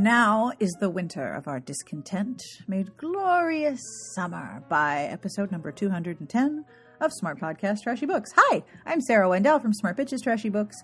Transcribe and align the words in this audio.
Now 0.00 0.52
is 0.58 0.74
the 0.80 0.88
winter 0.88 1.34
of 1.34 1.46
our 1.46 1.60
discontent 1.60 2.42
made 2.66 2.96
glorious 2.96 3.82
summer 4.14 4.64
by 4.70 5.02
episode 5.02 5.52
number 5.52 5.70
210 5.70 6.64
of 7.02 7.12
Smart 7.12 7.38
Podcast 7.38 7.82
Trashy 7.82 8.06
Books. 8.06 8.30
Hi, 8.34 8.62
I'm 8.86 9.02
Sarah 9.02 9.28
Wendell 9.28 9.58
from 9.58 9.74
Smart 9.74 9.98
Bitches 9.98 10.22
Trashy 10.22 10.48
Books, 10.48 10.78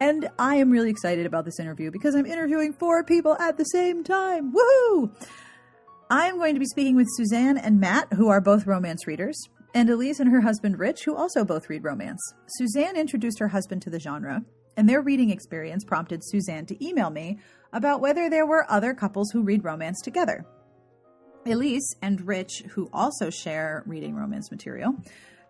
and 0.00 0.30
I 0.38 0.56
am 0.56 0.70
really 0.70 0.88
excited 0.88 1.26
about 1.26 1.44
this 1.44 1.60
interview 1.60 1.90
because 1.90 2.14
I'm 2.14 2.24
interviewing 2.24 2.72
four 2.72 3.04
people 3.04 3.34
at 3.34 3.58
the 3.58 3.64
same 3.64 4.02
time. 4.04 4.54
Woohoo! 4.54 5.12
I 6.08 6.28
am 6.28 6.38
going 6.38 6.54
to 6.54 6.60
be 6.60 6.64
speaking 6.64 6.96
with 6.96 7.08
Suzanne 7.18 7.58
and 7.58 7.78
Matt, 7.78 8.10
who 8.14 8.30
are 8.30 8.40
both 8.40 8.66
romance 8.66 9.06
readers, 9.06 9.38
and 9.74 9.90
Elyse 9.90 10.18
and 10.18 10.30
her 10.30 10.40
husband 10.40 10.78
Rich, 10.78 11.04
who 11.04 11.14
also 11.14 11.44
both 11.44 11.68
read 11.68 11.84
romance. 11.84 12.22
Suzanne 12.56 12.96
introduced 12.96 13.38
her 13.38 13.48
husband 13.48 13.82
to 13.82 13.90
the 13.90 14.00
genre, 14.00 14.42
and 14.78 14.88
their 14.88 15.02
reading 15.02 15.28
experience 15.28 15.84
prompted 15.84 16.24
Suzanne 16.24 16.64
to 16.64 16.82
email 16.82 17.10
me 17.10 17.38
about 17.72 18.00
whether 18.00 18.28
there 18.28 18.46
were 18.46 18.70
other 18.70 18.94
couples 18.94 19.30
who 19.30 19.42
read 19.42 19.64
romance 19.64 20.00
together. 20.02 20.44
Elyse 21.46 21.96
and 22.00 22.20
Rich, 22.26 22.62
who 22.70 22.88
also 22.92 23.30
share 23.30 23.82
reading 23.86 24.14
romance 24.14 24.50
material, 24.50 24.94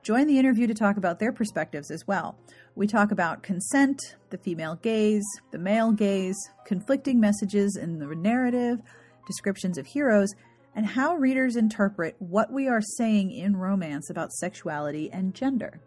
join 0.02 0.27
the 0.27 0.38
interview 0.38 0.66
to 0.66 0.74
talk 0.74 0.96
about 0.96 1.18
their 1.18 1.32
perspectives 1.32 1.90
as 1.90 2.06
well. 2.06 2.38
We 2.74 2.86
talk 2.86 3.12
about 3.12 3.42
consent, 3.42 4.16
the 4.30 4.38
female 4.38 4.77
gaze, 4.77 5.24
the 5.50 5.58
male 5.58 5.92
gaze, 5.92 6.38
conflicting 6.64 7.20
messages 7.20 7.77
in 7.77 7.98
the 7.98 8.06
narrative, 8.14 8.78
descriptions 9.27 9.77
of 9.77 9.86
heroes, 9.86 10.32
and 10.74 10.86
how 10.86 11.16
readers 11.16 11.56
interpret 11.56 12.16
what 12.18 12.50
we 12.50 12.68
are 12.68 12.80
saying 12.80 13.30
in 13.30 13.56
romance 13.56 14.08
about 14.08 14.32
sexuality 14.32 15.10
and 15.12 15.34
gender. 15.34 15.80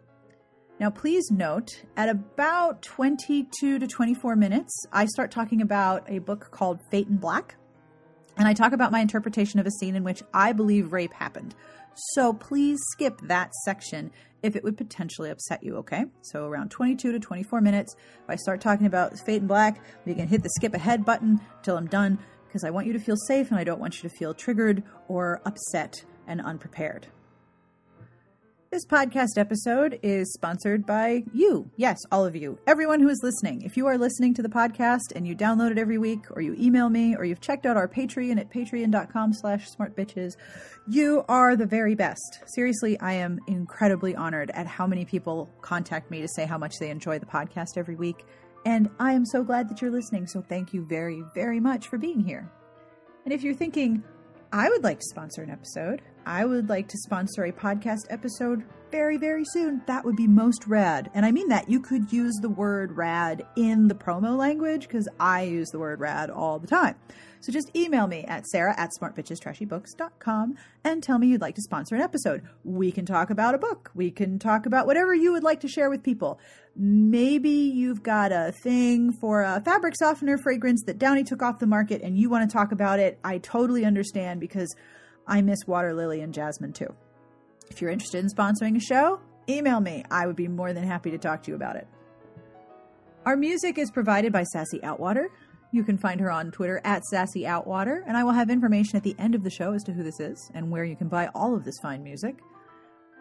Now, 0.78 0.90
please 0.90 1.30
note, 1.30 1.84
at 1.96 2.10
about 2.10 2.82
22 2.82 3.78
to 3.78 3.86
24 3.86 4.36
minutes, 4.36 4.84
I 4.92 5.06
start 5.06 5.30
talking 5.30 5.62
about 5.62 6.04
a 6.06 6.18
book 6.18 6.50
called 6.50 6.80
Phaeton 6.90 7.16
Black, 7.16 7.56
and 8.36 8.46
I 8.46 8.52
talk 8.52 8.72
about 8.72 8.92
my 8.92 9.00
interpretation 9.00 9.58
of 9.58 9.66
a 9.66 9.70
scene 9.70 9.96
in 9.96 10.04
which 10.04 10.22
I 10.34 10.52
believe 10.52 10.92
rape 10.92 11.14
happened. 11.14 11.54
So 12.12 12.34
please 12.34 12.78
skip 12.92 13.18
that 13.22 13.54
section 13.64 14.10
if 14.42 14.54
it 14.54 14.62
would 14.64 14.76
potentially 14.76 15.30
upset 15.30 15.62
you, 15.62 15.76
okay? 15.76 16.04
So 16.20 16.44
around 16.44 16.70
22 16.70 17.10
to 17.10 17.18
24 17.18 17.62
minutes, 17.62 17.96
if 18.22 18.28
I 18.28 18.36
start 18.36 18.60
talking 18.60 18.86
about 18.86 19.18
Phaeton 19.18 19.46
Black, 19.46 19.82
you 20.04 20.14
can 20.14 20.28
hit 20.28 20.42
the 20.42 20.50
skip 20.50 20.74
ahead 20.74 21.06
button 21.06 21.40
until 21.56 21.78
I'm 21.78 21.86
done 21.86 22.18
because 22.48 22.64
I 22.64 22.70
want 22.70 22.86
you 22.86 22.92
to 22.92 23.00
feel 23.00 23.16
safe 23.16 23.50
and 23.50 23.58
I 23.58 23.64
don't 23.64 23.80
want 23.80 24.02
you 24.02 24.10
to 24.10 24.14
feel 24.14 24.34
triggered 24.34 24.82
or 25.08 25.40
upset 25.46 26.04
and 26.26 26.42
unprepared. 26.42 27.06
This 28.68 28.84
podcast 28.84 29.38
episode 29.38 30.00
is 30.02 30.32
sponsored 30.32 30.84
by 30.84 31.22
you. 31.32 31.70
Yes, 31.76 31.98
all 32.10 32.26
of 32.26 32.34
you. 32.34 32.58
Everyone 32.66 32.98
who 33.00 33.08
is 33.08 33.20
listening. 33.22 33.62
If 33.62 33.76
you 33.76 33.86
are 33.86 33.96
listening 33.96 34.34
to 34.34 34.42
the 34.42 34.48
podcast 34.48 35.14
and 35.14 35.26
you 35.26 35.36
download 35.36 35.70
it 35.70 35.78
every 35.78 35.98
week, 35.98 36.24
or 36.32 36.42
you 36.42 36.56
email 36.58 36.88
me, 36.88 37.14
or 37.14 37.24
you've 37.24 37.40
checked 37.40 37.64
out 37.64 37.76
our 37.76 37.86
Patreon 37.86 38.40
at 38.40 38.50
patreon.com 38.50 39.32
slash 39.34 39.70
smartbitches, 39.70 40.32
you 40.88 41.24
are 41.28 41.54
the 41.54 41.64
very 41.64 41.94
best. 41.94 42.40
Seriously, 42.46 42.98
I 42.98 43.12
am 43.12 43.38
incredibly 43.46 44.16
honored 44.16 44.50
at 44.50 44.66
how 44.66 44.86
many 44.86 45.04
people 45.04 45.48
contact 45.62 46.10
me 46.10 46.20
to 46.20 46.28
say 46.28 46.44
how 46.44 46.58
much 46.58 46.74
they 46.80 46.90
enjoy 46.90 47.20
the 47.20 47.26
podcast 47.26 47.76
every 47.76 47.94
week. 47.94 48.24
And 48.64 48.90
I 48.98 49.12
am 49.12 49.24
so 49.24 49.44
glad 49.44 49.68
that 49.68 49.80
you're 49.80 49.92
listening. 49.92 50.26
So 50.26 50.42
thank 50.42 50.74
you 50.74 50.84
very, 50.84 51.22
very 51.36 51.60
much 51.60 51.86
for 51.86 51.98
being 51.98 52.20
here. 52.20 52.50
And 53.24 53.32
if 53.32 53.44
you're 53.44 53.54
thinking, 53.54 54.02
I 54.52 54.68
would 54.68 54.82
like 54.82 54.98
to 54.98 55.06
sponsor 55.06 55.42
an 55.42 55.50
episode. 55.50 56.02
I 56.26 56.44
would 56.44 56.68
like 56.68 56.88
to 56.88 56.98
sponsor 56.98 57.44
a 57.44 57.52
podcast 57.52 58.06
episode 58.10 58.64
very, 58.90 59.16
very 59.16 59.44
soon. 59.44 59.80
That 59.86 60.04
would 60.04 60.16
be 60.16 60.26
most 60.26 60.66
rad. 60.66 61.08
And 61.14 61.24
I 61.24 61.30
mean 61.30 61.48
that. 61.48 61.70
You 61.70 61.80
could 61.80 62.12
use 62.12 62.34
the 62.42 62.48
word 62.48 62.96
rad 62.96 63.46
in 63.56 63.86
the 63.86 63.94
promo 63.94 64.36
language 64.36 64.88
because 64.88 65.08
I 65.20 65.42
use 65.42 65.68
the 65.70 65.78
word 65.78 66.00
rad 66.00 66.28
all 66.30 66.58
the 66.58 66.66
time. 66.66 66.96
So 67.40 67.52
just 67.52 67.70
email 67.76 68.08
me 68.08 68.24
at 68.24 68.44
sarah 68.46 68.74
at 68.76 68.90
smartbitchestrashybooks.com 69.00 70.56
and 70.82 71.00
tell 71.00 71.18
me 71.18 71.28
you'd 71.28 71.40
like 71.40 71.54
to 71.54 71.62
sponsor 71.62 71.94
an 71.94 72.00
episode. 72.00 72.42
We 72.64 72.90
can 72.90 73.06
talk 73.06 73.30
about 73.30 73.54
a 73.54 73.58
book. 73.58 73.92
We 73.94 74.10
can 74.10 74.40
talk 74.40 74.66
about 74.66 74.86
whatever 74.86 75.14
you 75.14 75.32
would 75.32 75.44
like 75.44 75.60
to 75.60 75.68
share 75.68 75.90
with 75.90 76.02
people. 76.02 76.40
Maybe 76.74 77.50
you've 77.50 78.02
got 78.02 78.32
a 78.32 78.52
thing 78.64 79.12
for 79.12 79.42
a 79.42 79.62
fabric 79.64 79.94
softener 79.96 80.38
fragrance 80.38 80.82
that 80.86 80.98
Downy 80.98 81.22
took 81.22 81.40
off 81.40 81.60
the 81.60 81.66
market 81.66 82.02
and 82.02 82.18
you 82.18 82.28
want 82.28 82.50
to 82.50 82.52
talk 82.52 82.72
about 82.72 82.98
it. 82.98 83.18
I 83.22 83.38
totally 83.38 83.84
understand 83.84 84.40
because 84.40 84.74
I 85.26 85.42
miss 85.42 85.66
water 85.66 85.94
lily 85.94 86.20
and 86.20 86.32
jasmine 86.32 86.72
too. 86.72 86.94
If 87.70 87.80
you're 87.80 87.90
interested 87.90 88.24
in 88.24 88.30
sponsoring 88.30 88.76
a 88.76 88.80
show, 88.80 89.20
email 89.48 89.80
me. 89.80 90.04
I 90.10 90.26
would 90.26 90.36
be 90.36 90.48
more 90.48 90.72
than 90.72 90.84
happy 90.84 91.10
to 91.10 91.18
talk 91.18 91.42
to 91.44 91.50
you 91.50 91.56
about 91.56 91.76
it. 91.76 91.86
Our 93.24 93.36
music 93.36 93.76
is 93.76 93.90
provided 93.90 94.32
by 94.32 94.44
Sassy 94.44 94.78
Outwater. 94.80 95.26
You 95.72 95.82
can 95.82 95.98
find 95.98 96.20
her 96.20 96.30
on 96.30 96.52
Twitter 96.52 96.80
at 96.84 97.02
Sassy 97.04 97.42
Outwater, 97.42 98.02
and 98.06 98.16
I 98.16 98.22
will 98.22 98.32
have 98.32 98.50
information 98.50 98.96
at 98.96 99.02
the 99.02 99.16
end 99.18 99.34
of 99.34 99.42
the 99.42 99.50
show 99.50 99.72
as 99.72 99.82
to 99.84 99.92
who 99.92 100.04
this 100.04 100.20
is 100.20 100.50
and 100.54 100.70
where 100.70 100.84
you 100.84 100.94
can 100.94 101.08
buy 101.08 101.28
all 101.34 101.54
of 101.54 101.64
this 101.64 101.78
fine 101.82 102.04
music. 102.04 102.36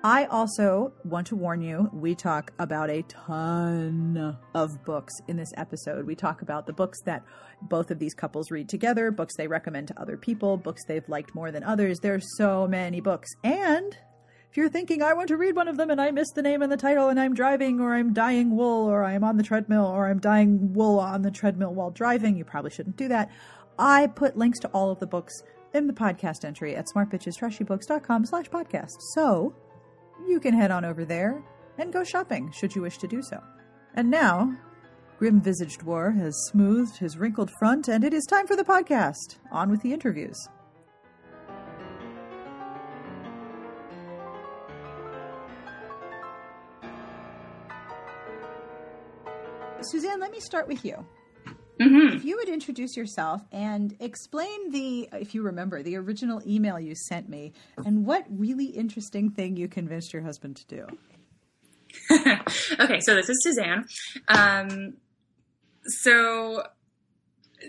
I 0.03 0.25
also 0.25 0.93
want 1.03 1.25
to 1.27 1.35
warn 1.35 1.61
you, 1.61 1.89
we 1.91 2.13
talk 2.13 2.51
about 2.59 2.91
a 2.91 3.01
ton 3.03 4.37
of 4.53 4.85
books 4.85 5.13
in 5.27 5.35
this 5.35 5.51
episode. 5.57 6.05
We 6.05 6.13
talk 6.15 6.43
about 6.43 6.67
the 6.67 6.73
books 6.73 7.01
that 7.05 7.23
both 7.63 7.89
of 7.89 7.97
these 7.97 8.13
couples 8.13 8.51
read 8.51 8.69
together, 8.69 9.09
books 9.09 9.35
they 9.35 9.47
recommend 9.47 9.87
to 9.87 9.99
other 9.99 10.15
people, 10.15 10.57
books 10.57 10.85
they've 10.85 11.07
liked 11.09 11.33
more 11.33 11.51
than 11.51 11.63
others. 11.63 11.99
There's 11.99 12.37
so 12.37 12.67
many 12.67 13.01
books. 13.01 13.29
And 13.43 13.97
if 14.51 14.57
you're 14.57 14.69
thinking, 14.69 15.01
I 15.01 15.13
want 15.13 15.29
to 15.29 15.37
read 15.37 15.55
one 15.55 15.67
of 15.67 15.77
them 15.77 15.89
and 15.89 15.99
I 15.99 16.11
missed 16.11 16.35
the 16.35 16.43
name 16.43 16.61
and 16.61 16.71
the 16.71 16.77
title 16.77 17.09
and 17.09 17.19
I'm 17.19 17.33
driving 17.33 17.81
or 17.81 17.95
I'm 17.95 18.13
dyeing 18.13 18.55
wool 18.55 18.87
or 18.87 19.03
I'm 19.03 19.23
on 19.23 19.37
the 19.37 19.43
treadmill 19.43 19.87
or 19.87 20.07
I'm 20.07 20.19
dyeing 20.19 20.73
wool 20.73 20.99
on 20.99 21.23
the 21.23 21.31
treadmill 21.31 21.73
while 21.73 21.89
driving, 21.89 22.37
you 22.37 22.45
probably 22.45 22.69
shouldn't 22.71 22.97
do 22.97 23.07
that. 23.07 23.31
I 23.79 24.05
put 24.07 24.37
links 24.37 24.59
to 24.59 24.67
all 24.67 24.91
of 24.91 24.99
the 24.99 25.07
books 25.07 25.33
in 25.73 25.87
the 25.87 25.93
podcast 25.93 26.45
entry 26.45 26.75
at 26.75 26.85
smartbitchestrashybooks.com 26.95 28.25
slash 28.27 28.49
podcast. 28.49 28.91
So 29.15 29.55
you 30.27 30.39
can 30.39 30.53
head 30.53 30.71
on 30.71 30.85
over 30.85 31.05
there 31.05 31.43
and 31.77 31.91
go 31.91 32.03
shopping 32.03 32.51
should 32.51 32.75
you 32.75 32.81
wish 32.81 32.97
to 32.99 33.07
do 33.07 33.21
so. 33.21 33.41
And 33.95 34.09
now, 34.09 34.55
Grim 35.17 35.39
Visaged 35.41 35.83
War 35.83 36.11
has 36.11 36.35
smoothed 36.51 36.97
his 36.97 37.17
wrinkled 37.17 37.49
front, 37.57 37.87
and 37.87 38.03
it 38.03 38.13
is 38.13 38.25
time 38.25 38.47
for 38.47 38.55
the 38.55 38.63
podcast. 38.63 39.37
On 39.51 39.69
with 39.69 39.81
the 39.81 39.93
interviews. 39.93 40.37
Suzanne, 49.81 50.19
let 50.19 50.31
me 50.31 50.39
start 50.39 50.67
with 50.67 50.83
you. 50.83 51.05
Mm-hmm. 51.79 52.15
If 52.17 52.23
you 52.23 52.37
would 52.37 52.49
introduce 52.49 52.95
yourself 52.95 53.41
and 53.51 53.95
explain 53.99 54.71
the, 54.71 55.09
if 55.13 55.35
you 55.35 55.41
remember, 55.41 55.83
the 55.83 55.97
original 55.97 56.41
email 56.47 56.79
you 56.79 56.95
sent 56.95 57.27
me 57.27 57.53
and 57.85 58.05
what 58.05 58.25
really 58.29 58.65
interesting 58.65 59.29
thing 59.29 59.57
you 59.57 59.67
convinced 59.67 60.13
your 60.13 60.21
husband 60.21 60.55
to 60.57 60.67
do. 60.67 60.87
okay, 62.79 62.99
so 63.01 63.15
this 63.15 63.29
is 63.29 63.43
Suzanne. 63.43 63.85
Um, 64.27 64.93
so 65.85 66.63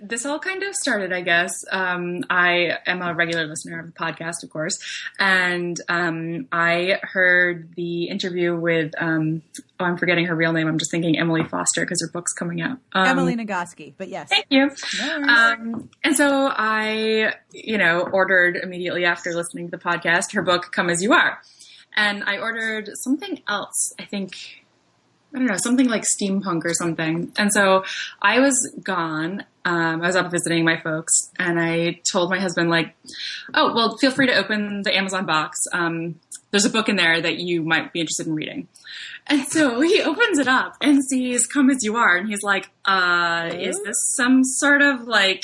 this 0.02 0.26
all 0.26 0.38
kind 0.38 0.62
of 0.62 0.74
started, 0.74 1.12
I 1.12 1.20
guess. 1.20 1.52
Um, 1.70 2.24
I 2.30 2.78
am 2.86 3.02
a 3.02 3.14
regular 3.14 3.46
listener 3.46 3.80
of 3.80 3.86
the 3.86 3.92
podcast, 3.92 4.42
of 4.42 4.50
course, 4.50 4.78
and 5.18 5.80
um, 5.88 6.48
I 6.52 6.98
heard 7.02 7.74
the 7.74 8.04
interview 8.04 8.56
with. 8.56 8.92
Um, 8.98 9.42
oh, 9.80 9.84
I'm 9.84 9.96
forgetting 9.96 10.26
her 10.26 10.34
real 10.34 10.52
name. 10.52 10.68
I'm 10.68 10.78
just 10.78 10.90
thinking 10.90 11.18
Emily 11.18 11.44
Foster 11.44 11.82
because 11.82 12.00
her 12.02 12.10
book's 12.12 12.32
coming 12.32 12.60
out. 12.60 12.78
Um, 12.92 13.06
Emily 13.06 13.36
Nagoski, 13.36 13.94
but 13.96 14.08
yes. 14.08 14.28
Thank 14.28 14.46
you. 14.50 14.70
No. 14.98 15.22
Um, 15.22 15.90
and 16.04 16.16
so 16.16 16.50
I, 16.52 17.34
you 17.52 17.78
know, 17.78 18.00
ordered 18.00 18.56
immediately 18.56 19.04
after 19.04 19.34
listening 19.34 19.70
to 19.70 19.76
the 19.76 19.82
podcast 19.82 20.34
her 20.34 20.42
book, 20.42 20.72
Come 20.72 20.90
As 20.90 21.02
You 21.02 21.12
Are. 21.12 21.40
And 21.94 22.24
I 22.24 22.38
ordered 22.38 22.90
something 22.94 23.40
else. 23.48 23.94
I 23.98 24.04
think, 24.04 24.65
I 25.36 25.38
don't 25.38 25.48
know, 25.48 25.56
something 25.58 25.86
like 25.86 26.02
steampunk 26.02 26.64
or 26.64 26.72
something. 26.72 27.30
And 27.36 27.52
so 27.52 27.84
I 28.22 28.40
was 28.40 28.74
gone. 28.82 29.44
Um, 29.66 30.00
I 30.00 30.06
was 30.06 30.16
up 30.16 30.30
visiting 30.30 30.64
my 30.64 30.80
folks 30.80 31.30
and 31.38 31.60
I 31.60 32.00
told 32.10 32.30
my 32.30 32.40
husband 32.40 32.70
like, 32.70 32.94
oh, 33.52 33.74
well, 33.74 33.98
feel 33.98 34.12
free 34.12 34.28
to 34.28 34.34
open 34.34 34.80
the 34.80 34.96
Amazon 34.96 35.26
box. 35.26 35.58
Um, 35.74 36.18
there's 36.52 36.64
a 36.64 36.70
book 36.70 36.88
in 36.88 36.96
there 36.96 37.20
that 37.20 37.36
you 37.36 37.62
might 37.62 37.92
be 37.92 38.00
interested 38.00 38.26
in 38.26 38.34
reading. 38.34 38.68
And 39.26 39.46
so 39.46 39.82
he 39.82 40.00
opens 40.04 40.38
it 40.38 40.48
up 40.48 40.76
and 40.80 41.04
sees 41.04 41.46
Come 41.46 41.68
As 41.68 41.84
You 41.84 41.96
Are. 41.96 42.16
And 42.16 42.30
he's 42.30 42.42
like, 42.42 42.70
uh, 42.86 43.50
is 43.52 43.78
this 43.84 44.14
some 44.16 44.42
sort 44.42 44.80
of 44.80 45.02
like 45.02 45.42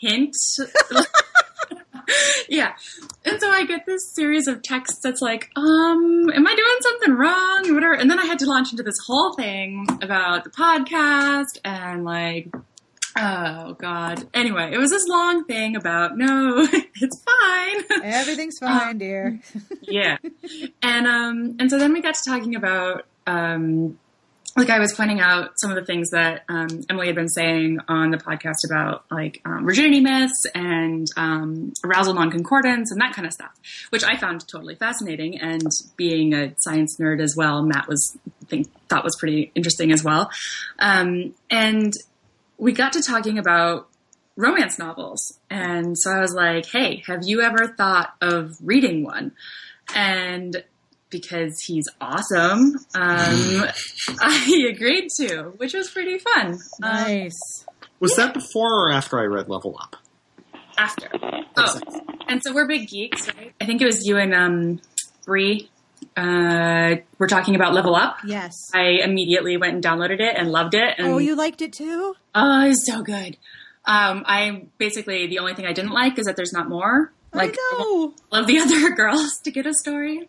hint? 0.00 0.34
yeah. 2.48 2.74
And 3.24 3.40
so 3.40 3.50
I 3.50 3.64
get 3.64 3.86
this 3.86 4.12
series 4.14 4.46
of 4.46 4.62
texts 4.62 5.00
that's 5.02 5.20
like, 5.20 5.50
um, 5.56 6.30
am 6.34 6.46
I 6.46 6.54
doing 6.54 6.76
something 6.80 7.14
wrong? 7.14 7.74
Whatever. 7.74 7.94
And 7.94 8.10
then 8.10 8.18
I 8.18 8.26
had 8.26 8.38
to 8.40 8.46
launch 8.46 8.72
into 8.72 8.82
this 8.82 8.96
whole 9.06 9.34
thing 9.34 9.86
about 10.02 10.44
the 10.44 10.50
podcast 10.50 11.58
and 11.64 12.04
like, 12.04 12.48
oh 13.16 13.74
God. 13.74 14.28
Anyway, 14.34 14.70
it 14.72 14.78
was 14.78 14.90
this 14.90 15.06
long 15.06 15.44
thing 15.44 15.76
about, 15.76 16.16
no, 16.16 16.66
it's 16.72 17.22
fine. 17.22 18.02
Everything's 18.02 18.58
fine, 18.58 18.98
dear. 18.98 19.40
yeah. 19.82 20.18
And, 20.82 21.06
um, 21.06 21.56
and 21.58 21.70
so 21.70 21.78
then 21.78 21.92
we 21.92 22.02
got 22.02 22.14
to 22.14 22.30
talking 22.30 22.54
about, 22.54 23.06
um, 23.26 23.98
like 24.56 24.70
I 24.70 24.78
was 24.78 24.92
pointing 24.92 25.20
out 25.20 25.58
some 25.58 25.70
of 25.70 25.76
the 25.76 25.84
things 25.84 26.10
that 26.10 26.44
um, 26.48 26.68
Emily 26.88 27.08
had 27.08 27.16
been 27.16 27.28
saying 27.28 27.80
on 27.88 28.10
the 28.10 28.18
podcast 28.18 28.64
about 28.64 29.04
like 29.10 29.40
um, 29.44 29.64
virginity 29.64 30.00
myths 30.00 30.46
and 30.54 31.08
um, 31.16 31.72
arousal 31.84 32.14
non-concordance 32.14 32.92
and 32.92 33.00
that 33.00 33.14
kind 33.14 33.26
of 33.26 33.32
stuff, 33.32 33.50
which 33.90 34.04
I 34.04 34.16
found 34.16 34.46
totally 34.46 34.76
fascinating. 34.76 35.40
And 35.40 35.66
being 35.96 36.34
a 36.34 36.54
science 36.58 36.98
nerd 37.00 37.20
as 37.20 37.34
well, 37.36 37.62
Matt 37.62 37.88
was 37.88 38.16
I 38.42 38.46
think 38.46 38.68
thought 38.88 39.02
was 39.02 39.16
pretty 39.18 39.50
interesting 39.54 39.90
as 39.90 40.04
well. 40.04 40.30
Um, 40.78 41.34
and 41.50 41.92
we 42.56 42.72
got 42.72 42.92
to 42.92 43.02
talking 43.02 43.38
about 43.38 43.88
romance 44.36 44.78
novels, 44.78 45.38
and 45.50 45.96
so 45.98 46.12
I 46.12 46.20
was 46.20 46.32
like, 46.32 46.66
"Hey, 46.66 47.02
have 47.06 47.20
you 47.24 47.42
ever 47.42 47.74
thought 47.76 48.14
of 48.20 48.56
reading 48.62 49.02
one?" 49.02 49.32
And 49.94 50.62
because 51.20 51.60
he's 51.66 51.84
awesome, 52.00 52.74
um, 52.94 53.64
I 54.20 54.68
agreed 54.70 55.08
to, 55.20 55.52
which 55.56 55.74
was 55.74 55.90
pretty 55.90 56.18
fun. 56.18 56.52
Um, 56.54 56.58
Nice. 56.80 57.64
Was 58.00 58.16
that 58.16 58.34
before 58.34 58.88
or 58.88 58.90
after 58.92 59.18
I 59.18 59.24
read 59.24 59.48
Level 59.48 59.78
Up? 59.80 59.96
after. 60.76 61.08
Oh, 61.56 61.80
and 62.26 62.42
so 62.42 62.52
we're 62.52 62.66
big 62.66 62.88
geeks, 62.88 63.28
right? 63.28 63.52
I 63.60 63.64
think 63.64 63.80
it 63.80 63.84
was 63.86 64.04
you 64.04 64.16
and 64.18 64.34
um, 64.34 64.80
Bree 65.24 65.70
uh, 66.16 66.96
were 67.18 67.28
talking 67.28 67.54
about 67.54 67.74
Level 67.74 67.94
Up. 67.94 68.16
yes. 68.26 68.52
I 68.74 68.98
immediately 69.04 69.56
went 69.56 69.74
and 69.74 69.84
downloaded 69.84 70.18
it 70.20 70.36
and 70.36 70.50
loved 70.50 70.74
it. 70.74 70.94
And, 70.98 71.06
oh, 71.06 71.18
you 71.18 71.36
liked 71.36 71.62
it 71.62 71.72
too? 71.72 72.16
Oh, 72.34 72.66
it's 72.66 72.84
so 72.86 73.02
good. 73.02 73.36
Um, 73.86 74.24
I 74.26 74.66
basically 74.78 75.28
the 75.28 75.38
only 75.38 75.54
thing 75.54 75.66
I 75.66 75.72
didn't 75.72 75.92
like 75.92 76.18
is 76.18 76.26
that 76.26 76.34
there's 76.36 76.52
not 76.52 76.68
more. 76.68 77.12
Like 77.32 77.56
I 77.58 77.78
know. 77.78 78.14
all 78.32 78.40
of 78.40 78.46
the 78.46 78.58
other 78.60 78.90
girls 78.90 79.38
to 79.44 79.50
get 79.50 79.66
a 79.66 79.74
story. 79.74 80.28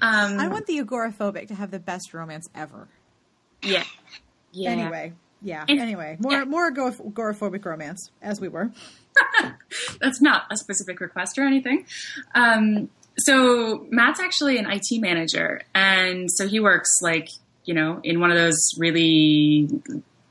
Um, 0.00 0.40
I 0.40 0.48
want 0.48 0.66
the 0.66 0.78
agoraphobic 0.78 1.48
to 1.48 1.54
have 1.54 1.70
the 1.70 1.78
best 1.78 2.14
romance 2.14 2.48
ever. 2.54 2.88
yeah, 3.62 3.84
yeah. 4.52 4.70
Anyway, 4.70 5.12
yeah. 5.42 5.64
And- 5.68 5.80
anyway, 5.80 6.16
more 6.20 6.32
yeah. 6.32 6.44
more 6.44 6.72
agoraphobic 6.72 7.64
romance 7.64 8.10
as 8.22 8.40
we 8.40 8.48
were. 8.48 8.70
that's 10.00 10.20
not 10.20 10.44
a 10.50 10.56
specific 10.56 11.00
request 11.00 11.38
or 11.38 11.44
anything. 11.44 11.86
Um, 12.34 12.90
so 13.18 13.86
Matt's 13.90 14.20
actually 14.20 14.58
an 14.58 14.66
IT 14.70 15.00
manager, 15.00 15.62
and 15.74 16.30
so 16.30 16.46
he 16.46 16.60
works 16.60 16.90
like 17.02 17.28
you 17.64 17.74
know 17.74 18.00
in 18.04 18.20
one 18.20 18.30
of 18.30 18.36
those 18.36 18.70
really 18.78 19.68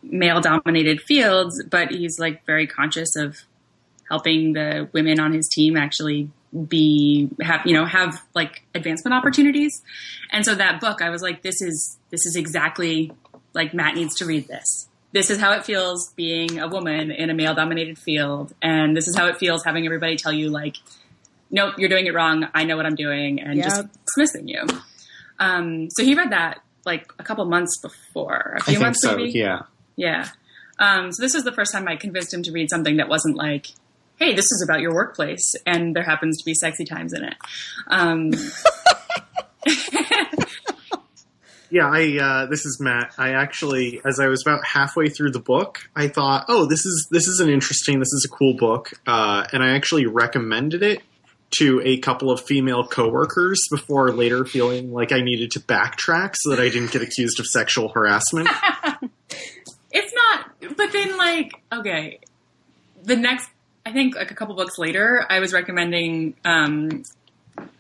male-dominated 0.04 1.02
fields, 1.02 1.64
but 1.70 1.90
he's 1.90 2.20
like 2.20 2.46
very 2.46 2.68
conscious 2.68 3.16
of 3.16 3.38
helping 4.10 4.54
the 4.54 4.88
women 4.94 5.20
on 5.20 5.34
his 5.34 5.50
team 5.50 5.76
actually 5.76 6.30
be 6.68 7.30
have 7.42 7.62
you 7.66 7.74
know 7.74 7.86
have 7.86 8.22
like 8.34 8.64
advancement 8.74 9.14
opportunities. 9.14 9.82
And 10.32 10.46
so 10.46 10.56
that 10.56 10.80
book, 10.80 11.02
I 11.02 11.10
was 11.10 11.22
like, 11.22 11.42
this 11.42 11.62
is 11.62 11.98
this 12.10 12.26
is 12.26 12.36
exactly 12.36 13.12
like 13.54 13.74
Matt 13.74 13.96
needs 13.96 14.16
to 14.16 14.26
read 14.26 14.48
this. 14.48 14.88
This 15.12 15.30
is 15.30 15.40
how 15.40 15.54
it 15.54 15.66
feels 15.66 16.12
being 16.16 16.60
a 16.60 16.68
woman 16.68 17.10
in 17.12 17.30
a 17.30 17.34
male 17.34 17.54
dominated 17.56 17.98
field. 17.98 18.54
And 18.62 18.98
this 18.98 19.08
is 19.08 19.16
how 19.16 19.28
it 19.28 19.38
feels 19.38 19.64
having 19.64 19.86
everybody 19.86 20.18
tell 20.18 20.34
you, 20.34 20.50
like, 20.50 20.76
nope, 21.50 21.76
you're 21.78 21.88
doing 21.88 22.06
it 22.06 22.14
wrong. 22.14 22.48
I 22.54 22.66
know 22.66 22.76
what 22.76 22.86
I'm 22.86 22.96
doing. 22.96 23.40
And 23.40 23.64
just 23.64 23.78
Yep. 23.84 23.92
dismissing 24.06 24.48
you. 24.50 24.64
Um, 25.40 25.88
so 25.92 26.04
he 26.04 26.16
read 26.16 26.32
that 26.32 26.60
like 26.86 27.12
a 27.18 27.24
couple 27.24 27.46
months 27.46 27.80
before, 27.82 28.56
a 28.58 28.64
few 28.64 28.74
think 28.74 28.84
months 28.84 29.00
so. 29.02 29.16
maybe. 29.16 29.32
Yeah. 29.32 29.62
Yeah. 29.96 30.28
Um, 30.80 31.12
so 31.14 31.22
this 31.24 31.34
was 31.34 31.46
the 31.46 31.54
first 31.54 31.72
time 31.72 31.88
I 31.88 31.96
convinced 31.96 32.34
him 32.34 32.44
to 32.44 32.52
read 32.52 32.70
something 32.70 32.98
that 32.98 33.08
wasn't 33.08 33.38
like, 33.38 33.68
hey, 34.20 34.34
this 34.34 34.46
is 34.46 34.66
about 34.68 34.82
your 34.82 34.94
workplace 34.94 35.56
and 35.66 35.96
there 35.96 36.04
happens 36.04 36.38
to 36.38 36.46
be 36.46 36.54
sexy 36.54 36.86
times 36.86 37.14
in 37.14 37.24
it. 37.24 37.36
Um, 37.88 38.32
Yeah, 41.72 41.90
I 41.90 42.18
uh, 42.22 42.46
this 42.46 42.66
is 42.66 42.80
Matt. 42.80 43.14
I 43.18 43.32
actually, 43.32 44.00
as 44.06 44.20
I 44.20 44.28
was 44.28 44.42
about 44.46 44.66
halfway 44.66 45.10
through 45.10 45.32
the 45.32 45.42
book, 45.42 45.90
I 45.96 46.08
thought, 46.08 46.46
"Oh, 46.48 46.68
this 46.68 46.86
is 46.86 47.08
this 47.12 47.28
is 47.28 47.42
an 47.42 47.50
interesting, 47.50 48.00
this 48.00 48.14
is 48.14 48.26
a 48.32 48.34
cool 48.34 48.54
book," 48.54 48.94
uh, 49.06 49.46
and 49.52 49.62
I 49.62 49.76
actually 49.76 50.06
recommended 50.06 50.84
it 50.84 51.02
to 51.58 51.82
a 51.84 51.98
couple 51.98 52.32
of 52.32 52.40
female 52.42 52.86
coworkers 52.88 53.62
before 53.70 54.12
later 54.12 54.46
feeling 54.46 54.94
like 54.94 55.12
I 55.12 55.22
needed 55.22 55.52
to 55.52 55.60
backtrack 55.60 56.36
so 56.38 56.52
that 56.52 56.60
I 56.60 56.70
didn't 56.70 56.92
get 56.92 57.02
accused 57.02 57.40
of 57.40 57.46
sexual 57.46 57.90
harassment. 57.90 58.48
it's 59.92 60.14
not, 60.14 60.78
but 60.78 60.92
then 60.92 61.18
like, 61.18 61.52
okay, 61.74 62.20
the 63.04 63.16
next, 63.16 63.50
I 63.86 63.92
think 63.92 64.16
like 64.16 64.32
a 64.32 64.36
couple 64.36 64.56
books 64.56 64.78
later, 64.78 65.26
I 65.30 65.40
was 65.40 65.54
recommending, 65.54 66.36
um, 66.44 67.04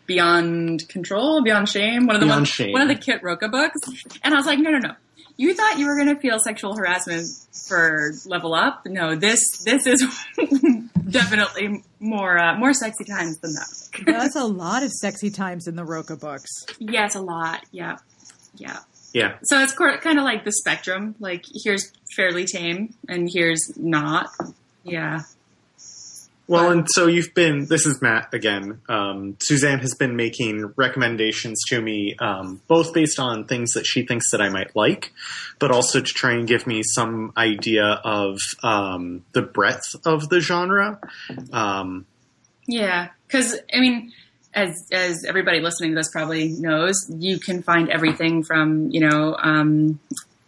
Beyond 0.05 0.87
Control, 0.87 1.41
Beyond 1.43 1.67
Shame, 1.67 2.05
one 2.05 2.15
of 2.15 2.19
the 2.19 2.27
Beyond 2.27 2.41
ones, 2.41 2.49
Shame. 2.49 2.71
one 2.73 2.81
of 2.83 2.87
the 2.87 2.95
Kit 2.95 3.23
Rocha 3.23 3.47
books, 3.49 3.79
and 4.23 4.33
I 4.33 4.37
was 4.37 4.45
like, 4.45 4.59
no, 4.59 4.69
no, 4.69 4.77
no. 4.77 4.93
You 5.37 5.53
thought 5.53 5.79
you 5.79 5.87
were 5.87 5.95
going 5.95 6.13
to 6.13 6.21
feel 6.21 6.39
sexual 6.39 6.75
harassment 6.77 7.27
for 7.67 8.11
Level 8.25 8.53
Up? 8.53 8.85
No, 8.85 9.15
this 9.15 9.63
this 9.65 9.85
is 9.85 10.01
definitely 11.09 11.83
more 11.99 12.37
uh, 12.37 12.55
more 12.57 12.73
sexy 12.73 13.03
times 13.03 13.39
than 13.39 13.53
that. 13.53 13.89
That's 14.05 14.35
a 14.37 14.45
lot 14.45 14.83
of 14.83 14.91
sexy 14.93 15.29
times 15.29 15.67
in 15.67 15.75
the 15.75 15.83
Rocha 15.83 16.15
books. 16.15 16.49
Yes, 16.79 17.15
a 17.15 17.19
lot. 17.21 17.65
Yeah, 17.71 17.97
yeah. 18.55 18.77
yeah, 19.13 19.37
So 19.43 19.59
it's 19.61 19.73
kind 19.73 20.19
of 20.19 20.23
like 20.23 20.45
the 20.45 20.53
spectrum. 20.53 21.15
Like 21.19 21.43
here's 21.63 21.91
fairly 22.15 22.45
tame, 22.45 22.93
and 23.09 23.27
here's 23.29 23.73
not. 23.75 24.27
Yeah. 24.83 25.23
Well, 26.47 26.69
and 26.69 26.87
so 26.91 27.07
you've 27.07 27.33
been. 27.33 27.65
This 27.65 27.87
is 27.87 28.01
Matt 28.01 28.33
again. 28.33 28.81
Um, 28.87 29.35
Suzanne 29.41 29.79
has 29.79 29.95
been 29.95 30.15
making 30.15 30.73
recommendations 30.75 31.59
to 31.69 31.81
me, 31.81 32.15
um, 32.19 32.61
both 32.67 32.93
based 32.93 33.19
on 33.19 33.45
things 33.45 33.71
that 33.73 33.85
she 33.85 34.05
thinks 34.05 34.29
that 34.31 34.41
I 34.41 34.49
might 34.49 34.75
like, 34.75 35.11
but 35.57 35.71
also 35.71 36.01
to 36.01 36.05
try 36.05 36.33
and 36.33 36.47
give 36.47 36.67
me 36.67 36.83
some 36.83 37.33
idea 37.35 37.85
of 38.03 38.37
um, 38.61 39.25
the 39.31 39.41
breadth 39.41 39.95
of 40.05 40.29
the 40.29 40.39
genre. 40.39 40.99
Um, 41.51 42.05
Yeah, 42.67 43.09
because 43.27 43.59
I 43.73 43.79
mean, 43.79 44.11
as 44.53 44.87
as 44.91 45.25
everybody 45.25 45.59
listening 45.61 45.91
to 45.91 45.95
this 45.95 46.11
probably 46.11 46.49
knows, 46.49 46.95
you 47.09 47.39
can 47.39 47.63
find 47.63 47.89
everything 47.89 48.43
from 48.43 48.91
you 48.91 49.01
know 49.01 49.35
um, 49.41 49.99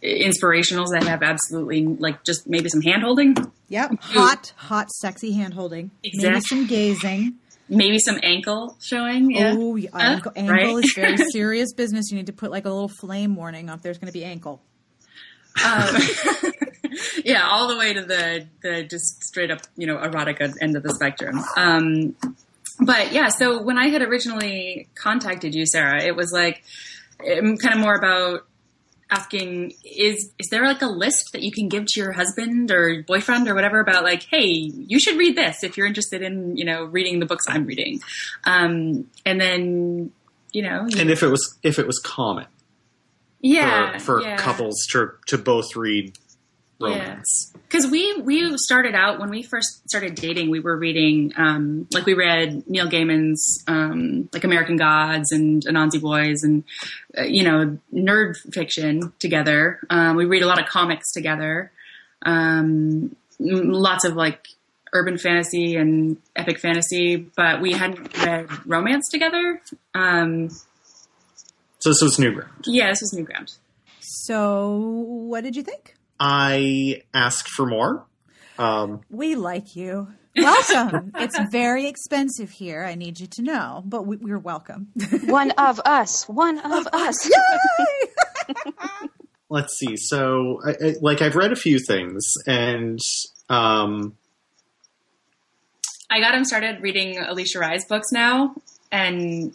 inspirationals 0.04 0.92
that 0.92 1.04
have 1.04 1.24
absolutely 1.24 1.86
like 1.86 2.24
just 2.24 2.48
maybe 2.48 2.70
some 2.70 2.82
hand 2.82 3.02
holding, 3.04 3.36
Yep. 3.70 4.00
Hot, 4.02 4.54
hot, 4.56 4.90
sexy 4.92 5.34
hand 5.34 5.54
holding. 5.54 5.92
Maybe 6.04 6.40
some 6.42 6.68
gazing. 6.68 7.34
maybe 7.68 8.00
some 8.00 8.20
ankle 8.24 8.78
showing. 8.82 9.32
Yeah. 9.32 9.56
Oh, 9.58 9.76
yeah, 9.76 9.90
Uh, 9.94 9.98
ankle, 10.00 10.32
ankle 10.36 10.56
right? 10.56 10.84
is 10.86 10.94
very 10.96 11.18
serious 11.32 11.74
business. 11.74 12.10
You 12.12 12.18
need 12.18 12.28
to 12.28 12.34
put 12.34 12.52
like 12.52 12.66
a 12.66 12.70
little 12.70 12.88
flame 13.02 13.36
warning 13.36 13.70
up. 13.70 13.82
There's 13.82 13.98
going 13.98 14.08
to 14.08 14.14
be 14.18 14.24
ankle. 14.24 14.62
Um, 15.66 15.96
yeah, 17.26 17.48
all 17.50 17.68
the 17.68 17.78
way 17.78 17.94
to 17.94 18.02
the 18.04 18.48
the 18.62 18.84
just 18.84 19.24
straight 19.24 19.52
up 19.52 19.62
you 19.76 19.88
know 19.88 19.98
erotica 19.98 20.54
end 20.62 20.76
of 20.78 20.84
the 20.84 20.94
spectrum. 20.94 21.44
Um, 21.58 22.16
but 22.80 23.12
yeah, 23.12 23.30
so 23.30 23.62
when 23.64 23.78
I 23.78 23.88
had 23.88 24.02
originally 24.04 24.88
contacted 24.96 25.56
you, 25.56 25.66
Sarah, 25.66 26.02
it 26.04 26.16
was 26.16 26.32
like 26.32 26.64
um, 27.20 27.58
kind 27.58 27.74
of 27.74 27.80
more 27.82 27.96
about 27.96 28.46
asking 29.10 29.74
is 29.86 30.32
is 30.38 30.48
there 30.50 30.66
like 30.66 30.82
a 30.82 30.88
list 30.88 31.30
that 31.34 31.42
you 31.42 31.52
can 31.52 31.70
give 31.70 31.86
to 31.86 32.00
your 32.00 32.12
husband 32.12 32.72
or 32.72 33.04
boyfriend 33.08 33.48
or 33.48 33.56
whatever 33.56 33.80
about 33.80 34.04
like 34.04 34.24
hey 34.30 34.46
you 34.46 35.00
should 35.00 35.18
read 35.18 35.36
this 35.38 35.64
if 35.64 35.78
you're 35.78 35.88
interested 35.88 36.22
in 36.22 36.58
you 36.58 36.66
know 36.66 36.84
reading 36.86 37.20
the 37.20 37.26
books 37.26 37.46
i'm 37.48 37.66
reading 37.66 38.02
um 38.44 39.08
and 39.26 39.40
then 39.40 40.12
you 40.52 40.62
know 40.62 40.86
you- 40.90 41.00
and 41.00 41.10
if 41.10 41.24
it 41.24 41.28
was 41.30 41.58
if 41.64 41.80
it 41.80 41.88
was 41.88 42.00
common 42.00 42.46
yeah 43.40 43.94
for, 43.98 44.20
for 44.20 44.22
yeah. 44.24 44.36
couples 44.36 44.86
to 44.92 45.12
to 45.28 45.38
both 45.38 45.76
read 45.76 46.18
romance. 46.80 47.54
because 47.68 47.88
we 47.88 48.22
we 48.22 48.58
started 48.58 48.94
out 48.96 49.20
when 49.20 49.30
we 49.30 49.42
first 49.44 49.88
started 49.90 50.14
dating 50.16 50.50
we 50.50 50.60
were 50.60 50.78
reading 50.78 51.34
um 51.38 51.88
like 51.92 52.06
we 52.06 52.14
read 52.14 52.64
neil 52.70 52.88
gaiman's 52.88 53.64
um 53.68 54.30
like 54.34 54.44
american 54.44 54.78
gods 54.78 55.32
and 55.32 55.64
anansi 55.66 56.00
boys 56.00 56.44
and 56.44 56.64
uh, 57.18 57.24
you 57.24 57.44
know 57.44 57.78
nerd 57.94 58.36
fiction 58.54 59.12
together 59.20 59.80
um 59.90 60.16
we 60.16 60.26
read 60.26 60.44
a 60.44 60.48
lot 60.48 60.60
of 60.62 60.68
comics 60.68 61.12
together 61.12 61.72
um 62.24 63.16
lots 63.40 64.04
of 64.06 64.16
like 64.16 64.48
urban 64.94 65.18
fantasy 65.18 65.76
and 65.76 66.18
epic 66.36 66.60
fantasy 66.60 67.16
but 67.36 67.60
we 67.62 67.74
hadn't 67.74 68.16
read 68.20 68.48
romance 68.68 69.10
together 69.10 69.62
um 69.96 70.50
So 71.80 71.90
this 71.90 72.02
was 72.02 72.18
new 72.20 72.32
ground. 72.34 72.52
yeah 72.66 72.90
this 72.90 73.02
was 73.02 73.14
new 73.14 73.24
ground 73.24 73.54
So, 74.00 74.78
what 75.32 75.44
did 75.44 75.56
you 75.56 75.64
think? 75.64 75.96
I 76.20 77.04
asked 77.14 77.50
for 77.50 77.66
more. 77.66 78.06
Um, 78.58 79.02
We 79.10 79.36
like 79.36 79.76
you. 79.76 80.08
Welcome. 80.36 81.12
it's 81.16 81.38
very 81.52 81.88
expensive 81.88 82.50
here. 82.50 82.84
I 82.84 82.96
need 82.96 83.20
you 83.20 83.28
to 83.28 83.42
know, 83.42 83.84
but 83.86 84.06
we, 84.06 84.18
we're 84.18 84.40
welcome. 84.40 84.88
One 85.26 85.52
of 85.52 85.80
us. 85.86 86.28
One 86.28 86.60
of 86.60 86.88
us. 86.92 87.30
Yay! 87.30 88.56
let's 89.50 89.78
see. 89.78 89.98
So, 89.98 90.60
I, 90.66 90.72
I, 90.72 90.94
like, 91.02 91.22
I've 91.22 91.36
read 91.36 91.52
a 91.52 91.56
few 91.56 91.80
things, 91.80 92.34
and 92.46 93.00
um, 93.50 94.16
I 96.10 96.20
got 96.20 96.36
him 96.36 96.46
started 96.46 96.82
reading 96.82 97.18
Alisha 97.18 97.60
Rai's 97.60 97.86
books 97.86 98.12
now, 98.12 98.56
and 98.92 99.54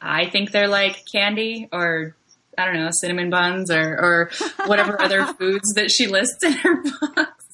I 0.00 0.28
think 0.28 0.50
they're 0.50 0.68
like 0.68 1.04
candy 1.10 1.68
or 1.72 2.15
I 2.58 2.64
don't 2.64 2.74
know, 2.76 2.90
cinnamon 2.92 3.30
buns 3.30 3.70
or, 3.70 3.82
or 3.82 4.30
whatever 4.66 5.00
other 5.00 5.26
foods 5.38 5.72
that 5.74 5.90
she 5.90 6.06
lists 6.06 6.42
in 6.42 6.52
her 6.52 6.82
books. 6.82 7.46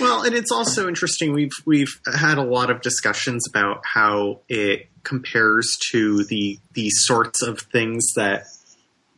Well, 0.00 0.22
and 0.22 0.34
it's 0.34 0.52
also 0.52 0.88
interesting. 0.88 1.32
We've 1.32 1.52
we've 1.64 2.00
had 2.06 2.38
a 2.38 2.42
lot 2.42 2.70
of 2.70 2.82
discussions 2.82 3.46
about 3.48 3.82
how 3.84 4.40
it 4.48 4.88
compares 5.02 5.76
to 5.92 6.24
the 6.24 6.58
the 6.74 6.90
sorts 6.90 7.42
of 7.42 7.60
things 7.60 8.12
that 8.16 8.44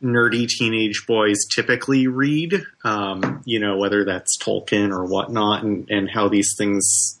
nerdy 0.03 0.47
teenage 0.47 1.05
boys 1.07 1.37
typically 1.53 2.07
read. 2.07 2.63
Um, 2.83 3.41
you 3.45 3.59
know, 3.59 3.77
whether 3.77 4.05
that's 4.05 4.37
Tolkien 4.37 4.91
or 4.91 5.05
whatnot, 5.05 5.63
and 5.63 5.89
and 5.89 6.09
how 6.09 6.29
these 6.29 6.53
things 6.57 7.19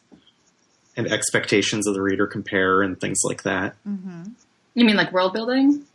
and 0.97 1.11
expectations 1.11 1.87
of 1.87 1.93
the 1.93 2.01
reader 2.01 2.27
compare 2.27 2.81
and 2.81 2.99
things 2.99 3.19
like 3.23 3.43
that. 3.43 3.75
You 4.73 4.85
mean 4.85 4.95
like 4.95 5.11
world 5.11 5.33
building? 5.33 5.85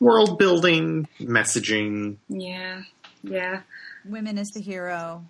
World 0.00 0.38
building, 0.38 1.08
messaging. 1.20 2.16
Yeah. 2.28 2.82
Yeah. 3.22 3.62
Women 4.04 4.38
as 4.38 4.48
the 4.48 4.60
hero, 4.60 5.24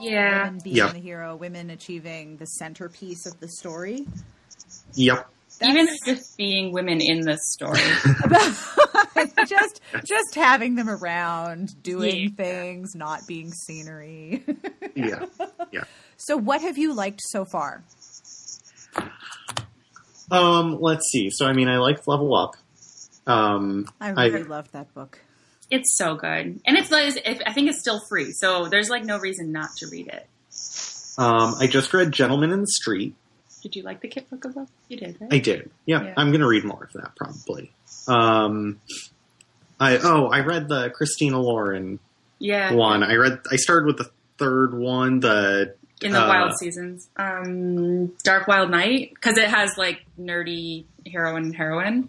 Yeah. 0.00 0.44
women 0.46 0.60
being 0.64 0.76
Yeah. 0.76 0.92
the 0.92 0.98
hero, 0.98 1.36
women 1.36 1.70
achieving 1.70 2.36
the 2.38 2.46
centerpiece 2.46 3.26
of 3.26 3.38
the 3.40 3.48
story. 3.48 4.06
Yep. 4.94 5.28
Even 5.62 5.88
just 6.06 6.36
being 6.38 6.72
women 6.72 7.00
in 7.00 7.20
this 7.20 7.40
story. 7.52 7.80
just 9.46 9.80
just 10.04 10.34
having 10.34 10.74
them 10.74 10.88
around, 10.88 11.82
doing 11.82 12.30
Yeah. 12.30 12.44
things, 12.44 12.94
not 12.94 13.26
being 13.26 13.52
scenery. 13.52 14.42
Yeah. 14.94 15.26
Yeah. 15.70 15.84
so, 16.16 16.36
what 16.36 16.62
have 16.62 16.78
you 16.78 16.94
liked 16.94 17.20
so 17.22 17.44
far? 17.44 17.82
Um, 20.30 20.78
let's 20.80 21.10
see. 21.10 21.28
So, 21.30 21.46
I 21.46 21.52
mean, 21.52 21.68
I 21.68 21.78
liked 21.78 22.06
Level 22.06 22.34
Up. 22.34 22.54
Um, 23.26 23.86
I 24.00 24.10
I- 24.12 24.26
really 24.26 24.44
loved 24.44 24.72
that 24.72 24.92
book. 24.94 25.18
it's 25.70 25.96
so 25.96 26.14
good. 26.16 26.60
And 26.66 26.76
it's 26.76 26.90
like, 26.90 27.16
I 27.46 27.52
think 27.52 27.68
it's 27.68 27.78
still 27.80 28.00
free. 28.08 28.32
So 28.32 28.66
there's 28.68 28.88
like 28.88 29.04
no 29.04 29.18
reason 29.18 29.52
not 29.52 29.70
to 29.78 29.86
read 29.88 30.08
it. 30.08 30.26
um, 31.18 31.54
I 31.60 31.66
just 31.68 31.92
read 31.94 32.12
Gentleman 32.12 32.50
in 32.50 32.60
the 32.60 32.66
Street. 32.66 33.14
Did 33.62 33.76
you 33.76 33.82
like 33.82 34.00
the 34.00 34.08
Kit 34.08 34.28
Book 34.30 34.44
of 34.46 34.56
Love? 34.56 34.68
You 34.88 34.96
did, 34.96 35.20
right? 35.20 35.32
I 35.32 35.38
did. 35.38 35.70
Yeah, 35.86 36.02
Yeah. 36.02 36.14
I'm 36.16 36.28
going 36.30 36.40
to 36.40 36.46
read 36.48 36.64
more 36.64 36.84
of 36.84 36.92
that 36.94 37.14
probably. 37.14 37.70
Um, 38.08 38.80
I 39.78 39.98
oh, 39.98 40.26
I 40.26 40.40
read 40.40 40.68
the 40.68 40.90
Christina 40.90 41.38
Lauren 41.38 41.98
yeah. 42.38 42.72
one. 42.72 43.02
I 43.02 43.14
read. 43.16 43.40
I 43.52 43.56
started 43.56 43.86
with 43.86 43.98
the 43.98 44.10
third 44.38 44.74
one. 44.74 45.20
The 45.20 45.74
In 46.02 46.12
the 46.12 46.22
uh, 46.24 46.28
Wild 46.28 46.58
Seasons. 46.58 47.08
Um, 47.16 48.08
Dark 48.24 48.48
Wild 48.48 48.70
Night. 48.70 49.10
Because 49.14 49.36
it 49.36 49.48
has 49.48 49.76
like 49.78 50.04
nerdy 50.18 50.84
hero 51.04 51.36
and 51.36 51.54
heroine. 51.54 52.08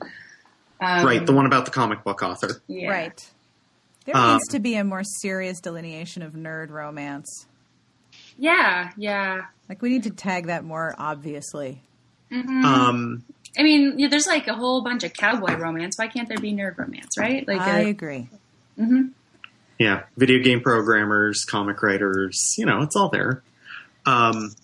Um, 0.81 1.05
right, 1.05 1.23
the 1.25 1.31
one 1.33 1.45
about 1.45 1.65
the 1.65 1.71
comic 1.71 2.03
book 2.03 2.23
author. 2.23 2.61
Yeah. 2.67 2.89
Right. 2.89 3.31
There 4.05 4.17
Um, 4.17 4.33
needs 4.33 4.47
to 4.49 4.59
be 4.59 4.75
a 4.75 4.83
more 4.83 5.03
serious 5.03 5.59
delineation 5.61 6.23
of 6.23 6.33
nerd 6.33 6.69
romance. 6.71 7.45
Yeah. 8.37 8.89
Yeah. 8.97 9.43
Like 9.69 9.81
we 9.83 9.89
need 9.89 10.03
to 10.03 10.09
tag 10.09 10.47
that 10.47 10.63
more 10.63 10.95
obviously. 10.97 11.81
Mhm. 12.31 12.63
Um, 12.63 13.23
I 13.59 13.63
mean, 13.63 13.99
yeah, 13.99 14.07
there's 14.07 14.25
like 14.25 14.47
a 14.47 14.53
whole 14.55 14.81
bunch 14.81 15.03
of 15.03 15.13
cowboy 15.13 15.55
romance. 15.57 15.97
Why 15.97 16.07
can't 16.07 16.27
there 16.27 16.39
be 16.39 16.51
nerd 16.53 16.77
romance, 16.77 17.17
right? 17.17 17.47
Like, 17.47 17.61
I 17.61 17.83
uh, 17.85 17.87
agree. 17.89 18.29
mhm. 18.79 19.11
yeah, 19.77 20.03
video 20.17 20.41
game 20.43 20.61
programmers, 20.61 21.43
comic 21.45 21.83
writers. 21.83 22.55
You 22.57 22.65
know, 22.65 22.81
it's 22.81 22.95
all 22.95 23.09
there. 23.09 23.43
Um, 24.05 24.55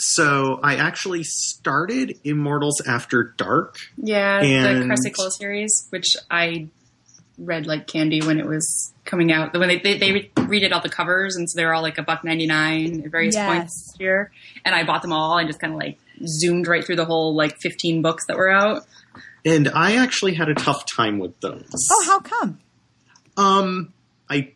so 0.00 0.58
I 0.62 0.76
actually 0.76 1.22
started 1.24 2.18
Immortals 2.24 2.80
After 2.86 3.34
Dark. 3.36 3.76
yeah, 3.96 4.40
the 4.40 4.46
And- 4.56 4.90
Kresley 4.90 5.14
Cole 5.16 5.30
series, 5.30 5.86
which 5.90 6.16
I 6.30 6.68
read 7.38 7.66
like 7.66 7.86
candy 7.86 8.20
when 8.20 8.38
it 8.38 8.46
was 8.46 8.92
coming 9.06 9.32
out. 9.32 9.56
When 9.58 9.68
they 9.68 9.78
they, 9.78 9.96
they 9.98 10.12
redid 10.36 10.72
all 10.72 10.80
the 10.82 10.88
covers, 10.90 11.36
and 11.36 11.48
so 11.48 11.56
they 11.56 11.64
were 11.64 11.72
all 11.74 11.82
like 11.82 11.96
a 11.98 12.02
buck 12.02 12.22
ninety 12.24 12.46
nine 12.46 13.02
at 13.04 13.10
various 13.10 13.34
Yes. 13.34 13.48
points 13.48 13.94
here. 13.98 14.30
And 14.64 14.74
I 14.74 14.84
bought 14.84 15.02
them 15.02 15.12
all 15.12 15.38
and 15.38 15.48
just 15.48 15.58
kind 15.60 15.72
of 15.72 15.78
like 15.78 15.98
zoomed 16.26 16.66
right 16.66 16.84
through 16.84 16.96
the 16.96 17.06
whole 17.06 17.34
like 17.34 17.56
fifteen 17.60 18.02
books 18.02 18.26
that 18.26 18.36
were 18.36 18.50
out. 18.50 18.82
And 19.44 19.70
I 19.74 19.96
actually 19.96 20.34
had 20.34 20.48
a 20.50 20.54
tough 20.54 20.84
time 20.94 21.18
with 21.18 21.38
those. 21.40 21.64
Oh, 21.90 22.04
how 22.06 22.20
come? 22.20 22.58
Um, 23.38 23.92
I 24.28 24.52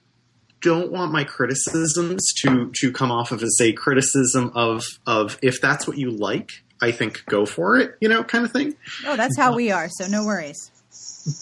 don't 0.64 0.90
want 0.90 1.12
my 1.12 1.22
criticisms 1.22 2.32
to 2.38 2.72
to 2.80 2.90
come 2.90 3.12
off 3.12 3.30
of 3.30 3.42
as 3.42 3.58
a 3.60 3.72
criticism 3.72 4.50
of 4.54 4.82
of 5.06 5.38
if 5.42 5.60
that's 5.60 5.86
what 5.86 5.98
you 5.98 6.10
like, 6.10 6.50
I 6.82 6.90
think 6.90 7.24
go 7.26 7.46
for 7.46 7.76
it, 7.76 7.96
you 8.00 8.08
know, 8.08 8.24
kind 8.24 8.44
of 8.44 8.50
thing. 8.50 8.74
Oh, 9.06 9.16
that's 9.16 9.36
how 9.36 9.54
we 9.54 9.70
are, 9.70 9.88
so 9.90 10.06
no 10.08 10.24
worries. 10.24 10.70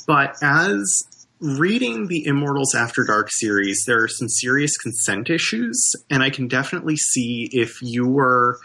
But 0.07 0.37
as 0.43 1.02
reading 1.41 2.09
the 2.09 2.26
Immortals 2.26 2.75
After 2.75 3.05
Dark 3.05 3.29
series, 3.31 3.85
there 3.87 4.02
are 4.02 4.09
some 4.09 4.29
serious 4.29 4.76
consent 4.76 5.31
issues, 5.31 5.95
and 6.11 6.23
I 6.23 6.31
can 6.31 6.49
definitely 6.49 6.97
see 6.97 7.49
if 7.52 7.81
you 7.81 8.07
were 8.07 8.59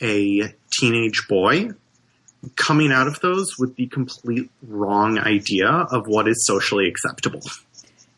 a 0.00 0.54
teenage 0.72 1.26
boy 1.28 1.70
coming 2.56 2.92
out 2.92 3.06
of 3.06 3.20
those 3.20 3.58
with 3.58 3.74
the 3.76 3.86
complete 3.86 4.50
wrong 4.62 5.18
idea 5.18 5.68
of 5.68 6.06
what 6.06 6.28
is 6.28 6.46
socially 6.46 6.88
acceptable. 6.88 7.42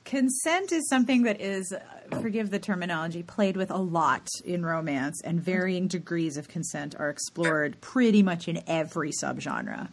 Consent 0.07 0.71
is 0.71 0.89
something 0.89 1.25
that 1.25 1.41
is, 1.41 1.73
uh, 1.73 2.21
forgive 2.21 2.51
the 2.51 2.61
terminology, 2.61 3.25
played 3.25 3.57
with 3.57 3.73
a 3.73 3.77
lot 3.77 4.29
in 4.45 4.65
romance, 4.65 5.21
and 5.25 5.41
varying 5.41 5.89
degrees 5.89 6.37
of 6.37 6.47
consent 6.47 6.95
are 6.97 7.11
explored 7.11 7.81
pretty 7.81 8.23
much 8.23 8.47
in 8.47 8.63
every 8.69 9.11
subgenre. 9.11 9.89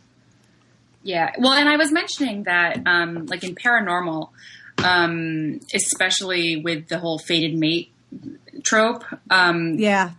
Yeah. 1.02 1.32
Well, 1.40 1.54
and 1.54 1.68
I 1.68 1.78
was 1.78 1.92
mentioning 1.92 2.44
that, 2.44 2.84
um, 2.86 3.26
like 3.26 3.44
in 3.44 3.56
paranormal, 3.56 4.30
um, 4.84 5.60
especially 5.74 6.62
with 6.64 6.88
the 6.90 7.00
whole 7.00 7.18
fated 7.18 7.58
mate 7.58 7.92
trope, 8.64 9.04
um, 9.32 9.80
Yeah, 9.80 10.12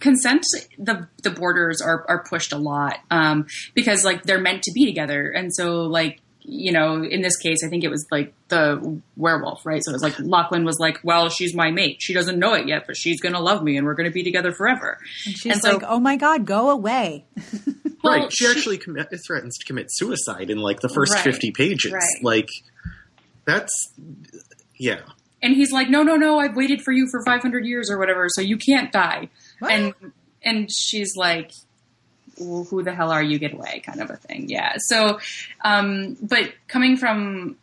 consent, 0.00 0.44
the 0.78 1.06
the 1.22 1.30
borders 1.30 1.82
are 1.82 2.06
are 2.08 2.24
pushed 2.24 2.52
a 2.54 2.58
lot 2.58 2.98
um, 3.10 3.46
because 3.74 4.02
like 4.02 4.22
they're 4.22 4.40
meant 4.40 4.62
to 4.62 4.72
be 4.72 4.86
together, 4.86 5.28
and 5.30 5.54
so 5.54 5.82
like 5.82 6.20
you 6.44 6.72
know, 6.72 7.02
in 7.04 7.22
this 7.22 7.36
case, 7.36 7.58
I 7.64 7.68
think 7.68 7.84
it 7.84 7.88
was 7.90 8.06
like 8.10 8.34
the 8.48 9.00
werewolf, 9.16 9.64
right? 9.64 9.82
So 9.84 9.90
it 9.90 9.94
was 9.94 10.02
like 10.02 10.18
Lachlan 10.18 10.64
was 10.64 10.78
like, 10.80 10.98
"Well, 11.04 11.28
she's 11.28 11.54
my 11.54 11.70
mate. 11.70 11.98
She 12.00 12.12
doesn't 12.14 12.38
know 12.38 12.54
it 12.54 12.66
yet, 12.68 12.84
but 12.86 12.96
she's 12.96 13.20
gonna 13.20 13.40
love 13.40 13.62
me, 13.62 13.76
and 13.76 13.86
we're 13.86 13.94
gonna 13.94 14.10
be 14.10 14.22
together 14.24 14.52
forever." 14.52 14.98
and 15.26 15.36
she's 15.38 15.52
And 15.52 15.60
so- 15.62 15.72
like, 15.74 15.82
"Oh 15.86 16.00
my 16.00 16.16
god, 16.16 16.44
go 16.44 16.70
away!" 16.70 17.24
Well, 18.02 18.14
right. 18.22 18.32
She, 18.32 18.46
actually 18.48 18.78
commit, 18.78 19.08
threatens 19.26 19.56
to 19.58 19.64
commit 19.64 19.86
suicide 19.88 20.50
in 20.50 20.58
like 20.58 20.80
the 20.80 20.88
first 20.88 21.12
Right. 21.14 21.22
50 21.22 21.52
pages. 21.52 21.92
Right. 21.92 22.02
Like, 22.22 22.48
that's, 23.44 23.92
yeah. 24.78 25.00
and 25.40 25.54
he's 25.54 25.70
like, 25.72 25.88
"No, 25.88 26.02
no, 26.02 26.16
no! 26.16 26.38
I've 26.38 26.56
waited 26.56 26.82
for 26.82 26.92
you 26.92 27.06
for 27.10 27.22
500 27.24 27.64
years 27.64 27.90
or 27.90 27.98
whatever, 27.98 28.26
so 28.28 28.40
you 28.40 28.56
can't 28.58 28.90
die." 28.92 29.28
What? 29.60 29.70
And 29.72 29.94
and 30.44 30.68
she's 30.72 31.14
like, 31.16 31.52
well, 32.44 32.64
"Who 32.64 32.82
the 32.82 32.94
hell 32.94 33.10
are 33.10 33.22
you? 33.22 33.38
Get 33.38 33.52
away!" 33.54 33.82
Kind 33.84 34.00
of 34.00 34.10
a 34.10 34.16
thing. 34.16 34.48
Yeah. 34.48 34.74
So, 34.78 35.18
um, 35.64 36.16
but 36.22 36.52
coming 36.68 36.96
from, 36.96 37.56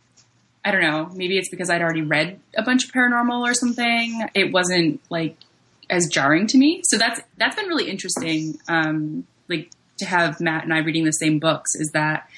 I 0.64 0.70
don't 0.70 0.82
know, 0.82 1.10
maybe 1.14 1.38
it's 1.38 1.48
because 1.50 1.70
I'd 1.70 1.82
already 1.82 2.02
read 2.02 2.38
a 2.56 2.62
bunch 2.62 2.84
of 2.84 2.92
paranormal 2.92 3.40
or 3.48 3.54
something. 3.54 4.26
It 4.34 4.52
wasn't 4.52 5.00
like 5.10 5.36
as 5.88 6.06
jarring 6.08 6.46
to 6.48 6.58
me. 6.58 6.82
So 6.84 6.98
that's 6.98 7.20
that's 7.38 7.56
been 7.56 7.66
really 7.66 7.90
interesting. 7.90 8.58
Um, 8.68 9.26
like 9.48 9.70
to 9.98 10.04
have 10.06 10.40
Matt 10.40 10.64
and 10.64 10.72
I 10.72 10.78
reading 10.78 11.04
the 11.04 11.10
same 11.12 11.38
books 11.38 11.74
is 11.74 11.90
that 11.92 12.28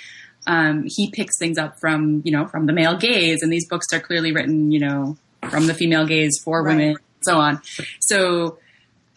um, 0.47 0.85
he 0.87 1.11
picks 1.11 1.39
things 1.39 1.59
up 1.59 1.79
from 1.79 2.23
you 2.25 2.33
know 2.33 2.47
from 2.47 2.67
the 2.67 2.73
male 2.73 2.97
gaze, 2.97 3.43
and 3.43 3.53
these 3.53 3.69
books 3.69 3.87
are 3.93 4.01
clearly 4.01 4.33
written 4.33 4.71
you 4.73 4.81
know 4.81 5.17
from 5.51 5.67
the 5.67 5.75
female 5.75 6.07
gaze 6.07 6.39
for 6.43 6.63
Right. 6.63 6.77
women, 6.77 6.97
so 7.21 7.39
on. 7.41 7.61
So, 8.01 8.59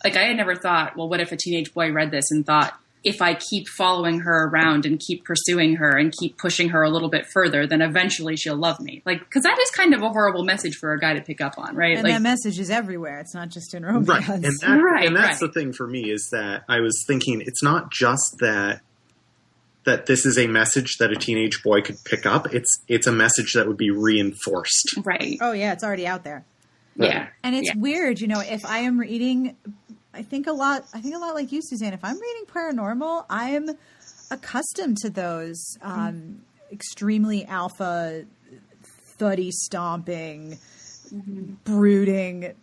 like, 0.03 0.15
I 0.15 0.23
had 0.23 0.37
never 0.37 0.55
thought, 0.55 0.95
well, 0.97 1.07
what 1.07 1.19
if 1.21 1.31
a 1.31 1.37
teenage 1.37 1.71
boy 1.73 1.91
read 1.91 2.09
this 2.11 2.31
and 2.31 2.43
thought, 2.45 2.73
if 3.05 3.21
I 3.21 3.35
keep 3.35 3.67
following 3.69 4.21
her 4.21 4.47
around 4.49 4.85
and 4.87 4.99
keep 4.99 5.23
pursuing 5.25 5.75
her 5.75 5.95
and 5.95 6.11
keep 6.19 6.37
pushing 6.39 6.69
her 6.69 6.81
a 6.81 6.89
little 6.89 7.07
bit 7.09 7.27
further, 7.27 7.67
then 7.67 7.81
eventually 7.81 8.35
she'll 8.35 8.57
love 8.57 8.79
me. 8.79 9.03
Like, 9.05 9.19
because 9.19 9.43
that 9.43 9.57
is 9.59 9.69
kind 9.69 9.93
of 9.93 10.01
a 10.01 10.09
horrible 10.09 10.43
message 10.43 10.75
for 10.75 10.91
a 10.91 10.99
guy 10.99 11.13
to 11.13 11.21
pick 11.21 11.39
up 11.39 11.53
on, 11.59 11.75
right? 11.75 11.95
And 11.97 12.03
like, 12.03 12.13
that 12.13 12.21
message 12.23 12.57
is 12.59 12.71
everywhere. 12.71 13.19
It's 13.19 13.35
not 13.35 13.49
just 13.49 13.73
in 13.75 13.85
romance. 13.85 14.07
Right. 14.09 14.27
And, 14.27 14.43
that, 14.43 14.81
Right, 14.81 15.05
and 15.07 15.15
that's 15.15 15.39
right. 15.41 15.53
the 15.53 15.59
thing 15.59 15.71
for 15.71 15.85
me 15.87 16.09
is 16.09 16.29
that 16.31 16.63
I 16.67 16.79
was 16.79 17.03
thinking 17.07 17.41
it's 17.45 17.61
not 17.63 17.91
just 17.91 18.37
that 18.39 18.81
that 19.85 20.07
this 20.07 20.25
is 20.25 20.39
a 20.39 20.47
message 20.47 20.97
that 20.97 21.11
a 21.11 21.15
teenage 21.15 21.61
boy 21.63 21.79
could 21.81 21.97
pick 22.05 22.25
up. 22.25 22.51
It's 22.55 22.81
it's 22.87 23.05
a 23.05 23.11
message 23.11 23.53
that 23.53 23.67
would 23.67 23.77
be 23.77 23.91
reinforced. 23.91 24.97
right. 25.03 25.37
oh 25.41 25.51
yeah, 25.51 25.73
it's 25.73 25.83
already 25.83 26.07
out 26.07 26.23
there. 26.23 26.43
Yeah. 26.95 27.27
And 27.43 27.53
it's 27.55 27.67
Yeah. 27.67 27.77
weird, 27.79 28.19
you 28.19 28.27
know, 28.27 28.39
if 28.39 28.65
I 28.65 28.79
am 28.79 28.97
reading 28.99 29.55
I 30.15 30.23
think 30.23 30.47
a 30.47 30.51
lot 30.51 30.85
I 30.93 31.01
think 31.01 31.15
a 31.15 31.19
lot 31.19 31.35
like 31.35 31.51
you, 31.51 31.61
Suzanne, 31.61 31.93
if 31.93 32.03
I'm 32.03 32.19
reading 32.19 32.45
paranormal, 32.47 33.25
I'm 33.29 33.69
accustomed 34.31 34.97
to 34.99 35.09
those 35.09 35.77
um, 35.81 36.41
extremely 36.71 37.45
alpha 37.45 38.25
thuddy 39.17 39.51
stomping, 39.51 40.57
brooding, 41.63 42.53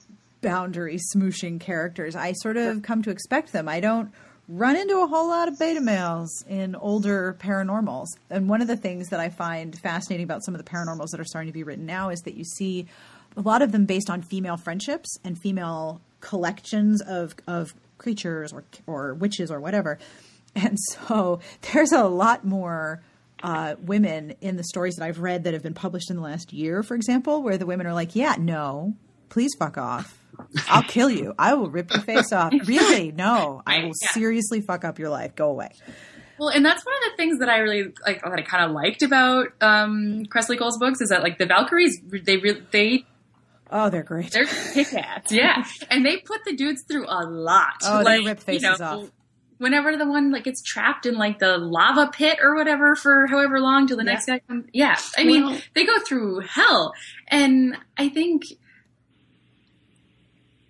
boundary 0.41 0.99
smooshing 1.15 1.61
characters. 1.61 2.17
I 2.17 2.33
sort 2.33 2.57
of 2.57 2.83
come 2.83 3.03
to 3.03 3.11
expect 3.11 3.53
them. 3.53 3.69
I 3.69 3.81
don't 3.81 4.13
run 4.49 4.77
into 4.77 5.01
a 5.01 5.07
whole 5.07 5.29
lot 5.29 5.49
of 5.49 5.59
beta 5.59 5.81
males 5.81 6.45
in 6.49 6.75
older 6.75 7.37
paranormals. 7.39 8.07
And 8.29 8.49
one 8.49 8.61
of 8.61 8.69
the 8.69 8.77
things 8.77 9.09
that 9.09 9.21
I 9.21 9.29
find 9.29 9.79
fascinating 9.79 10.25
about 10.25 10.45
some 10.45 10.55
of 10.55 10.63
the 10.63 10.69
paranormals 10.69 11.11
that 11.11 11.21
are 11.21 11.25
starting 11.25 11.49
to 11.49 11.55
be 11.55 11.63
written 11.63 11.87
now 11.87 12.11
is 12.11 12.21
that 12.23 12.35
you 12.35 12.45
see 12.45 12.87
a 13.37 13.41
lot 13.41 13.63
of 13.63 13.73
them 13.73 13.87
based 13.87 14.11
on 14.11 14.21
female 14.23 14.57
friendships 14.57 15.17
and 15.25 15.39
female 15.39 16.01
collections 16.23 17.03
of 17.03 17.35
of 17.47 17.75
creatures 17.99 18.53
or 18.55 18.65
or 18.87 19.13
witches 19.15 19.51
or 19.51 19.61
whatever. 19.61 19.99
And 20.55 20.79
so 20.81 21.41
there's 21.73 21.93
a 21.93 22.05
lot 22.05 22.45
more 22.47 23.03
uh, 23.43 23.75
women 23.85 24.35
in 24.41 24.57
the 24.57 24.65
stories 24.65 24.95
that 24.97 25.05
I've 25.05 25.19
read 25.19 25.45
that 25.45 25.53
have 25.53 25.63
been 25.63 25.75
published 25.75 26.09
in 26.11 26.17
the 26.17 26.23
last 26.23 26.53
year, 26.53 26.83
for 26.83 26.95
example, 26.95 27.43
where 27.43 27.59
the 27.59 27.67
women 27.67 27.87
are 27.87 27.93
like, 27.95 28.15
"Yeah, 28.17 28.37
no, 28.39 28.95
please 29.29 29.51
fuck 29.59 29.77
off. 29.77 30.19
I'll 30.69 30.83
kill 30.85 31.11
you. 31.11 31.35
I 31.39 31.55
will 31.55 31.69
rip 31.69 31.93
your 31.93 32.03
face 32.03 32.33
off. 32.33 32.53
Really? 32.67 33.13
No, 33.13 33.63
I 33.67 33.79
will 33.81 33.93
Yeah. 34.01 34.13
seriously 34.13 34.61
fuck 34.63 34.85
up 34.85 34.99
your 34.99 35.11
life. 35.11 35.35
Go 35.37 35.51
away." 35.51 35.71
Well, 36.39 36.49
and 36.49 36.65
that's 36.65 36.85
one 36.85 36.95
of 36.95 37.01
the 37.13 37.17
things 37.17 37.39
that 37.41 37.49
I 37.49 37.59
really 37.59 37.93
like 38.07 38.23
that 38.23 38.33
I 38.33 38.43
kind 38.43 38.65
of 38.65 38.71
liked 38.73 39.03
about 39.03 39.49
um, 39.61 40.25
Kresley 40.27 40.59
Cole's 40.59 40.79
books 40.79 41.01
is 41.01 41.11
that 41.11 41.23
like 41.23 41.39
the 41.39 41.47
Valkyries 41.47 42.01
they 42.25 42.37
re- 42.39 42.63
they 42.73 43.05
Oh, 43.75 43.89
they're 43.91 44.03
great. 44.03 44.31
they're 44.31 44.45
kick 44.45 44.93
ass, 44.95 45.33
yeah, 45.33 45.65
and 45.91 46.05
they 46.05 46.19
put 46.19 46.45
the 46.45 46.55
dudes 46.55 46.83
through 46.83 47.07
a 47.09 47.25
lot. 47.27 47.75
Oh, 47.85 47.99
they 48.05 48.19
like, 48.19 48.27
rip 48.27 48.39
you 48.39 48.45
faces 48.45 48.79
know, 48.81 48.87
off. 48.87 49.11
Whenever 49.59 49.97
the 49.97 50.07
one 50.07 50.31
like 50.31 50.45
gets 50.45 50.61
trapped 50.61 51.07
in 51.07 51.15
like 51.17 51.39
the 51.39 51.57
lava 51.57 52.11
pit 52.13 52.39
or 52.43 52.55
whatever 52.55 52.95
for 52.97 53.27
however 53.29 53.61
long 53.61 53.87
till 53.87 53.97
the 53.97 54.05
next 54.05 54.27
guy 54.27 54.41
comes, 54.41 54.67
yeah. 54.73 54.97
I 55.17 55.25
mean, 55.25 55.45
Well- 55.47 55.59
they 55.75 55.87
go 55.87 55.99
through 56.01 56.41
hell, 56.41 56.93
and 57.29 57.77
I 57.97 58.09
think 58.09 58.45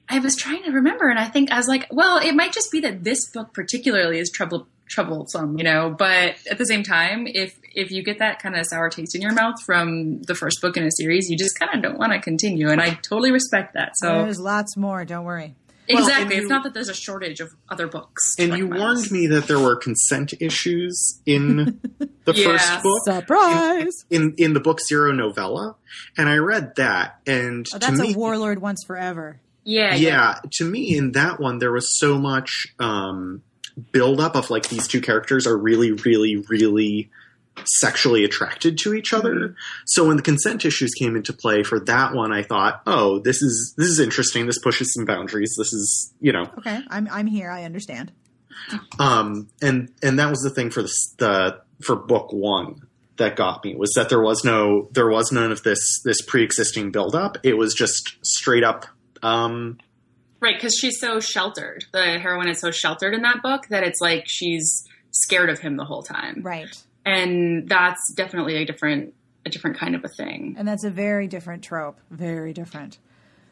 I 0.09 0.18
was 0.18 0.37
trying 0.37 0.62
to 0.64 0.73
remember, 0.73 1.09
and 1.09 1.18
I 1.18 1.25
think 1.26 1.50
I 1.50 1.56
was 1.56 1.68
like, 1.68 1.87
well, 1.90 2.18
it 2.18 2.35
might 2.35 2.52
just 2.52 2.71
be 2.71 2.80
that 2.80 3.02
this 3.02 3.30
book 3.30 3.54
particularly 3.54 4.18
is 4.18 4.30
trouble 4.30 4.66
troublesome, 4.88 5.56
you 5.56 5.64
know. 5.64 5.88
But 5.97 6.35
at 6.50 6.59
the 6.59 6.66
same 6.66 6.82
time, 6.82 7.26
if 7.26 7.59
if 7.74 7.90
you 7.90 8.02
get 8.02 8.18
that 8.20 8.40
kind 8.42 8.56
of 8.56 8.66
sour 8.66 8.88
taste 8.90 9.14
in 9.14 9.22
your 9.22 9.32
mouth 9.32 9.60
from 9.64 10.22
the 10.22 10.34
first 10.34 10.60
book 10.60 10.76
in 10.76 10.84
a 10.84 10.90
series, 10.90 11.28
you 11.30 11.36
just 11.36 11.58
kind 11.58 11.74
of 11.74 11.82
don't 11.82 11.98
want 11.98 12.12
to 12.12 12.20
continue, 12.20 12.68
and 12.70 12.80
I 12.80 12.94
totally 13.02 13.32
respect 13.32 13.74
that. 13.74 13.92
So 13.96 14.22
There's 14.24 14.40
lots 14.40 14.76
more. 14.76 15.04
Don't 15.04 15.24
worry. 15.24 15.54
Well, 15.92 15.98
exactly, 16.06 16.36
it's 16.36 16.48
not 16.48 16.62
that 16.62 16.74
there's 16.74 16.88
a 16.88 16.94
shortage 16.94 17.40
of 17.40 17.50
other 17.68 17.88
books. 17.88 18.36
And 18.38 18.56
you 18.56 18.68
warned 18.68 19.10
me 19.10 19.26
that 19.26 19.48
there 19.48 19.58
were 19.58 19.74
consent 19.76 20.32
issues 20.40 21.20
in 21.26 21.56
the 22.24 22.32
Yeah. 22.34 22.44
first 22.44 22.82
book. 22.84 23.02
Surprise! 23.04 23.92
In 24.08 24.34
in 24.38 24.52
the 24.54 24.60
book 24.60 24.80
Zero 24.80 25.10
Novella, 25.12 25.74
and 26.16 26.28
I 26.28 26.36
read 26.36 26.76
that, 26.76 27.18
and 27.26 27.66
Oh, 27.74 27.78
to 27.78 27.86
that's 27.86 28.00
me, 28.00 28.14
a 28.14 28.16
Warlord 28.16 28.60
Wants 28.60 28.84
Forever. 28.84 29.40
Yeah, 29.64 29.94
yeah, 29.96 30.36
to 30.54 30.64
me 30.64 30.96
in 30.96 31.12
that 31.12 31.40
one 31.40 31.58
there 31.58 31.72
was 31.72 31.98
so 31.98 32.16
much 32.18 32.68
um, 32.78 33.42
build 33.90 34.20
up 34.20 34.34
of 34.36 34.50
like 34.50 34.68
these 34.68 34.86
two 34.86 35.00
characters 35.00 35.46
are 35.46 35.56
really, 35.56 35.92
really, 35.92 36.36
really 36.36 37.10
sexually 37.64 38.25
attracted 38.25 38.78
to 38.78 38.94
each 38.94 39.12
other. 39.12 39.54
So 39.87 40.06
when 40.09 40.16
the 40.16 40.23
consent 40.23 40.64
issues 40.64 40.92
came 40.94 41.16
into 41.16 41.32
play 41.32 41.62
for 41.62 41.78
that 41.80 42.14
one, 42.14 42.32
I 42.32 42.42
thought, 42.42 42.82
oh, 42.87 43.18
this 43.21 43.42
is 43.42 43.75
this 43.76 43.88
is 43.88 44.00
interesting. 44.00 44.47
This 44.47 44.59
pushes 44.59 44.92
some 44.94 45.04
boundaries. 45.04 45.54
This 45.59 45.73
is 45.73 46.12
you 46.21 46.32
know, 46.32 46.50
Okay, 46.59 46.80
I'm 46.88 47.09
I'm 47.11 47.26
here. 47.26 47.50
I 47.50 47.64
understand. 47.64 48.12
um, 48.99 49.49
and 49.61 49.90
and 50.02 50.18
that 50.18 50.30
was 50.30 50.40
the 50.40 50.50
thing 50.50 50.71
for 50.71 50.82
the, 50.82 50.92
the 51.18 51.61
for 51.82 51.97
book 51.97 52.32
one 52.32 52.87
that 53.18 53.37
got 53.37 53.62
me 53.64 53.75
was 53.75 53.92
that 53.94 54.09
there 54.09 54.21
was 54.23 54.44
no 54.44 54.88
there 54.92 55.09
was 55.09 55.30
none 55.32 55.52
of 55.52 55.62
this 55.62 56.00
this 56.04 56.23
pre 56.23 56.42
existing 56.42 56.90
build 56.90 57.14
up. 57.14 57.37
It 57.42 57.54
was 57.56 57.75
just 57.75 58.16
straight 58.25 58.64
up. 58.64 58.87
Um, 59.23 59.78
Right, 60.40 60.56
because 60.56 60.75
she's 60.76 60.99
so 60.99 61.21
sheltered. 61.21 61.85
The 61.92 62.18
heroine 62.18 62.49
is 62.49 62.59
so 62.61 62.73
sheltered 62.73 63.14
in 63.14 63.23
that 63.23 63.42
book 63.44 63.68
that 63.68 63.85
it's 63.85 64.00
like 64.00 64.25
she's 64.26 64.85
scared 65.12 65.50
of 65.50 65.61
him 65.61 65.76
the 65.76 65.85
whole 65.85 66.02
time. 66.02 66.40
Right, 66.42 66.76
And 67.04 67.68
that's 67.68 68.12
definitely 68.14 68.56
a 68.56 68.64
different 68.64 69.14
a 69.44 69.50
different 69.50 69.76
kind 69.76 69.97
of 69.97 70.04
a 70.04 70.09
thing. 70.09 70.54
and 70.56 70.68
that's 70.68 70.85
a 70.85 70.90
very 70.90 71.26
different 71.26 71.64
trope. 71.64 71.99
Very 72.11 72.52
different. 72.52 72.99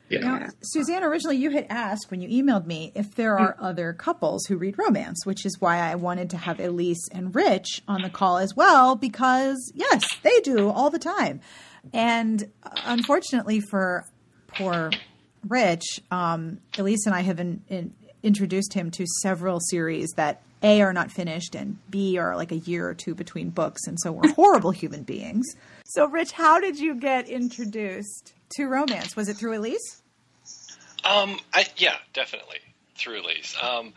yeah. 0.08 0.20
Now, 0.20 0.46
Suzanne, 0.62 1.02
originally 1.02 1.36
you 1.36 1.50
had 1.50 1.66
asked 1.68 2.10
when 2.12 2.20
you 2.20 2.28
emailed 2.42 2.64
me 2.66 2.92
if 2.94 3.16
there 3.16 3.36
are 3.36 3.56
other 3.58 3.92
couples 3.92 4.46
who 4.46 4.56
read 4.56 4.78
romance, 4.78 5.26
which 5.26 5.44
is 5.44 5.60
why 5.60 5.78
I 5.78 5.96
wanted 5.96 6.30
to 6.30 6.36
have 6.36 6.58
Elyse 6.58 7.08
and 7.10 7.34
Rich 7.34 7.82
on 7.88 8.02
the 8.02 8.10
call 8.10 8.38
as 8.38 8.54
well, 8.54 8.94
because 8.94 9.72
yes, 9.74 10.04
they 10.22 10.38
do 10.40 10.68
all 10.70 10.90
the 10.90 10.98
time. 11.00 11.40
And 11.92 12.50
uh, 12.62 12.70
unfortunately 12.84 13.60
for 13.60 14.04
poor 14.46 14.90
Rich, 15.48 16.00
um, 16.10 16.58
Elyse 16.74 17.06
and 17.06 17.14
I 17.14 17.22
have 17.22 17.40
in, 17.40 17.62
in, 17.68 17.94
introduced 18.22 18.74
him 18.74 18.90
to 18.92 19.06
several 19.22 19.58
series 19.60 20.10
that 20.16 20.42
A 20.62 20.82
are 20.82 20.92
not 20.92 21.10
finished 21.10 21.54
and 21.54 21.78
B 21.90 22.18
are 22.18 22.36
like 22.36 22.52
a 22.52 22.56
year 22.56 22.88
or 22.88 22.94
two 22.94 23.14
between 23.14 23.50
books, 23.50 23.86
and 23.86 23.98
so 24.00 24.12
we're 24.12 24.32
horrible 24.34 24.70
human 24.70 25.02
beings. 25.02 25.46
So, 25.84 26.06
Rich, 26.06 26.32
how 26.32 26.60
did 26.60 26.78
you 26.78 26.94
get 26.94 27.28
introduced 27.28 28.34
to 28.56 28.66
romance? 28.66 29.16
Was 29.16 29.28
it 29.28 29.36
through 29.36 29.58
Elyse? 29.58 30.00
Um, 31.04 31.38
I, 31.54 31.66
yeah, 31.76 31.96
definitely 32.12 32.58
through 32.96 33.22
Elyse. 33.22 33.62
Um, 33.62 33.94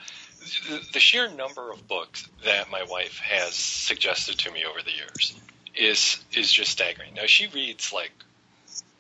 the, 0.70 0.82
the 0.94 1.00
sheer 1.00 1.30
number 1.30 1.72
of 1.72 1.88
books 1.88 2.28
that 2.46 2.70
my 2.72 2.84
wife 2.84 3.20
has 3.20 3.54
suggested 3.54 4.40
to 4.40 4.52
me 4.52 4.66
over 4.66 4.82
the 4.82 4.92
years 4.92 5.40
is 5.76 6.24
is 6.34 6.52
just 6.52 6.72
staggering. 6.72 7.14
Now 7.16 7.26
she 7.26 7.48
reads 7.48 7.92
like 7.94 8.12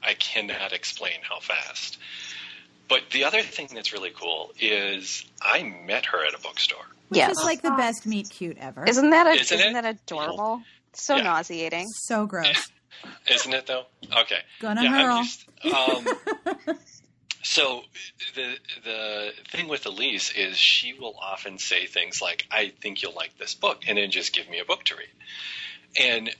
I 0.02 0.14
cannot 0.14 0.74
explain 0.74 1.20
how 1.22 1.40
fast. 1.40 1.98
But 2.90 3.10
the 3.12 3.24
other 3.24 3.42
thing 3.42 3.70
that's 3.74 3.94
really 3.94 4.12
cool 4.12 4.52
is 4.60 5.26
I 5.42 5.64
met 5.64 6.06
her 6.08 6.26
at 6.26 6.34
a 6.34 6.42
bookstore. 6.42 6.86
Which 7.14 7.18
Yes. 7.18 7.38
is 7.38 7.44
like 7.44 7.62
the 7.62 7.72
best 7.72 8.06
meet 8.06 8.30
cute 8.30 8.58
ever. 8.60 8.86
Isn't 8.86 9.12
that 9.12 9.28
a, 9.28 9.32
Isn't 9.40 9.60
isn't, 9.60 9.74
that 9.74 9.86
adorable? 9.86 10.62
So 10.94 11.16
Yeah. 11.18 11.24
nauseating. 11.24 11.88
so 11.90 12.26
gross. 12.26 12.70
Isn't 13.30 13.54
it 13.54 13.66
though? 13.68 13.86
Okay. 14.22 14.40
Gonna 14.60 14.84
yeah, 14.84 14.90
hurl. 15.04 15.18
used- 15.20 15.46
um, 15.74 16.08
so 17.44 17.82
the 18.36 18.56
the 18.84 19.32
thing 19.52 19.68
with 19.68 19.84
Elyse 19.84 20.36
is 20.36 20.58
she 20.58 20.94
will 20.94 21.16
often 21.22 21.58
say 21.58 21.86
things 21.86 22.22
like, 22.22 22.46
"I 22.52 22.70
think 22.82 23.02
you'll 23.02 23.14
like 23.16 23.38
this 23.38 23.54
book," 23.56 23.84
and 23.88 23.98
then 23.98 24.12
just 24.12 24.34
give 24.34 24.50
me 24.50 24.60
a 24.60 24.66
book 24.66 24.84
to 24.86 24.96
read. 24.96 25.10
And 26.00 26.36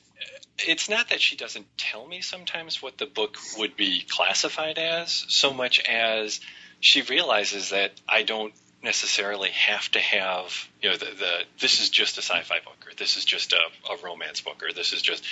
it's 0.60 0.88
not 0.90 1.10
that 1.10 1.20
she 1.22 1.36
doesn't 1.36 1.66
tell 1.78 2.08
me 2.08 2.22
sometimes 2.22 2.82
what 2.82 2.98
the 2.98 3.06
book 3.08 3.38
would 3.58 3.76
be 3.76 4.06
classified 4.08 4.78
as, 4.78 5.26
so 5.28 5.52
much 5.54 5.80
as 5.80 6.40
she 6.80 7.02
realizes 7.02 7.70
that 7.70 7.92
I 8.08 8.24
don't 8.24 8.54
necessarily 8.84 9.50
have 9.50 9.90
to 9.92 10.00
have 10.00 10.68
you 10.82 10.90
know 10.90 10.98
the, 10.98 11.06
the 11.06 11.40
this 11.62 11.80
is 11.80 11.90
just 11.90 12.18
a 12.18 12.22
sci-fi 12.22 12.60
book 12.60 12.86
or 12.86 12.94
this 12.98 13.16
is 13.16 13.24
just 13.24 13.54
a, 13.54 13.92
a 13.92 13.98
romance 14.04 14.42
book 14.42 14.62
or 14.62 14.74
this 14.74 14.92
is 14.92 15.02
just 15.02 15.24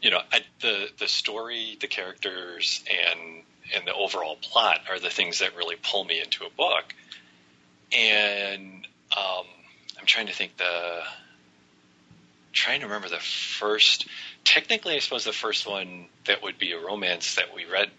you 0.00 0.10
know 0.10 0.20
I, 0.32 0.42
the 0.60 0.88
the 0.98 1.08
story 1.08 1.76
the 1.80 1.88
characters 1.88 2.84
and 2.88 3.42
and 3.74 3.86
the 3.86 3.94
overall 3.94 4.36
plot 4.36 4.80
are 4.88 4.98
the 4.98 5.10
things 5.10 5.40
that 5.40 5.56
really 5.56 5.76
pull 5.76 6.04
me 6.04 6.20
into 6.20 6.44
a 6.44 6.50
book. 6.50 6.94
And 7.92 8.86
um, 9.16 9.44
I'm 9.98 10.06
trying 10.06 10.26
to 10.26 10.32
think 10.32 10.56
the 10.56 11.00
trying 12.52 12.80
to 12.80 12.86
remember 12.86 13.08
the 13.08 13.20
first 13.20 14.06
technically 14.44 14.96
I 14.96 14.98
suppose 14.98 15.24
the 15.24 15.32
first 15.32 15.68
one 15.68 16.06
that 16.26 16.42
would 16.42 16.58
be 16.58 16.72
a 16.72 16.80
romance 16.80 17.36
that 17.36 17.54
we 17.54 17.64
read 17.64 17.90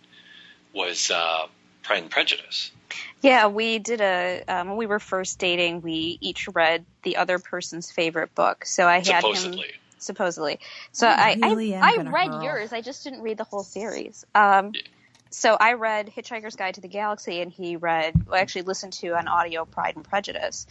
was 0.74 1.10
uh, 1.10 1.48
Pride 1.84 2.04
and 2.04 2.12
Prejudice 2.12 2.72
Yeah, 3.22 3.48
we 3.48 3.80
did 3.80 4.02
a 4.02 4.44
um, 4.48 4.70
when 4.70 4.78
we 4.78 4.86
were 4.86 5.00
first 5.00 5.40
dating. 5.40 5.82
We 5.82 6.18
each 6.22 6.48
read 6.54 6.86
the 7.04 7.18
other 7.18 7.40
person's 7.40 7.92
favorite 7.92 8.34
book. 8.36 8.66
So 8.66 8.88
I 8.88 9.00
had 9.00 9.24
him 9.24 9.36
supposedly 9.36 9.66
supposedly. 10.02 10.60
So 10.92 11.08
I 11.08 11.38
I 11.42 11.48
really 11.50 11.76
I, 11.76 11.98
I 12.00 12.04
read 12.04 12.28
hurl. 12.28 12.44
yours. 12.44 12.74
I 12.74 12.82
just 12.82 13.04
didn't 13.04 13.22
read 13.22 13.38
the 13.38 13.44
whole 13.44 13.64
series. 13.64 14.26
Um, 14.36 14.72
Yeah. 14.74 14.82
so 15.34 15.56
I 15.58 15.74
read 15.74 16.12
Hitchhiker's 16.16 16.58
Guide 16.58 16.76
to 16.76 16.82
the 16.82 16.90
Galaxy, 16.90 17.42
and 17.42 17.52
he 17.52 17.78
read. 17.78 18.26
Well, 18.28 18.40
actually, 18.40 18.64
listened 18.64 18.94
to 18.94 19.16
an 19.18 19.28
audio 19.28 19.64
Pride 19.66 19.96
and 19.96 20.04
Prejudice, 20.04 20.68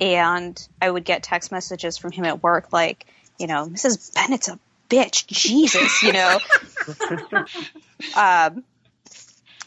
and 0.00 0.60
I 0.82 0.90
would 0.90 1.04
get 1.04 1.22
text 1.22 1.52
messages 1.52 1.96
from 1.96 2.10
him 2.10 2.24
at 2.24 2.42
work 2.42 2.72
like, 2.72 3.06
you 3.38 3.46
know, 3.46 3.66
Mrs. 3.66 4.12
Bennet's 4.14 4.48
a 4.48 4.58
bitch, 4.88 5.26
Jesus, 5.28 6.02
you 6.02 6.12
know. 6.12 6.40
um, 8.16 8.64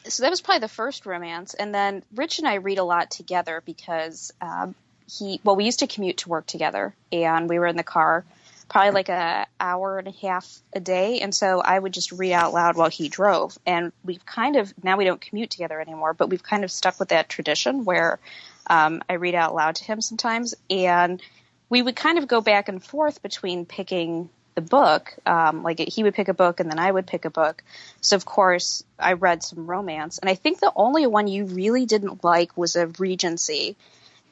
so 0.07 0.23
that 0.23 0.29
was 0.29 0.41
probably 0.41 0.59
the 0.59 0.67
first 0.67 1.05
romance, 1.05 1.53
and 1.53 1.73
then 1.73 2.03
Rich 2.15 2.39
and 2.39 2.47
I 2.47 2.55
read 2.55 2.77
a 2.77 2.83
lot 2.83 3.11
together 3.11 3.61
because 3.65 4.31
um, 4.41 4.75
he 5.09 5.39
well 5.43 5.55
we 5.55 5.65
used 5.65 5.79
to 5.79 5.87
commute 5.87 6.17
to 6.17 6.29
work 6.29 6.45
together, 6.45 6.93
and 7.11 7.49
we 7.49 7.59
were 7.59 7.67
in 7.67 7.77
the 7.77 7.83
car 7.83 8.25
probably 8.69 8.91
like 8.91 9.09
a 9.09 9.45
hour 9.59 9.99
and 9.99 10.07
a 10.07 10.11
half 10.11 10.59
a 10.73 10.79
day, 10.79 11.19
and 11.19 11.35
so 11.35 11.61
I 11.61 11.77
would 11.77 11.93
just 11.93 12.11
read 12.11 12.33
out 12.33 12.53
loud 12.53 12.75
while 12.75 12.89
he 12.89 13.09
drove, 13.09 13.57
and 13.65 13.91
we've 14.03 14.25
kind 14.25 14.55
of 14.55 14.73
now 14.83 14.97
we 14.97 15.05
don't 15.05 15.21
commute 15.21 15.49
together 15.49 15.79
anymore, 15.79 16.13
but 16.13 16.29
we've 16.29 16.43
kind 16.43 16.63
of 16.63 16.71
stuck 16.71 16.99
with 16.99 17.09
that 17.09 17.29
tradition 17.29 17.85
where 17.85 18.19
um, 18.67 19.01
I 19.09 19.13
read 19.13 19.35
out 19.35 19.53
loud 19.53 19.75
to 19.75 19.83
him 19.83 20.01
sometimes, 20.01 20.55
and 20.69 21.21
we 21.69 21.81
would 21.81 21.95
kind 21.95 22.17
of 22.17 22.27
go 22.27 22.41
back 22.41 22.69
and 22.69 22.83
forth 22.83 23.21
between 23.21 23.65
picking 23.65 24.29
the 24.55 24.61
book. 24.61 25.15
Um, 25.25 25.63
like 25.63 25.79
he 25.79 26.03
would 26.03 26.13
pick 26.13 26.27
a 26.27 26.33
book 26.33 26.59
and 26.59 26.69
then 26.69 26.79
I 26.79 26.91
would 26.91 27.07
pick 27.07 27.25
a 27.25 27.29
book. 27.29 27.63
So 28.01 28.15
of 28.15 28.25
course 28.25 28.83
I 28.99 29.13
read 29.13 29.43
some 29.43 29.67
romance, 29.67 30.19
and 30.19 30.29
I 30.29 30.35
think 30.35 30.59
the 30.59 30.71
only 30.75 31.07
one 31.07 31.27
you 31.27 31.45
really 31.45 31.85
didn't 31.85 32.23
like 32.23 32.57
was 32.57 32.75
a 32.75 32.87
Regency, 32.87 33.75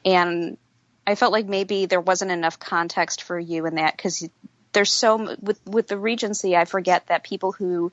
and 0.04 0.56
I 1.06 1.14
felt 1.14 1.32
like 1.32 1.46
maybe 1.46 1.86
there 1.86 2.00
wasn't 2.00 2.30
enough 2.30 2.58
context 2.58 3.22
for 3.22 3.38
you 3.38 3.66
in 3.66 3.76
that 3.76 3.96
because 3.96 4.28
there's 4.72 4.92
so 4.92 5.36
with 5.40 5.60
with 5.66 5.88
the 5.88 5.98
Regency. 5.98 6.56
I 6.56 6.64
forget 6.64 7.06
that 7.08 7.24
people 7.24 7.52
who 7.52 7.92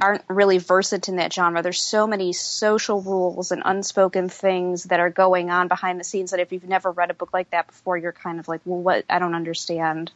aren't 0.00 0.24
really 0.28 0.58
versed 0.58 1.08
in 1.08 1.16
that 1.16 1.32
genre. 1.32 1.62
There's 1.62 1.80
so 1.80 2.06
many 2.06 2.32
social 2.32 3.00
rules 3.00 3.52
and 3.52 3.62
unspoken 3.64 4.28
things 4.28 4.84
that 4.84 5.00
are 5.00 5.10
going 5.10 5.50
on 5.50 5.68
behind 5.68 6.00
the 6.00 6.04
scenes 6.04 6.32
that 6.32 6.40
if 6.40 6.52
you've 6.52 6.68
never 6.68 6.90
read 6.90 7.10
a 7.10 7.14
book 7.14 7.32
like 7.32 7.50
that 7.50 7.68
before, 7.68 7.96
you're 7.96 8.12
kind 8.12 8.40
of 8.40 8.48
like, 8.48 8.60
well, 8.64 8.80
what? 8.80 9.04
I 9.08 9.18
don't 9.18 9.34
understand 9.34 10.10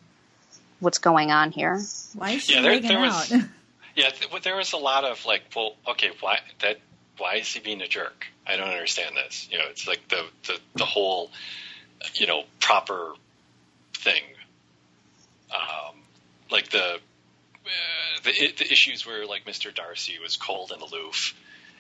what's 0.81 0.99
going 0.99 1.31
on 1.31 1.51
here. 1.53 1.81
Why 2.15 2.31
is 2.33 2.45
she 2.45 2.55
Yeah, 2.55 2.63
there- 2.63 2.73
wigging 2.73 2.89
there 2.89 2.99
out? 2.99 3.31
was- 3.31 3.43
Yeah, 3.97 4.09
th- 4.11 4.43
there 4.43 4.57
was 4.57 4.73
a 4.73 4.77
lot 4.77 5.05
of 5.05 5.25
like, 5.27 5.43
well, 5.55 5.75
okay, 5.89 6.11
why 6.21 6.39
that? 6.61 6.79
Why 7.19 7.35
is 7.37 7.49
he 7.53 7.61
being 7.61 7.83
a 7.83 7.89
jerk? 7.89 8.27
I 8.47 8.57
don't 8.57 8.69
understand 8.71 9.17
this. 9.17 9.49
You 9.51 9.59
know, 9.59 9.65
it's 9.69 9.87
like 9.87 10.07
the 10.09 10.25
the, 10.47 10.59
the 10.77 10.85
whole, 10.85 11.31
you 12.15 12.27
know, 12.27 12.45
proper 12.61 13.13
thing. 13.95 14.23
Um, 15.53 15.97
like 16.51 16.71
the 16.71 16.95
uh, 16.95 16.99
the 18.23 18.31
the 18.59 18.73
issues 18.73 19.05
where 19.05 19.27
like 19.27 19.45
Mr. 19.45 19.75
Darcy 19.75 20.19
was 20.23 20.37
cold 20.37 20.71
and 20.73 20.81
aloof, 20.81 21.35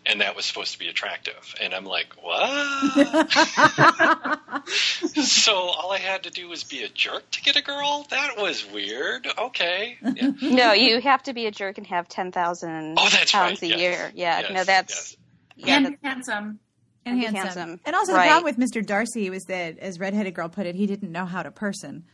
and 0.06 0.20
that 0.20 0.34
was 0.36 0.44
supposed 0.44 0.72
to 0.72 0.78
be 0.78 0.88
attractive, 0.88 1.54
and 1.60 1.74
I'm 1.74 1.84
like, 1.84 2.14
what? 2.22 3.30
so 4.68 5.52
all 5.54 5.92
I 5.92 5.98
had 5.98 6.22
to 6.24 6.30
do 6.30 6.48
was 6.48 6.64
be 6.64 6.82
a 6.82 6.88
jerk 6.88 7.30
to 7.32 7.42
get 7.42 7.56
a 7.56 7.62
girl? 7.62 8.06
That 8.10 8.36
was 8.38 8.66
weird. 8.70 9.26
Okay. 9.38 9.98
Yeah. 10.02 10.30
No, 10.42 10.72
you 10.72 11.00
have 11.00 11.22
to 11.24 11.32
be 11.32 11.46
a 11.46 11.50
jerk 11.50 11.78
and 11.78 11.86
have 11.86 12.08
ten 12.08 12.32
thousand 12.32 12.96
Oh, 12.98 13.08
that's 13.10 13.32
pounds 13.32 13.62
right, 13.62 13.70
a 13.70 13.78
yes. 13.78 13.78
year. 13.80 14.12
Yeah, 14.14 14.40
Yes, 14.40 14.52
no, 14.52 14.64
that's 14.64 15.16
yes. 15.56 15.66
yeah. 15.68 15.76
and 15.76 15.86
that- 15.86 15.98
handsome. 16.02 16.58
and 17.06 17.22
And 17.22 17.36
handsome. 17.36 17.58
handsome. 17.58 17.80
And 17.86 17.96
also 17.96 18.12
Right. 18.14 18.24
the 18.24 18.30
problem 18.30 18.56
with 18.56 18.70
Mr. 18.70 18.84
Darcy 18.84 19.30
was 19.30 19.44
that, 19.44 19.78
as 19.78 19.98
redheaded 19.98 20.34
girl 20.34 20.48
put 20.48 20.66
it, 20.66 20.74
he 20.74 20.86
didn't 20.86 21.12
know 21.12 21.24
how 21.26 21.42
to 21.42 21.50
person, 21.50 22.04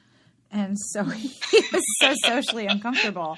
and 0.53 0.77
so 0.79 1.03
he 1.05 1.29
was 1.72 1.83
so 2.01 2.14
socially 2.25 2.66
uncomfortable. 2.66 3.37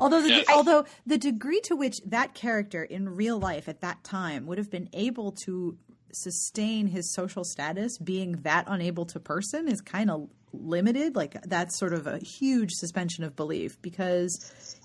Although 0.00 0.22
the, 0.22 0.28
Yes. 0.30 0.46
although 0.52 0.84
the 1.06 1.18
degree 1.18 1.60
to 1.64 1.76
which 1.76 2.00
that 2.06 2.34
character 2.34 2.82
in 2.82 3.08
real 3.08 3.38
life 3.38 3.68
at 3.68 3.80
that 3.82 4.02
time 4.02 4.46
would 4.46 4.58
have 4.58 4.70
been 4.70 4.88
able 4.92 5.32
to 5.44 5.76
sustain 6.12 6.86
his 6.88 7.12
social 7.14 7.44
status, 7.44 7.96
being 7.98 8.32
that 8.42 8.64
unable 8.66 9.04
to 9.06 9.20
person, 9.20 9.68
is 9.68 9.80
kind 9.80 10.10
of 10.10 10.28
limited. 10.52 11.14
Like 11.14 11.40
that's 11.42 11.78
sort 11.78 11.92
of 11.92 12.06
a 12.06 12.18
huge 12.18 12.70
suspension 12.72 13.22
of 13.24 13.36
belief 13.36 13.80
because 13.82 14.76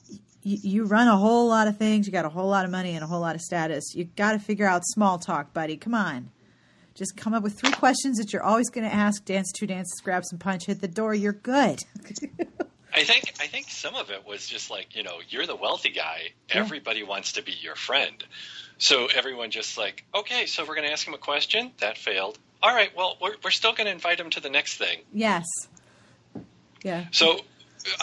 you, 0.44 0.58
you 0.62 0.84
run 0.86 1.08
a 1.08 1.18
whole 1.18 1.48
lot 1.48 1.68
of 1.68 1.78
things, 1.78 2.06
you 2.06 2.12
got 2.14 2.26
a 2.26 2.30
whole 2.30 2.50
lot 2.50 2.66
of 2.66 2.70
money 2.72 2.94
and 2.94 3.04
a 3.04 3.08
whole 3.08 3.22
lot 3.22 3.34
of 3.36 3.42
status. 3.42 3.96
You 3.96 4.04
got 4.04 4.34
to 4.34 4.40
figure 4.40 4.68
out 4.68 4.82
small 4.86 5.18
talk, 5.18 5.54
buddy. 5.54 5.78
Come 5.78 5.96
on. 5.96 6.30
Just 6.94 7.18
come 7.18 7.34
up 7.34 7.42
with 7.44 7.60
three 7.60 7.72
questions 7.72 8.18
that 8.20 8.32
you're 8.32 8.44
always 8.44 8.70
going 8.70 8.88
to 8.88 8.94
ask. 8.94 9.26
Dance 9.26 9.52
two 9.52 9.66
dances, 9.68 10.00
grab 10.04 10.24
some 10.24 10.40
punch, 10.40 10.66
hit 10.66 10.80
the 10.82 10.88
door. 10.88 11.14
You're 11.16 11.34
good. 11.34 11.80
I 12.96 13.04
think 13.04 13.34
I 13.42 13.48
think 13.48 13.70
some 13.70 13.96
of 13.96 14.10
it 14.10 14.26
was 14.26 14.48
just 14.48 14.70
like 14.72 14.96
you 14.96 15.04
know 15.04 15.20
you're 15.30 15.46
the 15.46 15.56
wealthy 15.56 15.90
guy. 15.90 16.30
Everybody 16.50 17.04
wants 17.04 17.34
to 17.34 17.44
be 17.44 17.52
your 17.52 17.76
friend, 17.76 18.24
so 18.78 19.08
everyone 19.14 19.52
just 19.52 19.78
like 19.78 20.04
okay, 20.14 20.46
so 20.46 20.64
we're 20.66 20.76
going 20.76 20.88
to 20.88 20.92
ask 20.94 21.06
him 21.08 21.14
a 21.14 21.18
question 21.20 21.72
that 21.80 21.98
failed. 21.98 22.38
All 22.64 22.74
right, 22.74 22.90
well 22.96 23.18
we're 23.22 23.36
we're 23.44 23.52
still 23.52 23.74
going 23.74 23.86
to 23.88 23.92
invite 23.92 24.20
him 24.20 24.30
to 24.32 24.40
the 24.40 24.50
next 24.50 24.78
thing. 24.78 25.00
yes. 25.14 25.46
Yeah. 26.84 27.06
So 27.12 27.40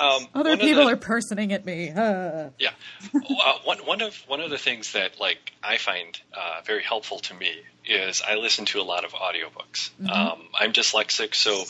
um, 0.01 0.27
Other 0.35 0.57
people 0.57 0.85
the- 0.87 0.93
are 0.93 0.97
personing 0.97 1.53
at 1.53 1.65
me. 1.65 1.91
Uh. 1.91 2.51
Yeah, 2.59 2.71
uh, 3.15 3.59
one 3.65 3.79
one 3.79 4.01
of 4.03 4.15
one 4.27 4.41
of 4.41 4.51
the 4.51 4.59
things 4.59 4.93
that 4.93 5.19
like 5.21 5.53
I 5.63 5.77
find 5.79 6.21
uh, 6.35 6.61
very 6.65 6.83
helpful 6.83 7.19
to 7.21 7.35
me 7.35 7.51
is 7.85 8.23
I 8.27 8.35
listen 8.37 8.65
to 8.67 8.81
a 8.81 8.83
lot 8.83 9.05
of 9.05 9.13
audiobooks. 9.13 9.91
Um, 10.09 10.43
I'm 10.55 10.73
dyslexic, 10.73 11.35
so 11.35 11.63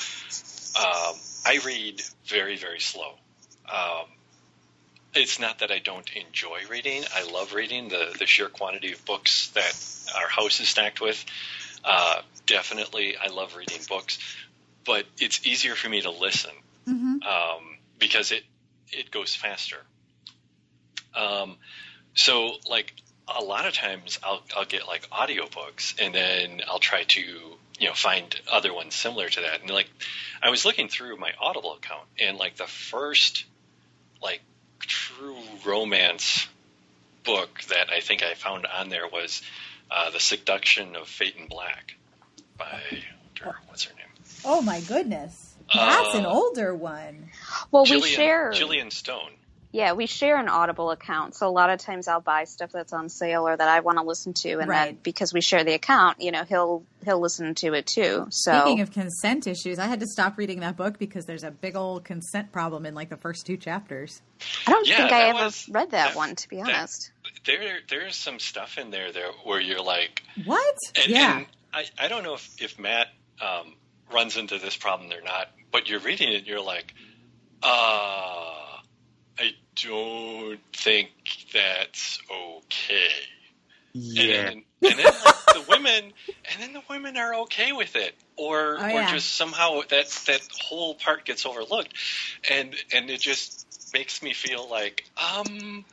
um, 0.83 1.15
I 1.47 1.59
read 1.65 2.03
very 2.27 2.57
very 2.57 2.81
slow. 2.81 3.15
Um, 3.73 4.07
it's 5.15 5.39
not 5.39 5.59
that 5.59 5.71
I 5.71 5.79
don't 5.79 6.09
enjoy 6.17 6.61
reading. 6.71 7.03
I 7.15 7.31
love 7.31 7.53
reading. 7.55 7.89
The 7.89 8.15
the 8.19 8.27
sheer 8.27 8.49
quantity 8.49 8.93
of 8.93 9.05
books 9.05 9.49
that 9.49 9.75
our 10.17 10.29
house 10.29 10.61
is 10.61 10.69
stacked 10.69 11.01
with. 11.01 11.23
Uh, 11.85 12.23
definitely, 12.47 13.17
I 13.17 13.29
love 13.29 13.57
reading 13.57 13.81
books, 13.89 14.19
but 14.85 15.05
it's 15.19 15.47
easier 15.47 15.75
for 15.75 15.89
me 15.89 16.01
to 16.03 16.11
listen 16.11 16.53
Mhm. 16.87 17.25
um, 17.27 17.77
because 17.99 18.33
it 18.33 18.45
it 18.91 19.11
goes 19.11 19.35
faster. 19.35 19.79
Um, 21.15 21.57
so 22.15 22.57
like 22.69 22.93
a 23.29 23.43
lot 23.43 23.67
of 23.67 23.75
times 23.75 24.19
I'll 24.23 24.43
I'll 24.57 24.65
get 24.65 24.87
like 24.87 25.09
audiobooks 25.11 25.95
and 26.01 26.15
then 26.15 26.63
I'll 26.67 26.79
try 26.79 27.05
to 27.05 27.57
you 27.83 27.89
know 27.89 27.95
find 27.95 28.41
other 28.51 28.73
ones 28.73 28.95
similar 28.95 29.29
to 29.29 29.41
that 29.41 29.61
and 29.61 29.71
like 29.71 29.89
I 30.41 30.51
was 30.51 30.65
looking 30.65 30.89
through 30.89 31.17
my 31.17 31.33
Audible 31.41 31.75
account 31.75 32.05
and 32.19 32.39
like 32.39 32.57
the 32.57 32.67
first 32.69 33.45
like 34.23 34.41
true 34.79 35.37
romance 35.67 36.47
book 37.25 37.61
that 37.69 37.91
I 37.91 38.01
think 38.01 38.23
I 38.23 38.35
found 38.35 38.67
on 38.67 38.89
there 38.89 39.07
was 39.09 39.43
uh, 39.91 40.11
the 40.11 40.21
Seduction 40.21 40.95
of 40.97 41.09
Phaeton 41.09 41.47
Black 41.49 41.95
by 42.57 42.81
what's 43.67 43.85
her 43.85 43.95
name 43.97 44.07
Oh 44.45 44.61
my 44.63 44.81
goodness. 44.81 45.55
That's 45.75 46.15
an 46.15 46.27
Uh, 46.27 46.31
older 46.31 46.75
one. 46.75 47.31
well, 47.71 47.85
we 47.85 48.01
share. 48.03 48.51
Jillian 48.53 48.93
Stone 48.93 49.31
Yeah, 49.73 49.95
we 49.95 50.05
share 50.07 50.39
an 50.39 50.49
Audible 50.51 50.91
account, 50.91 51.35
so 51.35 51.49
a 51.49 51.51
lot 51.51 51.71
of 51.71 51.81
times 51.81 52.07
I'll 52.07 52.21
buy 52.21 52.45
stuff 52.45 52.71
that's 52.73 52.93
on 52.93 53.09
sale 53.09 53.49
or 53.49 53.57
that 53.57 53.69
I 53.69 53.81
want 53.81 53.97
to 53.97 54.05
listen 54.05 54.35
to, 54.35 54.59
and 54.59 54.69
Right. 54.69 54.85
then 54.89 54.99
because 55.03 55.33
we 55.33 55.41
share 55.41 55.65
the 55.65 55.73
account, 55.73 56.21
you 56.21 56.31
know, 56.31 56.45
he'll 56.45 56.85
he'll 57.05 57.21
listen 57.21 57.55
to 57.57 57.73
it 57.73 57.87
too. 57.87 58.27
So 58.31 58.53
Speaking 58.61 58.81
of 58.83 58.93
consent 58.93 59.47
issues, 59.47 59.79
I 59.79 59.87
had 59.87 60.01
to 60.01 60.07
stop 60.07 60.37
reading 60.37 60.61
that 60.61 60.77
book 60.77 60.99
because 60.99 61.25
there's 61.25 61.43
a 61.43 61.51
big 61.51 61.75
old 61.75 62.05
consent 62.05 62.53
problem 62.53 62.85
in 62.85 62.95
like 62.95 63.09
the 63.09 63.17
first 63.17 63.47
two 63.47 63.57
chapters. 63.57 64.21
I 64.67 64.73
don't 64.73 64.87
Yeah, 64.87 64.97
think 64.99 65.13
I 65.13 65.23
ever 65.31 65.45
was- 65.47 65.67
read 65.71 65.91
that, 65.93 66.09
that- 66.09 66.17
one, 66.17 66.37
to 66.37 66.49
be 66.51 66.57
that- 66.57 66.67
honest. 66.69 67.11
there 67.47 67.79
there's 67.89 68.15
some 68.15 68.39
stuff 68.39 68.77
in 68.77 68.91
there 68.91 69.11
there 69.11 69.33
where 69.45 69.61
you're 69.61 69.83
like 69.83 70.23
What? 70.45 70.77
and, 70.97 71.07
yeah. 71.07 71.37
and 71.39 71.47
I, 71.73 71.87
I 71.99 72.09
don't 72.09 72.23
know 72.25 72.35
if, 72.35 72.61
if 72.61 72.79
Matt 72.79 73.09
um, 73.41 73.75
runs 74.13 74.37
into 74.37 74.59
this 74.59 74.77
problem 74.77 75.11
or 75.11 75.23
not, 75.23 75.49
but 75.73 75.89
you're 75.89 76.01
reading 76.01 76.29
it 76.31 76.37
and 76.41 76.47
you're 76.47 76.61
like, 76.61 76.93
uh, 77.63 78.62
I 79.39 79.53
don't 79.77 80.61
think 80.75 81.11
that's 81.53 82.21
okay. 82.31 83.11
Yeah. 83.95 84.49
And, 84.49 84.63
and 84.85 84.99
then 84.99 85.21
like, 85.21 85.37
the 85.53 85.63
women, 85.63 86.13
and 86.53 86.63
then 86.63 86.73
the 86.73 86.83
women 86.89 87.17
are 87.17 87.35
okay 87.43 87.73
with 87.73 87.97
it, 87.97 88.15
or 88.37 88.79
Oh, 88.79 88.85
or 88.85 88.91
yeah. 88.91 89.07
just 89.07 89.35
somehow 89.37 89.81
that 89.91 90.09
that 90.27 90.43
whole 90.61 90.95
part 90.95 91.25
gets 91.25 91.47
overlooked, 91.47 91.95
and 92.51 92.75
and 92.93 93.11
it 93.11 93.21
just 93.21 93.67
makes 93.95 94.23
me 94.23 94.33
feel 94.33 94.69
like 94.69 95.05
um, 95.17 95.85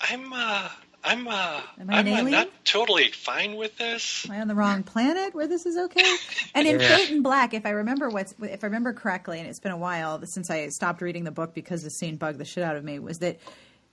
I'm 0.00 0.32
uh. 0.32 0.68
I'm 1.04 1.28
uh, 1.28 1.60
Am 1.80 1.90
I 1.90 2.00
an 2.00 2.06
I'm 2.06 2.06
uh, 2.06 2.16
alien? 2.16 2.30
not 2.30 2.48
totally 2.64 3.10
fine 3.10 3.56
with 3.56 3.76
this. 3.76 4.24
Am 4.26 4.32
I 4.32 4.40
on 4.40 4.48
the 4.48 4.54
wrong 4.54 4.82
planet 4.82 5.34
where 5.34 5.46
this 5.46 5.66
is 5.66 5.76
okay? 5.76 6.16
And 6.54 6.66
in 6.66 6.80
Yeah. 6.80 6.96
Phaeton 6.96 7.22
Black, 7.22 7.52
if 7.52 7.66
I 7.66 7.70
remember 7.70 8.08
what's 8.08 8.34
if 8.40 8.64
I 8.64 8.66
remember 8.68 8.92
correctly, 8.92 9.38
and 9.38 9.48
it's 9.48 9.60
been 9.60 9.72
a 9.72 9.76
while 9.76 10.24
since 10.26 10.50
I 10.50 10.68
stopped 10.68 11.02
reading 11.02 11.24
the 11.24 11.30
book 11.30 11.52
because 11.54 11.82
the 11.82 11.90
scene 11.90 12.16
bugged 12.16 12.38
the 12.38 12.44
shit 12.44 12.64
out 12.64 12.76
of 12.76 12.84
me, 12.84 12.98
was 12.98 13.18
that 13.18 13.38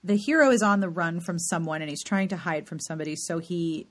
the 0.04 0.16
hero 0.16 0.50
is 0.52 0.62
on 0.64 0.80
the 0.80 0.90
run 0.90 1.20
from 1.20 1.38
someone 1.38 1.82
and 1.82 1.90
he's 1.90 2.04
trying 2.04 2.30
to 2.30 2.38
hide 2.38 2.68
from 2.68 2.80
somebody, 2.80 3.16
so 3.16 3.40
he 3.40 3.88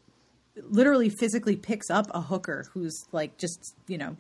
literally 0.69 1.09
physically 1.09 1.57
picks 1.57 1.91
up 1.91 2.07
a 2.13 2.21
hooker 2.21 2.67
who's 2.73 3.07
like 3.13 3.37
just 3.39 3.75
you 3.87 3.97
know 3.97 4.17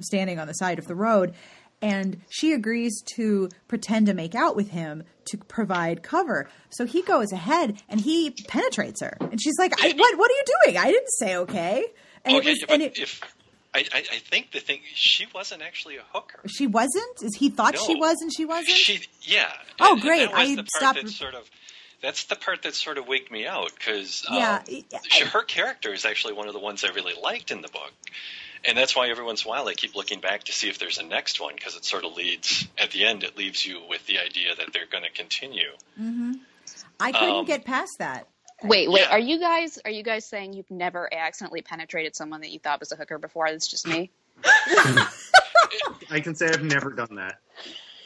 standing 0.00 0.38
on 0.38 0.46
the 0.46 0.54
side 0.54 0.78
of 0.78 0.86
the 0.86 0.94
road 0.94 1.34
and 1.84 2.20
she 2.30 2.52
agrees 2.52 3.02
to 3.16 3.48
pretend 3.68 4.06
to 4.06 4.14
make 4.14 4.34
out 4.34 4.56
with 4.56 4.70
him 4.70 5.04
to 5.26 5.36
provide 5.36 6.02
cover 6.02 6.48
so 6.70 6.86
he 6.86 7.02
goes 7.02 7.30
ahead 7.32 7.80
and 7.88 8.00
he 8.00 8.30
penetrates 8.48 9.00
her 9.00 9.16
and 9.20 9.40
she's 9.40 9.58
like 9.58 9.72
I, 9.82 9.92
what 9.92 10.18
what 10.18 10.30
are 10.30 10.34
you 10.34 10.44
doing 10.64 10.76
i 10.78 10.90
didn't 10.90 11.12
say 11.18 11.36
okay 11.36 11.84
and 12.24 12.36
okay, 12.36 12.48
it 12.48 12.50
was 12.50 12.64
and 12.70 12.82
it, 12.82 12.98
if 12.98 13.20
I, 13.74 13.80
I, 13.92 14.00
think 14.30 14.52
the 14.52 14.60
thing 14.60 14.78
she 14.94 15.26
wasn't 15.34 15.62
actually 15.62 15.96
a 15.96 16.04
hooker. 16.12 16.40
she 16.46 16.68
wasn't 16.68 17.22
is 17.22 17.34
he 17.34 17.48
thought 17.50 17.76
she 17.76 17.96
was 17.96 18.18
and 18.20 18.32
she 18.32 18.44
wasn't 18.44 18.68
She, 18.76 19.00
yeah. 19.22 19.50
Oh, 19.80 19.86
And- 19.86 19.92
and 19.94 20.00
great. 20.02 20.30
Was 20.30 20.38
I 20.38 20.54
the 20.54 20.56
part 20.62 20.68
stopped- 20.76 21.02
that 21.02 21.10
sort 21.10 21.34
of. 21.34 21.50
That's 22.00 22.24
the 22.24 22.36
part 22.36 22.62
that 22.62 22.74
sort 22.74 22.98
of 22.98 23.08
wigged 23.08 23.32
me 23.32 23.46
out 23.46 23.72
because 23.76 24.24
Yeah, 24.30 24.62
um, 24.68 25.26
her 25.32 25.42
character 25.42 25.92
is 25.92 26.04
actually 26.04 26.34
one 26.34 26.46
of 26.46 26.52
the 26.54 26.60
ones 26.60 26.84
I 26.84 26.90
really 26.90 27.14
liked 27.20 27.50
in 27.50 27.62
the 27.62 27.68
book, 27.68 27.92
and 28.66 28.76
that's 28.76 28.96
why 28.96 29.08
every 29.08 29.24
once 29.24 29.44
in 29.44 29.48
a 29.48 29.50
while 29.50 29.68
I 29.68 29.74
keep 29.74 29.94
looking 29.94 30.20
back 30.20 30.44
to 30.44 30.52
see 30.52 30.68
if 30.68 30.78
there's 30.78 30.98
a 30.98 31.04
next 31.04 31.40
one 31.40 31.54
because 31.54 31.76
it 31.76 31.84
sort 31.84 32.04
of 32.04 32.14
leads 32.14 32.66
at 32.78 32.90
the 32.90 33.04
end. 33.04 33.22
It 33.22 33.36
leaves 33.36 33.64
you 33.64 33.80
with 33.88 34.06
the 34.06 34.18
idea 34.18 34.54
that 34.56 34.72
they're 34.72 34.86
going 34.90 35.04
to 35.04 35.10
continue. 35.10 35.70
i 37.00 37.12
couldn't 37.12 37.30
um, 37.30 37.44
get 37.44 37.64
past 37.64 37.98
that 37.98 38.28
Wait, 38.62 38.90
wait, 38.90 39.00
yeah. 39.00 39.10
are 39.10 39.18
you 39.18 39.38
guys 39.38 39.78
are 39.84 39.90
you 39.90 40.02
guys 40.02 40.24
saying 40.24 40.54
you've 40.54 40.70
never 40.70 41.12
accidentally 41.12 41.60
penetrated 41.60 42.16
someone 42.16 42.40
that 42.40 42.50
you 42.50 42.58
thought 42.58 42.80
was 42.80 42.92
a 42.92 42.96
hooker 42.96 43.18
before? 43.18 43.46
It's 43.46 43.68
just 43.68 43.86
me. 43.86 44.10
I 44.44 46.20
can 46.22 46.34
say 46.34 46.48
I've 46.48 46.62
never 46.62 46.90
done 46.90 47.16
that. 47.16 47.40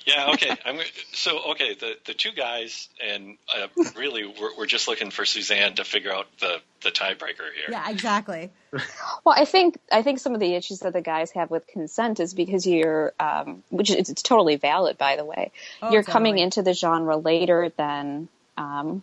Yeah. 0.08 0.30
Okay. 0.32 0.56
I'm 0.64 0.80
so 1.12 1.50
okay. 1.50 1.74
The 1.74 1.94
the 2.06 2.14
two 2.14 2.32
guys 2.32 2.88
and 3.04 3.36
uh, 3.54 3.68
really 3.96 4.24
we're, 4.24 4.56
we're 4.56 4.66
just 4.66 4.88
looking 4.88 5.10
for 5.10 5.24
Suzanne 5.24 5.74
to 5.74 5.84
figure 5.84 6.12
out 6.12 6.26
the 6.40 6.60
the 6.82 6.90
tiebreaker 6.90 7.48
here. 7.54 7.68
yeah 7.70 7.90
exactly 7.90 8.50
Well, 8.72 8.82
Well, 9.24 9.34
I 9.36 9.44
think 9.44 9.78
I 9.92 10.02
think 10.02 10.20
some 10.20 10.34
of 10.34 10.40
the 10.40 10.54
issues 10.54 10.80
that 10.80 10.92
the 10.92 11.00
guys 11.02 11.30
have 11.32 11.50
with 11.50 11.66
consent 11.66 12.20
is 12.20 12.34
because 12.34 12.66
you're, 12.66 13.12
um, 13.20 13.62
which 13.70 13.90
is 13.90 14.08
it's 14.10 14.22
totally 14.22 14.56
valid, 14.56 14.96
by 14.96 15.16
the 15.16 15.24
way. 15.24 15.52
Oh, 15.82 15.92
you're 15.92 16.02
coming 16.02 16.38
into 16.38 16.62
the 16.62 16.72
genre 16.72 17.16
later 17.16 17.70
than, 17.76 18.28
um, 18.56 19.02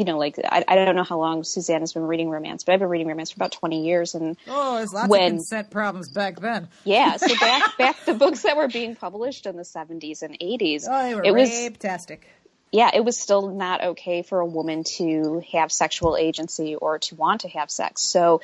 you 0.00 0.06
know, 0.06 0.16
like 0.16 0.38
I, 0.42 0.64
I 0.66 0.76
don't 0.76 0.96
know 0.96 1.04
how 1.04 1.18
long 1.18 1.44
Suzanne 1.44 1.80
has 1.82 1.92
been 1.92 2.06
reading 2.06 2.30
romance, 2.30 2.64
but 2.64 2.72
I've 2.72 2.78
been 2.80 2.88
reading 2.88 3.06
romance 3.06 3.32
for 3.32 3.36
about 3.36 3.52
twenty 3.52 3.84
years, 3.84 4.14
and 4.14 4.34
Oh, 4.48 4.78
there's 4.78 4.94
lots 4.94 5.10
When- 5.10 5.22
of 5.24 5.30
consent 5.32 5.70
problems 5.70 6.08
back 6.08 6.40
then. 6.40 6.68
yeah, 6.84 7.18
so 7.18 7.26
back 7.40 7.76
back 7.76 8.04
the 8.06 8.14
books 8.14 8.42
that 8.44 8.56
were 8.56 8.68
being 8.68 8.96
published 8.96 9.44
in 9.44 9.56
the 9.58 9.64
seventies 9.64 10.22
and 10.22 10.38
eighties, 10.40 10.88
Oh, 10.90 11.02
they 11.02 11.14
were 11.14 11.22
it 11.22 11.34
was 11.34 11.50
rape-tastic. 11.50 12.26
yeah, 12.72 12.90
it 12.94 13.04
was 13.04 13.18
still 13.18 13.48
not 13.50 13.84
okay 13.92 14.22
for 14.22 14.40
a 14.40 14.46
woman 14.46 14.84
to 14.96 15.42
have 15.52 15.70
sexual 15.70 16.16
agency 16.16 16.74
or 16.76 16.98
to 17.00 17.14
want 17.16 17.42
to 17.42 17.48
have 17.48 17.70
sex. 17.70 18.00
So 18.00 18.40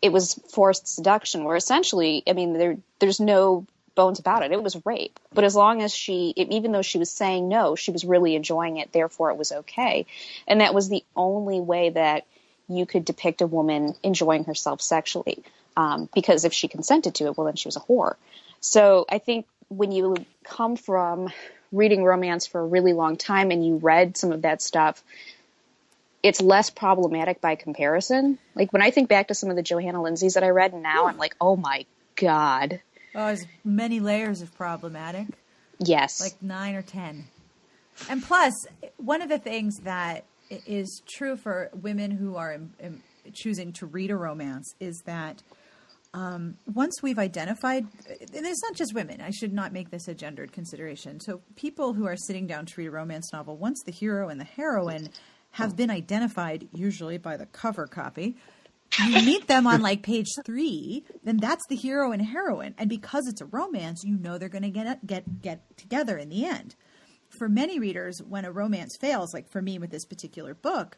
it 0.00 0.12
was 0.12 0.34
forced 0.52 0.88
seduction, 0.88 1.44
where 1.44 1.56
essentially, 1.56 2.22
I 2.26 2.32
mean, 2.32 2.54
there 2.54 2.78
there's 3.00 3.20
no 3.20 3.66
bones 3.96 4.20
about 4.20 4.44
it. 4.44 4.52
It 4.52 4.62
was 4.62 4.80
rape. 4.86 5.18
But 5.34 5.42
as 5.42 5.56
long 5.56 5.82
as 5.82 5.92
she, 5.92 6.32
even 6.36 6.70
though 6.70 6.82
she 6.82 6.98
was 6.98 7.10
saying 7.10 7.48
no, 7.48 7.74
she 7.74 7.90
was 7.90 8.04
really 8.04 8.36
enjoying 8.36 8.76
it. 8.76 8.92
Therefore, 8.92 9.30
it 9.30 9.36
was 9.36 9.50
okay. 9.50 10.06
And 10.46 10.60
that 10.60 10.74
was 10.74 10.88
the 10.88 11.04
only 11.16 11.60
way 11.60 11.90
that 11.90 12.24
you 12.68 12.86
could 12.86 13.04
depict 13.04 13.40
a 13.40 13.46
woman 13.46 13.94
enjoying 14.04 14.44
herself 14.44 14.80
sexually. 14.80 15.42
Um, 15.76 16.08
because 16.14 16.44
if 16.44 16.52
she 16.52 16.68
consented 16.68 17.16
to 17.16 17.24
it, 17.26 17.36
well, 17.36 17.46
then 17.46 17.56
she 17.56 17.66
was 17.66 17.76
a 17.76 17.80
whore. 17.80 18.14
So 18.60 19.04
I 19.08 19.18
think 19.18 19.46
when 19.68 19.92
you 19.92 20.14
come 20.44 20.76
from 20.76 21.30
reading 21.72 22.04
romance 22.04 22.46
for 22.46 22.60
a 22.60 22.66
really 22.66 22.92
long 22.92 23.16
time 23.16 23.50
and 23.50 23.66
you 23.66 23.76
read 23.76 24.16
some 24.16 24.32
of 24.32 24.42
that 24.42 24.62
stuff, 24.62 25.02
it's 26.22 26.40
less 26.40 26.70
problematic 26.70 27.40
by 27.40 27.54
comparison. 27.54 28.38
Like 28.54 28.72
when 28.72 28.82
I 28.82 28.90
think 28.90 29.08
back 29.08 29.28
to 29.28 29.34
some 29.34 29.50
of 29.50 29.56
the 29.56 29.62
Johanna 29.62 30.02
Lindsays 30.02 30.34
that 30.34 30.44
I 30.44 30.50
read 30.50 30.74
now, 30.74 31.06
I'm 31.06 31.18
like, 31.18 31.36
oh 31.40 31.56
my 31.56 31.86
God. 32.16 32.80
Oh, 33.16 33.26
there's 33.26 33.46
many 33.64 33.98
layers 33.98 34.42
of 34.42 34.54
problematic. 34.54 35.26
Yes. 35.78 36.20
like 36.20 36.42
nine 36.42 36.74
or 36.74 36.82
ten. 36.82 37.24
And 38.08 38.22
plus, 38.22 38.52
one 38.98 39.22
of 39.22 39.28
the 39.28 39.38
things 39.38 39.76
that 39.84 40.24
is 40.50 41.02
true 41.06 41.36
for 41.36 41.70
women 41.74 42.10
who 42.10 42.36
are 42.36 42.54
um, 42.54 42.70
um, 42.84 43.02
choosing 43.32 43.72
to 43.72 43.86
read 43.86 44.10
a 44.10 44.16
romance 44.16 44.74
is 44.80 45.02
that 45.06 45.42
um, 46.14 46.56
once 46.72 47.02
we've 47.02 47.18
identified, 47.18 47.86
and 48.08 48.46
it's 48.46 48.62
not 48.62 48.74
just 48.74 48.94
women, 48.94 49.20
I 49.20 49.30
should 49.30 49.52
not 49.52 49.72
make 49.72 49.90
this 49.90 50.08
a 50.08 50.14
gendered 50.14 50.52
consideration. 50.52 51.20
So, 51.20 51.40
people 51.56 51.94
who 51.94 52.06
are 52.06 52.16
sitting 52.16 52.46
down 52.46 52.66
to 52.66 52.74
read 52.78 52.86
a 52.86 52.90
romance 52.90 53.32
novel, 53.32 53.56
once 53.56 53.82
the 53.84 53.92
hero 53.92 54.28
and 54.28 54.40
the 54.40 54.44
heroine 54.44 55.08
have 55.52 55.76
been 55.76 55.90
identified, 55.90 56.68
usually 56.72 57.18
by 57.18 57.36
the 57.36 57.46
cover 57.46 57.86
copy, 57.86 58.36
you 59.06 59.22
meet 59.22 59.46
them 59.46 59.66
on 59.66 59.82
like 59.82 60.02
page 60.02 60.28
three, 60.44 61.04
then 61.24 61.38
that's 61.38 61.64
the 61.68 61.76
hero 61.76 62.12
and 62.12 62.22
heroine. 62.22 62.74
And 62.78 62.88
because 62.88 63.26
it's 63.26 63.40
a 63.40 63.46
romance, 63.46 64.02
you 64.04 64.16
know 64.16 64.38
they're 64.38 64.48
going 64.48 64.62
to 64.62 64.70
get 64.70 65.06
get 65.06 65.42
get 65.42 65.76
together 65.76 66.16
in 66.16 66.28
the 66.28 66.44
end. 66.44 66.74
For 67.38 67.48
many 67.48 67.78
readers, 67.78 68.22
when 68.26 68.44
a 68.44 68.52
romance 68.52 68.96
fails, 69.00 69.34
like 69.34 69.50
for 69.50 69.60
me 69.60 69.78
with 69.78 69.90
this 69.90 70.04
particular 70.04 70.54
book, 70.54 70.96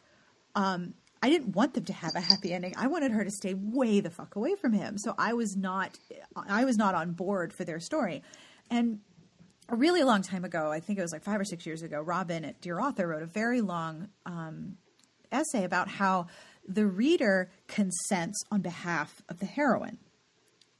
um, 0.55 0.93
I 1.21 1.29
didn't 1.29 1.55
want 1.55 1.73
them 1.73 1.85
to 1.85 1.93
have 1.93 2.15
a 2.15 2.21
happy 2.21 2.53
ending. 2.53 2.73
I 2.77 2.87
wanted 2.87 3.11
her 3.11 3.23
to 3.23 3.31
stay 3.31 3.53
way 3.53 3.99
the 3.99 4.09
fuck 4.09 4.35
away 4.35 4.55
from 4.55 4.71
him. 4.71 4.97
So 4.97 5.15
I 5.17 5.33
was 5.33 5.57
not, 5.57 5.97
I 6.35 6.63
was 6.65 6.77
not 6.77 6.95
on 6.95 7.11
board 7.11 7.51
for 7.51 7.65
their 7.65 7.79
story. 7.79 8.23
And 8.69 8.99
a 9.67 9.75
really 9.75 10.03
long 10.03 10.21
time 10.21 10.45
ago, 10.45 10.71
I 10.71 10.79
think 10.79 10.97
it 10.97 11.01
was 11.01 11.11
like 11.11 11.23
five 11.23 11.39
or 11.39 11.45
six 11.45 11.65
years 11.65 11.81
ago, 11.81 12.01
Robin 12.01 12.45
at 12.45 12.61
Dear 12.61 12.79
Author 12.79 13.07
wrote 13.07 13.23
a 13.23 13.27
very 13.27 13.61
long 13.61 14.07
um, 14.25 14.77
essay 15.31 15.65
about 15.65 15.89
how 15.89 16.27
the 16.67 16.85
reader 16.85 17.49
consents 17.67 18.43
on 18.51 18.61
behalf 18.61 19.21
of 19.29 19.39
the 19.39 19.45
heroine. 19.45 19.97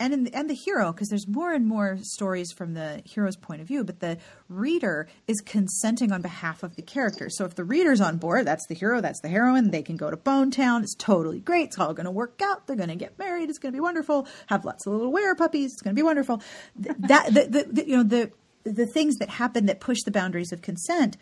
And 0.01 0.27
the, 0.27 0.33
and 0.33 0.49
the 0.49 0.53
hero 0.55 0.93
because 0.93 1.09
there's 1.09 1.27
more 1.27 1.51
and 1.51 1.67
more 1.67 1.97
stories 2.01 2.53
from 2.53 2.73
the 2.73 3.01
hero's 3.03 3.35
point 3.35 3.59
of 3.59 3.67
view 3.67 3.83
but 3.83 3.99
the 3.99 4.17
reader 4.47 5.09
is 5.27 5.41
consenting 5.41 6.13
on 6.13 6.21
behalf 6.21 6.63
of 6.63 6.77
the 6.77 6.81
character. 6.81 7.29
So 7.29 7.43
if 7.43 7.55
the 7.55 7.65
reader's 7.65 7.99
on 7.99 8.15
board 8.15 8.47
that's 8.47 8.65
the 8.67 8.75
hero 8.75 9.01
that's 9.01 9.19
the 9.19 9.27
heroine 9.27 9.71
they 9.71 9.83
can 9.83 9.97
go 9.97 10.09
to 10.09 10.15
bone 10.15 10.51
town 10.51 10.83
it's 10.83 10.95
totally 10.95 11.41
great 11.41 11.67
it's 11.67 11.79
all 11.79 11.93
going 11.93 12.05
to 12.05 12.11
work 12.11 12.41
out 12.41 12.65
they're 12.65 12.77
going 12.77 12.87
to 12.87 12.95
get 12.95 13.19
married 13.19 13.49
it's 13.49 13.59
going 13.59 13.73
to 13.73 13.75
be 13.75 13.81
wonderful 13.81 14.25
have 14.47 14.63
lots 14.63 14.87
of 14.87 14.93
little 14.93 15.11
were 15.11 15.35
puppies 15.35 15.73
it's 15.73 15.81
going 15.81 15.93
to 15.93 15.99
be 15.99 16.05
wonderful. 16.05 16.41
That 16.77 17.33
the, 17.33 17.47
the, 17.49 17.63
the, 17.69 17.89
you 17.89 17.97
know 17.97 18.03
the 18.03 18.31
the 18.63 18.85
things 18.85 19.17
that 19.17 19.29
happen 19.29 19.65
that 19.65 19.81
push 19.81 19.97
the 20.05 20.11
boundaries 20.11 20.53
of 20.53 20.61
consent 20.61 21.17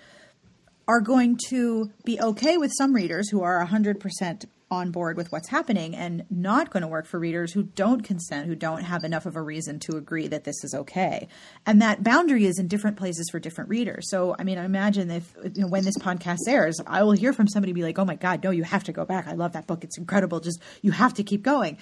are 0.87 1.01
going 1.01 1.37
to 1.49 1.91
be 2.05 2.19
okay 2.19 2.57
with 2.57 2.71
some 2.77 2.93
readers 2.93 3.29
who 3.29 3.41
are 3.41 3.65
100% 3.65 4.45
on 4.69 4.91
board 4.91 5.15
with 5.15 5.31
what's 5.31 5.47
happening 5.47 5.95
and 5.95 6.25
not 6.29 6.69
going 6.71 6.81
to 6.81 6.87
work 6.87 7.05
for 7.05 7.17
readers 7.19 7.53
who 7.53 7.63
don't 7.63 8.03
consent, 8.03 8.47
who 8.47 8.55
don't 8.55 8.83
have 8.83 9.03
enough 9.05 9.25
of 9.25 9.37
a 9.37 9.41
reason 9.41 9.79
to 9.79 9.95
agree 9.95 10.27
that 10.27 10.43
this 10.43 10.61
is 10.63 10.73
okay. 10.73 11.27
And 11.65 11.81
that 11.81 12.03
boundary 12.03 12.45
is 12.45 12.59
in 12.59 12.67
different 12.67 12.97
places 12.97 13.29
for 13.31 13.39
different 13.39 13.69
readers. 13.69 14.09
So, 14.09 14.35
I 14.37 14.43
mean, 14.43 14.57
I 14.57 14.65
imagine 14.65 15.09
if, 15.09 15.33
you 15.55 15.61
know, 15.61 15.67
when 15.67 15.85
this 15.85 15.97
podcast 15.97 16.39
airs, 16.49 16.81
I 16.85 17.03
will 17.03 17.13
hear 17.13 17.31
from 17.31 17.47
somebody 17.47 17.71
be 17.71 17.81
like, 17.83 17.97
oh 17.97 18.03
my 18.03 18.15
God, 18.15 18.43
no, 18.43 18.51
you 18.51 18.63
have 18.63 18.83
to 18.85 18.91
go 18.91 19.05
back. 19.05 19.25
I 19.27 19.33
love 19.33 19.53
that 19.53 19.67
book. 19.67 19.85
It's 19.85 19.97
incredible. 19.97 20.41
Just, 20.41 20.61
you 20.81 20.91
have 20.91 21.13
to 21.13 21.23
keep 21.23 21.43
going. 21.43 21.77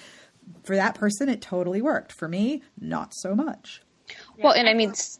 For 0.62 0.76
that 0.76 0.94
person, 0.94 1.28
it 1.28 1.40
totally 1.42 1.82
worked. 1.82 2.12
For 2.12 2.28
me, 2.28 2.62
not 2.80 3.14
so 3.16 3.34
much. 3.34 3.82
well, 4.38 4.52
and 4.52 4.68
I 4.68 4.74
mean, 4.74 4.90
s- 4.90 5.18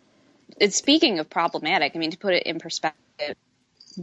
it's 0.61 0.77
speaking 0.77 1.19
of 1.19 1.29
problematic, 1.29 1.97
I 1.97 1.99
mean, 1.99 2.13
to 2.13 2.19
put 2.19 2.33
it 2.33 2.45
in 2.45 2.61
perspective, 2.61 3.35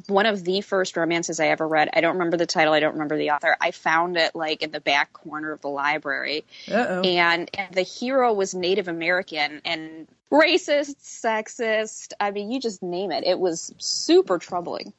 one 0.07 0.25
of 0.25 0.43
the 0.43 0.61
first 0.61 0.97
romances 0.97 1.39
I 1.39 1.47
ever 1.47 1.67
read, 1.67 1.89
I 1.93 2.01
don't 2.01 2.13
remember 2.13 2.37
the 2.37 2.45
title, 2.45 2.73
I 2.73 2.79
don't 2.79 2.93
remember 2.93 3.17
the 3.17 3.31
author. 3.31 3.55
I 3.61 3.71
found 3.71 4.17
it 4.17 4.35
like 4.35 4.61
in 4.63 4.71
the 4.71 4.79
back 4.81 5.13
corner 5.13 5.51
of 5.51 5.61
the 5.61 5.69
library. 5.69 6.43
Uh-oh. 6.71 7.01
And, 7.01 7.49
and 7.53 7.73
the 7.73 7.83
hero 7.83 8.33
was 8.33 8.53
Native 8.55 8.87
American 8.87 9.61
and 9.65 10.07
racist, 10.31 10.95
sexist. 11.03 12.13
I 12.19 12.31
mean, 12.31 12.51
you 12.51 12.59
just 12.59 12.81
name 12.81 13.11
it. 13.11 13.23
It 13.25 13.39
was 13.39 13.73
super 13.77 14.37
troubling. 14.39 14.93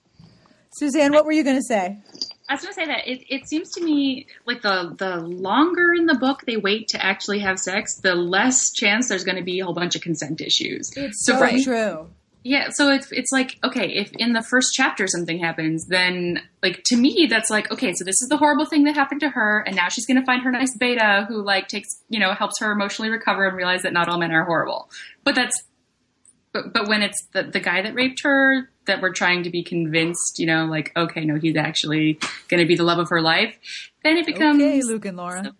Suzanne, 0.76 1.12
what 1.12 1.24
were 1.24 1.32
you 1.32 1.44
going 1.44 1.56
to 1.56 1.62
say? 1.62 1.98
I 2.48 2.54
was 2.54 2.62
going 2.62 2.74
to 2.74 2.80
say 2.80 2.86
that 2.86 3.06
it, 3.08 3.24
it 3.32 3.48
seems 3.48 3.70
to 3.72 3.80
me 3.84 4.26
like 4.44 4.60
the 4.60 4.94
the 4.98 5.16
longer 5.16 5.94
in 5.94 6.06
the 6.06 6.16
book 6.16 6.42
they 6.46 6.56
wait 6.56 6.88
to 6.88 7.02
actually 7.04 7.38
have 7.38 7.58
sex, 7.60 7.94
the 8.00 8.14
less 8.16 8.70
chance 8.72 9.08
there's 9.08 9.24
going 9.24 9.36
to 9.38 9.44
be 9.44 9.60
a 9.60 9.64
whole 9.64 9.72
bunch 9.72 9.94
of 9.94 10.02
consent 10.02 10.40
issues. 10.40 10.90
It's 10.96 11.24
So 11.24 11.34
so 11.34 11.38
for 11.38 11.46
me- 11.46 11.64
true. 11.64 12.10
Yeah, 12.46 12.68
so 12.68 12.90
it's 12.90 13.10
it's 13.10 13.32
like 13.32 13.56
okay, 13.64 13.88
if 13.88 14.12
in 14.18 14.34
the 14.34 14.42
first 14.42 14.74
chapter 14.74 15.06
something 15.06 15.38
happens, 15.38 15.86
then 15.86 16.42
like 16.62 16.82
to 16.84 16.96
me 16.96 17.26
that's 17.28 17.48
like 17.48 17.72
okay, 17.72 17.94
so 17.94 18.04
this 18.04 18.20
is 18.20 18.28
the 18.28 18.36
horrible 18.36 18.66
thing 18.66 18.84
that 18.84 18.94
happened 18.94 19.20
to 19.20 19.30
her, 19.30 19.64
and 19.66 19.74
now 19.74 19.88
she's 19.88 20.04
going 20.04 20.20
to 20.20 20.26
find 20.26 20.42
her 20.42 20.50
nice 20.50 20.76
beta 20.76 21.24
who 21.26 21.42
like 21.42 21.68
takes 21.68 21.88
you 22.10 22.20
know 22.20 22.34
helps 22.34 22.60
her 22.60 22.70
emotionally 22.70 23.10
recover 23.10 23.48
and 23.48 23.56
realize 23.56 23.80
that 23.82 23.94
not 23.94 24.10
all 24.10 24.18
men 24.18 24.30
are 24.30 24.44
horrible. 24.44 24.90
But 25.24 25.34
that's 25.34 25.64
but 26.52 26.74
but 26.74 26.86
when 26.86 27.00
it's 27.00 27.26
the 27.32 27.44
the 27.44 27.60
guy 27.60 27.80
that 27.80 27.94
raped 27.94 28.22
her 28.24 28.68
that 28.84 29.00
we're 29.00 29.14
trying 29.14 29.44
to 29.44 29.50
be 29.50 29.62
convinced, 29.62 30.38
you 30.38 30.44
know, 30.44 30.66
like 30.66 30.92
okay, 30.94 31.24
no, 31.24 31.36
he's 31.36 31.56
actually 31.56 32.18
going 32.48 32.60
to 32.60 32.66
be 32.66 32.76
the 32.76 32.84
love 32.84 32.98
of 32.98 33.08
her 33.08 33.22
life, 33.22 33.56
then 34.02 34.18
it 34.18 34.26
becomes 34.26 34.60
Okay, 34.60 34.82
Luke 34.82 35.06
and 35.06 35.16
Laura. 35.16 35.54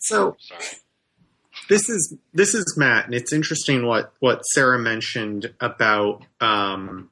So 0.00 0.36
Sorry. 0.40 0.62
This 1.68 1.88
is 1.88 2.14
this 2.32 2.54
is 2.54 2.74
Matt, 2.76 3.06
and 3.06 3.14
it's 3.14 3.32
interesting 3.32 3.86
what 3.86 4.12
what 4.20 4.42
Sarah 4.46 4.78
mentioned 4.78 5.52
about 5.60 6.24
um, 6.40 7.10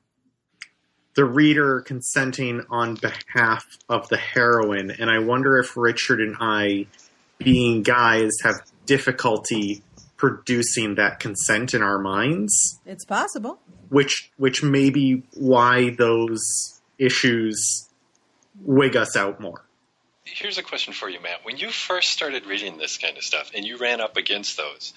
the 1.15 1.25
reader 1.25 1.81
consenting 1.81 2.65
on 2.71 2.97
behalf 2.97 3.65
of 3.89 4.09
the 4.09 4.17
heroine, 4.17 4.91
and 4.91 5.11
I 5.11 5.19
wonder 5.19 5.59
if 5.59 5.77
Richard 5.77 6.21
and 6.21 6.37
I, 6.41 6.87
being 7.39 7.83
guys, 7.83 8.31
have 8.43 8.57
difficulty 8.87 9.83
producing 10.17 10.97
that 10.97 11.19
consent 11.19 11.73
in 11.73 11.83
our 11.83 11.99
minds, 11.99 12.79
It's 12.85 13.05
possible. 13.05 13.59
which 13.89 14.31
which 14.37 14.63
may 14.63 14.91
be 14.91 15.23
why 15.35 15.91
those 15.91 16.81
issues 16.99 17.89
wig 18.63 18.97
us 18.97 19.17
out 19.17 19.41
more. 19.41 19.65
Here's 20.33 20.59
a 20.59 20.63
question 20.63 20.93
for 20.93 21.09
you, 21.09 21.21
Matt. 21.21 21.45
When 21.45 21.57
you 21.57 21.71
first 21.71 22.11
started 22.11 22.47
reading 22.47 22.79
this 22.79 22.99
kind 22.99 23.17
of 23.17 23.25
stuff 23.25 23.51
and 23.55 23.65
you 23.65 23.77
ran 23.77 24.01
up 24.01 24.17
against 24.17 24.57
those, 24.57 24.93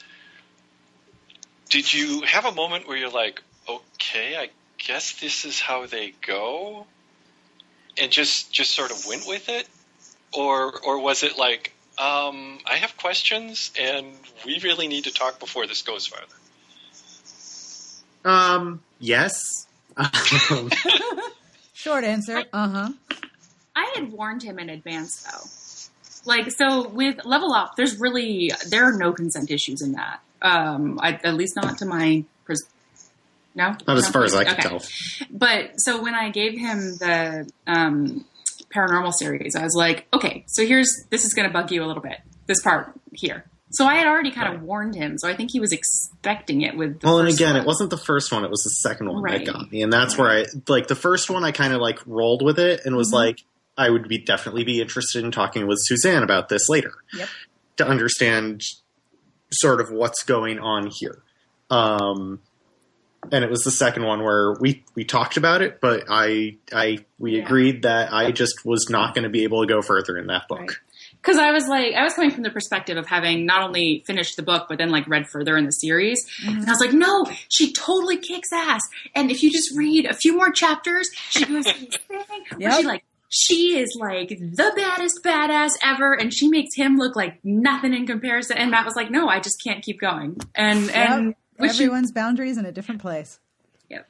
did 1.69 1.91
you 1.91 2.21
have 2.21 2.45
a 2.45 2.51
moment 2.51 2.87
where 2.87 2.97
you're 2.97 3.09
like, 3.09 3.41
okay, 3.67 4.37
I 4.37 4.49
guess 4.77 5.19
this 5.19 5.45
is 5.45 5.59
how 5.59 5.85
they 5.85 6.13
go? 6.25 6.85
And 7.97 8.11
just 8.11 8.51
just 8.51 8.71
sort 8.71 8.91
of 8.91 9.05
went 9.07 9.27
with 9.27 9.49
it? 9.49 9.67
Or 10.33 10.79
or 10.81 10.99
was 10.99 11.23
it 11.23 11.37
like, 11.37 11.73
um, 11.97 12.59
I 12.65 12.75
have 12.77 12.97
questions 12.97 13.71
and 13.79 14.07
we 14.45 14.59
really 14.59 14.87
need 14.87 15.05
to 15.05 15.11
talk 15.11 15.39
before 15.39 15.67
this 15.67 15.81
goes 15.81 16.07
farther? 16.07 16.27
Um, 18.25 18.81
yes. 18.99 19.67
Short 21.73 22.03
answer. 22.03 22.43
Uh 22.53 22.69
huh. 22.69 22.89
I 23.75 23.91
had 23.95 24.11
warned 24.11 24.43
him 24.43 24.59
in 24.59 24.69
advance 24.69 25.23
though. 25.23 25.49
Like 26.25 26.51
so 26.51 26.87
with 26.89 27.25
level 27.25 27.53
up, 27.53 27.75
there's 27.75 27.99
really 27.99 28.51
there 28.69 28.85
are 28.85 28.97
no 28.97 29.11
consent 29.13 29.51
issues 29.51 29.81
in 29.81 29.93
that. 29.93 30.21
Um, 30.41 30.99
I, 31.01 31.13
at 31.23 31.35
least 31.35 31.55
not 31.55 31.77
to 31.79 31.85
my 31.85 32.23
pers- 32.45 32.63
no, 33.55 33.75
Not 33.87 33.97
as 33.97 34.05
No? 34.05 34.11
far 34.11 34.23
as 34.23 34.33
I 34.35 34.43
can 34.45 34.53
Okay. 34.53 34.61
tell. 34.69 34.81
But 35.31 35.71
so 35.77 36.01
when 36.01 36.15
I 36.15 36.29
gave 36.31 36.57
him 36.57 36.79
the 36.97 37.49
um, 37.67 38.25
paranormal 38.75 39.13
series, 39.13 39.55
I 39.55 39.63
was 39.63 39.75
like, 39.75 40.07
okay, 40.13 40.43
so 40.47 40.65
here's 40.65 40.89
this 41.11 41.23
is 41.23 41.33
going 41.33 41.47
to 41.47 41.53
bug 41.53 41.71
you 41.71 41.83
a 41.83 41.85
little 41.87 42.01
bit. 42.03 42.17
This 42.47 42.61
part 42.61 42.93
here. 43.11 43.45
So 43.71 43.85
I 43.85 43.95
had 43.95 44.05
already 44.07 44.31
kind 44.31 44.53
of 44.53 44.61
warned 44.63 44.95
him. 44.95 45.17
So 45.17 45.27
I 45.27 45.35
think 45.35 45.51
he 45.51 45.59
was 45.59 45.71
expecting 45.71 46.61
it 46.61 46.75
with. 46.77 46.99
The 46.99 47.07
well, 47.07 47.19
and 47.19 47.27
again, 47.29 47.53
one. 47.53 47.61
it 47.61 47.65
wasn't 47.67 47.89
the 47.89 47.97
first 47.97 48.31
one; 48.31 48.43
it 48.43 48.49
was 48.51 48.63
the 48.63 48.69
second 48.69 49.07
one 49.09 49.21
Right. 49.23 49.45
that 49.45 49.51
got 49.53 49.71
me, 49.71 49.81
and 49.81 49.91
that's 49.91 50.17
where 50.17 50.29
I 50.29 50.45
like 50.67 50.87
the 50.87 50.95
first 50.95 51.29
one. 51.29 51.43
I 51.43 51.51
kind 51.51 51.73
of 51.73 51.81
like 51.81 51.99
rolled 52.05 52.43
with 52.43 52.59
it 52.59 52.81
and 52.85 52.95
was 52.95 53.09
Mhm. 53.09 53.13
like, 53.13 53.43
I 53.77 53.89
would 53.89 54.07
be 54.07 54.17
definitely 54.19 54.63
be 54.63 54.81
interested 54.81 55.23
in 55.23 55.31
talking 55.31 55.67
with 55.67 55.79
Suzanne 55.81 56.23
about 56.23 56.49
this 56.49 56.69
later 56.69 56.93
Yep. 57.13 57.27
to 57.77 57.87
understand 57.87 58.61
sort 59.51 59.81
of 59.81 59.89
what's 59.91 60.23
going 60.23 60.59
on 60.59 60.89
here. 60.91 61.21
Um, 61.69 62.39
and 63.31 63.43
it 63.43 63.49
was 63.49 63.61
the 63.61 63.71
second 63.71 64.03
one 64.03 64.21
where 64.23 64.53
we 64.59 64.83
we 64.95 65.05
talked 65.05 65.37
about 65.37 65.61
it, 65.61 65.79
but 65.81 66.03
I 66.09 66.57
I 66.73 67.05
we 67.19 67.37
Yeah. 67.37 67.45
agreed 67.45 67.83
that 67.83 68.11
I 68.13 68.31
just 68.31 68.65
was 68.65 68.87
not 68.89 69.15
going 69.15 69.23
to 69.23 69.29
be 69.29 69.43
able 69.43 69.61
to 69.61 69.67
go 69.67 69.81
further 69.81 70.17
in 70.17 70.27
that 70.27 70.47
book. 70.47 70.59
Right. 70.59 70.69
because 71.21 71.37
I 71.37 71.51
was 71.51 71.65
like, 71.69 71.93
I 71.93 72.03
was 72.03 72.13
coming 72.15 72.31
from 72.31 72.43
the 72.43 72.49
perspective 72.49 72.97
of 72.97 73.07
having 73.07 73.45
not 73.45 73.63
only 73.63 74.03
finished 74.05 74.35
the 74.35 74.43
book, 74.43 74.65
but 74.67 74.77
then 74.77 74.89
like 74.89 75.07
read 75.07 75.27
further 75.29 75.55
in 75.55 75.63
the 75.65 75.71
series. 75.71 76.19
And 76.45 76.65
I 76.67 76.71
was 76.71 76.81
like, 76.81 76.91
no, 76.91 77.25
she 77.49 77.71
totally 77.71 78.17
kicks 78.17 78.51
ass. 78.51 78.81
And 79.15 79.31
if 79.31 79.41
you 79.41 79.49
just 79.49 79.73
read 79.77 80.05
a 80.05 80.13
few 80.13 80.35
more 80.35 80.51
chapters, 80.51 81.09
she 81.29 81.45
goes 81.45 81.65
to 81.65 81.79
this 81.79 81.95
thing 82.09 82.19
where 82.57 82.59
Yep. 82.59 82.79
she 82.81 82.85
like, 82.85 83.03
she 83.35 83.77
is 83.79 83.97
like 83.99 84.29
the 84.29 84.71
baddest 84.75 85.19
badass 85.23 85.71
ever, 85.83 86.13
and 86.13 86.31
she 86.33 86.47
makes 86.49 86.75
him 86.75 86.97
look 86.97 87.15
like 87.15 87.39
nothing 87.43 87.93
in 87.93 88.05
comparison. 88.05 88.57
And 88.57 88.69
Matt 88.71 88.85
was 88.85 88.95
like, 88.95 89.09
no, 89.09 89.27
I 89.27 89.39
just 89.39 89.61
can't 89.63 89.83
keep 89.83 89.99
going. 89.99 90.37
And 90.55 90.89
and 90.91 91.25
Yep. 91.27 91.35
you- 91.59 91.65
Everyone's 91.69 92.11
boundaries 92.11 92.57
in 92.57 92.65
a 92.65 92.71
different 92.71 93.01
place. 93.01 93.39
Yep. 93.89 94.07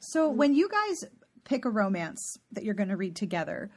So 0.00 0.28
when 0.30 0.54
you 0.54 0.68
guys 0.68 1.04
pick 1.44 1.64
a 1.64 1.70
romance 1.70 2.36
that 2.52 2.64
you're 2.64 2.74
going 2.74 2.88
to 2.90 2.96
read 2.96 3.16
together, 3.16 3.70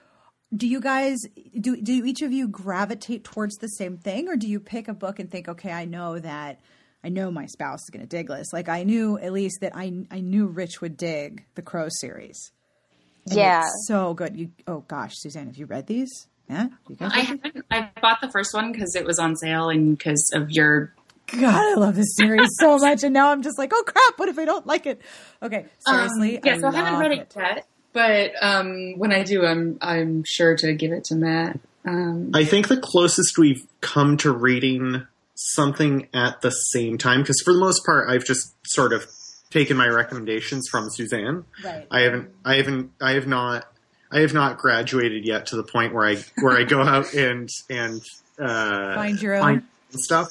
do 0.56 0.68
you 0.68 0.80
guys 0.82 1.20
do 1.60 1.82
do 1.82 2.06
each 2.06 2.22
of 2.22 2.32
you 2.32 2.48
gravitate 2.48 3.24
towards 3.24 3.56
the 3.58 3.68
same 3.68 3.98
thing 3.98 4.28
or 4.28 4.36
do 4.36 4.48
you 4.48 4.60
pick 4.60 4.88
a 4.88 4.94
book 4.94 5.20
and 5.20 5.32
think 5.32 5.48
okay, 5.48 5.72
I 5.72 5.86
know 5.86 6.20
that 6.20 6.60
I 7.04 7.10
know 7.10 7.32
my 7.32 7.46
spouse 7.48 7.84
is 7.84 7.90
going 7.90 8.02
to 8.02 8.08
dig 8.08 8.28
this. 8.28 8.52
Like 8.54 8.70
I 8.70 8.84
knew 8.84 9.18
at 9.18 9.32
least 9.34 9.62
that 9.62 9.72
I 9.76 10.06
I 10.12 10.20
knew 10.20 10.48
Rich 10.48 10.82
would 10.82 10.98
dig 10.98 11.46
the 11.56 11.62
Crow 11.62 11.88
series. 11.90 12.52
And 13.28 13.36
Yeah. 13.38 13.62
it's 13.62 13.88
so 13.88 14.14
good. 14.14 14.36
You 14.36 14.50
oh 14.68 14.84
gosh, 14.88 15.14
Suzanne, 15.18 15.48
have 15.48 15.58
you 15.58 15.66
read 15.66 15.88
these? 15.88 16.28
Yeah, 16.50 16.68
you 16.90 16.96
guys. 16.96 17.12
I 17.14 17.20
haven't. 17.22 17.66
I 17.72 17.90
bought 18.02 18.20
the 18.22 18.30
first 18.30 18.54
one 18.54 18.72
because 18.72 18.96
it 18.96 19.06
was 19.06 19.20
on 19.20 19.36
sale 19.36 19.70
and 19.70 19.98
because 19.98 20.32
of 20.34 20.52
your 20.52 20.94
God, 21.28 21.44
I 21.46 21.76
love 21.76 21.96
this 21.96 22.16
series 22.18 22.50
so 22.60 22.78
much, 22.80 23.04
and 23.04 23.14
now 23.14 23.32
I'm 23.32 23.42
just 23.42 23.58
like, 23.58 23.72
oh 23.74 23.84
crap! 23.86 24.18
What 24.20 24.28
if 24.28 24.38
I 24.38 24.46
don't 24.46 24.68
like 24.68 24.86
it? 24.86 25.02
Okay, 25.42 25.66
seriously, 25.80 26.38
Um, 26.38 26.44
yeah, 26.46 26.58
so 26.60 26.68
I 26.68 26.72
haven't 26.72 26.94
love 26.94 27.02
read 27.02 27.12
it 27.14 27.34
yet, 27.36 27.68
but 27.94 28.32
um, 28.42 28.98
when 28.98 29.14
I 29.14 29.24
do, 29.24 29.46
I'm 29.46 29.78
I'm 29.82 30.24
sure 30.26 30.58
to 30.58 30.74
give 30.74 30.92
it 30.92 31.06
to 31.06 31.16
Matt. 31.16 31.60
Um, 31.86 32.32
I 32.34 32.44
think 32.44 32.68
the 32.68 32.78
closest 32.78 33.38
we've 33.38 33.64
come 33.80 34.18
to 34.18 34.32
reading 34.32 35.08
something 35.36 36.08
at 36.14 36.42
the 36.42 36.52
same 36.52 36.98
time, 36.98 37.22
because 37.22 37.42
for 37.46 37.54
the 37.54 37.60
most 37.60 37.86
part, 37.86 38.10
I've 38.10 38.26
just 38.26 38.54
sort 38.68 38.92
of 38.94 39.06
taken 39.52 39.78
my 39.78 39.88
recommendations 39.88 40.68
from 40.70 40.90
Suzanne. 40.90 41.46
Right. 41.64 41.86
I 41.92 42.02
haven't, 42.02 42.30
I 42.44 42.56
haven't, 42.56 42.92
I 43.00 43.12
have 43.12 43.28
not, 43.28 43.66
I 44.12 44.22
have 44.22 44.34
not 44.34 44.58
graduated 44.58 45.26
yet 45.26 45.46
to 45.48 45.56
the 45.56 45.64
point 45.64 45.94
where 45.94 46.08
I 46.08 46.18
where 46.42 46.58
I 46.58 46.64
go 46.64 46.82
out 46.82 47.14
and 47.14 47.48
and 47.70 48.02
uh, 48.40 48.96
Find 48.96 49.22
your 49.22 49.36
own. 49.36 49.42
find 49.42 49.64
stuff. 49.92 50.28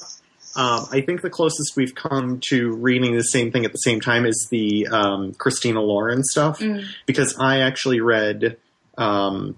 Um, 0.53 0.85
I 0.91 0.99
think 0.99 1.21
the 1.21 1.29
closest 1.29 1.77
we've 1.77 1.95
come 1.95 2.41
to 2.49 2.71
reading 2.73 3.15
the 3.15 3.23
same 3.23 3.53
thing 3.53 3.63
at 3.63 3.71
the 3.71 3.77
same 3.77 4.01
time 4.01 4.25
is 4.25 4.49
the 4.51 4.85
um, 4.87 5.33
Christina 5.35 5.79
Lauren 5.81 6.23
stuff, 6.25 6.59
Mm. 6.59 6.85
because 7.05 7.37
I 7.39 7.59
actually 7.61 8.01
read. 8.01 8.57
Um, 8.97 9.55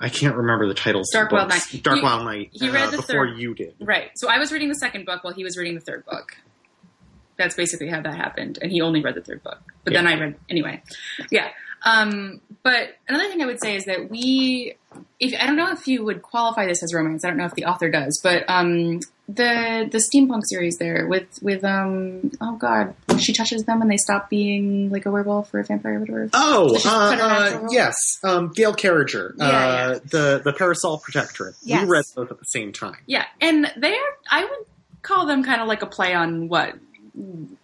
I 0.00 0.08
can't 0.10 0.36
remember 0.36 0.68
the 0.68 0.74
titles. 0.74 1.08
Dark 1.12 1.32
Wild. 1.32 1.48
Night. 1.48 1.80
Dark 1.82 1.96
He- 1.98 2.02
Wild 2.04 2.24
Night. 2.24 2.50
he 2.52 2.68
uh, 2.68 2.72
read 2.72 2.92
the 2.92 2.98
before 2.98 3.26
third- 3.30 3.38
you 3.38 3.52
did. 3.54 3.74
right. 3.80 4.10
So 4.14 4.28
I 4.28 4.38
was 4.38 4.52
reading 4.52 4.68
the 4.68 4.76
second 4.76 5.04
book 5.06 5.24
while 5.24 5.34
he 5.34 5.42
was 5.42 5.56
reading 5.56 5.74
the 5.74 5.80
third 5.80 6.04
book. 6.06 6.36
That's 7.38 7.54
basically 7.54 7.88
how 7.88 8.00
that 8.02 8.14
happened, 8.14 8.58
and 8.60 8.70
he 8.70 8.80
only 8.82 9.00
read 9.00 9.14
the 9.14 9.22
third 9.22 9.42
book. 9.42 9.58
But 9.84 9.94
then 9.94 10.06
I 10.06 10.18
read 10.18 10.34
anyway. 10.50 10.82
Yeah. 11.30 11.48
Um, 11.84 12.40
but 12.64 12.96
another 13.08 13.28
thing 13.28 13.40
I 13.40 13.46
would 13.46 13.60
say 13.62 13.76
is 13.76 13.84
that 13.84 14.10
we, 14.10 14.74
if 15.20 15.32
I 15.40 15.46
don't 15.46 15.54
know 15.54 15.70
if 15.70 15.86
you 15.86 16.04
would 16.04 16.22
qualify 16.22 16.66
this 16.66 16.82
as 16.82 16.92
romance. 16.92 17.24
I 17.24 17.28
don't 17.28 17.36
know 17.36 17.44
if 17.44 17.54
the 17.54 17.66
author 17.66 17.88
does, 17.88 18.18
but 18.20 18.42
um, 18.48 18.98
the 19.28 19.88
the 19.92 19.98
steampunk 19.98 20.40
series 20.46 20.76
there 20.78 21.06
with 21.06 21.38
with 21.40 21.62
um 21.62 22.32
oh 22.40 22.56
god, 22.56 22.94
she 23.20 23.32
touches 23.32 23.62
them 23.64 23.80
and 23.80 23.88
they 23.90 23.96
stop 23.96 24.28
being 24.28 24.90
like 24.90 25.06
a 25.06 25.10
werewolf 25.12 25.54
or 25.54 25.60
a 25.60 25.64
vampire 25.64 25.98
or 25.98 26.00
whatever. 26.00 26.28
Oh, 26.32 26.72
just 26.74 26.86
uh, 26.86 26.90
uh, 26.90 27.68
yes, 27.70 27.94
um, 28.24 28.50
Gail 28.56 28.74
Carriger, 28.74 29.34
Yeah, 29.38 29.44
uh, 29.44 29.50
yeah. 29.50 29.98
the 30.04 30.40
the 30.44 30.52
Parasol 30.54 30.98
Protectorate. 30.98 31.54
Yes. 31.62 31.82
We 31.84 31.88
read 31.90 32.04
both 32.16 32.32
at 32.32 32.38
the 32.40 32.44
same 32.46 32.72
time. 32.72 32.96
Yeah, 33.06 33.24
and 33.40 33.70
they're 33.76 33.94
I 34.28 34.42
would 34.44 34.66
call 35.02 35.26
them 35.26 35.44
kind 35.44 35.60
of 35.62 35.68
like 35.68 35.82
a 35.82 35.86
play 35.86 36.12
on 36.14 36.48
what 36.48 36.74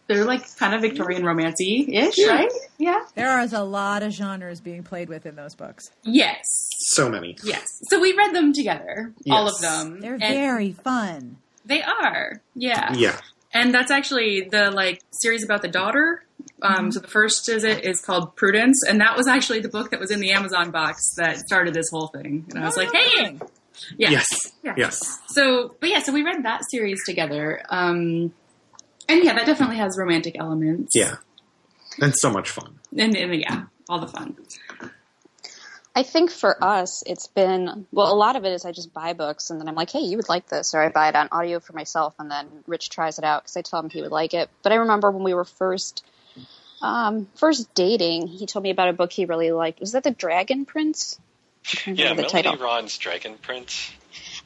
they're 0.06 0.24
like 0.24 0.56
kind 0.56 0.74
of 0.74 0.80
Victorian 0.82 1.22
romancy 1.22 1.88
ish, 1.92 2.18
Yeah. 2.18 2.26
right? 2.28 2.52
Yeah. 2.78 3.00
There 3.14 3.40
is 3.40 3.52
a 3.52 3.62
lot 3.62 4.02
of 4.02 4.12
genres 4.12 4.60
being 4.60 4.82
played 4.82 5.08
with 5.08 5.26
in 5.26 5.36
those 5.36 5.54
books. 5.54 5.90
Yes. 6.02 6.44
So 6.78 7.08
many. 7.08 7.36
Yes. 7.44 7.64
So 7.88 8.00
we 8.00 8.12
read 8.14 8.34
them 8.34 8.52
together, 8.52 9.12
all 9.30 9.48
of 9.48 9.60
them. 9.60 10.00
They're 10.00 10.18
very 10.18 10.72
fun. 10.72 11.36
they 11.64 11.82
are. 11.82 12.40
Yeah. 12.54 12.92
Yeah. 12.94 13.18
And 13.52 13.72
that's 13.72 13.90
actually 13.92 14.48
the 14.50 14.70
like 14.70 15.00
series 15.12 15.44
about 15.44 15.62
the 15.62 15.68
daughter. 15.68 16.24
Um, 16.62 16.74
Mm-hmm. 16.74 16.90
So 16.90 17.00
the 17.00 17.08
first 17.08 17.48
is 17.48 17.62
it 17.64 17.84
is 17.84 18.00
called 18.00 18.34
Prudence, 18.36 18.82
and 18.86 19.00
that 19.00 19.16
was 19.16 19.26
actually 19.28 19.60
the 19.60 19.68
book 19.68 19.90
that 19.92 20.00
was 20.00 20.10
in 20.10 20.20
the 20.20 20.32
Amazon 20.32 20.70
box 20.72 21.14
that 21.16 21.38
started 21.38 21.72
this 21.74 21.88
whole 21.90 22.08
thing. 22.08 22.44
And 22.50 22.58
I 22.58 22.66
was 22.66 22.76
Oh, 22.76 22.80
like, 22.82 22.92
hey, 22.92 23.08
kidding. 23.14 23.40
yeah. 23.96 24.10
Yes. 24.10 24.26
Yes. 24.76 25.18
So, 25.28 25.74
but 25.80 25.88
yeah, 25.90 26.00
so 26.02 26.12
we 26.12 26.22
read 26.22 26.42
that 26.44 26.62
series 26.70 27.00
together. 27.06 27.62
Um, 27.70 28.32
and 29.08 29.24
yeah, 29.24 29.34
that 29.34 29.46
definitely 29.46 29.76
has 29.76 29.96
romantic 29.98 30.36
elements. 30.38 30.92
Yeah. 30.94 31.16
And 32.00 32.14
so 32.14 32.30
much 32.30 32.50
fun. 32.50 32.78
And, 32.96 33.16
and 33.16 33.34
yeah, 33.34 33.64
all 33.88 34.00
the 34.00 34.08
fun. 34.08 34.36
I 35.96 36.02
think 36.02 36.30
for 36.32 36.62
us, 36.62 37.04
it's 37.06 37.28
been 37.28 37.86
well. 37.92 38.12
A 38.12 38.16
lot 38.16 38.34
of 38.34 38.44
it 38.44 38.50
is 38.52 38.64
I 38.64 38.72
just 38.72 38.92
buy 38.92 39.12
books 39.12 39.50
and 39.50 39.60
then 39.60 39.68
I'm 39.68 39.76
like, 39.76 39.90
"Hey, 39.90 40.00
you 40.00 40.16
would 40.16 40.28
like 40.28 40.48
this," 40.48 40.74
or 40.74 40.82
I 40.82 40.88
buy 40.88 41.08
it 41.08 41.14
on 41.14 41.28
audio 41.30 41.60
for 41.60 41.72
myself, 41.72 42.14
and 42.18 42.28
then 42.28 42.48
Rich 42.66 42.90
tries 42.90 43.18
it 43.20 43.24
out 43.24 43.44
because 43.44 43.56
I 43.56 43.62
tell 43.62 43.78
him 43.78 43.90
he 43.90 44.02
would 44.02 44.10
like 44.10 44.34
it. 44.34 44.50
But 44.64 44.72
I 44.72 44.76
remember 44.76 45.12
when 45.12 45.22
we 45.22 45.34
were 45.34 45.44
first, 45.44 46.04
um, 46.82 47.28
first 47.36 47.72
dating, 47.74 48.26
he 48.26 48.44
told 48.46 48.64
me 48.64 48.70
about 48.70 48.88
a 48.88 48.92
book 48.92 49.12
he 49.12 49.24
really 49.24 49.52
liked. 49.52 49.78
Was 49.78 49.92
that 49.92 50.02
the 50.02 50.10
Dragon 50.10 50.64
Prince? 50.64 51.16
I'm 51.20 51.76
trying 51.76 51.96
to 51.96 52.02
Yeah, 52.02 52.08
remember 52.10 52.28
the 52.28 52.34
Melanie 52.34 52.50
title. 52.58 52.66
Rawn's 52.66 52.98
Dragon 52.98 53.38
Prince. 53.40 53.92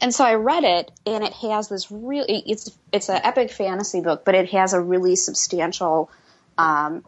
And 0.01 0.15
so 0.15 0.25
I 0.25 0.35
read 0.35 0.65
it, 0.65 0.93
and 1.07 1.25
it 1.25 1.33
has 1.35 1.69
this 1.69 1.91
really 1.91 2.43
it's 2.47 2.71
it's 2.93 3.09
an 3.09 3.21
epic 3.25 3.51
fantasy 3.51 4.01
book, 4.01 4.25
but 4.25 4.35
it 4.35 4.51
has 4.51 4.73
a 4.73 4.81
really 4.81 5.17
substantial 5.17 6.11
um, 6.57 7.05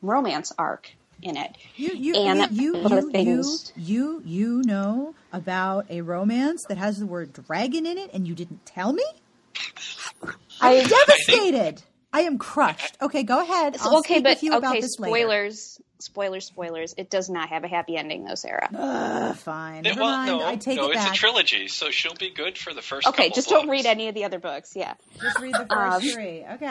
romance 0.00 0.52
arc 0.58 0.90
in 1.22 1.36
it. 1.36 1.54
You 1.76 1.92
you 1.94 2.14
And 2.14 2.50
you 2.56 2.74
you, 2.74 2.88
you, 2.88 3.10
things- 3.10 3.72
you 3.76 4.22
you 4.24 4.62
know 4.64 5.14
about 5.32 5.90
a 5.90 6.00
romance 6.00 6.64
that 6.68 6.78
has 6.78 6.98
the 6.98 7.06
word 7.06 7.32
dragon 7.32 7.86
in 7.86 7.98
it 7.98 8.10
and 8.14 8.26
you 8.26 8.34
didn't 8.34 8.64
tell 8.66 8.92
me? 8.92 9.04
I 10.60 10.72
am 10.74 10.88
Devastated. 10.88 11.82
I 12.12 12.20
am 12.22 12.38
crushed. 12.38 12.96
Okay, 13.00 13.22
go 13.22 13.40
ahead. 13.40 13.76
I'll 13.80 13.98
okay, 13.98 14.20
but 14.20 14.30
with 14.30 14.42
you 14.42 14.54
about 14.54 14.76
okay, 14.76 14.86
spoilers, 14.86 15.80
spoilers, 16.02 16.44
spoilers. 16.46 16.94
It 16.96 17.08
does 17.10 17.30
not 17.30 17.48
have 17.50 17.64
a 17.64 17.68
happy 17.68 17.96
ending, 17.96 18.24
though, 18.24 18.34
Sarah. 18.34 18.68
Ugh, 18.74 19.36
fine. 19.36 19.78
It- 19.78 19.82
Never 19.90 20.00
well, 20.00 20.10
mind. 20.16 20.26
no, 20.38 20.46
I 20.46 20.56
take 20.56 20.76
no, 20.76 20.90
it 20.90 20.96
it's 20.96 21.06
a 21.06 21.12
trilogy, 21.12 21.68
so 21.68 21.90
she'll 21.90 22.14
be 22.14 22.30
good 22.30 22.58
for 22.58 22.74
the 22.74 22.82
first. 22.82 23.06
Okay, 23.08 23.24
couple 23.28 23.34
just 23.34 23.48
don't 23.48 23.66
books. 23.66 23.70
read 23.70 23.86
any 23.86 24.08
of 24.08 24.14
the 24.14 24.24
other 24.24 24.38
books. 24.38 24.72
Yeah. 24.76 24.94
Just 25.20 25.38
read 25.40 25.54
the 25.54 25.66
first 25.66 25.70
Um, 25.70 26.00
three. 26.02 26.44
Okay. 26.52 26.66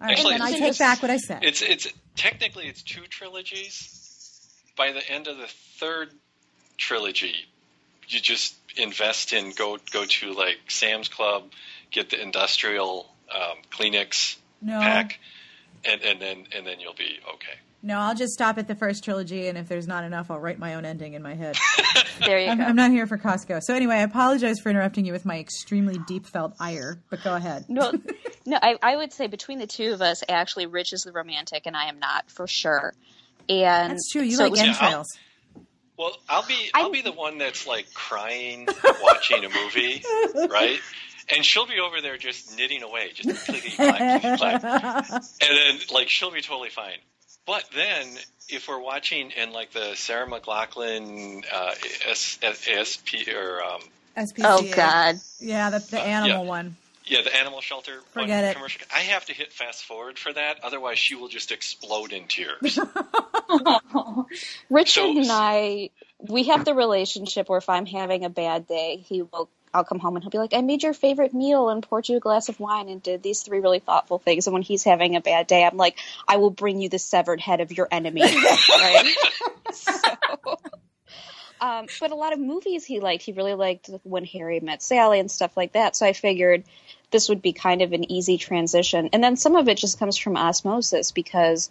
All 0.00 0.08
right, 0.08 0.10
Actually, 0.12 0.32
then 0.32 0.42
I 0.42 0.52
take 0.58 0.78
back 0.78 1.00
what 1.02 1.10
I 1.10 1.16
said. 1.18 1.44
It's 1.44 1.62
it's 1.62 1.86
technically 2.16 2.66
it's 2.66 2.82
two 2.82 3.02
trilogies. 3.08 4.00
By 4.76 4.90
the 4.92 5.08
end 5.08 5.28
of 5.28 5.38
the 5.38 5.46
third 5.78 6.10
trilogy, 6.76 7.34
you 8.08 8.20
just 8.20 8.56
invest 8.76 9.32
in 9.32 9.52
go 9.52 9.78
go 9.92 10.04
to 10.04 10.32
like 10.32 10.58
Sam's 10.68 11.08
Club, 11.08 11.44
get 11.90 12.10
the 12.10 12.20
industrial 12.20 13.06
um, 13.32 13.58
Kleenex 13.70 14.36
no, 14.60 14.80
pack, 14.80 15.20
and, 15.84 16.02
and 16.02 16.20
then 16.20 16.46
and 16.54 16.66
then 16.66 16.80
you'll 16.80 16.94
be 16.94 17.18
okay. 17.34 17.58
No, 17.84 17.98
I'll 17.98 18.14
just 18.14 18.32
stop 18.32 18.56
at 18.58 18.66
the 18.66 18.74
first 18.74 19.04
trilogy, 19.04 19.46
and 19.46 19.58
if 19.58 19.68
there's 19.68 19.86
not 19.86 20.04
enough, 20.04 20.30
I'll 20.30 20.40
write 20.40 20.58
my 20.58 20.74
own 20.74 20.84
ending 20.84 21.14
in 21.14 21.22
my 21.22 21.34
head. 21.34 21.56
There 22.24 22.38
you 22.38 22.48
I'm, 22.48 22.58
go. 22.58 22.64
I'm 22.64 22.76
not 22.76 22.92
here 22.92 23.08
for 23.08 23.18
Costco. 23.18 23.60
So 23.64 23.74
anyway, 23.74 23.96
I 23.96 24.02
apologize 24.02 24.60
for 24.60 24.70
interrupting 24.70 25.04
you 25.04 25.12
with 25.12 25.24
my 25.24 25.38
extremely 25.40 25.98
deep 26.06 26.26
felt 26.26 26.54
ire, 26.60 27.00
but 27.10 27.24
go 27.24 27.34
ahead. 27.34 27.64
No, 27.68 27.92
no. 28.46 28.56
I, 28.62 28.76
I 28.80 28.96
would 28.96 29.12
say 29.12 29.26
between 29.26 29.58
the 29.58 29.66
two 29.66 29.92
of 29.92 30.00
us, 30.00 30.22
actually, 30.28 30.66
Rich 30.66 30.92
is 30.92 31.00
the 31.02 31.10
romantic, 31.10 31.66
and 31.66 31.76
I 31.76 31.88
am 31.88 31.98
not 31.98 32.30
for 32.30 32.46
sure. 32.46 32.94
And 33.48 33.90
That's 33.90 34.10
true. 34.12 34.22
You 34.22 34.36
so 34.36 34.44
like 34.44 34.62
it 34.62 34.68
was- 34.68 34.78
Yeah, 34.80 35.62
Well, 35.98 36.16
I'll 36.28 36.46
be 36.46 36.70
I- 36.72 36.82
I'll 36.82 36.90
be 36.92 37.02
the 37.02 37.12
one 37.12 37.36
that's 37.38 37.66
like 37.66 37.92
crying 37.94 38.68
watching 39.02 39.44
a 39.44 39.48
movie, 39.48 40.02
right? 40.48 40.78
And 41.34 41.44
she'll 41.44 41.66
be 41.66 41.80
over 41.80 42.00
there 42.00 42.16
just 42.16 42.56
knitting 42.56 42.82
away, 42.84 43.10
just 43.12 43.44
clickety 43.44 43.70
clack, 43.70 44.20
clickety 44.22 44.36
clack. 44.38 45.10
and 45.10 45.22
then 45.40 45.78
like 45.92 46.08
she'll 46.08 46.30
be 46.30 46.42
totally 46.42 46.70
fine. 46.70 46.98
But 47.46 47.64
then, 47.74 48.08
if 48.48 48.68
we're 48.68 48.80
watching 48.80 49.30
in 49.30 49.52
like 49.52 49.72
the 49.72 49.94
Sarah 49.96 50.26
McLachlan 50.26 51.44
uh, 51.52 51.74
S- 52.08 52.38
SP 52.40 53.28
or 53.34 53.62
um, 53.62 53.80
SPCA. 54.16 54.40
Oh 54.44 54.66
God. 54.74 55.20
Yeah, 55.40 55.70
the, 55.70 55.78
the 55.90 56.00
animal 56.00 56.46
one. 56.46 56.76
yeah, 57.04 57.20
the 57.22 57.36
animal 57.36 57.60
shelter 57.60 57.92
one 58.14 58.24
Forget 58.24 58.44
it. 58.44 58.54
commercial, 58.54 58.80
I 58.94 59.00
have 59.00 59.26
to 59.26 59.34
hit 59.34 59.52
fast 59.52 59.84
forward 59.84 60.18
for 60.18 60.32
that. 60.32 60.60
Otherwise, 60.62 60.98
she 60.98 61.16
will 61.16 61.28
just 61.28 61.52
explode 61.52 62.12
in 62.12 62.26
tears. 62.28 62.78
Richard 64.70 65.00
So- 65.00 65.18
and 65.18 65.30
I, 65.30 65.90
we 66.20 66.44
have 66.44 66.64
the 66.64 66.74
relationship 66.74 67.48
where 67.48 67.58
if 67.58 67.68
I'm 67.68 67.86
having 67.86 68.24
a 68.24 68.30
bad 68.30 68.66
day, 68.66 68.96
he 68.96 69.22
will. 69.22 69.48
I'll 69.74 69.84
come 69.84 69.98
home 69.98 70.14
and 70.14 70.22
he'll 70.22 70.30
be 70.30 70.38
like, 70.38 70.54
"I 70.54 70.62
made 70.62 70.82
your 70.82 70.94
favorite 70.94 71.34
meal 71.34 71.68
and 71.68 71.82
poured 71.82 72.08
you 72.08 72.16
a 72.16 72.20
glass 72.20 72.48
of 72.48 72.60
wine 72.60 72.88
and 72.88 73.02
did 73.02 73.22
these 73.22 73.42
three 73.42 73.60
really 73.60 73.80
thoughtful 73.80 74.18
things." 74.18 74.46
And 74.46 74.54
when 74.54 74.62
he's 74.62 74.84
having 74.84 75.16
a 75.16 75.20
bad 75.20 75.46
day, 75.46 75.64
I'm 75.64 75.76
like, 75.76 75.98
"I 76.26 76.36
will 76.36 76.50
bring 76.50 76.80
you 76.80 76.88
the 76.88 76.98
severed 76.98 77.40
head 77.40 77.60
of 77.60 77.72
your 77.72 77.88
enemy." 77.90 78.22
right? 78.68 79.14
So, 79.72 79.92
um, 81.60 81.86
but 81.98 82.12
a 82.12 82.14
lot 82.14 82.32
of 82.32 82.38
movies 82.38 82.84
he 82.84 83.00
liked. 83.00 83.24
He 83.24 83.32
really 83.32 83.54
liked 83.54 83.90
When 84.04 84.24
Harry 84.26 84.60
Met 84.60 84.82
Sally 84.82 85.18
and 85.18 85.30
stuff 85.30 85.56
like 85.56 85.72
that. 85.72 85.96
So 85.96 86.06
I 86.06 86.12
figured 86.12 86.64
this 87.10 87.28
would 87.28 87.42
be 87.42 87.52
kind 87.52 87.82
of 87.82 87.92
an 87.92 88.10
easy 88.10 88.38
transition. 88.38 89.10
And 89.12 89.22
then 89.22 89.36
some 89.36 89.56
of 89.56 89.68
it 89.68 89.78
just 89.78 89.98
comes 89.98 90.16
from 90.16 90.36
osmosis 90.36 91.10
because 91.10 91.70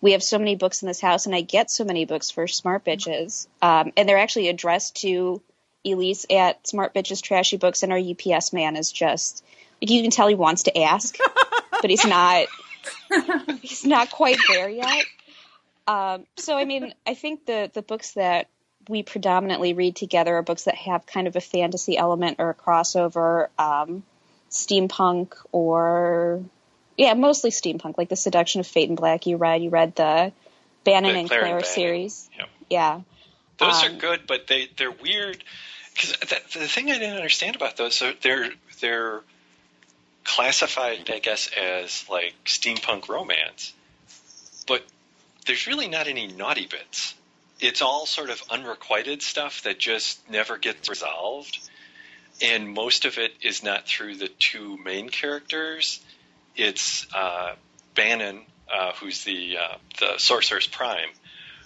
we 0.00 0.12
have 0.12 0.22
so 0.22 0.38
many 0.38 0.56
books 0.56 0.82
in 0.82 0.88
this 0.88 1.00
house, 1.00 1.26
and 1.26 1.34
I 1.34 1.42
get 1.42 1.70
so 1.70 1.84
many 1.84 2.04
books 2.04 2.30
for 2.30 2.48
Smart 2.48 2.84
Bitches, 2.84 3.46
um, 3.62 3.92
and 3.96 4.08
they're 4.08 4.18
actually 4.18 4.48
addressed 4.48 4.96
to 5.02 5.40
Elyse 5.84 6.26
at 6.30 6.66
Smart 6.66 6.94
Bitches 6.94 7.22
Trashy 7.22 7.56
Books, 7.56 7.82
and 7.82 7.92
our 7.92 7.98
UPS 7.98 8.52
man 8.52 8.76
is 8.76 8.92
just 8.92 9.44
like 9.80 9.90
you 9.90 10.02
can 10.02 10.10
tell 10.10 10.28
he 10.28 10.34
wants 10.34 10.64
to 10.64 10.78
ask, 10.78 11.16
but 11.80 11.90
he's 11.90 12.04
not. 12.04 12.46
he's 13.60 13.84
not 13.84 14.10
quite 14.10 14.38
there 14.48 14.68
yet. 14.68 15.04
Um, 15.86 16.26
so 16.36 16.56
I 16.56 16.64
mean, 16.64 16.94
I 17.06 17.14
think 17.14 17.46
the 17.46 17.70
the 17.72 17.82
books 17.82 18.12
that 18.12 18.48
we 18.88 19.02
predominantly 19.02 19.74
read 19.74 19.96
together 19.96 20.36
are 20.36 20.42
books 20.42 20.64
that 20.64 20.74
have 20.74 21.06
kind 21.06 21.26
of 21.26 21.36
a 21.36 21.40
fantasy 21.40 21.96
element 21.96 22.36
or 22.38 22.50
a 22.50 22.54
crossover, 22.54 23.48
um, 23.58 24.02
steampunk 24.50 25.34
or 25.50 26.42
yeah, 26.96 27.14
mostly 27.14 27.50
steampunk, 27.50 27.98
like 27.98 28.08
the 28.08 28.16
Seduction 28.16 28.60
of 28.60 28.66
Phaeton 28.66 28.96
Black. 28.96 29.26
You 29.26 29.36
read, 29.36 29.62
you 29.62 29.70
read 29.70 29.96
the 29.96 30.32
Bannon 30.84 31.12
The 31.12 31.18
and 31.20 31.28
Clare 31.28 31.40
Clare, 31.40 31.56
and 31.56 31.66
series. 31.66 32.30
Yep. 32.38 32.48
Yeah, 32.70 33.00
Those 33.62 33.82
Um, 33.82 33.94
are 33.94 33.98
good, 33.98 34.26
but 34.26 34.46
they 34.46 34.68
they're 34.76 34.90
weird. 34.90 35.42
Because 35.94 36.16
the 36.52 36.68
thing 36.68 36.90
I 36.90 36.98
didn't 36.98 37.16
understand 37.16 37.54
about 37.56 37.76
those, 37.76 37.94
so 37.94 38.12
they're 38.22 38.50
they're 38.80 39.22
classified, 40.24 41.10
I 41.10 41.18
guess, 41.18 41.48
as 41.56 42.08
like 42.08 42.34
steampunk 42.44 43.08
romance, 43.08 43.72
but 44.66 44.84
there's 45.46 45.66
really 45.66 45.88
not 45.88 46.06
any 46.08 46.28
naughty 46.28 46.66
bits. 46.66 47.14
It's 47.60 47.82
all 47.82 48.06
sort 48.06 48.30
of 48.30 48.42
unrequited 48.50 49.22
stuff 49.22 49.62
that 49.62 49.78
just 49.78 50.28
never 50.30 50.56
gets 50.58 50.88
resolved, 50.88 51.58
and 52.40 52.72
most 52.72 53.04
of 53.04 53.18
it 53.18 53.34
is 53.42 53.62
not 53.62 53.86
through 53.86 54.16
the 54.16 54.28
two 54.28 54.78
main 54.78 55.08
characters. 55.10 56.00
It's 56.56 57.06
uh, 57.14 57.54
Bannon, 57.94 58.42
uh, 58.72 58.92
who's 59.00 59.24
the 59.24 59.58
uh, 59.58 59.76
the 60.00 60.18
Sorceress 60.18 60.66
Prime. 60.66 61.10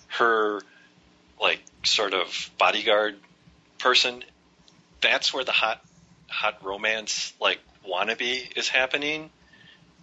Her 0.09 0.61
sort 1.87 2.15
of 2.15 2.51
bodyguard 2.59 3.17
person, 3.79 4.23
that's 5.01 5.33
where 5.33 5.45
the 5.45 5.53
hot 5.53 5.81
hot 6.29 6.65
romance 6.65 7.33
like 7.41 7.61
wannabe 7.89 8.57
is 8.57 8.69
happening. 8.69 9.31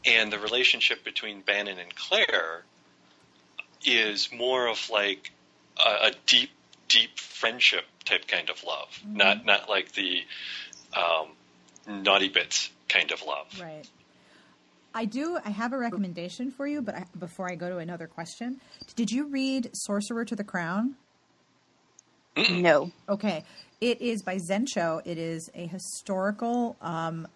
And 0.05 0.34
the 0.34 0.39
relationship 0.39 1.03
between 1.05 1.41
Bannon 1.41 1.79
and 1.79 1.95
Clare 1.95 2.63
is 3.86 4.29
more 4.34 4.67
of 4.67 4.89
like 4.89 5.31
a, 5.77 6.07
a 6.07 6.11
deep, 6.25 6.49
deep 6.89 7.17
friendship 7.17 7.86
type 8.03 8.27
kind 8.27 8.49
of 8.49 8.63
love, 8.63 8.99
not 9.05 9.45
not 9.45 9.69
like 9.69 9.93
the 9.93 10.23
um, 10.95 12.03
naughty 12.03 12.29
bits 12.29 12.69
kind 12.89 13.11
of 13.11 13.23
love. 13.23 13.47
Right. 13.59 13.88
I 14.93 15.05
do. 15.05 15.39
I 15.43 15.49
have 15.49 15.73
a 15.73 15.77
recommendation 15.77 16.51
for 16.51 16.67
you, 16.67 16.81
but 16.81 16.95
I, 16.95 17.05
before 17.17 17.49
I 17.49 17.55
go 17.55 17.69
to 17.69 17.77
another 17.77 18.05
question, 18.05 18.61
did 18.95 19.11
you 19.11 19.27
read 19.27 19.71
Sorcerer 19.73 20.23
to 20.25 20.36
the 20.36 20.43
Crown? 20.43 20.95
No. 22.36 22.91
Okay, 23.07 23.43
it 23.79 24.01
is 24.01 24.23
by 24.23 24.38
Zen 24.38 24.65
Cho. 24.65 25.01
It 25.05 25.17
is 25.17 25.49
a 25.53 25.67
historical. 25.67 26.75
Um, 26.81 27.27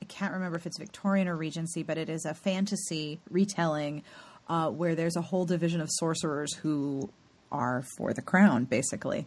I 0.00 0.04
can't 0.06 0.32
remember 0.32 0.56
if 0.56 0.66
it's 0.66 0.78
Victorian 0.78 1.28
or 1.28 1.36
Regency, 1.36 1.82
but 1.82 1.98
it 1.98 2.08
is 2.08 2.24
a 2.24 2.34
fantasy 2.34 3.20
retelling 3.30 4.02
uh, 4.48 4.70
where 4.70 4.94
there's 4.94 5.16
a 5.16 5.20
whole 5.20 5.44
division 5.44 5.80
of 5.80 5.88
sorcerers 5.90 6.54
who 6.54 7.10
are 7.50 7.84
for 7.96 8.12
the 8.12 8.22
crown, 8.22 8.64
basically. 8.64 9.26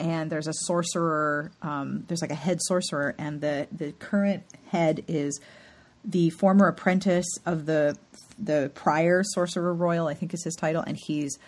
And 0.00 0.30
there's 0.30 0.48
a 0.48 0.52
sorcerer. 0.52 1.52
Um, 1.62 2.04
there's 2.08 2.22
like 2.22 2.32
a 2.32 2.36
head 2.36 2.58
sorcerer, 2.62 3.14
and 3.18 3.40
the 3.40 3.68
the 3.70 3.92
current 3.92 4.42
head 4.70 5.04
is 5.06 5.40
the 6.04 6.30
former 6.30 6.66
apprentice 6.66 7.26
of 7.46 7.66
the 7.66 7.96
the 8.38 8.72
prior 8.74 9.22
sorcerer 9.22 9.72
royal. 9.72 10.08
I 10.08 10.14
think 10.14 10.34
is 10.34 10.42
his 10.42 10.56
title, 10.56 10.82
and 10.84 10.96
he's 10.96 11.38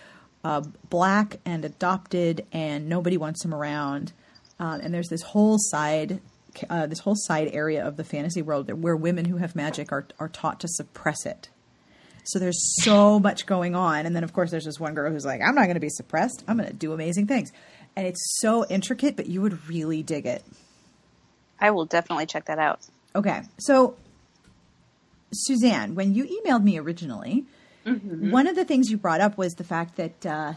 uh, 0.47 0.63
black 0.91 1.41
and 1.45 1.65
adopted, 1.65 2.47
and 2.53 2.89
nobody 2.89 3.17
wants 3.17 3.45
him 3.45 3.53
around. 3.53 4.13
Um, 4.61 4.81
and 4.81 4.95
there's 4.95 5.09
this 5.09 5.23
whole 5.23 5.59
side, 5.59 6.21
uh, 6.71 6.87
this 6.87 7.01
whole 7.01 7.17
side 7.17 7.51
area 7.53 7.85
of 7.85 7.97
the 7.97 8.05
fantasy 8.05 8.43
world 8.43 8.71
where 8.81 8.95
women 8.95 9.25
who 9.25 9.39
have 9.39 9.57
magic 9.57 9.91
are 9.91 10.07
are 10.21 10.29
taught 10.29 10.61
to 10.61 10.69
suppress 10.69 11.27
it. 11.27 11.49
So 12.27 12.39
there's 12.39 12.61
so 12.85 13.19
much 13.19 13.47
going 13.47 13.75
on, 13.75 14.07
and 14.07 14.15
then 14.15 14.23
of 14.23 14.33
course 14.33 14.53
there's 14.53 14.67
this 14.67 14.79
one 14.79 14.95
girl 14.95 15.11
who's 15.11 15.25
like, 15.25 15.41
"I'm 15.43 15.57
not 15.57 15.65
going 15.65 15.75
to 15.75 15.81
be 15.81 15.89
suppressed. 15.89 16.45
I'm 16.47 16.57
going 16.57 16.69
to 16.69 16.77
do 16.77 16.93
amazing 16.93 17.27
things," 17.27 17.51
and 17.97 18.07
it's 18.07 18.39
so 18.41 18.65
intricate, 18.67 19.17
but 19.17 19.27
you 19.27 19.43
would 19.43 19.69
really 19.69 20.05
dig 20.05 20.27
it. 20.27 20.45
I 21.61 21.73
will 21.73 21.87
definitely 21.87 22.27
check 22.27 22.45
that 22.45 22.61
out. 22.61 22.87
Okay, 23.17 23.43
so 23.59 23.97
Suzanne, 25.33 25.97
when 25.97 26.15
you 26.15 26.25
emailed 26.25 26.63
me 26.63 26.79
originally, 26.79 27.47
one 27.87 28.47
of 28.47 28.57
the 28.57 28.65
things 28.65 28.91
you 28.91 28.97
brought 28.97 29.21
up 29.21 29.39
was 29.39 29.55
the 29.55 29.65
fact 29.65 29.97
that 29.97 30.27
uh, 30.27 30.53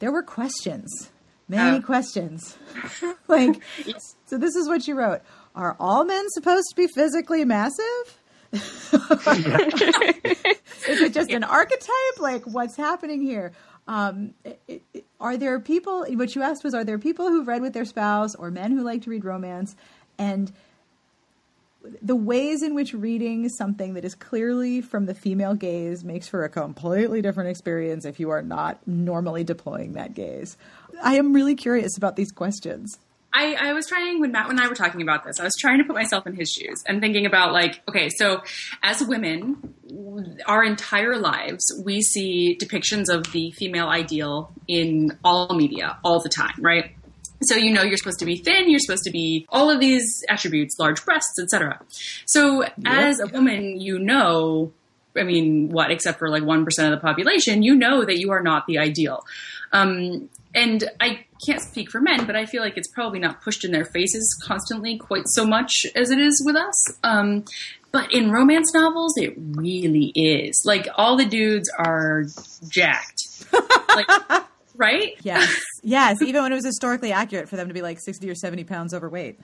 there 0.00 0.10
were 0.12 0.22
questions, 0.22 1.10
many 1.48 1.78
Oh. 1.78 1.82
questions. 1.82 2.56
like, 3.28 3.62
so 4.26 4.38
this 4.38 4.54
is 4.56 4.68
what 4.68 4.86
you 4.88 4.94
wrote: 4.94 5.20
Are 5.54 5.76
all 5.78 6.04
men 6.04 6.24
supposed 6.30 6.66
to 6.70 6.76
be 6.76 6.86
physically 6.94 7.44
massive? 7.44 8.18
is 8.52 8.60
it 11.00 11.14
just 11.14 11.30
an 11.30 11.44
archetype? 11.44 12.18
Like, 12.18 12.44
what's 12.44 12.76
happening 12.76 13.22
here? 13.22 13.52
Um, 13.88 14.34
are 15.20 15.36
there 15.36 15.58
people? 15.60 16.04
What 16.10 16.34
you 16.34 16.42
asked 16.42 16.62
was, 16.64 16.74
are 16.74 16.84
there 16.84 16.98
people 16.98 17.28
who've 17.28 17.46
read 17.48 17.62
with 17.62 17.72
their 17.72 17.84
spouse, 17.84 18.34
or 18.34 18.50
men 18.50 18.72
who 18.72 18.82
like 18.82 19.02
to 19.02 19.10
read 19.10 19.24
romance, 19.24 19.74
and 20.18 20.52
the 22.00 22.16
ways 22.16 22.62
in 22.62 22.74
which 22.74 22.94
reading 22.94 23.48
something 23.48 23.94
that 23.94 24.04
is 24.04 24.14
clearly 24.14 24.80
from 24.80 25.06
the 25.06 25.14
female 25.14 25.54
gaze 25.54 26.04
makes 26.04 26.28
for 26.28 26.44
a 26.44 26.48
completely 26.48 27.22
different 27.22 27.50
experience 27.50 28.04
if 28.04 28.20
you 28.20 28.30
are 28.30 28.42
not 28.42 28.86
normally 28.86 29.44
deploying 29.44 29.92
that 29.94 30.14
gaze. 30.14 30.56
I 31.02 31.16
am 31.16 31.32
really 31.32 31.54
curious 31.54 31.96
about 31.96 32.16
these 32.16 32.30
questions. 32.30 32.98
I, 33.34 33.54
I 33.54 33.72
was 33.72 33.86
trying 33.86 34.20
when 34.20 34.32
Matt 34.32 34.50
and 34.50 34.60
I 34.60 34.68
were 34.68 34.74
talking 34.74 35.00
about 35.00 35.24
this. 35.24 35.40
I 35.40 35.44
was 35.44 35.54
trying 35.58 35.78
to 35.78 35.84
put 35.84 35.94
myself 35.94 36.26
in 36.26 36.34
his 36.34 36.52
shoes 36.52 36.82
and 36.86 37.00
thinking 37.00 37.24
about 37.24 37.52
like, 37.52 37.80
okay, 37.88 38.10
so 38.10 38.42
as 38.82 39.02
women, 39.02 39.74
our 40.46 40.62
entire 40.62 41.16
lives 41.16 41.64
we 41.84 42.02
see 42.02 42.58
depictions 42.60 43.08
of 43.08 43.30
the 43.32 43.50
female 43.52 43.88
ideal 43.88 44.52
in 44.68 45.18
all 45.24 45.54
media 45.54 45.98
all 46.04 46.20
the 46.20 46.28
time, 46.28 46.54
right? 46.58 46.94
So 47.44 47.56
you 47.56 47.72
know 47.72 47.82
you're 47.82 47.96
supposed 47.96 48.18
to 48.20 48.24
be 48.24 48.36
thin, 48.36 48.70
you're 48.70 48.80
supposed 48.80 49.04
to 49.04 49.10
be 49.10 49.46
all 49.48 49.70
of 49.70 49.80
these 49.80 50.24
attributes, 50.28 50.78
large 50.78 51.04
breasts, 51.04 51.38
etc. 51.40 51.80
So 52.26 52.64
as 52.84 53.20
a 53.20 53.26
woman, 53.26 53.80
you 53.80 53.98
know, 53.98 54.72
I 55.16 55.24
mean, 55.24 55.68
what 55.70 55.90
except 55.90 56.18
for 56.18 56.28
like 56.28 56.42
1% 56.42 56.64
of 56.84 56.90
the 56.90 56.96
population, 56.98 57.62
you 57.62 57.74
know 57.74 58.04
that 58.04 58.18
you 58.18 58.30
are 58.30 58.42
not 58.42 58.66
the 58.66 58.78
ideal. 58.78 59.24
Um, 59.72 60.28
and 60.54 60.84
I 61.00 61.24
can't 61.46 61.60
speak 61.60 61.90
for 61.90 62.00
men, 62.00 62.26
but 62.26 62.36
I 62.36 62.46
feel 62.46 62.62
like 62.62 62.76
it's 62.76 62.88
probably 62.88 63.18
not 63.18 63.42
pushed 63.42 63.64
in 63.64 63.72
their 63.72 63.84
faces 63.84 64.38
constantly 64.46 64.98
quite 64.98 65.24
so 65.26 65.46
much 65.46 65.86
as 65.94 66.10
it 66.10 66.18
is 66.18 66.42
with 66.44 66.56
us. 66.56 66.98
Um, 67.02 67.44
but 67.90 68.12
in 68.12 68.30
romance 68.30 68.72
novels, 68.74 69.14
it 69.16 69.34
really 69.36 70.12
is. 70.14 70.62
Like 70.64 70.88
all 70.94 71.16
the 71.16 71.26
dudes 71.26 71.70
are 71.78 72.24
jacked. 72.68 73.46
like, 73.94 74.08
right? 74.76 75.14
Yes, 75.22 75.54
yes. 75.82 76.22
Even 76.22 76.42
when 76.42 76.52
it 76.52 76.56
was 76.56 76.64
historically 76.64 77.12
accurate 77.12 77.48
for 77.48 77.56
them 77.56 77.68
to 77.68 77.74
be 77.74 77.82
like 77.82 78.00
sixty 78.00 78.28
or 78.30 78.34
seventy 78.34 78.64
pounds 78.64 78.94
overweight. 78.94 79.38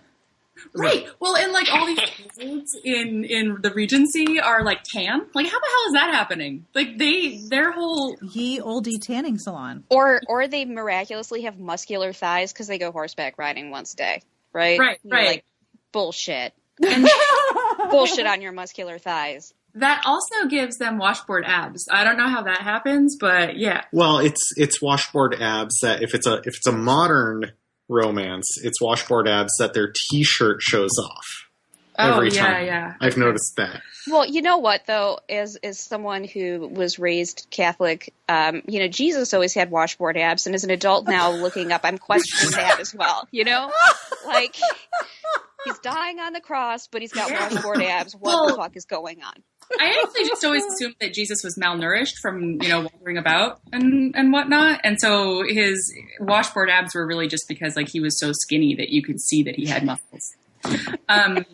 Right. 0.74 1.06
Well, 1.20 1.36
and 1.36 1.52
like 1.52 1.68
all 1.72 1.86
these 1.86 2.00
dudes 2.36 2.76
in 2.84 3.24
in 3.24 3.58
the 3.62 3.70
Regency 3.70 4.40
are 4.40 4.64
like 4.64 4.82
tan. 4.82 5.26
Like, 5.32 5.46
how 5.46 5.58
the 5.60 5.68
hell 5.70 5.86
is 5.86 5.92
that 5.92 6.10
happening? 6.12 6.66
Like 6.74 6.98
they 6.98 7.38
their 7.48 7.70
whole 7.70 8.16
Ye 8.22 8.60
oldie 8.60 9.00
tanning 9.00 9.38
salon. 9.38 9.84
Or 9.88 10.20
or 10.26 10.48
they 10.48 10.64
miraculously 10.64 11.42
have 11.42 11.58
muscular 11.58 12.12
thighs 12.12 12.52
because 12.52 12.66
they 12.66 12.78
go 12.78 12.90
horseback 12.90 13.38
riding 13.38 13.70
once 13.70 13.94
a 13.94 13.96
day, 13.96 14.22
right? 14.52 14.78
Right, 14.80 14.98
You're 15.04 15.16
right. 15.16 15.28
Like 15.28 15.44
bullshit. 15.92 16.52
and 16.84 17.08
bullshit 17.90 18.26
on 18.26 18.42
your 18.42 18.52
muscular 18.52 18.98
thighs. 18.98 19.54
That 19.78 20.02
also 20.04 20.46
gives 20.48 20.78
them 20.78 20.98
washboard 20.98 21.44
abs. 21.46 21.86
I 21.90 22.04
don't 22.04 22.16
know 22.16 22.28
how 22.28 22.42
that 22.42 22.60
happens, 22.60 23.16
but 23.18 23.56
yeah. 23.56 23.84
Well, 23.92 24.18
it's 24.18 24.52
it's 24.56 24.82
washboard 24.82 25.36
abs 25.40 25.78
that 25.82 26.02
if 26.02 26.14
it's 26.14 26.26
a 26.26 26.36
if 26.44 26.56
it's 26.56 26.66
a 26.66 26.72
modern 26.72 27.52
romance, 27.88 28.46
it's 28.62 28.80
washboard 28.80 29.28
abs 29.28 29.52
that 29.58 29.74
their 29.74 29.92
t-shirt 30.10 30.62
shows 30.62 30.92
off. 31.02 31.48
Oh 31.98 32.14
Every 32.14 32.30
yeah, 32.30 32.46
time. 32.46 32.66
yeah. 32.66 32.94
I've 33.00 33.16
noticed 33.16 33.56
that. 33.56 33.82
Well, 34.06 34.24
you 34.24 34.40
know 34.40 34.58
what 34.58 34.82
though, 34.86 35.18
as 35.28 35.56
as 35.56 35.80
someone 35.80 36.22
who 36.24 36.68
was 36.68 36.98
raised 36.98 37.48
Catholic, 37.50 38.14
um, 38.28 38.62
you 38.68 38.78
know, 38.78 38.88
Jesus 38.88 39.34
always 39.34 39.52
had 39.52 39.70
washboard 39.70 40.16
abs, 40.16 40.46
and 40.46 40.54
as 40.54 40.62
an 40.62 40.70
adult 40.70 41.08
now 41.08 41.30
looking 41.42 41.72
up, 41.72 41.80
I'm 41.84 41.98
questioning 41.98 42.52
that 42.52 42.78
as 42.78 42.94
well. 42.94 43.26
You 43.32 43.44
know, 43.44 43.72
like 44.24 44.56
he's 45.64 45.78
dying 45.80 46.20
on 46.20 46.32
the 46.32 46.40
cross, 46.40 46.86
but 46.86 47.02
he's 47.02 47.12
got 47.12 47.32
washboard 47.32 47.82
abs. 47.82 48.14
What 48.14 48.48
the 48.48 48.56
fuck 48.56 48.76
is 48.76 48.84
going 48.84 49.22
on? 49.22 49.34
I 49.78 50.02
actually 50.02 50.26
just 50.28 50.44
always 50.44 50.64
assumed 50.64 50.94
that 51.00 51.12
Jesus 51.12 51.42
was 51.44 51.56
malnourished 51.56 52.16
from 52.22 52.60
you 52.62 52.68
know 52.68 52.80
wandering 52.92 53.18
about 53.18 53.60
and 53.72 54.14
and 54.16 54.32
whatnot, 54.32 54.80
and 54.84 54.98
so 55.00 55.42
his 55.46 55.92
washboard 56.20 56.70
abs 56.70 56.94
were 56.94 57.06
really 57.06 57.28
just 57.28 57.44
because 57.48 57.76
like 57.76 57.88
he 57.88 58.00
was 58.00 58.18
so 58.18 58.32
skinny 58.32 58.74
that 58.76 58.88
you 58.88 59.02
could 59.02 59.20
see 59.20 59.42
that 59.42 59.54
he 59.56 59.66
had 59.66 59.84
muscles. 59.84 60.34
Um, 61.08 61.44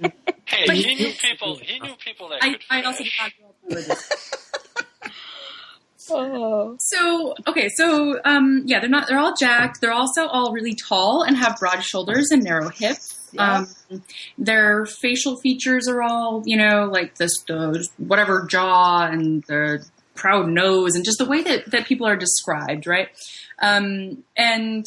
Hey, 0.47 0.65
But 0.67 0.77
he 0.77 0.83
he- 0.83 0.95
knew 0.97 1.13
people. 1.13 1.57
He 1.57 1.79
knew 1.81 1.95
people 1.97 2.29
that 2.29 2.39
I, 2.43 2.51
could. 2.53 2.61
I 2.71 2.83
also 2.83 3.03
did 3.05 3.13
not 3.19 3.33
grow 3.39 3.49
up 3.49 3.57
religious. 3.65 4.31
Oh, 6.11 6.77
So 6.81 7.35
okay, 7.49 7.71
so 7.77 8.21
um, 8.27 8.63
yeah, 8.67 8.81
they're 8.81 8.91
not. 8.91 9.09
They're 9.09 9.19
all 9.19 9.35
jacked. 9.41 9.81
They're 9.81 9.93
also 9.93 10.27
all 10.27 10.53
really 10.53 10.75
tall 10.75 11.23
and 11.23 11.35
have 11.37 11.57
broad 11.59 11.83
shoulders 11.83 12.31
and 12.31 12.43
narrow 12.45 12.69
hips. 12.69 13.24
Um, 13.39 13.67
their 14.39 14.87
facial 14.87 15.37
features 15.37 15.89
are 15.89 16.03
all 16.03 16.43
you 16.45 16.57
know, 16.57 16.89
like 16.91 17.17
this, 17.17 17.33
the 17.47 17.87
whatever 17.99 18.47
jaw 18.49 19.07
and 19.07 19.43
the 19.45 19.85
proud 20.15 20.49
nose, 20.49 20.95
and 20.95 21.05
just 21.05 21.19
the 21.19 21.25
way 21.25 21.43
that 21.43 21.71
that 21.71 21.87
people 21.87 22.07
are 22.07 22.17
described, 22.17 22.87
right? 22.87 23.09
Um, 23.61 24.25
and 24.37 24.85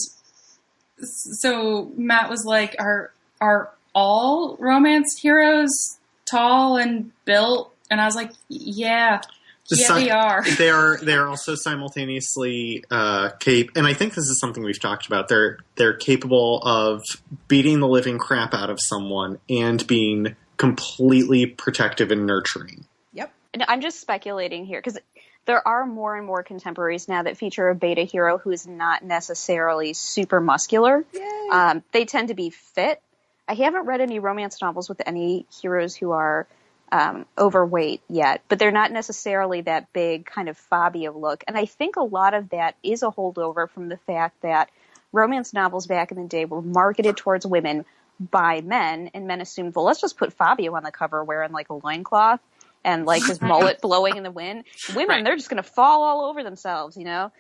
so 1.02 1.92
Matt 1.96 2.30
was 2.30 2.46
like, 2.46 2.76
"Are 2.80 3.12
are 3.40 3.72
all 3.94 4.58
romance 4.60 5.20
heroes 5.22 5.98
tall 6.26 6.78
and 6.78 7.12
built?" 7.26 7.74
And 7.90 8.02
I 8.02 8.06
was 8.06 8.16
like, 8.16 8.32
"Yeah, 8.50 9.22
Just 9.70 9.82
yeah, 9.82 9.96
si- 9.96 10.04
they 10.06 10.10
are." 10.12 10.44
they 10.58 10.70
are 10.70 10.98
they 10.98 11.14
are 11.14 11.28
also 11.28 11.56
simultaneously 11.56 12.84
uh, 12.90 13.30
cap 13.40 13.68
and 13.76 13.86
I 13.86 13.94
think 13.94 14.14
this 14.14 14.28
is 14.30 14.40
something 14.40 14.64
we've 14.64 14.80
talked 14.80 15.08
about. 15.08 15.28
They're 15.28 15.60
they're 15.76 15.96
capable 15.96 16.62
of 16.64 17.04
beating 17.48 17.80
the 17.80 17.88
living 17.88 18.18
crap 18.18 18.54
out 18.54 18.70
of 18.70 18.80
someone 18.82 19.40
and 19.50 19.86
being 19.88 20.36
completely 20.58 21.46
protective 21.46 22.12
and 22.12 22.26
nurturing. 22.26 22.86
Yep. 23.14 23.32
And 23.54 23.66
I'm 23.68 23.82
just 23.82 24.00
speculating 24.00 24.66
here 24.66 24.80
because 24.80 25.00
there 25.46 25.66
are 25.66 25.86
more 25.86 26.16
and 26.16 26.28
more 26.28 26.44
contemporaries 26.44 27.08
now 27.08 27.24
that 27.24 27.38
feature 27.38 27.70
a 27.70 27.76
beta 27.76 28.02
hero 28.02 28.38
who 28.38 28.52
is 28.52 28.68
not 28.68 29.04
necessarily 29.04 29.94
super 29.94 30.42
muscular. 30.42 31.06
Yay. 31.14 31.50
Um, 31.52 31.84
they 31.94 32.06
tend 32.06 32.28
to 32.28 32.34
be 32.34 32.50
fit. 32.50 33.02
I 33.48 33.54
haven't 33.54 33.86
read 33.86 34.02
any 34.02 34.20
romance 34.20 34.62
novels 34.62 34.90
with 34.90 35.02
any 35.06 35.46
heroes 35.62 35.96
who 35.96 36.12
are 36.12 36.48
um, 36.92 37.26
overweight 37.38 38.02
yet, 38.10 38.42
but 38.50 38.60
they're 38.60 38.72
not 38.72 38.92
necessarily 38.92 39.62
that 39.62 39.92
big 39.94 40.26
kind 40.26 40.50
of 40.50 40.58
Fabio 40.58 41.18
look. 41.18 41.44
And 41.48 41.58
I 41.58 41.66
think 41.66 41.98
a 41.98 42.04
lot 42.04 42.34
of 42.34 42.50
that 42.50 42.76
is 42.84 43.04
a 43.04 43.08
holdover 43.08 43.70
from 43.70 43.90
the 43.90 43.98
fact 43.98 44.42
that 44.42 44.70
romance 45.12 45.54
novels 45.54 45.88
back 45.88 46.12
in 46.12 46.22
the 46.22 46.28
day 46.28 46.46
were 46.46 46.62
marketed 46.62 47.18
towards 47.18 47.46
women 47.46 47.86
by 48.20 48.62
men, 48.62 49.12
and 49.14 49.28
men 49.28 49.42
assumed, 49.42 49.76
well, 49.76 49.86
let's 49.86 50.02
just 50.02 50.18
put 50.18 50.34
Fabio 50.34 50.76
on 50.76 50.84
the 50.84 50.92
cover 50.92 51.24
wearing 51.24 51.52
like 51.52 51.70
a 51.70 51.74
loincloth 51.76 52.40
and 52.84 53.06
like 53.06 53.26
his 53.26 53.42
mullet 53.42 53.82
blowing 53.82 54.18
in 54.18 54.24
the 54.24 54.32
wind. 54.32 54.64
Women, 54.88 55.10
Right. 55.10 55.24
they're 55.24 55.36
just 55.36 55.50
going 55.50 55.62
to 55.64 55.70
fall 55.70 56.04
all 56.04 56.30
over 56.30 56.44
themselves, 56.44 56.98
you 56.98 57.06
know? 57.06 57.32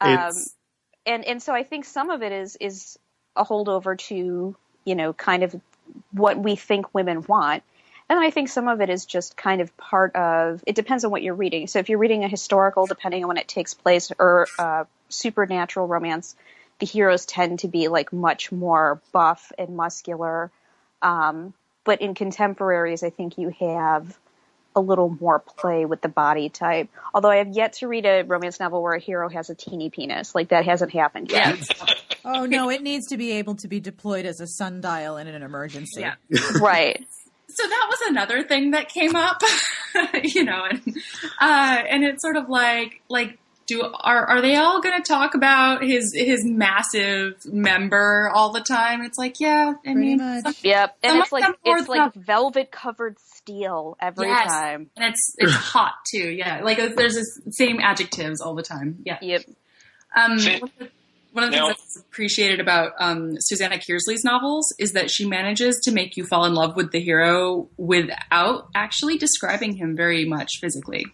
Um, 0.00 0.46
and 1.06 1.24
and 1.24 1.42
so 1.42 1.54
I 1.54 1.62
think 1.64 1.84
some 1.84 2.10
of 2.10 2.22
it 2.22 2.32
is 2.32 2.56
is 2.60 2.98
a 3.36 3.44
holdover 3.44 3.98
to 3.98 4.56
you 4.84 4.94
know 4.94 5.12
kind 5.12 5.42
of 5.42 5.54
what 6.12 6.38
we 6.38 6.56
think 6.56 6.94
women 6.94 7.24
want, 7.28 7.62
and 8.08 8.18
I 8.18 8.30
think 8.30 8.48
some 8.48 8.68
of 8.68 8.80
it 8.80 8.88
is 8.88 9.04
just 9.04 9.36
kind 9.36 9.60
of 9.60 9.76
part 9.76 10.14
of. 10.14 10.62
It 10.66 10.74
depends 10.74 11.04
on 11.04 11.10
what 11.10 11.22
you're 11.22 11.34
reading. 11.34 11.66
So 11.66 11.78
if 11.78 11.88
you're 11.88 11.98
reading 11.98 12.24
a 12.24 12.28
historical, 12.28 12.86
depending 12.86 13.24
on 13.24 13.28
when 13.28 13.36
it 13.36 13.48
takes 13.48 13.74
place, 13.74 14.12
or 14.18 14.46
uh, 14.58 14.84
supernatural 15.08 15.86
romance, 15.86 16.36
the 16.78 16.86
heroes 16.86 17.26
tend 17.26 17.60
to 17.60 17.68
be 17.68 17.88
like 17.88 18.12
much 18.12 18.52
more 18.52 19.00
buff 19.12 19.50
and 19.58 19.76
muscular. 19.76 20.50
Um, 21.02 21.52
but 21.84 22.00
in 22.00 22.14
contemporaries, 22.14 23.02
I 23.02 23.10
think 23.10 23.38
you 23.38 23.52
have 23.60 24.16
a 24.76 24.80
little 24.80 25.08
more 25.08 25.38
play 25.38 25.86
with 25.86 26.02
the 26.02 26.08
body 26.08 26.50
type. 26.50 26.88
Although 27.14 27.30
I 27.30 27.36
have 27.36 27.48
yet 27.48 27.74
to 27.74 27.88
read 27.88 28.04
a 28.04 28.22
romance 28.22 28.60
novel 28.60 28.82
where 28.82 28.94
a 28.94 29.00
hero 29.00 29.28
has 29.30 29.48
a 29.48 29.54
teeny 29.54 29.88
penis. 29.88 30.34
Like 30.34 30.50
that 30.50 30.66
hasn't 30.66 30.92
happened 30.92 31.32
yet. 31.32 31.58
Yeah. 31.58 31.94
Oh 32.24 32.44
no, 32.44 32.70
it 32.70 32.82
needs 32.82 33.06
to 33.08 33.16
be 33.16 33.32
able 33.32 33.54
to 33.56 33.68
be 33.68 33.80
deployed 33.80 34.26
as 34.26 34.40
a 34.40 34.46
sundial 34.46 35.16
in 35.16 35.28
an 35.28 35.42
emergency. 35.42 36.02
Yeah. 36.02 36.14
right. 36.60 37.06
So 37.48 37.66
that 37.68 37.86
was 37.88 37.98
another 38.08 38.42
thing 38.42 38.72
that 38.72 38.88
came 38.88 39.14
up, 39.16 39.40
you 40.22 40.44
know, 40.44 40.64
and 40.68 40.82
uh, 41.40 41.82
and 41.88 42.04
it's 42.04 42.22
sort 42.22 42.36
of 42.36 42.48
like 42.48 43.00
like 43.08 43.38
do 43.66 43.82
are 43.82 44.24
are 44.26 44.40
they 44.42 44.54
all 44.56 44.80
going 44.80 45.02
to 45.02 45.08
talk 45.08 45.34
about 45.34 45.82
his 45.82 46.12
his 46.14 46.44
massive 46.44 47.34
member 47.46 48.30
all 48.32 48.52
the 48.52 48.60
time? 48.60 49.02
It's 49.02 49.18
like 49.18 49.40
yeah, 49.40 49.72
I 49.78 49.82
Pretty 49.82 49.98
mean, 49.98 50.18
much. 50.18 50.44
some- 50.44 50.54
Yep. 50.62 50.96
And 51.02 51.18
it's 51.18 51.32
like 51.32 51.44
it's 51.64 51.88
like 51.88 52.14
velvet 52.14 52.70
covered 52.70 53.18
steel 53.18 53.96
every 54.00 54.28
Yes. 54.28 54.46
time. 54.52 54.90
and 54.96 55.04
it's 55.06 55.34
it's 55.38 55.52
hot 55.52 55.94
too. 56.10 56.28
Yeah, 56.30 56.60
like 56.62 56.78
there's 56.96 57.14
this 57.14 57.40
same 57.50 57.80
adjectives 57.80 58.40
all 58.40 58.54
the 58.54 58.62
time. 58.62 58.98
Yeah. 59.04 59.18
Yep. 59.20 59.42
Um, 60.16 60.38
See- 60.38 60.62
one 61.36 61.44
of 61.44 61.50
the- 61.52 61.56
one 61.58 61.64
of 61.64 61.68
the 61.68 61.72
Now- 61.72 61.74
things 61.74 61.94
that's 61.94 61.96
appreciated 62.06 62.60
about 62.60 62.92
um, 62.98 63.36
Susanna 63.40 63.76
Kearsley's 63.78 64.24
novels 64.24 64.72
is 64.78 64.92
that 64.92 65.10
she 65.10 65.26
manages 65.26 65.78
to 65.84 65.92
make 65.92 66.16
you 66.16 66.24
fall 66.26 66.44
in 66.46 66.54
love 66.54 66.74
with 66.76 66.90
the 66.92 67.00
hero 67.00 67.68
without 67.76 68.68
actually 68.74 69.18
describing 69.18 69.76
him 69.76 69.94
very 69.94 70.24
much 70.24 70.50
physically. 70.60 71.06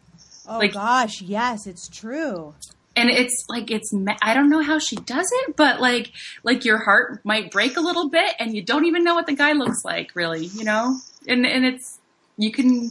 Oh 0.48 0.58
Like- 0.58 0.72
gosh, 0.74 1.20
yes, 1.22 1.66
it's 1.66 1.88
true. 1.88 2.54
and 2.94 3.08
it's 3.08 3.46
like 3.48 3.70
it's 3.70 3.90
ma- 3.92 4.16
I 4.20 4.34
don't 4.34 4.50
know 4.50 4.60
how 4.62 4.78
she 4.78 4.96
does 4.96 5.28
it, 5.46 5.56
but 5.56 5.80
like 5.80 6.12
like 6.44 6.64
your 6.66 6.76
heart 6.78 7.20
might 7.24 7.50
break 7.50 7.76
a 7.76 7.80
little 7.80 8.08
bit, 8.10 8.34
and 8.38 8.54
you 8.54 8.62
don't 8.62 8.84
even 8.84 9.02
know 9.02 9.14
what 9.14 9.26
the 9.26 9.32
guy 9.34 9.52
looks 9.52 9.82
like, 9.84 10.10
really, 10.14 10.44
you 10.46 10.64
know. 10.64 10.98
And 11.26 11.46
and 11.46 11.64
it's 11.64 11.98
you 12.36 12.52
can 12.52 12.90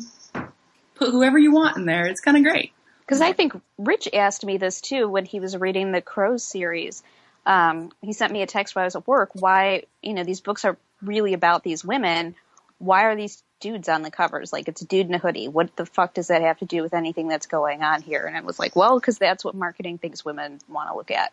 put 0.95 1.11
whoever 1.11 1.37
you 1.37 1.51
want 1.51 1.77
in 1.77 1.85
there. 1.85 2.05
It's 2.07 2.19
kind 2.21 2.35
of 2.37 2.43
great. 2.43 2.71
Because 3.01 3.21
I 3.21 3.33
think 3.33 3.53
Rich 3.77 4.07
asked 4.13 4.45
me 4.45 4.57
this 4.57 4.81
too 4.81 5.07
when 5.07 5.25
he 5.25 5.39
was 5.39 5.55
reading 5.57 5.91
the 5.91 6.01
Crows 6.01 6.43
series. 6.43 7.03
Um, 7.45 7.91
he 8.01 8.13
sent 8.13 8.31
me 8.31 8.41
a 8.41 8.47
text 8.47 8.75
while 8.75 8.83
I 8.83 8.85
was 8.85 8.95
at 8.95 9.07
work. 9.07 9.31
Why, 9.33 9.83
you 10.01 10.13
know, 10.13 10.23
these 10.23 10.41
books 10.41 10.65
are 10.65 10.77
really 11.01 11.33
about 11.33 11.63
these 11.63 11.83
women. 11.83 12.35
Why 12.77 13.03
are 13.05 13.15
these 13.15 13.43
dudes 13.59 13.89
on 13.89 14.01
the 14.01 14.11
covers? 14.11 14.53
Like, 14.53 14.67
it's 14.67 14.81
a 14.81 14.85
dude 14.85 15.07
in 15.07 15.13
a 15.13 15.19
hoodie. 15.19 15.47
What 15.47 15.75
the 15.75 15.85
fuck 15.85 16.13
does 16.13 16.27
that 16.27 16.41
have 16.41 16.59
to 16.59 16.65
do 16.65 16.81
with 16.81 16.93
anything 16.93 17.27
that's 17.27 17.47
going 17.47 17.83
on 17.83 18.01
here? 18.01 18.25
And 18.25 18.37
it 18.37 18.43
was 18.43 18.59
like, 18.59 18.75
well, 18.75 18.99
because 18.99 19.17
that's 19.17 19.43
what 19.43 19.55
marketing 19.55 19.97
thinks 19.97 20.23
women 20.23 20.59
want 20.67 20.89
to 20.89 20.95
look 20.95 21.11
at. 21.11 21.31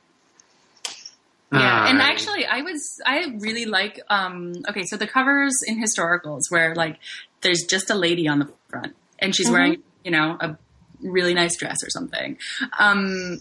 Yeah, 1.50 1.88
and 1.88 2.02
actually, 2.02 2.44
I 2.44 2.60
was 2.60 3.00
I 3.06 3.24
really 3.38 3.64
like. 3.64 4.00
um 4.10 4.52
Okay, 4.68 4.84
so 4.84 4.98
the 4.98 5.06
covers 5.06 5.54
in 5.66 5.82
historicals 5.82 6.42
where 6.50 6.74
like 6.74 6.98
there's 7.40 7.64
just 7.64 7.88
a 7.88 7.94
lady 7.94 8.28
on 8.28 8.38
the 8.38 8.52
front 8.68 8.94
and 9.18 9.34
she's 9.34 9.50
wearing 9.50 9.82
you 10.04 10.10
know 10.10 10.36
a 10.40 10.58
really 11.00 11.32
nice 11.32 11.56
dress 11.56 11.78
or 11.82 11.88
something. 11.88 12.36
Um 12.78 13.38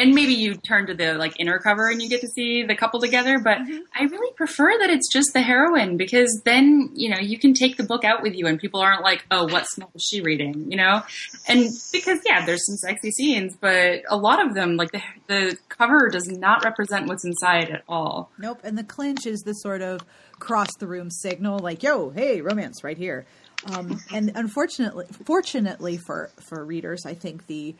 and 0.00 0.14
maybe 0.14 0.34
you 0.34 0.54
turn 0.56 0.86
to 0.86 0.94
the 0.94 1.14
like 1.14 1.38
inner 1.38 1.58
cover 1.58 1.88
and 1.88 2.00
you 2.00 2.08
get 2.08 2.20
to 2.22 2.28
see 2.28 2.62
the 2.62 2.74
couple 2.74 3.00
together, 3.00 3.38
but 3.38 3.58
I 3.94 4.04
really 4.04 4.32
prefer 4.34 4.78
that 4.78 4.90
it's 4.90 5.12
just 5.12 5.32
the 5.32 5.42
heroine 5.42 5.96
because 5.96 6.42
then, 6.44 6.90
you 6.94 7.10
know, 7.10 7.18
you 7.18 7.38
can 7.38 7.54
take 7.54 7.76
the 7.76 7.84
book 7.84 8.04
out 8.04 8.22
with 8.22 8.34
you 8.34 8.46
and 8.46 8.58
people 8.58 8.80
aren't 8.80 9.02
like, 9.02 9.24
"Oh, 9.30 9.44
what 9.44 9.66
smell 9.66 9.90
is 9.94 10.02
she 10.02 10.20
reading?" 10.20 10.70
you 10.70 10.76
know? 10.76 11.02
And 11.46 11.68
because 11.92 12.20
yeah, 12.24 12.46
there's 12.46 12.66
some 12.66 12.76
sexy 12.76 13.10
scenes, 13.10 13.56
but 13.60 14.02
a 14.08 14.16
lot 14.16 14.44
of 14.44 14.54
them 14.54 14.76
like 14.76 14.92
the 14.92 15.02
the 15.26 15.56
cover 15.68 16.08
does 16.08 16.28
not 16.28 16.64
represent 16.64 17.06
what's 17.06 17.24
inside 17.24 17.70
at 17.70 17.82
all. 17.88 18.30
Nope. 18.38 18.60
And 18.64 18.78
the 18.78 18.84
clinch 18.84 19.26
is 19.26 19.40
the 19.40 19.52
sort 19.52 19.82
of 19.82 20.00
cross 20.38 20.74
the 20.78 20.86
room 20.86 21.10
signal, 21.10 21.58
like, 21.58 21.82
yo, 21.82 22.10
hey, 22.10 22.40
romance 22.40 22.82
right 22.82 22.96
here. 22.96 23.26
Um, 23.66 24.00
and 24.12 24.32
unfortunately, 24.34 25.06
fortunately 25.24 25.98
for, 25.98 26.30
for 26.40 26.64
readers, 26.64 27.04
I 27.04 27.14
think 27.14 27.46
the 27.46 27.74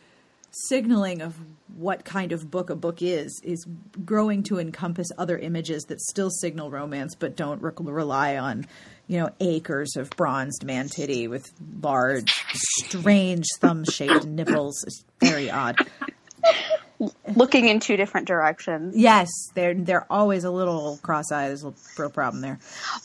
signaling 0.51 1.22
of 1.22 1.36
what 1.76 2.05
kind 2.05 2.32
of 2.32 2.51
book 2.51 2.70
a 2.70 2.76
book 2.76 3.03
is 3.03 3.40
is 3.44 3.64
growing 4.05 4.42
to 4.42 4.59
encompass 4.59 5.09
other 5.16 5.38
images 5.38 5.84
that 5.84 6.01
still 6.01 6.30
signal 6.30 6.70
romance 6.70 7.14
but 7.14 7.36
don't 7.36 7.62
re- 7.62 7.72
rely 7.78 8.36
on 8.36 8.66
you 9.07 9.18
know 9.18 9.30
acres 9.40 9.96
of 9.96 10.11
bronzed 10.11 10.64
man 10.64 10.88
titty 10.88 11.28
with 11.28 11.51
large 11.82 12.32
strange 12.86 13.46
thumb 13.61 13.84
shaped 13.84 14.26
nipples. 14.26 14.82
It's 14.84 15.05
very 15.20 15.51
odd 15.51 15.76
looking 17.34 17.68
in 17.68 17.80
two 17.80 17.96
different 17.96 18.26
directions. 18.26 18.96
Yes, 18.96 19.30
they're 19.55 19.74
they're 19.74 20.07
always 20.11 20.44
a 20.44 20.51
little 20.51 20.98
cross-eyed. 21.03 21.48
There's 21.48 21.64
a 21.64 21.72
real 21.98 22.11
problem 22.11 22.42
there. 22.42 22.59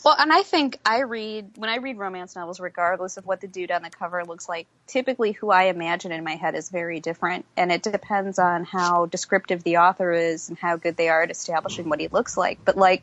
Well, 0.04 0.14
and 0.18 0.32
I 0.32 0.42
think 0.42 0.78
I 0.84 1.02
read 1.02 1.52
when 1.56 1.70
I 1.70 1.76
read 1.76 1.96
romance 1.96 2.36
novels, 2.36 2.60
regardless 2.60 3.16
of 3.16 3.26
what 3.26 3.40
the 3.40 3.48
dude 3.48 3.70
on 3.70 3.82
the 3.82 3.90
cover 3.90 4.24
looks 4.24 4.48
like. 4.48 4.66
Typically, 4.86 5.32
who 5.32 5.50
I 5.50 5.64
imagine 5.64 6.12
in 6.12 6.24
my 6.24 6.36
head 6.36 6.54
is 6.54 6.68
very 6.68 7.00
different, 7.00 7.46
and 7.56 7.72
it 7.72 7.82
depends 7.82 8.38
on 8.38 8.64
how 8.64 9.06
descriptive 9.06 9.62
the 9.62 9.78
author 9.78 10.12
is 10.12 10.48
and 10.48 10.58
how 10.58 10.76
good 10.76 10.96
they 10.96 11.08
are 11.08 11.22
at 11.22 11.30
establishing 11.30 11.88
what 11.88 12.00
he 12.00 12.08
looks 12.08 12.36
like. 12.36 12.58
But 12.64 12.76
like 12.76 13.02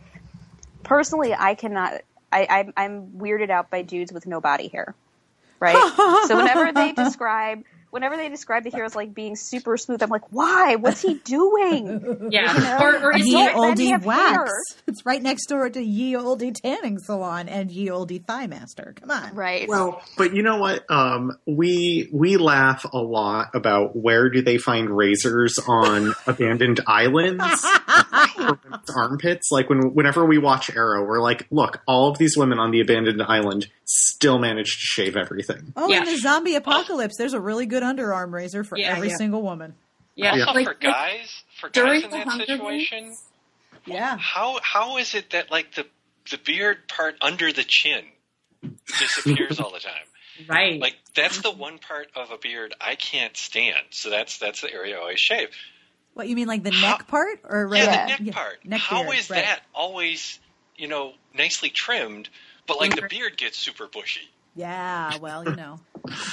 personally, 0.83 1.33
I 1.33 1.55
cannot. 1.55 2.01
I, 2.31 2.47
I'm, 2.49 2.73
I'm 2.75 3.07
weirded 3.11 3.51
out 3.51 3.69
by 3.69 3.83
dudes 3.83 4.11
with 4.11 4.25
no 4.25 4.41
body 4.41 4.67
hair, 4.67 4.95
right? 5.59 5.75
so 6.27 6.35
whenever 6.35 6.71
they 6.71 6.91
describe 6.91 7.63
whenever 7.93 8.17
they 8.17 8.27
describe 8.27 8.63
the 8.63 8.69
heroes 8.71 8.95
like 8.95 9.13
being 9.13 9.35
super 9.35 9.77
smooth, 9.77 10.01
I'm 10.03 10.09
like, 10.09 10.31
why? 10.31 10.75
What's 10.75 11.01
he 11.01 11.13
doing? 11.15 12.19
Yeah. 12.33 12.53
You 12.53 12.59
know? 12.61 12.77
Or, 12.81 12.95
or 13.11 13.15
is 13.17 13.25
Ye 13.27 13.31
he, 13.31 13.45
don't 13.45 13.57
let 13.59 13.77
me 13.77 13.93
Olde 13.93 14.03
Wax. 14.05 14.31
hair. 14.31 14.47
It's 14.87 15.05
right 15.05 15.21
next 15.21 15.45
door 15.47 15.69
to 15.69 15.81
Ye 15.81 16.15
Olde 16.15 16.55
Tanning 16.55 16.97
Salon 16.99 17.47
and 17.47 17.69
Ye 17.71 17.89
Olde 17.89 18.25
Thigh 18.25 18.47
Master. 18.47 18.93
Come 18.99 19.11
on. 19.11 19.35
Right. 19.35 19.67
Well, 19.67 20.01
but 20.17 20.33
you 20.35 20.41
know 20.41 20.57
what? 20.57 20.89
Um, 20.89 21.37
we 21.45 22.09
we 22.11 22.37
laugh 22.37 22.85
a 22.91 22.97
lot 22.97 23.49
about 23.53 23.95
where 23.95 24.29
do 24.29 24.41
they 24.41 24.57
find 24.57 24.89
razors 24.89 25.59
on 25.67 26.13
abandoned 26.27 26.79
islands, 26.87 27.43
armpits. 28.95 29.49
Like 29.51 29.69
when 29.69 29.93
whenever 29.93 30.25
we 30.25 30.37
watch 30.37 30.69
Arrow, 30.75 31.05
we're 31.05 31.21
like, 31.21 31.47
look, 31.51 31.81
all 31.87 32.09
of 32.09 32.17
these 32.17 32.35
women 32.37 32.59
on 32.59 32.71
the 32.71 32.81
abandoned 32.81 33.21
island 33.21 33.67
still 33.85 34.39
manage 34.39 34.71
to 34.71 34.79
shave 34.79 35.15
everything. 35.17 35.73
Oh, 35.75 35.89
Yeah. 35.89 35.99
in 35.99 36.05
the 36.05 36.17
zombie 36.17 36.55
apocalypse, 36.55 37.15
there's 37.17 37.33
a 37.33 37.41
really 37.41 37.65
good 37.65 37.82
underarm 37.84 38.31
razor 38.31 38.63
for 38.63 38.77
Yeah, 38.77 38.95
every 38.95 39.09
yeah. 39.09 39.17
single 39.17 39.41
woman. 39.41 39.75
yeah, 40.15 40.36
Yeah. 40.36 40.41
Also 40.45 40.53
like, 40.53 40.65
for 40.65 40.71
like, 40.71 40.79
guys, 40.81 41.43
for 41.59 41.69
guys 41.69 42.03
in 42.03 42.09
that 42.11 42.31
situation, 42.31 43.03
Games, 43.05 43.23
Yeah. 43.86 44.17
how 44.17 44.59
how 44.61 44.97
is 44.97 45.13
it 45.15 45.31
that 45.31 45.51
like 45.51 45.75
the 45.75 45.86
the 46.31 46.38
beard 46.38 46.88
part 46.88 47.15
under 47.21 47.51
the 47.51 47.63
chin 47.63 48.05
disappears 48.99 49.59
all 49.59 49.71
the 49.71 49.79
time? 49.79 49.93
right? 50.47 50.79
Like 50.79 50.95
that's 51.15 51.41
the 51.41 51.51
one 51.51 51.77
part 51.79 52.07
of 52.15 52.31
a 52.31 52.38
beard 52.38 52.73
I 52.81 52.95
can't 52.95 53.36
stand. 53.38 53.77
So 53.91 54.09
that's 54.09 54.38
that's 54.38 54.61
the 54.61 54.71
area 54.73 54.97
I 54.97 54.99
always 54.99 55.19
shave. 55.19 55.49
What 56.13 56.27
you 56.27 56.36
mean, 56.36 56.47
like 56.47 56.63
the 56.63 56.71
How- 56.71 56.91
neck 56.91 57.07
part, 57.07 57.39
or 57.43 57.67
right? 57.67 57.84
Yeah, 57.84 58.03
the 58.05 58.09
neck 58.09 58.19
yeah, 58.21 58.34
part. 58.34 58.65
neck 58.65 58.79
How 58.81 59.03
beard, 59.03 59.17
is 59.17 59.29
right. 59.29 59.43
that 59.45 59.61
always, 59.73 60.39
you 60.75 60.88
know, 60.88 61.13
nicely 61.34 61.69
trimmed, 61.69 62.29
but 62.67 62.77
like 62.79 62.95
the 62.95 63.07
beard 63.09 63.36
gets 63.38 63.57
super 63.57 63.88
bushy? 63.88 64.29
Yeah, 64.55 65.17
well, 65.17 65.43
you 65.43 65.55
know, 65.55 65.79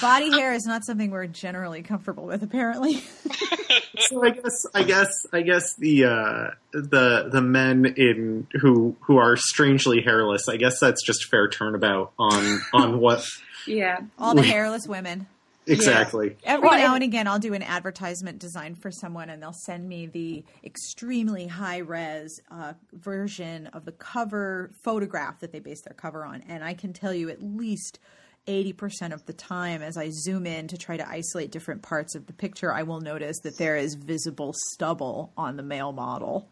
body 0.00 0.30
hair 0.32 0.52
is 0.52 0.64
not 0.66 0.84
something 0.84 1.10
we're 1.10 1.26
generally 1.26 1.82
comfortable 1.82 2.24
with. 2.24 2.42
Apparently, 2.42 2.94
So 4.08 4.24
I 4.24 4.30
guess 4.30 4.66
I 4.74 4.82
guess 4.82 5.26
I 5.32 5.42
guess 5.42 5.74
the 5.76 6.04
uh, 6.04 6.50
the 6.72 7.28
the 7.30 7.40
men 7.42 7.86
in 7.96 8.46
who 8.60 8.96
who 9.02 9.18
are 9.18 9.36
strangely 9.36 10.00
hairless. 10.02 10.48
I 10.48 10.56
guess 10.56 10.80
that's 10.80 11.04
just 11.04 11.26
fair 11.26 11.48
turnabout 11.48 12.12
on 12.18 12.60
on 12.72 12.98
what 13.00 13.24
yeah. 13.66 14.00
all 14.18 14.34
the 14.34 14.42
hairless 14.42 14.86
women. 14.88 15.26
exactly. 15.66 16.36
Every 16.44 16.66
Well, 16.66 16.78
now 16.78 16.94
and- 16.94 17.02
and 17.02 17.04
again, 17.04 17.28
I'll 17.28 17.38
do 17.38 17.54
an 17.54 17.62
advertisement 17.62 18.38
design 18.40 18.74
for 18.74 18.90
someone, 18.90 19.28
and 19.30 19.40
they'll 19.42 19.52
send 19.52 19.88
me 19.88 20.06
the 20.06 20.42
extremely 20.64 21.46
high 21.46 21.78
res 21.78 22.40
uh, 22.50 22.72
version 22.92 23.66
of 23.68 23.84
the 23.84 23.92
cover 23.92 24.70
photograph 24.82 25.40
that 25.40 25.52
they 25.52 25.60
base 25.60 25.82
their 25.82 25.94
cover 25.94 26.24
on. 26.24 26.42
And 26.48 26.64
I 26.64 26.74
can 26.74 26.92
tell 26.92 27.14
you 27.14 27.28
at 27.28 27.42
least 27.42 28.00
80% 28.47 29.12
of 29.12 29.24
the 29.26 29.32
time, 29.32 29.82
as 29.82 29.97
I 29.97 30.11
zoom 30.11 30.47
in 30.47 30.68
to 30.68 30.76
try 30.78 30.97
to 30.97 31.09
isolate 31.09 31.51
different 31.51 31.82
parts 31.82 32.14
of 32.14 32.26
the 32.26 32.32
picture, 32.32 32.72
I 32.72 32.82
will 32.82 33.01
notice 33.01 33.38
that 33.45 33.59
there 33.59 33.76
is 33.76 33.95
visible 33.95 34.55
stubble 34.72 35.32
on 35.36 35.57
the 35.57 35.62
male 35.62 35.93
model. 35.93 36.49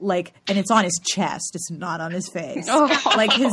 Like, 0.00 0.34
and 0.48 0.58
it's 0.58 0.70
on 0.70 0.84
his 0.84 1.00
chest. 1.02 1.52
It's 1.54 1.70
not 1.70 2.00
on 2.02 2.10
his 2.12 2.28
face. 2.28 2.68
Like 3.16 3.32
his 3.32 3.50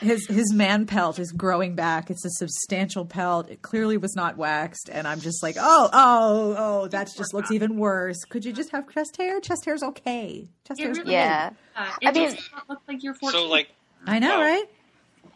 his 0.00 0.26
his 0.26 0.52
man 0.52 0.84
pelt 0.84 1.18
is 1.18 1.32
growing 1.32 1.74
back. 1.74 2.10
It's 2.10 2.24
a 2.26 2.30
substantial 2.30 3.06
pelt. 3.06 3.48
It 3.50 3.62
clearly 3.62 3.96
was 3.96 4.14
not 4.14 4.36
waxed, 4.36 4.90
and 4.92 5.06
I'm 5.08 5.20
just 5.20 5.42
like, 5.42 5.56
oh, 5.58 5.88
oh, 5.92 6.54
oh, 6.58 6.88
that 6.88 7.08
just 7.16 7.32
looks 7.32 7.50
even 7.50 7.78
worse. 7.78 8.18
Could 8.28 8.44
you 8.44 8.52
just 8.52 8.70
have 8.72 8.88
chest 8.92 9.16
hair? 9.16 9.40
Chest 9.40 9.64
hair's 9.64 9.82
okay. 9.82 10.48
Chest 10.68 10.80
It 10.80 10.84
hair's 10.84 10.98
really 10.98 11.12
yeah. 11.12 11.50
Uh, 11.76 11.90
I 12.04 12.10
mean- 12.12 12.30
does 12.34 12.50
not 12.52 12.68
look 12.68 12.80
like 12.86 13.02
you're 13.02 13.14
14. 13.14 13.40
So 13.40 13.46
like 13.48 13.68
I 14.06 14.18
know, 14.18 14.38
Wow. 14.38 14.42
right? 14.44 14.64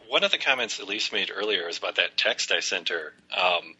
One 0.09 0.23
of 0.23 0.31
the 0.31 0.37
comments 0.37 0.79
Elyse 0.79 1.11
made 1.11 1.31
earlier 1.35 1.65
was 1.67 1.77
about 1.77 1.95
that 1.95 2.17
text 2.17 2.51
I 2.51 2.59
sent 2.61 2.89
her. 2.89 3.13
Um, 3.35 3.75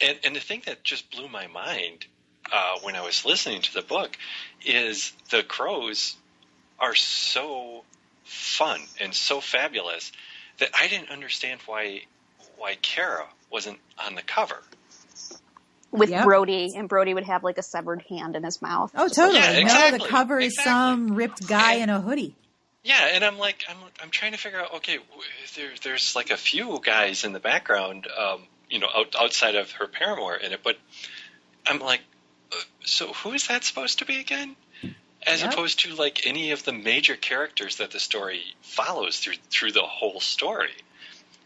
and, 0.00 0.18
and 0.24 0.36
the 0.36 0.40
thing 0.40 0.62
that 0.66 0.84
just 0.84 1.10
blew 1.10 1.28
my 1.28 1.46
mind 1.48 2.06
uh, 2.52 2.78
when 2.82 2.94
I 2.96 3.02
was 3.04 3.24
listening 3.24 3.62
to 3.62 3.74
the 3.74 3.82
book 3.82 4.16
is 4.64 5.12
the 5.30 5.42
crows 5.42 6.16
are 6.78 6.94
so 6.94 7.82
fun 8.24 8.80
and 9.00 9.14
so 9.14 9.40
fabulous 9.40 10.12
that 10.58 10.70
I 10.78 10.88
didn't 10.88 11.10
understand 11.10 11.60
why 11.66 12.02
why 12.56 12.76
Kara 12.82 13.24
wasn't 13.50 13.78
on 14.04 14.14
the 14.16 14.22
cover. 14.22 14.60
With 15.90 16.10
Yep. 16.10 16.24
Brody, 16.24 16.72
and 16.76 16.88
Brody 16.88 17.14
would 17.14 17.24
have 17.24 17.42
like 17.44 17.56
a 17.56 17.62
severed 17.62 18.02
hand 18.02 18.36
in 18.36 18.42
his 18.44 18.60
mouth. 18.60 18.90
Oh, 18.94 19.06
Just 19.08 19.16
like- 19.18 19.26
totally. 19.32 19.44
Yeah, 19.44 19.52
No, 19.52 19.58
exactly, 19.60 19.98
the 20.00 20.04
cover 20.06 20.38
is 20.40 20.52
exactly. 20.54 20.70
some 20.70 21.14
ripped 21.14 21.46
guy 21.48 21.74
in 21.74 21.88
a 21.88 22.00
hoodie. 22.00 22.34
Yeah, 22.84 23.08
and 23.12 23.24
I'm 23.24 23.38
like, 23.38 23.64
I'm, 23.68 23.76
I'm 24.02 24.10
trying 24.10 24.32
to 24.32 24.38
figure 24.38 24.60
out. 24.60 24.74
Okay, 24.76 24.96
w- 24.96 25.22
there, 25.56 25.70
there's 25.82 26.14
like 26.14 26.30
a 26.30 26.36
few 26.36 26.78
guys 26.82 27.24
in 27.24 27.32
the 27.32 27.40
background, 27.40 28.06
um, 28.16 28.42
you 28.70 28.78
know, 28.78 28.88
out, 28.94 29.14
outside 29.18 29.56
of 29.56 29.70
her 29.72 29.86
paramour 29.86 30.36
in 30.36 30.52
it, 30.52 30.60
but 30.62 30.76
I'm 31.66 31.80
like, 31.80 32.00
uh, 32.52 32.56
so 32.84 33.12
who 33.12 33.32
is 33.32 33.48
that 33.48 33.64
supposed 33.64 33.98
to 33.98 34.04
be 34.04 34.20
again? 34.20 34.56
As 35.26 35.42
Yep. 35.42 35.52
opposed 35.52 35.80
to 35.80 35.94
like 35.94 36.26
any 36.26 36.52
of 36.52 36.64
the 36.64 36.72
major 36.72 37.16
characters 37.16 37.76
that 37.76 37.90
the 37.90 38.00
story 38.00 38.42
follows 38.62 39.18
through 39.18 39.34
through 39.50 39.72
the 39.72 39.82
whole 39.82 40.20
story. 40.20 40.70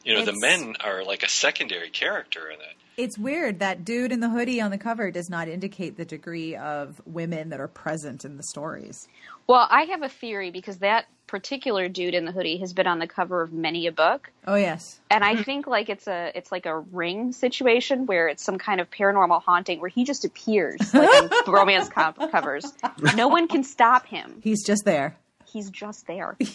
You 0.05 0.15
know, 0.15 0.25
the 0.25 0.39
men 0.39 0.77
are 0.81 1.05
like 1.05 1.23
a 1.23 1.29
secondary 1.29 1.91
character 1.91 2.49
in 2.51 2.61
it. 2.61 2.77
It's 2.97 3.17
weird 3.17 3.61
that 3.61 3.85
dude 3.85 4.13
in 4.13 4.21
the 4.21 4.29
hoodie 4.29 4.61
on 4.61 4.71
the 4.71 4.79
cover 4.79 5.11
does 5.11 5.31
not 5.31 5.49
indicate 5.49 5.97
the 5.97 6.05
degree 6.05 6.55
of 6.57 7.01
women 7.07 7.49
that 7.49 7.61
are 7.61 7.69
present 7.69 8.25
in 8.25 8.37
the 8.37 8.43
stories. 8.43 9.09
Well, 9.47 9.67
I 9.71 9.85
have 9.85 10.03
a 10.03 10.09
theory 10.09 10.51
because 10.51 10.79
that 10.79 11.07
particular 11.33 11.89
dude 11.89 12.13
in 12.15 12.27
the 12.27 12.31
hoodie 12.31 12.59
has 12.59 12.75
been 12.75 12.87
on 12.87 12.99
the 12.99 13.07
cover 13.07 13.41
of 13.41 13.55
many 13.55 13.87
a 13.87 13.93
book, 13.93 14.31
Oh 14.47 14.55
yes. 14.55 15.01
and 15.11 15.25
I 15.25 15.43
think 15.43 15.67
like 15.67 15.89
it's 15.89 16.07
a 16.07 16.31
it's 16.35 16.53
like 16.53 16.67
a 16.67 16.79
ring 16.79 17.33
situation 17.33 18.05
where 18.05 18.29
it's 18.29 18.45
some 18.45 18.59
kind 18.59 18.83
of 18.83 18.91
paranormal 18.91 19.43
haunting 19.43 19.81
where 19.81 19.89
he 19.89 20.05
just 20.05 20.27
appears 20.27 20.79
like 20.93 21.09
on 21.09 21.31
romance 21.53 21.89
co- 21.89 22.13
covers. 22.29 22.71
No 23.17 23.29
one 23.29 23.49
can 23.49 23.65
stop 23.65 24.05
him. 24.07 24.41
He's 24.45 24.63
just 24.65 24.85
there. 24.85 25.17
He's 25.51 25.71
just 25.71 26.07
there. 26.07 26.37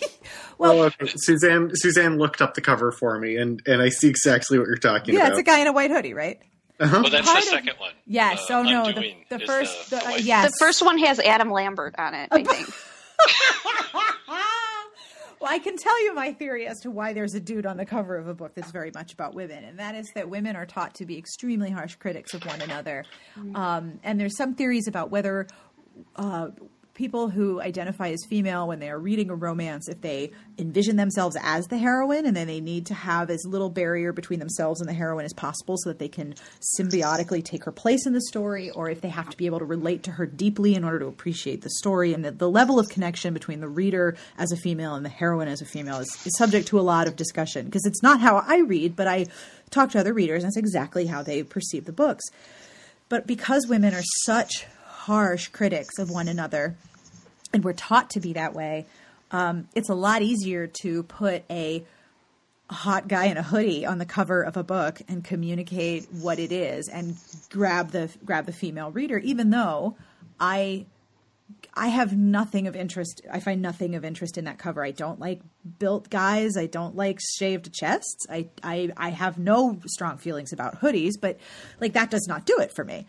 Well, 0.60 0.76
Well, 0.78 0.84
okay. 0.86 1.12
Suzanne 1.16 1.72
Suzanne 1.74 2.18
looked 2.20 2.42
up 2.42 2.54
the 2.54 2.62
cover 2.62 2.92
for 2.92 3.18
me, 3.20 3.36
and 3.38 3.62
and 3.66 3.82
I 3.82 3.90
see 3.90 4.08
exactly 4.10 4.60
what 4.60 4.68
you're 4.68 4.78
talking 4.78 5.16
yeah, 5.16 5.22
about. 5.22 5.28
Yeah, 5.30 5.32
it's 5.34 5.40
a 5.40 5.44
guy 5.44 5.60
in 5.60 5.68
a 5.68 5.74
white 5.74 5.90
hoodie, 5.92 6.14
right? 6.14 6.40
Uh-huh. 6.80 7.00
Well, 7.02 7.12
that's 7.12 7.26
Part 7.28 7.44
the 7.44 7.48
of- 7.50 7.54
second 7.56 7.80
one. 7.80 7.94
Yes. 8.06 8.50
Uh, 8.50 8.60
oh 8.60 8.62
no, 8.64 8.92
the, 8.92 9.16
the 9.30 9.40
first, 9.40 9.90
the, 9.90 9.96
the, 9.98 10.06
the 10.18 10.22
yes. 10.22 10.52
The 10.52 10.58
first 10.60 10.84
one 10.86 11.00
has 11.00 11.20
Adam 11.20 11.50
Lambert 11.52 11.96
on 11.98 12.14
it, 12.14 12.30
I 12.32 12.44
think. 12.44 12.70
Well, 15.40 15.52
I 15.52 15.60
can 15.60 15.78
tell 15.78 16.04
you 16.04 16.14
my 16.14 16.34
theory 16.34 16.68
as 16.68 16.80
to 16.82 16.92
why 16.92 17.14
there's 17.14 17.34
a 17.34 17.40
dude 17.40 17.66
on 17.66 17.78
the 17.78 17.86
cover 17.86 18.18
of 18.18 18.28
a 18.28 18.34
book 18.34 18.54
that's 18.56 18.72
very 18.72 18.92
much 18.94 19.14
about 19.14 19.36
women, 19.36 19.64
and 19.64 19.80
that 19.80 19.96
is 19.96 20.12
that 20.16 20.30
women 20.30 20.56
are 20.56 20.66
taught 20.66 20.96
to 20.96 21.06
be 21.06 21.18
extremely 21.18 21.70
harsh 21.70 21.96
critics 21.96 22.34
of 22.34 22.46
one 22.46 22.62
another. 22.62 23.06
Um, 23.56 24.00
and 24.04 24.20
there's 24.20 24.36
some 24.36 24.56
theories 24.56 24.88
about 24.88 25.12
whether 25.12 25.48
uh, 26.16 26.50
people 26.98 27.30
who 27.30 27.62
identify 27.62 28.10
as 28.10 28.26
female, 28.28 28.68
when 28.68 28.80
they 28.80 28.90
are 28.90 28.98
reading 28.98 29.30
a 29.30 29.36
romance, 29.36 29.88
if 29.88 30.02
they 30.02 30.32
envision 30.58 30.96
themselves 30.96 31.38
as 31.44 31.68
the 31.68 31.78
heroine, 31.78 32.26
and 32.26 32.36
then 32.36 32.48
they 32.48 32.60
need 32.60 32.88
to 32.88 32.96
have 32.96 33.30
as 33.30 33.46
little 33.46 33.70
barrier 33.70 34.12
between 34.12 34.40
themselves 34.40 34.82
and 34.82 34.90
the 34.90 34.94
heroine 34.94 35.24
as 35.24 35.32
possible 35.32 35.78
so 35.78 35.90
that 35.90 36.00
they 36.00 36.08
can 36.08 36.34
symbiotically 36.80 37.46
take 37.46 37.64
her 37.64 37.72
place 37.72 38.08
in 38.08 38.14
the 38.14 38.22
story, 38.22 38.72
or 38.72 38.90
if 38.90 39.02
they 39.02 39.10
have 39.10 39.30
to 39.30 39.38
be 39.38 39.46
able 39.46 39.60
to 39.60 39.66
relate 39.66 40.02
to 40.02 40.12
her 40.12 40.26
deeply 40.26 40.74
in 40.74 40.84
order 40.84 40.98
to 40.98 41.06
appreciate 41.06 41.62
the 41.62 41.70
story. 41.70 42.14
And 42.14 42.26
the, 42.26 42.32
the 42.32 42.50
level 42.50 42.80
of 42.80 42.90
connection 42.90 43.32
between 43.32 43.60
the 43.60 43.70
reader 43.70 44.18
as 44.40 44.52
a 44.52 44.58
female 44.58 44.96
and 44.96 45.06
the 45.06 45.10
heroine 45.10 45.48
as 45.48 45.62
a 45.62 45.66
female 45.66 46.00
is, 46.00 46.10
is 46.26 46.36
subject 46.36 46.68
to 46.70 46.80
a 46.80 46.82
lot 46.82 47.08
of 47.08 47.16
discussion 47.16 47.66
because 47.66 47.86
it's 47.86 48.02
not 48.02 48.20
how 48.20 48.38
I 48.38 48.58
read, 48.62 48.96
but 48.96 49.08
I 49.08 49.28
talk 49.70 49.92
to 49.92 50.00
other 50.00 50.14
readers, 50.14 50.44
and 50.44 50.50
that's 50.50 50.58
exactly 50.58 51.06
how 51.06 51.22
they 51.22 51.44
perceive 51.44 51.86
the 51.86 51.94
books. 51.94 52.26
But 53.08 53.28
because 53.28 53.68
women 53.68 53.94
are 53.94 54.04
such 54.26 54.66
harsh 55.08 55.48
critics 55.48 56.00
of 56.00 56.10
one 56.10 56.28
another, 56.28 56.76
and 57.54 57.64
we're 57.64 57.72
taught 57.72 58.10
to 58.10 58.20
be 58.20 58.34
that 58.34 58.54
way, 58.54 58.86
um, 59.32 59.66
it's 59.74 59.88
a 59.88 59.96
lot 59.96 60.22
easier 60.22 60.68
to 60.82 61.04
put 61.04 61.44
a 61.50 61.86
hot 62.70 63.08
guy 63.08 63.28
in 63.28 63.38
a 63.38 63.44
hoodie 63.44 63.86
on 63.86 64.00
the 64.00 64.06
cover 64.06 64.42
of 64.42 64.58
a 64.58 64.64
book 64.64 65.02
and 65.08 65.24
communicate 65.24 66.06
what 66.12 66.40
it 66.40 66.52
is 66.52 66.90
and 66.90 67.16
grab 67.50 67.92
the 67.92 68.10
grab 68.26 68.46
the 68.46 68.52
female 68.52 68.92
reader 68.92 69.18
even 69.20 69.52
though 69.52 69.96
i 70.38 70.86
i 71.74 71.88
have 71.88 72.18
nothing 72.18 72.68
of 72.68 72.76
interest 72.76 73.22
i 73.32 73.40
find 73.40 73.62
nothing 73.62 73.96
of 73.96 74.04
interest 74.04 74.38
in 74.38 74.44
that 74.44 74.58
cover. 74.58 74.84
I 74.84 74.92
don't 74.92 75.18
like 75.18 75.40
built 75.80 76.10
guys. 76.10 76.58
I 76.58 76.66
don't 76.66 76.98
like 76.98 77.20
shaved 77.38 77.74
chests. 77.74 78.26
I 78.30 78.50
i, 78.62 78.90
I 78.98 79.12
have 79.12 79.38
no 79.38 79.80
strong 79.86 80.18
feelings 80.18 80.52
about 80.52 80.82
hoodies 80.82 81.14
but 81.22 81.40
like 81.80 81.94
that 81.94 82.12
does 82.12 82.28
not 82.28 82.46
do 82.46 82.60
it 82.60 82.74
for 82.74 82.84
me 82.84 83.06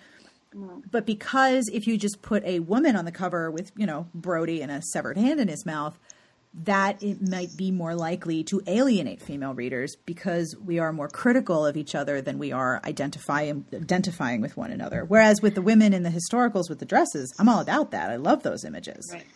Mm. 0.54 0.82
But 0.90 1.06
because 1.06 1.68
if 1.72 1.86
you 1.86 1.98
just 1.98 2.22
put 2.22 2.44
a 2.44 2.60
woman 2.60 2.96
on 2.96 3.04
the 3.04 3.12
cover 3.12 3.50
with, 3.50 3.70
you 3.76 3.86
know, 3.86 4.06
Brody 4.14 4.62
and 4.62 4.70
a 4.72 4.80
severed 4.82 5.16
hand 5.16 5.40
in 5.40 5.48
his 5.48 5.66
mouth, 5.66 5.98
that 6.64 7.02
it 7.02 7.18
might 7.28 7.50
be 7.56 7.70
more 7.70 7.94
likely 7.94 8.42
to 8.44 8.60
alienate 8.66 9.20
female 9.20 9.52
readers 9.54 9.94
because 10.06 10.56
we 10.64 10.78
are 10.78 10.92
more 10.92 11.08
critical 11.08 11.66
of 11.66 11.76
each 11.76 11.94
other 11.94 12.22
than 12.22 12.38
we 12.38 12.52
are 12.52 12.80
identifying 12.84 13.66
identifying 13.74 14.40
with 14.40 14.56
one 14.56 14.70
another. 14.70 15.04
Whereas 15.04 15.42
with 15.42 15.54
the 15.54 15.62
women 15.62 15.92
in 15.92 16.02
the 16.02 16.10
historicals 16.10 16.70
with 16.70 16.78
the 16.78 16.86
dresses, 16.86 17.32
I'm 17.38 17.48
all 17.48 17.60
about 17.60 17.90
that. 17.90 18.10
I 18.10 18.16
love 18.16 18.42
those 18.42 18.64
images. 18.64 19.08
Right. 19.12 19.26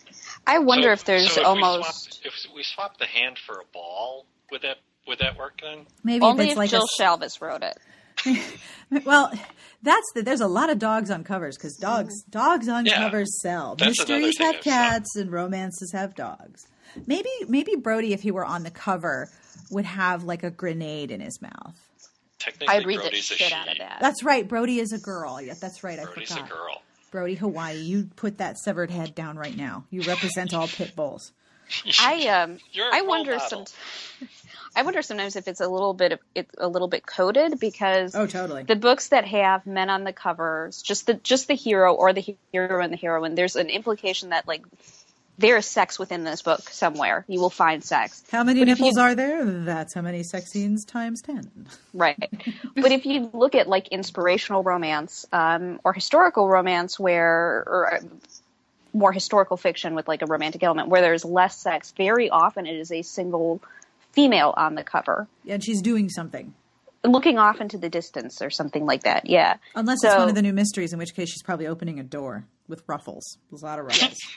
I 0.47 0.59
wonder 0.59 0.87
So- 0.87 0.91
if 0.93 1.05
there's 1.05 1.31
so 1.31 1.41
if 1.41 1.47
almost 1.47 1.77
We 1.77 1.83
swapped, 1.83 2.19
if 2.25 2.55
we 2.55 2.63
swap 2.63 2.97
the 2.97 3.05
hand 3.05 3.37
for 3.37 3.59
a 3.59 3.65
ball, 3.71 4.25
would 4.51 4.63
that 4.63 4.77
would 5.07 5.19
that 5.19 5.37
work 5.37 5.59
then? 5.61 5.85
Maybe 6.03 6.25
only 6.25 6.45
if 6.45 6.47
it's 6.47 6.51
if 6.53 6.57
like 6.57 6.69
Jill 6.71 6.85
a, 6.99 7.01
Shalvis 7.01 7.39
wrote 7.41 7.61
it. 7.61 7.77
well, 9.05 9.31
that's 9.81 10.11
the, 10.15 10.21
there's 10.21 10.41
a 10.41 10.47
lot 10.47 10.69
of 10.69 10.79
dogs 10.79 11.09
on 11.11 11.23
covers 11.23 11.57
because 11.57 11.75
dogs 11.75 12.23
dogs 12.23 12.67
on 12.69 12.85
Yeah. 12.85 12.97
covers 12.99 13.29
sell. 13.41 13.75
Mysteries 13.79 14.37
have 14.39 14.55
I've 14.55 14.61
cats 14.61 15.15
and 15.15 15.31
romances 15.31 15.91
have 15.93 16.15
dogs. 16.15 16.65
Maybe 17.07 17.29
maybe 17.47 17.75
Brody, 17.75 18.13
if 18.13 18.21
he 18.21 18.31
were 18.31 18.45
on 18.45 18.63
the 18.63 18.71
cover, 18.71 19.29
would 19.71 19.85
have 19.85 20.23
like 20.23 20.43
a 20.43 20.51
grenade 20.51 21.11
in 21.11 21.21
his 21.21 21.41
mouth. 21.41 21.75
Technically, 22.39 22.67
I'd 22.75 22.85
read 22.85 22.97
the 22.99 23.01
Brody's 23.03 23.31
a 23.31 23.35
shit 23.35 23.51
out 23.53 23.69
of 23.71 23.77
that. 23.79 23.97
That's 24.01 24.23
right. 24.23 24.47
Brody 24.47 24.79
is 24.79 24.91
a 24.93 24.99
girl. 24.99 25.41
Yeah, 25.41 25.53
that's 25.59 25.83
right. 25.83 25.97
I 25.99 26.03
Brody's 26.05 26.29
forgot. 26.31 26.47
a 26.49 26.53
girl. 26.53 26.81
Brody 27.11 27.35
Hawaii, 27.35 27.77
you 27.77 28.09
put 28.15 28.39
that 28.39 28.57
severed 28.57 28.89
head 28.89 29.13
down 29.15 29.37
right 29.37 29.55
now. 29.55 29.85
You 29.91 30.01
represent 30.01 30.53
all 30.53 30.67
pit 30.67 30.95
bulls. 30.95 31.31
I 31.99 32.27
um 32.27 32.57
You're 32.71 32.89
a 32.89 32.95
I 32.95 32.99
role 32.99 33.09
wonder 33.09 33.39
some 33.39 33.65
I 34.75 34.81
wonder 34.83 35.01
sometimes 35.03 35.35
if 35.35 35.47
it's 35.47 35.61
a 35.61 35.67
little 35.67 35.93
bit 35.93 36.13
of 36.13 36.19
it's 36.33 36.53
a 36.57 36.67
little 36.67 36.87
bit 36.87 37.05
coded 37.05 37.59
because 37.59 38.15
Oh, 38.15 38.25
totally. 38.25 38.63
the 38.63 38.75
books 38.75 39.09
that 39.09 39.25
have 39.25 39.65
men 39.67 39.89
on 39.89 40.03
the 40.03 40.13
covers, 40.13 40.81
just 40.81 41.05
the 41.05 41.13
just 41.15 41.47
the 41.47 41.53
hero 41.55 41.93
or 41.93 42.11
the 42.13 42.35
hero 42.51 42.81
and 42.81 42.91
the 42.91 42.97
heroine, 42.97 43.35
there's 43.35 43.55
an 43.55 43.69
implication 43.69 44.29
that 44.29 44.47
like 44.47 44.63
there 45.39 45.57
is 45.57 45.65
sex 45.65 45.97
within 45.97 46.23
this 46.23 46.43
book 46.43 46.69
somewhere. 46.69 47.25
You 47.27 47.39
will 47.39 47.49
find 47.49 47.83
sex. 47.83 48.23
How 48.31 48.43
many 48.43 48.59
But 48.61 48.67
nipples 48.67 48.95
you- 48.97 49.01
are 49.01 49.15
there? 49.15 49.43
That's 49.45 49.93
how 49.95 50.01
many 50.01 50.21
sex 50.23 50.51
scenes 50.51 50.85
times 50.85 51.21
ten. 51.21 51.67
Right. 51.93 52.17
but 52.75 52.91
if 52.91 53.05
you 53.05 53.29
look 53.33 53.53
at 53.53 53.67
like 53.67 53.87
inspirational 53.89 54.63
romance 54.63 55.25
um, 55.31 55.79
or 55.83 55.93
historical 55.93 56.49
romance 56.49 56.99
where 56.99 57.63
or 57.67 57.93
uh, 57.93 57.99
more 58.93 59.11
historical 59.11 59.57
fiction 59.57 59.95
with 59.95 60.07
like 60.07 60.21
a 60.21 60.25
romantic 60.25 60.63
element 60.63 60.87
where 60.89 61.01
there's 61.01 61.25
less 61.25 61.57
sex, 61.57 61.93
very 61.97 62.29
often 62.29 62.65
it 62.65 62.75
is 62.75 62.91
a 62.91 63.01
single 63.01 63.59
female 64.11 64.53
on 64.55 64.75
the 64.75 64.83
cover 64.83 65.27
And 65.49 65.63
she's 65.63 65.81
doing 65.81 66.09
something. 66.09 66.53
looking 67.03 67.37
off 67.39 67.59
into 67.59 67.77
the 67.77 67.89
distance 67.89 68.41
or 68.41 68.49
something 68.51 68.85
like 68.85 69.03
that. 69.03 69.25
Yeah. 69.25 69.57
Unless 69.75 70.03
it's 70.03 70.15
one 70.15 70.29
of 70.29 70.35
the 70.35 70.41
new 70.43 70.53
mysteries, 70.53 70.93
in 70.93 70.99
which 70.99 71.15
case 71.15 71.29
she's 71.29 71.41
probably 71.43 71.67
opening 71.67 71.99
a 71.99 72.03
door 72.03 72.45
with 72.67 72.83
ruffles. 72.87 73.37
There's 73.49 73.63
a 73.63 73.65
lot 73.65 73.79
of 73.79 73.85
ruffles. 73.85 74.19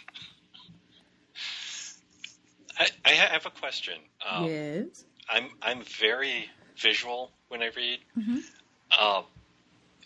I, 2.79 2.89
I 3.05 3.11
have 3.11 3.47
a 3.47 3.51
question. 3.51 3.95
Um, 4.29 4.47
yes. 4.47 5.05
I'm 5.29 5.49
I'm 5.63 5.83
very 6.01 6.47
visual 6.77 7.31
when 7.49 7.63
I 7.63 7.71
read. 7.77 7.99
Mm-hmm. 8.19 9.05
Um, 9.05 9.25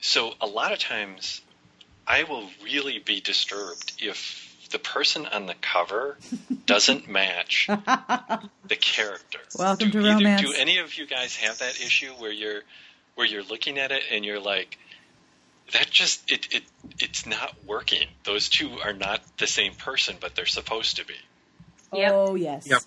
so 0.00 0.32
a 0.40 0.46
lot 0.46 0.72
of 0.72 0.78
times, 0.78 1.40
I 2.10 2.24
will 2.24 2.44
really 2.64 2.98
be 2.98 3.20
disturbed 3.20 3.92
if 4.00 4.66
the 4.72 4.80
person 4.80 5.26
on 5.26 5.46
the 5.46 5.54
cover 5.54 6.18
doesn't 6.66 7.08
match 7.08 7.68
the 7.68 8.76
character. 8.76 9.38
Welcome 9.56 9.90
do 9.90 10.02
to 10.02 10.08
either- 10.08 10.16
romance. 10.16 10.42
Do 10.42 10.52
any 10.52 10.78
of 10.78 10.98
you 10.98 11.06
guys 11.06 11.36
have 11.36 11.58
that 11.58 11.80
issue 11.80 12.10
where 12.14 12.32
you're 12.32 12.62
where 13.14 13.26
you're 13.26 13.44
looking 13.44 13.78
at 13.78 13.92
it 13.92 14.02
and 14.10 14.24
you're 14.24 14.40
like, 14.40 14.76
that 15.72 15.88
just 15.88 16.28
it 16.32 16.52
it 16.52 16.62
it's 16.98 17.26
not 17.26 17.54
working. 17.64 18.08
Those 18.24 18.48
two 18.48 18.70
are 18.84 18.92
not 18.92 19.20
the 19.38 19.46
same 19.46 19.74
person, 19.74 20.16
but 20.20 20.34
they're 20.34 20.46
supposed 20.46 20.96
to 20.96 21.06
be. 21.06 21.14
Yep. 21.92 22.12
Oh 22.12 22.34
yes. 22.34 22.66
Yep. 22.66 22.82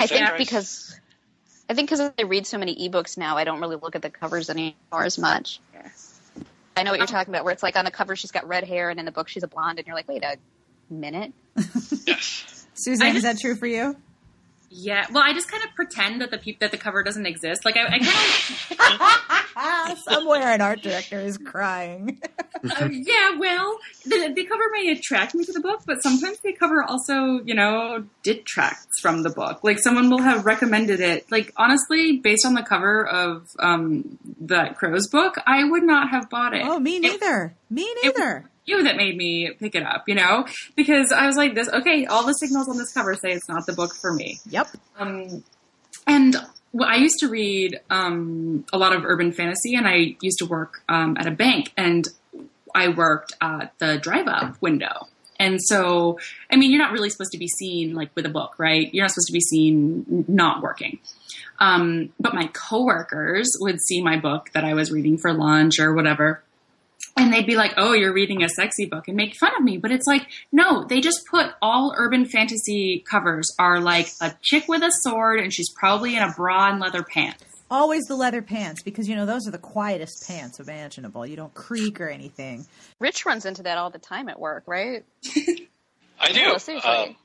I 0.00 0.06
think 0.08 0.28
right? 0.28 0.38
because 0.38 0.98
I 1.70 1.74
think 1.74 1.88
because 1.88 2.12
I 2.18 2.22
read 2.22 2.48
so 2.48 2.58
many 2.58 2.88
ebooks 2.88 3.16
now, 3.16 3.36
I 3.36 3.44
don't 3.44 3.60
really 3.60 3.76
look 3.76 3.94
at 3.94 4.02
the 4.02 4.10
covers 4.10 4.50
anymore 4.50 5.04
as 5.04 5.18
much. 5.18 5.60
I 6.76 6.82
know 6.82 6.90
what 6.90 6.98
you're 6.98 7.04
oh. 7.04 7.12
talking 7.12 7.32
about, 7.32 7.44
where 7.44 7.52
it's 7.52 7.62
like 7.62 7.76
on 7.76 7.84
the 7.84 7.90
cover 7.90 8.16
she's 8.16 8.32
got 8.32 8.46
red 8.46 8.64
hair, 8.64 8.90
and 8.90 8.98
in 8.98 9.06
the 9.06 9.12
book 9.12 9.28
she's 9.28 9.42
a 9.42 9.48
blonde, 9.48 9.78
and 9.78 9.86
you're 9.86 9.96
like, 9.96 10.08
wait 10.08 10.24
a 10.24 10.36
minute. 10.90 11.32
Yes. 12.06 12.66
Suzanne, 12.74 13.14
I 13.14 13.16
is 13.16 13.24
that 13.24 13.38
true 13.38 13.56
for 13.56 13.66
you? 13.66 13.96
Yeah. 14.70 15.06
Well, 15.10 15.24
I 15.26 15.32
just 15.32 15.50
kind 15.50 15.64
of 15.64 15.74
pretend 15.74 16.20
that 16.20 16.30
the 16.30 16.38
peop- 16.38 16.60
that 16.60 16.70
the 16.70 16.76
cover 16.76 17.02
doesn't 17.02 17.26
exist. 17.26 17.64
Like 17.64 17.76
I, 17.76 17.86
I 17.86 17.98
kind 17.98 18.02
of 18.02 19.45
Somewhere 20.04 20.52
an 20.52 20.60
art 20.60 20.82
director 20.82 21.18
is 21.18 21.38
crying. 21.38 22.20
Uh, 22.64 22.88
yeah, 22.92 23.38
well, 23.38 23.78
the, 24.04 24.32
the 24.34 24.44
cover 24.44 24.64
may 24.72 24.88
attract 24.90 25.34
me 25.34 25.44
to 25.44 25.52
the 25.52 25.60
book, 25.60 25.82
but 25.86 26.02
sometimes 26.02 26.38
the 26.40 26.52
cover 26.52 26.82
also, 26.82 27.40
you 27.44 27.54
know, 27.54 28.04
detracts 28.22 29.00
from 29.00 29.22
the 29.22 29.30
book. 29.30 29.64
Like 29.64 29.78
someone 29.78 30.10
will 30.10 30.22
have 30.22 30.44
recommended 30.44 31.00
it. 31.00 31.30
Like 31.30 31.52
honestly, 31.56 32.18
based 32.18 32.44
on 32.44 32.54
the 32.54 32.62
cover 32.62 33.06
of 33.06 33.48
um, 33.58 34.18
that 34.42 34.76
Crow's 34.76 35.08
book, 35.08 35.36
I 35.46 35.64
would 35.64 35.82
not 35.84 36.10
have 36.10 36.28
bought 36.28 36.54
it. 36.54 36.62
oh, 36.64 36.78
me 36.78 36.96
It- 36.96 37.02
neither. 37.02 37.54
Me 37.70 37.92
neither. 38.02 38.48
you 38.64 38.82
that 38.84 38.96
made 38.96 39.16
me 39.16 39.50
pick 39.58 39.74
it 39.74 39.82
up, 39.82 40.04
you 40.08 40.14
know, 40.14 40.46
because 40.76 41.12
I 41.12 41.26
was 41.26 41.36
like, 41.36 41.54
this. 41.54 41.68
Okay, 41.68 42.04
all 42.06 42.24
the 42.26 42.32
signals 42.34 42.68
on 42.68 42.76
this 42.76 42.92
cover 42.92 43.14
say 43.14 43.30
it's 43.32 43.48
not 43.48 43.64
the 43.66 43.72
book 43.72 43.94
for 43.94 44.12
me. 44.12 44.38
Yep. 44.50 44.68
Um, 44.98 45.42
and 46.06 46.36
well, 46.76 46.88
I 46.90 46.96
used 46.96 47.20
to 47.20 47.28
read 47.28 47.80
um, 47.88 48.66
a 48.70 48.76
lot 48.76 48.94
of 48.94 49.04
urban 49.06 49.32
fantasy, 49.32 49.76
and 49.76 49.88
I 49.88 50.16
used 50.20 50.38
to 50.38 50.46
work 50.46 50.82
um, 50.90 51.16
at 51.18 51.26
a 51.26 51.30
bank, 51.30 51.72
and 51.74 52.06
I 52.74 52.88
worked 52.88 53.32
at 53.40 53.72
the 53.78 53.96
drive-up 53.96 54.60
window. 54.60 55.08
And 55.38 55.58
so, 55.62 56.18
I 56.50 56.56
mean, 56.56 56.70
you're 56.70 56.82
not 56.82 56.92
really 56.92 57.08
supposed 57.08 57.32
to 57.32 57.38
be 57.38 57.48
seen 57.48 57.94
like 57.94 58.10
with 58.14 58.26
a 58.26 58.28
book, 58.28 58.56
right? 58.58 58.92
You're 58.92 59.04
not 59.04 59.10
supposed 59.10 59.28
to 59.28 59.32
be 59.32 59.40
seen 59.40 60.26
not 60.28 60.62
working. 60.62 60.98
Um, 61.58 62.12
but 62.20 62.34
my 62.34 62.48
coworkers 62.48 63.50
would 63.60 63.80
see 63.80 64.02
my 64.02 64.18
book 64.18 64.50
that 64.52 64.64
I 64.64 64.74
was 64.74 64.92
reading 64.92 65.16
for 65.16 65.32
lunch 65.32 65.78
or 65.78 65.94
whatever, 65.94 66.42
and 67.16 67.32
they'd 67.32 67.46
be 67.46 67.56
like, 67.56 67.72
"Oh, 67.76 67.92
you're 67.92 68.12
reading 68.12 68.42
a 68.42 68.48
sexy 68.48 68.86
book," 68.86 69.08
and 69.08 69.16
make 69.16 69.36
fun 69.36 69.52
of 69.56 69.62
me. 69.62 69.78
But 69.78 69.90
it's 69.90 70.06
like, 70.06 70.26
no, 70.52 70.84
they 70.84 71.00
just 71.00 71.26
put 71.26 71.46
all 71.62 71.94
urban 71.96 72.26
fantasy 72.26 73.04
covers 73.08 73.52
are 73.58 73.80
like 73.80 74.08
a 74.20 74.34
chick 74.42 74.64
with 74.68 74.82
a 74.82 74.90
sword, 74.92 75.40
and 75.40 75.52
she's 75.52 75.70
probably 75.70 76.16
in 76.16 76.22
a 76.22 76.32
bra 76.32 76.70
and 76.70 76.80
leather 76.80 77.02
pants. 77.02 77.42
Always 77.68 78.04
the 78.04 78.14
leather 78.14 78.42
pants 78.42 78.82
because 78.82 79.08
you 79.08 79.16
know 79.16 79.26
those 79.26 79.48
are 79.48 79.50
the 79.50 79.58
quietest 79.58 80.28
pants 80.28 80.60
imaginable. 80.60 81.26
You 81.26 81.34
don't 81.36 81.52
creak 81.54 82.00
or 82.00 82.08
anything. 82.08 82.64
Rich 83.00 83.26
runs 83.26 83.44
into 83.44 83.64
that 83.64 83.76
all 83.78 83.90
the 83.90 83.98
time 83.98 84.28
at 84.28 84.38
work, 84.38 84.64
right? 84.66 85.04
I 86.20 86.32
do. 86.32 86.42
No, 86.44 86.58
seriously. 86.58 86.90
Um, 86.90 87.16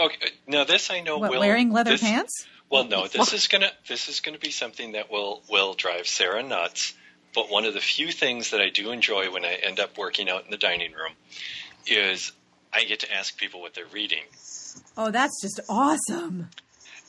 okay. 0.00 0.30
Now 0.46 0.64
this 0.64 0.90
I 0.90 1.00
know 1.00 1.18
What, 1.18 1.30
will 1.30 1.40
wearing 1.40 1.70
leather 1.72 1.92
this- 1.92 2.00
pants? 2.00 2.46
Well, 2.70 2.84
no, 2.84 3.06
this 3.06 3.32
is 3.32 3.46
gonna 3.48 3.70
this 3.88 4.08
is 4.10 4.20
gonna 4.20 4.38
be 4.38 4.50
something 4.50 4.92
that 4.92 5.10
will 5.10 5.42
will 5.48 5.72
drive 5.74 6.06
Sarah 6.06 6.42
nuts. 6.42 6.92
But 7.34 7.50
one 7.50 7.64
of 7.64 7.74
the 7.74 7.80
few 7.80 8.10
things 8.10 8.50
that 8.50 8.60
I 8.60 8.68
do 8.70 8.90
enjoy 8.90 9.30
when 9.30 9.44
I 9.44 9.54
end 9.54 9.78
up 9.80 9.96
working 9.98 10.28
out 10.30 10.44
in 10.44 10.50
the 10.50 10.56
dining 10.56 10.92
room 10.92 11.12
is 11.86 12.32
I 12.72 12.84
get 12.84 13.00
to 13.00 13.12
ask 13.14 13.36
people 13.36 13.60
what 13.60 13.74
they're 13.74 13.86
reading, 13.92 14.22
Oh, 14.96 15.10
that's 15.10 15.40
just 15.42 15.60
awesome. 15.68 16.48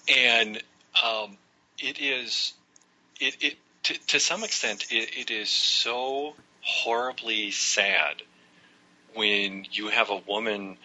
and 0.08 0.62
um, 1.04 1.38
it 1.78 2.00
is 2.00 2.54
it, 3.20 3.38
it 3.42 3.58
to, 3.84 3.94
to 4.08 4.20
some 4.20 4.44
extent 4.44 4.86
it, 4.92 5.18
it 5.18 5.32
is 5.32 5.50
so 5.50 6.36
horribly 6.62 7.52
sad 7.52 8.22
when 9.16 9.66
you 9.72 9.88
have 9.90 10.10
a 10.10 10.18
woman 10.28 10.78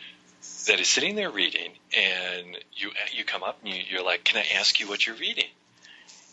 that 0.67 0.81
is 0.81 0.89
sitting 0.89 1.15
there 1.17 1.31
reading 1.31 1.73
and 1.97 2.57
you 2.73 2.91
you 3.13 3.25
come 3.25 3.43
up 3.43 3.59
and 3.65 3.73
you, 3.75 3.83
you're 3.91 4.05
like, 4.05 4.25
"Can 4.25 4.39
I 4.39 4.59
ask 4.59 4.81
you 4.81 4.89
what 4.89 5.07
you're 5.07 5.17
reading?" 5.17 5.49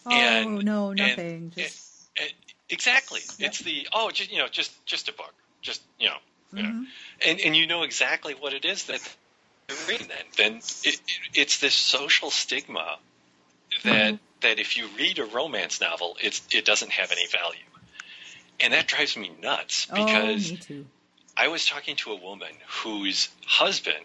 Oh 0.05 0.11
And- 0.11 0.63
no, 0.65 0.89
and- 0.89 0.97
nothing. 0.99 1.53
Just 1.55 1.87
Eh, 2.17 2.27
Exactly. 2.71 3.19
It's 3.39 3.59
the 3.59 3.87
oh, 3.93 4.09
just 4.11 4.31
you 4.31 4.39
know, 4.39 4.47
just 4.47 4.85
just 4.85 5.09
a 5.09 5.13
book, 5.13 5.33
just 5.61 5.81
you 5.99 6.07
know, 6.09 6.15
Mm-hmm. 6.53 6.81
know. 6.81 6.87
and 7.25 7.39
and 7.39 7.55
you 7.55 7.67
know 7.67 7.83
exactly 7.83 8.33
what 8.33 8.53
it 8.53 8.65
is 8.65 8.85
that 8.85 8.99
you're 9.69 9.77
reading. 9.87 10.07
Then 10.07 10.25
then 10.37 10.53
it, 10.83 10.95
it, 10.95 11.01
it's 11.33 11.59
this 11.59 11.73
social 11.73 12.29
stigma 12.29 12.97
that 13.83 14.13
Mm-hmm. 14.13 14.15
that 14.41 14.59
if 14.59 14.77
you 14.77 14.87
read 14.97 15.19
a 15.19 15.25
romance 15.25 15.79
novel, 15.81 16.17
it's 16.21 16.41
it 16.51 16.65
doesn't 16.65 16.91
have 16.91 17.11
any 17.11 17.27
value, 17.27 17.59
and 18.59 18.73
that 18.73 18.87
drives 18.87 19.15
me 19.15 19.31
nuts 19.41 19.87
oh, 19.91 19.95
because 19.95 20.51
me 20.51 20.57
too. 20.57 20.85
I 21.37 21.47
was 21.47 21.65
talking 21.65 21.95
to 21.97 22.11
a 22.11 22.15
woman 22.15 22.51
whose 22.83 23.29
husband 23.45 24.03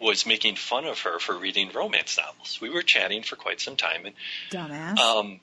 was 0.00 0.24
making 0.26 0.54
fun 0.54 0.84
of 0.84 1.00
her 1.00 1.18
for 1.18 1.36
reading 1.36 1.70
romance 1.74 2.16
novels. 2.16 2.58
We 2.60 2.70
were 2.70 2.82
chatting 2.82 3.22
for 3.22 3.34
quite 3.36 3.60
some 3.60 3.76
time, 3.76 4.06
and 4.06 4.14
Dumbass. 4.50 4.98
um, 5.00 5.40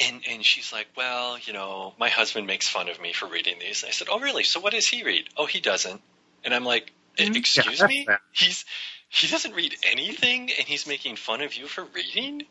and 0.00 0.22
and 0.28 0.44
she's 0.44 0.72
like, 0.72 0.88
well, 0.96 1.38
you 1.38 1.52
know, 1.52 1.94
my 1.98 2.08
husband 2.08 2.46
makes 2.46 2.68
fun 2.68 2.88
of 2.88 3.00
me 3.00 3.12
for 3.12 3.26
reading 3.28 3.58
these. 3.60 3.82
And 3.82 3.88
I 3.90 3.92
said, 3.92 4.08
oh, 4.10 4.20
really? 4.20 4.44
So 4.44 4.60
what 4.60 4.72
does 4.72 4.88
he 4.88 5.04
read? 5.04 5.28
Oh, 5.36 5.46
he 5.46 5.60
doesn't. 5.60 6.02
And 6.44 6.54
I'm 6.54 6.64
like, 6.64 6.92
"E- 7.18 7.30
Mhm. 7.30 7.36
excuse 7.36 7.80
Yeah, 7.80 7.88
me, 7.88 8.04
bad. 8.06 8.20
he's 8.32 8.64
he 9.08 9.26
doesn't 9.28 9.54
read 9.54 9.76
anything, 9.84 10.50
and 10.52 10.66
he's 10.68 10.86
making 10.86 11.16
fun 11.16 11.40
of 11.42 11.54
you 11.54 11.66
for 11.68 11.84
reading. 11.84 12.42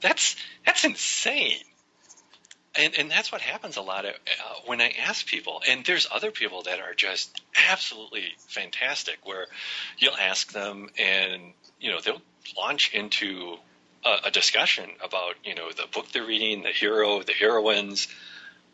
That's 0.00 0.36
that's 0.64 0.84
insane. 0.84 1.62
and 2.74 2.94
and 2.98 3.10
that's 3.10 3.32
what 3.32 3.40
happens 3.40 3.76
a 3.76 3.82
lot 3.82 4.04
of, 4.04 4.12
uh, 4.14 4.54
when 4.66 4.80
I 4.80 4.90
ask 4.90 5.26
people. 5.26 5.62
And 5.68 5.84
there's 5.84 6.06
other 6.10 6.30
people 6.30 6.62
that 6.64 6.80
are 6.80 6.94
just 6.94 7.40
absolutely 7.68 8.26
fantastic. 8.46 9.18
Where 9.24 9.46
you'll 9.98 10.16
ask 10.16 10.52
them, 10.52 10.88
and 10.98 11.54
you 11.80 11.90
know 11.90 12.00
they'll 12.00 12.22
launch 12.56 12.92
into 12.94 13.56
a, 14.08 14.28
a 14.28 14.30
discussion 14.30 14.88
about 15.04 15.34
you 15.44 15.54
know 15.54 15.70
the 15.70 15.86
book 15.92 16.06
they're 16.12 16.24
reading, 16.24 16.62
the 16.62 16.70
hero, 16.70 17.22
the 17.22 17.32
heroines, 17.32 18.08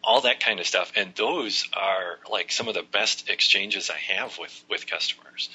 all 0.03 0.22
that 0.22 0.41
kind 0.41 0.61
of 0.61 0.66
stuff. 0.66 0.93
And 0.97 1.14
those 1.14 1.68
are 1.72 2.18
like 2.30 2.53
some 2.53 2.68
of 2.68 2.74
the 2.74 2.82
best 2.82 3.28
exchanges 3.28 3.91
I 3.91 3.99
have 4.14 4.39
with 4.39 4.64
with 4.68 4.87
customers. 4.87 5.49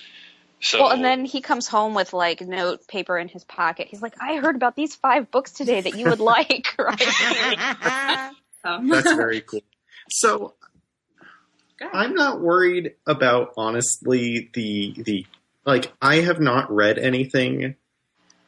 So, 0.62 0.82
Well, 0.82 0.92
and 0.92 1.04
then 1.04 1.24
he 1.24 1.40
comes 1.40 1.70
home 1.70 1.94
with 1.94 2.12
like 2.12 2.42
note 2.42 2.86
paper 2.88 3.18
in 3.18 3.30
his 3.30 3.46
pocket. 3.46 3.88
He's 3.90 4.02
like, 4.02 4.16
I 4.20 4.38
heard 4.38 4.58
about 4.58 4.76
these 4.76 4.94
five 4.94 5.32
books 5.32 5.52
today 5.52 5.80
that 5.80 5.96
you 5.96 6.06
would 6.06 6.20
like, 6.20 6.76
right? 6.80 7.00
That's 8.64 9.14
very 9.14 9.42
cool. 9.42 9.62
So 10.10 10.56
Good. 11.78 11.90
I'm 11.94 12.14
not 12.14 12.42
worried 12.42 12.96
about 13.08 13.54
honestly 13.56 14.50
the 14.54 14.96
the 14.98 15.26
like 15.66 15.94
I 16.02 16.18
have 16.18 16.42
not 16.42 16.70
read 16.70 16.98
anything 16.98 17.76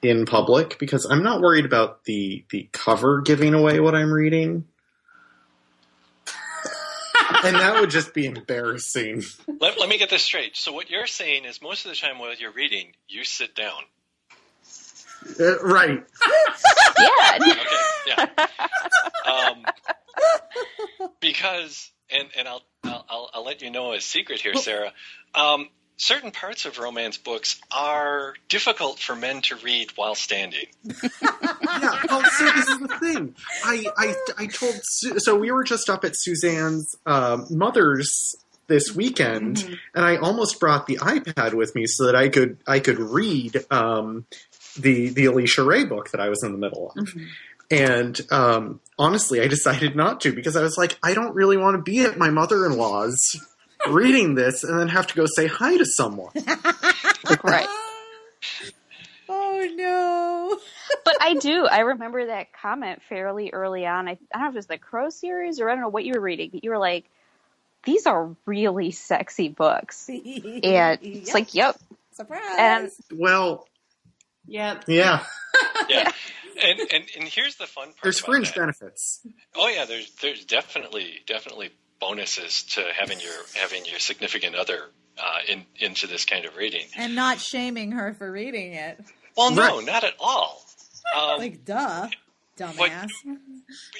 in 0.01 0.25
public 0.25 0.79
because 0.79 1.05
I'm 1.05 1.23
not 1.23 1.41
worried 1.41 1.65
about 1.65 2.03
the 2.05 2.43
the 2.49 2.69
cover 2.71 3.21
giving 3.21 3.53
away 3.53 3.79
what 3.79 3.95
I'm 3.95 4.11
reading. 4.11 4.65
and 7.43 7.55
that 7.55 7.79
would 7.79 7.89
just 7.89 8.13
be 8.13 8.25
embarrassing. 8.25 9.23
let, 9.59 9.79
let 9.79 9.89
me 9.89 9.97
get 9.97 10.09
this 10.09 10.23
straight. 10.23 10.57
So 10.57 10.73
what 10.73 10.89
you're 10.89 11.07
saying 11.07 11.45
is 11.45 11.61
most 11.61 11.85
of 11.85 11.91
the 11.91 11.97
time 11.97 12.19
while 12.19 12.33
you're 12.35 12.51
reading, 12.51 12.93
you 13.07 13.23
sit 13.23 13.55
down. 13.55 13.81
Uh, 15.39 15.59
right. 15.59 16.03
yeah. 16.99 17.37
Okay, 17.41 17.59
yeah. 18.07 18.27
Um, 19.25 19.65
because, 21.19 21.91
and 22.09 22.27
and 22.37 22.47
I'll, 22.47 22.63
I'll 22.83 23.05
I'll 23.07 23.29
I'll 23.35 23.45
let 23.45 23.61
you 23.61 23.69
know 23.69 23.93
a 23.93 24.01
secret 24.01 24.41
here, 24.41 24.55
Sarah. 24.55 24.93
Um, 25.35 25.69
certain 25.97 26.31
parts 26.31 26.65
of 26.65 26.79
romance 26.79 27.17
books 27.17 27.61
are 27.71 28.35
difficult 28.49 28.99
for 28.99 29.15
men 29.15 29.41
to 29.41 29.55
read 29.57 29.91
while 29.95 30.15
standing. 30.15 30.65
yeah. 30.83 32.01
Well, 32.09 32.23
so 32.23 32.45
this 32.45 32.67
is 32.67 32.79
the 32.79 32.97
thing. 32.99 33.35
I 33.63 33.85
I, 33.97 34.15
I 34.37 34.45
told 34.47 34.79
Su- 34.83 35.19
so 35.19 35.37
we 35.37 35.51
were 35.51 35.63
just 35.63 35.89
up 35.89 36.03
at 36.03 36.15
Suzanne's 36.15 36.95
um, 37.05 37.45
mother's 37.49 38.35
this 38.67 38.95
weekend, 38.95 39.77
and 39.93 40.05
I 40.05 40.15
almost 40.17 40.59
brought 40.59 40.87
the 40.87 40.97
iPad 40.97 41.53
with 41.53 41.75
me 41.75 41.85
so 41.87 42.05
that 42.05 42.15
I 42.15 42.29
could 42.29 42.57
I 42.65 42.79
could 42.79 42.99
read 42.99 43.65
um, 43.69 44.25
the 44.77 45.09
the 45.09 45.25
Alisha 45.25 45.65
Rai 45.65 45.85
book 45.85 46.11
that 46.11 46.21
I 46.21 46.29
was 46.29 46.43
in 46.43 46.51
the 46.51 46.57
middle 46.57 46.93
of. 46.97 47.09
And 47.69 48.19
um, 48.31 48.81
honestly, 48.99 49.39
I 49.39 49.47
decided 49.47 49.95
not 49.95 50.19
to 50.21 50.33
because 50.33 50.57
I 50.57 50.61
was 50.61 50.77
like, 50.77 50.97
I 51.01 51.13
don't 51.13 51.33
really 51.33 51.55
want 51.55 51.77
to 51.77 51.81
be 51.81 52.01
at 52.01 52.17
my 52.17 52.29
mother 52.29 52.65
in 52.65 52.77
law's 52.77 53.21
reading 53.89 54.35
this 54.35 54.63
and 54.63 54.79
then 54.79 54.87
have 54.89 55.07
to 55.07 55.15
go 55.15 55.25
say 55.25 55.47
hi 55.47 55.77
to 55.77 55.85
someone. 55.85 56.31
Right. 57.43 57.67
oh 59.29 59.67
no. 59.75 60.59
But 61.05 61.15
I 61.21 61.35
do. 61.35 61.65
I 61.65 61.79
remember 61.79 62.25
that 62.27 62.51
comment 62.53 63.01
fairly 63.09 63.51
early 63.51 63.85
on. 63.87 64.07
I, 64.07 64.11
I 64.11 64.15
don't 64.33 64.41
know 64.43 64.47
if 64.49 64.53
it 64.53 64.57
was 64.57 64.65
the 64.67 64.77
Crow 64.77 65.09
series 65.09 65.59
or 65.59 65.69
I 65.69 65.73
don't 65.73 65.81
know 65.81 65.89
what 65.89 66.03
you 66.03 66.13
were 66.13 66.19
reading, 66.21 66.49
but 66.51 66.63
you 66.63 66.69
were 66.69 66.77
like, 66.77 67.05
these 67.85 68.05
are 68.05 68.35
really 68.45 68.91
sexy 68.91 69.47
books. 69.49 70.07
And 70.09 70.19
it's 71.01 71.33
like, 71.33 71.55
yep. 71.55 71.77
surprise. 72.11 72.41
and- 72.59 72.91
Well, 73.13 73.67
yeah. 74.45 74.81
yeah, 74.87 75.23
Yeah. 75.89 76.11
And, 76.61 76.79
and 76.79 77.03
and 77.17 77.23
here's 77.27 77.55
the 77.55 77.65
fun 77.65 77.85
part. 77.87 77.97
there's 78.03 78.19
fringe 78.19 78.49
that. 78.53 78.59
benefits. 78.59 79.21
Oh 79.55 79.67
yeah, 79.69 79.85
there's 79.85 80.11
there's 80.21 80.45
definitely 80.45 81.21
definitely 81.25 81.71
bonuses 82.01 82.63
to 82.63 82.83
having 82.99 83.19
your 83.21 83.31
having 83.55 83.85
your 83.85 83.99
significant 83.99 84.55
other 84.55 84.81
uh, 85.17 85.37
in 85.47 85.65
into 85.77 86.07
this 86.07 86.25
kind 86.25 86.43
of 86.45 86.57
reading. 86.57 86.85
and 86.97 87.15
not 87.15 87.39
shaming 87.39 87.91
her 87.93 88.13
for 88.13 88.29
reading 88.31 88.73
it. 88.73 88.99
Well, 89.37 89.51
no, 89.51 89.77
Right. 89.77 89.85
not 89.85 90.03
at 90.03 90.15
all. 90.19 90.61
Um, 91.17 91.37
Like, 91.39 91.63
duh, 91.63 92.09
dumbass. 92.57 92.77
yeah, 92.87 93.05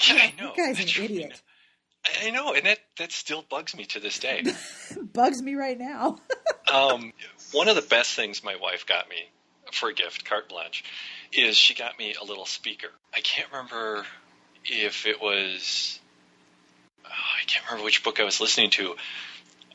I 0.09 0.33
know. 0.39 0.47
That 0.47 0.57
guy's 0.57 0.77
I 0.79 0.81
an 0.81 0.87
truly 0.87 1.05
idiot. 1.15 1.29
know. 1.29 2.27
I 2.27 2.29
know, 2.31 2.53
and 2.55 2.65
that 2.65 2.79
that 2.97 3.11
still 3.11 3.43
bugs 3.47 3.75
me 3.77 3.85
to 3.85 3.99
this 3.99 4.17
day. 4.19 4.43
Bugs 5.13 5.41
me 5.41 5.55
right 5.55 5.77
now. 5.79 6.17
Um, 6.71 7.11
one 7.51 7.67
of 7.67 7.75
the 7.75 7.81
best 7.81 8.13
things 8.15 8.45
my 8.45 8.55
wife 8.55 8.85
got 8.85 9.09
me 9.09 9.17
for 9.73 9.89
a 9.89 9.93
gift, 9.93 10.23
carte 10.23 10.47
blanche, 10.47 10.85
is 11.33 11.57
she 11.57 11.73
got 11.73 11.99
me 11.99 12.13
a 12.13 12.23
little 12.23 12.45
speaker. 12.45 12.87
I 13.13 13.19
can't 13.19 13.51
remember 13.51 14.05
if 14.63 15.05
it 15.05 15.19
was. 15.21 15.99
I 17.41 17.43
can't 17.45 17.65
remember 17.65 17.85
which 17.85 18.03
book 18.03 18.19
I 18.19 18.23
was 18.23 18.39
listening 18.39 18.69
to. 18.71 18.95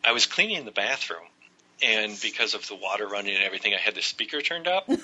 I 0.05 0.13
was 0.13 0.27
cleaning 0.27 0.65
the 0.65 0.71
bathroom, 0.71 1.25
and 1.83 2.17
because 2.21 2.55
of 2.55 2.67
the 2.69 2.77
water 2.77 3.09
running 3.09 3.35
and 3.35 3.43
everything, 3.43 3.75
I 3.75 3.79
had 3.79 3.97
the 3.97 4.03
speaker 4.03 4.41
turned 4.41 4.69
up. 4.69 4.89
and 4.89 5.01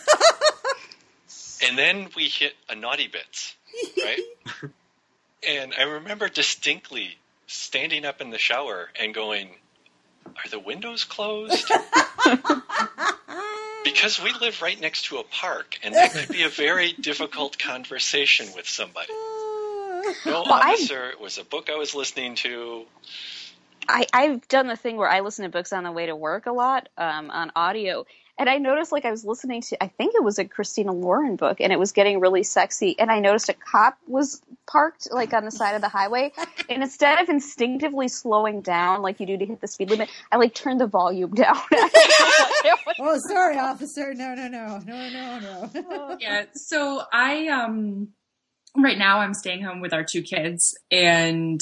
then 1.76 2.08
we 2.14 2.28
hit 2.28 2.54
a 2.68 2.76
naughty 2.76 3.08
bits, 3.08 3.56
right? 3.98 4.20
and 5.48 5.74
I 5.76 5.82
remember 5.82 6.28
distinctly 6.28 7.18
standing 7.48 8.04
up 8.04 8.20
in 8.20 8.30
the 8.30 8.38
shower 8.38 8.88
and 9.00 9.12
going, 9.12 9.50
"Are 10.26 10.48
the 10.50 10.60
windows 10.60 11.02
closed?" 11.04 11.68
because 13.84 14.22
we 14.22 14.32
live 14.40 14.62
right 14.62 14.80
next 14.80 15.06
to 15.06 15.18
a 15.18 15.24
park, 15.24 15.80
and 15.82 15.94
that 15.94 16.12
could 16.12 16.28
be 16.28 16.44
a 16.44 16.48
very 16.48 16.92
difficult 16.92 17.58
conversation 17.58 18.46
with 18.54 18.68
somebody. 18.68 19.12
No 20.26 20.42
Well, 20.42 20.52
I- 20.52 20.72
officer, 20.72 21.08
it 21.10 21.20
was 21.20 21.38
a 21.38 21.44
book 21.44 21.68
I 21.70 21.76
was 21.76 21.94
listening 21.94 22.34
to. 22.36 22.84
I, 23.88 24.06
I've 24.12 24.46
done 24.48 24.68
the 24.68 24.76
thing 24.76 24.96
where 24.96 25.08
I 25.08 25.20
listen 25.20 25.42
to 25.44 25.48
books 25.50 25.72
on 25.72 25.82
the 25.84 25.90
way 25.92 26.06
to 26.06 26.14
work 26.14 26.46
a 26.46 26.52
lot 26.52 26.88
um, 26.96 27.30
on 27.30 27.50
audio. 27.56 28.06
And 28.38 28.48
I 28.48 28.58
noticed, 28.58 28.92
like, 28.92 29.04
I 29.04 29.10
was 29.10 29.24
listening 29.24 29.60
to, 29.62 29.82
I 29.82 29.88
think 29.88 30.14
it 30.14 30.22
was 30.24 30.38
a 30.38 30.44
Christina 30.46 30.92
Lauren 30.92 31.36
book, 31.36 31.60
and 31.60 31.70
it 31.72 31.78
was 31.78 31.92
getting 31.92 32.18
really 32.18 32.44
sexy. 32.44 32.98
And 32.98 33.10
I 33.10 33.18
noticed 33.20 33.48
a 33.50 33.52
cop 33.52 33.98
was 34.06 34.40
parked, 34.66 35.08
like, 35.12 35.34
on 35.34 35.44
the 35.44 35.50
side 35.50 35.74
of 35.74 35.82
the 35.82 35.88
highway. 35.88 36.32
And 36.70 36.82
instead 36.82 37.20
of 37.20 37.28
instinctively 37.28 38.08
slowing 38.08 38.62
down, 38.62 39.02
like 39.02 39.20
you 39.20 39.26
do 39.26 39.36
to 39.36 39.44
hit 39.44 39.60
the 39.60 39.68
speed 39.68 39.90
limit, 39.90 40.08
I, 40.30 40.36
like, 40.38 40.54
turned 40.54 40.80
the 40.80 40.86
volume 40.86 41.34
down. 41.34 41.56
Oh, 43.00 43.18
sorry, 43.28 43.58
officer. 43.58 44.14
No, 44.14 44.34
no, 44.34 44.46
no, 44.48 44.78
no, 44.78 45.08
no, 45.10 45.70
no. 45.74 46.16
Yeah. 46.20 46.44
So 46.54 47.02
I 47.12 47.48
um 47.48 48.08
right 48.76 48.98
now 48.98 49.18
I'm 49.18 49.34
staying 49.34 49.62
home 49.62 49.80
with 49.80 49.92
our 49.92 50.04
two 50.04 50.22
kids 50.22 50.74
and 50.90 51.60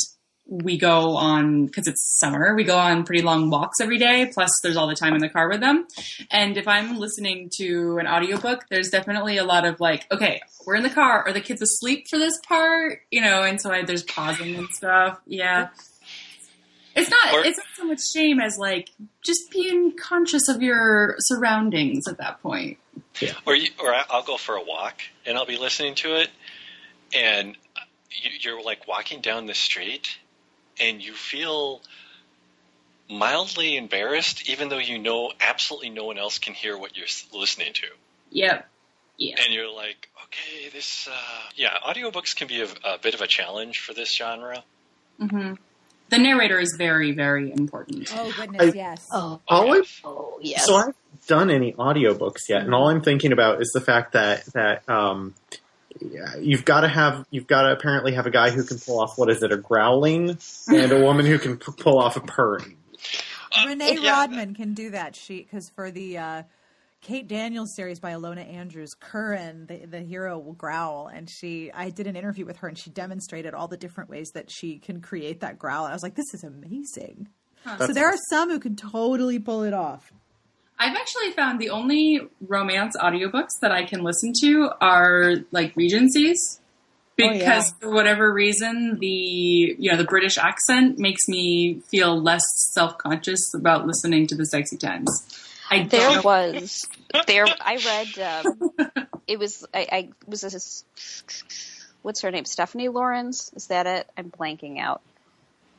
we 0.53 0.77
go 0.79 1.15
on 1.17 1.67
because 1.67 1.87
it's 1.87 2.19
summer 2.19 2.57
we 2.57 2.65
go 2.65 2.77
on 2.77 3.05
pretty 3.05 3.23
long 3.23 3.51
walks 3.51 3.79
every 3.81 3.99
day 3.99 4.29
plus 4.35 4.51
there's 4.65 4.77
all 4.77 4.89
the 4.89 4.97
time 4.97 5.15
in 5.15 5.21
the 5.21 5.29
car 5.29 5.49
with 5.49 5.61
them. 5.61 5.87
And 6.31 6.57
if 6.57 6.67
i'm 6.67 6.97
listening 6.99 7.51
to 7.59 7.99
an 7.99 8.09
audiobook 8.09 8.65
there's 8.69 8.89
definitely 8.89 9.37
a 9.37 9.45
lot 9.45 9.65
of 9.65 9.79
like 9.79 10.07
okay 10.11 10.41
we're 10.67 10.75
in 10.75 10.83
the 10.83 10.91
car 10.91 11.23
are 11.25 11.33
the 11.33 11.41
kids 11.41 11.63
asleep 11.63 12.07
for 12.11 12.19
this 12.19 12.37
part? 12.49 13.01
You 13.13 13.21
know 13.21 13.43
and 13.45 13.61
so 13.61 13.71
I, 13.71 13.85
there's 13.85 14.03
pausing 14.03 14.57
and 14.57 14.69
stuff 14.71 15.21
yeah. 15.27 15.69
It's 16.97 17.09
not 17.09 17.33
Or- 17.35 17.45
it's 17.45 17.57
not 17.59 17.67
so 17.77 17.85
much 17.85 18.01
shame 18.13 18.41
as 18.41 18.59
like 18.59 18.91
just 19.25 19.51
being 19.53 19.97
conscious 19.97 20.49
of 20.49 20.61
your 20.63 21.15
surroundings 21.21 22.09
at 22.09 22.19
that 22.19 22.43
point. 22.43 22.79
Yeah. 23.21 23.35
Or, 23.47 23.55
you, 23.55 23.71
or 23.81 23.95
I'll 24.11 24.23
go 24.25 24.37
for 24.37 24.57
a 24.57 24.63
walk 24.65 25.01
and 25.25 25.39
I'll 25.39 25.47
be 25.47 25.57
listening 25.57 25.95
to 25.97 26.21
it, 26.21 26.31
and 27.15 27.57
you, 28.11 28.31
you're 28.41 28.63
like 28.63 28.87
walking 28.89 29.21
down 29.21 29.47
the 29.47 29.55
street, 29.55 30.09
and 30.81 31.03
you 31.03 31.13
feel 31.13 31.81
mildly 33.09 33.77
embarrassed, 33.77 34.49
even 34.49 34.69
though 34.69 34.79
you 34.79 34.99
know 34.99 35.33
absolutely 35.41 35.91
no 35.91 36.05
one 36.05 36.19
else 36.19 36.39
can 36.39 36.55
hear 36.55 36.79
what 36.79 36.97
you're 36.97 37.07
listening 37.39 37.73
to. 37.75 37.87
yep 38.31 38.69
yeah 39.19 39.35
And 39.45 39.53
you're 39.53 39.71
like, 39.73 40.09
okay, 40.25 40.69
this, 40.73 41.09
uh, 41.09 41.13
yeah, 41.57 41.75
audiobooks 41.85 42.37
can 42.37 42.47
be 42.49 42.63
a, 42.63 42.69
a 42.85 42.99
bit 43.03 43.15
of 43.15 43.21
a 43.21 43.27
challenge 43.27 43.81
for 43.81 43.93
this 43.95 44.15
genre. 44.15 44.63
mm-hmm. 45.21 45.55
The 46.11 46.19
narrator 46.19 46.59
is 46.59 46.75
very, 46.77 47.13
very 47.13 47.53
important. 47.53 48.09
Oh 48.17 48.33
goodness, 48.37 48.75
I- 48.75 48.77
yes. 48.77 49.09
oh, 49.13 49.41
All 49.49 49.73
I 49.75 49.83
oh, 50.05 50.39
yes. 50.41 50.67
So 50.67 50.75
I 50.75 50.79
haven't 50.81 50.97
done 51.29 51.51
any 51.51 51.73
audiobooks 51.73 52.49
yet, 52.49 52.63
and 52.63 52.75
all 52.75 52.89
I'm 52.89 53.01
thinking 53.03 53.33
about 53.33 53.61
is 53.61 53.71
the 53.73 53.81
fact 53.81 54.13
that 54.15 54.45
that 54.55 54.89
um, 54.89 55.35
yeah, 55.53 55.59
you've 56.38 56.64
got 56.64 56.80
to 56.80 56.88
have 56.88 57.26
you've 57.30 57.46
got 57.46 57.62
to 57.62 57.72
apparently 57.72 58.14
have 58.14 58.26
a 58.26 58.30
guy 58.30 58.51
who 58.51 58.64
can 58.64 58.78
pull 58.78 59.01
off 59.01 59.18
what 59.18 59.30
is 59.30 59.42
it 59.42 59.53
a 59.53 59.57
growling 59.57 60.38
and 60.68 60.92
a 60.92 61.01
woman 61.01 61.26
who 61.26 61.38
can 61.38 61.57
p- 61.57 61.72
pull 61.78 61.98
off 61.98 62.16
a 62.16 62.20
purring. 62.20 62.76
Uh, 63.57 63.66
Renee 63.66 63.98
yeah, 64.01 64.26
Raudman 64.26 64.55
can 64.55 64.74
do 64.74 64.90
that. 64.90 65.16
She 65.16 65.42
because 65.42 65.70
for 65.70 65.90
the 65.90 66.18
uh, 66.18 66.42
Kate 67.01 67.26
Daniels 67.26 67.74
series 67.74 67.98
by 67.98 68.12
Ilona 68.12 68.46
Andrews, 68.46 68.90
Curran, 68.98 69.66
the, 69.66 69.86
the 69.86 70.01
hero, 70.01 70.38
will 70.38 70.53
growl, 70.53 71.09
and 71.09 71.28
she. 71.30 71.70
I 71.72 71.90
did 71.90 72.07
an 72.07 72.14
interview 72.14 72.44
with 72.44 72.59
her, 72.59 72.68
and 72.68 72.78
she 72.78 72.90
demonstrated 72.90 73.55
all 73.55 73.68
the 73.68 73.76
different 73.76 74.11
ways 74.11 74.30
that 74.34 74.51
she 74.51 74.78
can 74.78 75.01
create 75.01 75.40
that 75.40 75.59
growl. 75.59 75.84
And 75.84 75.92
I 75.92 75.94
was 75.94 76.03
like, 76.03 76.14
this 76.14 76.34
is 76.34 76.44
amazing. 76.44 77.28
So 77.64 77.76
That's 77.78 77.94
there 77.94 78.09
are 78.09 78.18
some 78.30 78.51
who 78.51 78.59
can 78.59 78.76
totally 78.76 79.38
pull 79.38 79.62
it 79.64 79.74
off. 79.74 80.12
I've 80.81 80.97
actually 80.97 81.31
found 81.33 81.61
the 81.61 81.68
only 81.70 82.22
romance 82.41 82.97
audiobooks 82.97 83.61
that 83.61 83.70
I 83.70 83.85
can 83.85 84.03
listen 84.03 84.33
to 84.41 84.70
are 84.81 85.35
like 85.53 85.74
Regencies 85.76 86.59
because 87.16 87.74
for 87.81 87.91
whatever 87.91 88.33
reason, 88.33 88.99
the 88.99 89.76
you 89.78 89.91
know 89.91 89.99
the 89.99 90.05
British 90.05 90.39
accent 90.39 90.99
makes 90.99 91.28
me 91.28 91.81
feel 91.91 92.18
less 92.20 92.43
self 92.72 92.97
conscious 92.97 93.53
about 93.55 93.87
listening 93.87 94.26
to 94.28 94.35
the 94.35 94.47
Sexy 94.47 94.78
Times. 94.78 95.11
I 95.70 95.85
There 95.85 96.12
don't. 96.14 96.24
was 96.24 96.89
there. 97.26 97.47
I 97.61 97.76
read. 97.76 98.49
Um, 98.49 98.91
it 99.26 99.39
was. 99.39 99.66
I, 99.74 99.87
I 99.93 100.09
was 100.26 100.41
this. 100.41 100.85
What's 102.01 102.22
her 102.22 102.31
name? 102.31 102.47
Stephanie 102.47 102.89
Laurens. 102.89 103.53
Is 103.55 103.66
that 103.66 103.87
it? 103.87 104.09
I'm 104.16 104.31
blanking 104.31 104.81
out. 104.81 105.03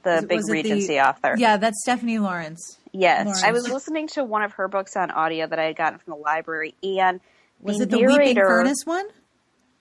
The 0.04 0.16
Was 0.16 0.26
big 0.26 0.38
was 0.38 0.46
it 0.46 0.52
the- 0.52 0.54
Regency 0.64 1.00
author. 1.00 1.36
Yeah, 1.38 1.58
that's 1.58 1.82
Stephanie 1.84 2.20
Laurens. 2.20 2.78
Yes, 2.92 3.26
Laurens. 3.26 3.44
I 3.44 3.52
was 3.52 3.70
listening 3.70 4.08
to 4.10 4.24
one 4.24 4.44
of 4.44 4.54
her 4.54 4.68
books 4.68 4.96
on 4.98 5.12
audio 5.12 5.48
that 5.48 5.60
I 5.60 5.64
had 5.66 5.76
gotten 5.76 6.00
from 6.00 6.12
the 6.12 6.18
library, 6.20 6.76
and 6.84 7.20
Was 7.62 7.78
the 7.78 7.84
it 7.84 7.90
the 7.92 7.98
Weeping 7.98 8.16
narrator. 8.16 8.48
Furnace 8.48 8.86
one? 8.86 9.06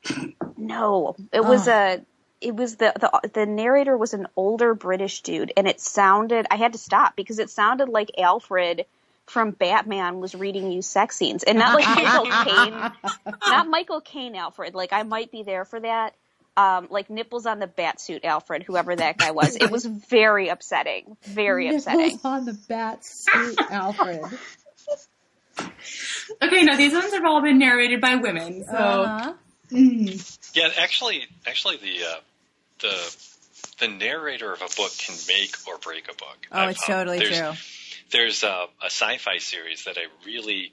No, 0.56 1.16
it 1.32 1.44
was 1.44 1.68
Oh. 1.68 1.72
a. 1.72 2.00
It 2.40 2.54
was 2.56 2.76
the, 2.76 2.92
the 2.98 3.28
the 3.34 3.44
narrator 3.46 3.96
was 3.96 4.14
an 4.14 4.26
older 4.36 4.72
British 4.74 5.20
dude, 5.22 5.52
and 5.56 5.66
it 5.68 5.78
sounded. 5.80 6.46
I 6.50 6.56
had 6.56 6.72
to 6.72 6.78
stop 6.78 7.14
because 7.16 7.38
it 7.38 7.50
sounded 7.50 7.88
like 7.90 8.10
Alfred 8.18 8.86
from 9.26 9.50
Batman 9.52 10.20
was 10.20 10.34
reading 10.34 10.70
you 10.70 10.80
sex 10.82 11.16
scenes, 11.16 11.42
and 11.44 11.58
not 11.58 11.74
like 11.74 11.86
Michael 11.86 12.30
Caine, 12.44 12.92
not 13.46 13.68
Michael 13.68 14.00
Caine 14.00 14.34
Alfred. 14.36 14.74
Like 14.74 14.92
I 14.92 15.02
might 15.02 15.30
be 15.30 15.42
there 15.42 15.64
for 15.66 15.80
that. 15.80 16.14
Um, 16.60 16.88
like 16.90 17.08
nipples 17.08 17.46
on 17.46 17.58
the 17.58 17.66
bat 17.66 18.00
suit 18.00 18.24
Alfred, 18.24 18.64
whoever 18.64 18.94
that 18.94 19.16
guy 19.16 19.30
was. 19.30 19.56
It 19.56 19.70
was 19.70 19.86
very 19.86 20.48
upsetting. 20.48 21.16
Very 21.24 21.74
upsetting. 21.74 22.00
Nipples 22.00 22.24
on 22.24 22.44
the 22.44 22.58
bat 22.68 23.04
suit, 23.04 23.58
Alfred. 23.70 24.22
Okay, 26.42 26.62
now 26.62 26.76
these 26.76 26.92
ones 26.92 27.12
have 27.12 27.24
all 27.24 27.42
been 27.42 27.58
narrated 27.58 28.00
by 28.00 28.16
women, 28.16 28.64
so 28.64 28.72
Uh-huh. 28.74 29.32
mm, 29.70 30.38
Yeah, 30.54 30.70
actually, 30.78 31.26
actually, 31.46 31.76
the 31.76 32.04
uh, 32.06 32.20
the 32.80 33.16
the 33.78 33.88
narrator 33.88 34.52
of 34.52 34.62
a 34.62 34.68
book 34.76 34.92
can 34.98 35.16
make 35.28 35.54
or 35.66 35.78
break 35.78 36.04
a 36.10 36.14
book. 36.14 36.38
Oh, 36.52 36.58
I've 36.58 36.70
it's 36.70 36.84
found. 36.84 37.08
totally 37.08 37.18
there's, 37.18 37.38
true. 37.38 37.52
There's 38.10 38.42
a, 38.42 38.66
a 38.82 38.86
sci-fi 38.86 39.38
series 39.38 39.84
that 39.84 39.96
I 39.98 40.04
really, 40.26 40.72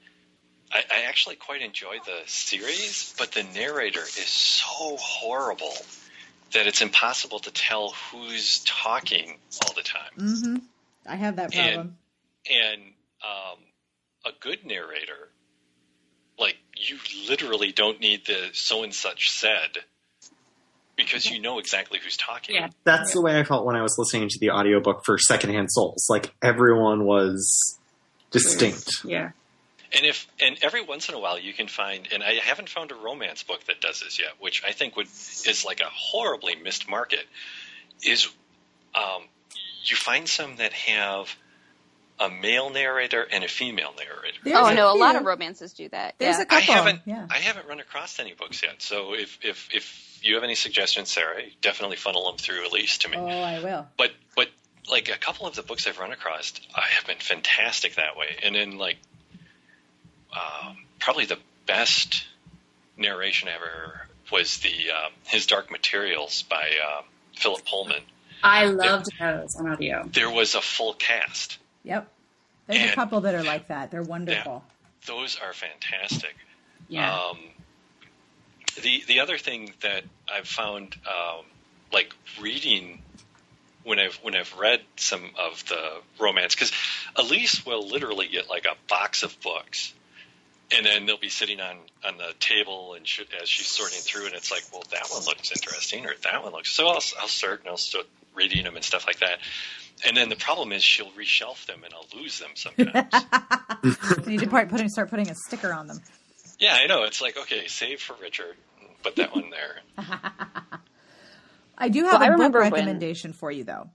I, 0.72 0.78
I 0.90 1.02
actually 1.08 1.36
quite 1.36 1.62
enjoy 1.62 1.96
the 2.04 2.20
series, 2.26 3.14
but 3.18 3.32
the 3.32 3.42
narrator 3.42 4.02
is 4.02 4.26
so 4.28 4.96
horrible 4.98 5.72
that 6.52 6.66
it's 6.66 6.82
impossible 6.82 7.38
to 7.40 7.50
tell 7.50 7.94
who's 8.10 8.62
talking 8.66 9.38
all 9.64 9.74
the 9.74 9.82
time. 9.82 10.10
hmm 10.18 10.56
I 11.06 11.16
have 11.16 11.36
that 11.36 11.54
And- 11.54 11.74
problem. 11.74 11.96
And 12.50 12.82
um, 13.22 13.58
a 14.24 14.30
good 14.40 14.64
narrator, 14.64 15.28
like 16.38 16.56
you 16.76 16.96
literally 17.28 17.72
don't 17.72 18.00
need 18.00 18.24
the 18.26 18.50
so 18.52 18.84
and 18.84 18.94
such 18.94 19.30
said 19.30 19.78
because 20.96 21.26
you 21.30 21.40
know 21.40 21.58
exactly 21.58 21.98
who's 22.02 22.16
talking. 22.16 22.54
yeah. 22.56 22.68
That's 22.84 23.12
the 23.12 23.20
way 23.20 23.38
I 23.38 23.44
felt 23.44 23.64
when 23.66 23.76
I 23.76 23.82
was 23.82 23.96
listening 23.98 24.28
to 24.30 24.38
the 24.40 24.50
audiobook 24.50 25.04
for 25.04 25.18
Secondhand 25.18 25.70
Souls. 25.70 26.06
Like 26.08 26.32
everyone 26.42 27.04
was 27.04 27.78
distinct. 28.30 29.04
Yeah. 29.04 29.30
And 29.92 30.04
if 30.04 30.26
and 30.40 30.58
every 30.62 30.82
once 30.82 31.08
in 31.08 31.14
a 31.14 31.18
while 31.18 31.38
you 31.38 31.52
can 31.52 31.66
find 31.66 32.08
and 32.12 32.22
I 32.22 32.34
haven't 32.34 32.68
found 32.68 32.90
a 32.90 32.94
romance 32.94 33.42
book 33.42 33.64
that 33.64 33.80
does 33.80 34.00
this 34.00 34.20
yet, 34.20 34.32
which 34.38 34.62
I 34.66 34.72
think 34.72 34.96
would 34.96 35.06
is 35.06 35.64
like 35.64 35.80
a 35.80 35.88
horribly 35.90 36.56
missed 36.56 36.88
market, 36.88 37.24
is 38.02 38.28
um, 38.94 39.22
you 39.84 39.96
find 39.96 40.28
some 40.28 40.56
that 40.56 40.72
have 40.72 41.34
a 42.20 42.28
male 42.28 42.70
narrator 42.70 43.22
and 43.22 43.44
a 43.44 43.48
female 43.48 43.94
narrator. 43.96 44.38
There's 44.42 44.56
oh 44.56 44.66
a 44.66 44.74
no, 44.74 44.92
a 44.92 44.98
lot 44.98 45.16
of 45.16 45.24
romances 45.24 45.72
do 45.72 45.88
that. 45.90 46.16
There's 46.18 46.36
yeah. 46.36 46.42
a 46.42 46.46
couple. 46.46 46.74
I 46.74 46.76
haven't 46.76 47.00
yeah. 47.06 47.26
I 47.30 47.38
haven't 47.38 47.66
run 47.66 47.80
across 47.80 48.18
any 48.18 48.34
books 48.34 48.62
yet. 48.62 48.82
So 48.82 49.14
if 49.14 49.38
if 49.42 49.68
if 49.72 50.20
you 50.22 50.34
have 50.34 50.44
any 50.44 50.54
suggestions, 50.54 51.10
Sarah, 51.10 51.42
definitely 51.60 51.96
funnel 51.96 52.26
them 52.26 52.38
through 52.38 52.64
at 52.64 52.72
least 52.72 53.02
to 53.02 53.08
me. 53.08 53.16
Oh, 53.16 53.26
I 53.26 53.62
will. 53.62 53.86
But 53.96 54.12
but 54.36 54.48
like 54.90 55.08
a 55.08 55.18
couple 55.18 55.46
of 55.46 55.54
the 55.54 55.62
books 55.62 55.86
I've 55.86 55.98
run 55.98 56.12
across, 56.12 56.52
I 56.74 56.86
have 56.96 57.06
been 57.06 57.18
fantastic 57.18 57.96
that 57.96 58.16
way. 58.16 58.36
And 58.42 58.54
then 58.54 58.78
like 58.78 58.96
um, 60.32 60.76
probably 60.98 61.26
the 61.26 61.38
best 61.66 62.26
narration 62.96 63.48
ever 63.48 64.06
was 64.30 64.58
the 64.58 64.90
um, 64.90 65.12
His 65.24 65.46
Dark 65.46 65.70
Materials 65.70 66.42
by 66.42 66.70
uh, 66.84 67.02
Philip 67.36 67.64
Pullman. 67.64 68.02
I 68.42 68.66
loved 68.66 69.10
those 69.18 69.56
on 69.56 69.68
audio. 69.68 70.08
There 70.12 70.30
was 70.30 70.54
a 70.54 70.60
full 70.60 70.94
cast. 70.94 71.58
Yep. 71.84 72.08
There's 72.66 72.92
a 72.92 72.94
couple 72.94 73.22
that 73.22 73.34
are 73.34 73.42
like 73.42 73.68
that. 73.68 73.90
They're 73.90 74.02
wonderful. 74.02 74.62
Those 75.06 75.38
are 75.42 75.52
fantastic. 75.52 76.36
Yeah. 76.88 77.14
Um, 77.14 77.38
the 78.82 79.02
the 79.06 79.20
other 79.20 79.38
thing 79.38 79.72
that 79.80 80.04
I've 80.32 80.46
found, 80.46 80.94
um, 81.06 81.44
like 81.92 82.14
reading 82.40 83.02
when 83.84 83.98
I've 83.98 84.16
when 84.16 84.36
I've 84.36 84.54
read 84.58 84.82
some 84.96 85.22
of 85.38 85.64
the 85.66 86.00
romance, 86.20 86.54
because 86.54 86.72
Elyse 87.16 87.66
will 87.66 87.88
literally 87.88 88.28
get 88.28 88.48
like 88.48 88.66
a 88.66 88.76
box 88.88 89.22
of 89.22 89.40
books, 89.40 89.92
and 90.76 90.84
then 90.86 91.06
they'll 91.06 91.18
be 91.18 91.28
sitting 91.28 91.60
on 91.60 91.76
on 92.06 92.18
the 92.18 92.32
table 92.40 92.94
and 92.94 93.06
sh- 93.06 93.22
as 93.42 93.48
she's 93.48 93.66
sorting 93.66 93.98
through, 94.00 94.26
and 94.26 94.34
it's 94.34 94.50
like, 94.50 94.62
well, 94.72 94.82
that 94.90 95.08
one 95.10 95.24
looks 95.24 95.50
interesting, 95.52 96.06
or 96.06 96.12
that 96.24 96.42
one 96.42 96.52
looks. 96.52 96.70
So 96.74 96.86
I'll 96.88 97.02
I'll 97.20 97.28
start 97.28 97.60
and 97.60 97.68
I'll 97.68 97.76
start 97.76 98.06
reading 98.34 98.64
them 98.64 98.76
and 98.76 98.84
stuff 98.84 99.06
like 99.06 99.18
that. 99.20 99.38
And 100.06 100.16
then 100.16 100.28
the 100.28 100.36
problem 100.36 100.70
is 100.70 100.84
she'll 100.84 101.10
reshelf 101.10 101.66
them 101.66 101.82
and 101.84 101.92
I'll 101.92 102.06
lose 102.20 102.38
them 102.38 102.50
sometimes. 102.54 103.12
You 104.24 104.30
need 104.32 104.40
to 104.40 104.46
part, 104.48 104.68
putting, 104.68 104.88
start 104.88 105.10
putting 105.10 105.28
a 105.30 105.34
sticker 105.34 105.72
on 105.72 105.86
them. 105.88 106.00
Yeah, 106.58 106.74
I 106.74 106.86
know. 106.86 107.02
It's 107.04 107.20
like, 107.20 107.36
okay, 107.36 107.66
save 107.68 108.00
for 108.00 108.14
Richard. 108.20 108.56
Put 109.02 109.16
that 109.16 109.34
one 109.34 109.50
there. 109.50 109.80
I 111.78 111.88
do 111.88 112.04
have 112.04 112.14
Well, 112.14 112.22
I 112.22 112.26
a 112.26 112.28
book 112.30 112.36
remember 112.38 112.60
when- 112.62 112.72
recommendation 112.72 113.32
for 113.32 113.50
you, 113.50 113.64
though. 113.64 113.90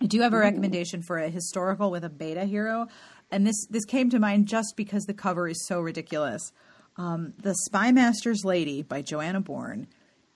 I 0.00 0.06
do 0.06 0.20
have 0.22 0.32
a 0.34 0.38
recommendation 0.38 1.02
for 1.02 1.18
a 1.18 1.28
historical 1.28 1.90
with 1.90 2.04
a 2.04 2.08
beta 2.10 2.44
hero, 2.44 2.88
and 3.32 3.46
this 3.46 3.66
this 3.70 3.84
came 3.84 4.10
to 4.10 4.20
mind 4.20 4.46
just 4.46 4.74
because 4.76 5.04
the 5.04 5.14
cover 5.14 5.48
is 5.48 5.66
so 5.66 5.80
ridiculous. 5.80 6.52
Um, 6.96 7.32
the 7.38 7.54
Spy 7.54 7.90
Master's 7.90 8.44
Lady 8.44 8.82
by 8.82 9.00
Joanna 9.00 9.40
Bourne 9.40 9.88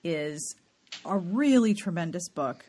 is 0.03 0.57
a 1.05 1.19
really 1.19 1.75
tremendous 1.75 2.29
book 2.31 2.65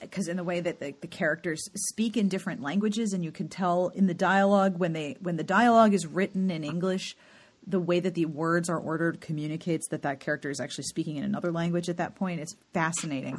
because 0.00 0.28
in 0.28 0.36
the 0.36 0.44
way 0.44 0.60
that 0.60 0.80
the, 0.80 0.94
the 1.00 1.06
characters 1.06 1.62
speak 1.74 2.16
in 2.16 2.28
different 2.28 2.60
languages 2.60 3.12
and 3.12 3.24
you 3.24 3.32
can 3.32 3.48
tell 3.48 3.88
in 3.94 4.06
the 4.06 4.14
dialogue 4.14 4.78
when 4.78 4.92
they 4.92 5.16
when 5.20 5.36
the 5.36 5.44
dialogue 5.44 5.94
is 5.94 6.06
written 6.06 6.50
in 6.50 6.64
english 6.64 7.16
the 7.64 7.78
way 7.78 8.00
that 8.00 8.14
the 8.14 8.26
words 8.26 8.68
are 8.68 8.78
ordered 8.78 9.20
communicates 9.20 9.86
that 9.88 10.02
that 10.02 10.18
character 10.18 10.50
is 10.50 10.60
actually 10.60 10.84
speaking 10.84 11.16
in 11.16 11.24
another 11.24 11.52
language 11.52 11.88
at 11.88 11.98
that 11.98 12.16
point 12.16 12.40
it's 12.40 12.56
fascinating 12.74 13.38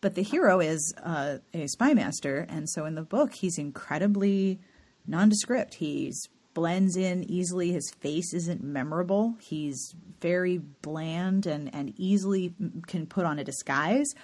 but 0.00 0.14
the 0.14 0.22
hero 0.22 0.60
is 0.60 0.94
uh, 1.02 1.38
a 1.52 1.66
spy 1.66 1.92
master 1.94 2.46
and 2.48 2.70
so 2.70 2.84
in 2.84 2.94
the 2.94 3.02
book 3.02 3.34
he's 3.34 3.58
incredibly 3.58 4.60
nondescript 5.06 5.74
he's 5.74 6.28
blends 6.54 6.96
in 6.96 7.28
easily 7.30 7.72
his 7.72 7.90
face 8.00 8.32
isn't 8.32 8.62
memorable 8.62 9.34
he's 9.40 9.94
very 10.20 10.58
bland 10.58 11.46
and, 11.46 11.74
and 11.74 11.92
easily 11.98 12.54
can 12.86 13.06
put 13.06 13.24
on 13.24 13.38
a 13.38 13.44
disguise 13.44 14.14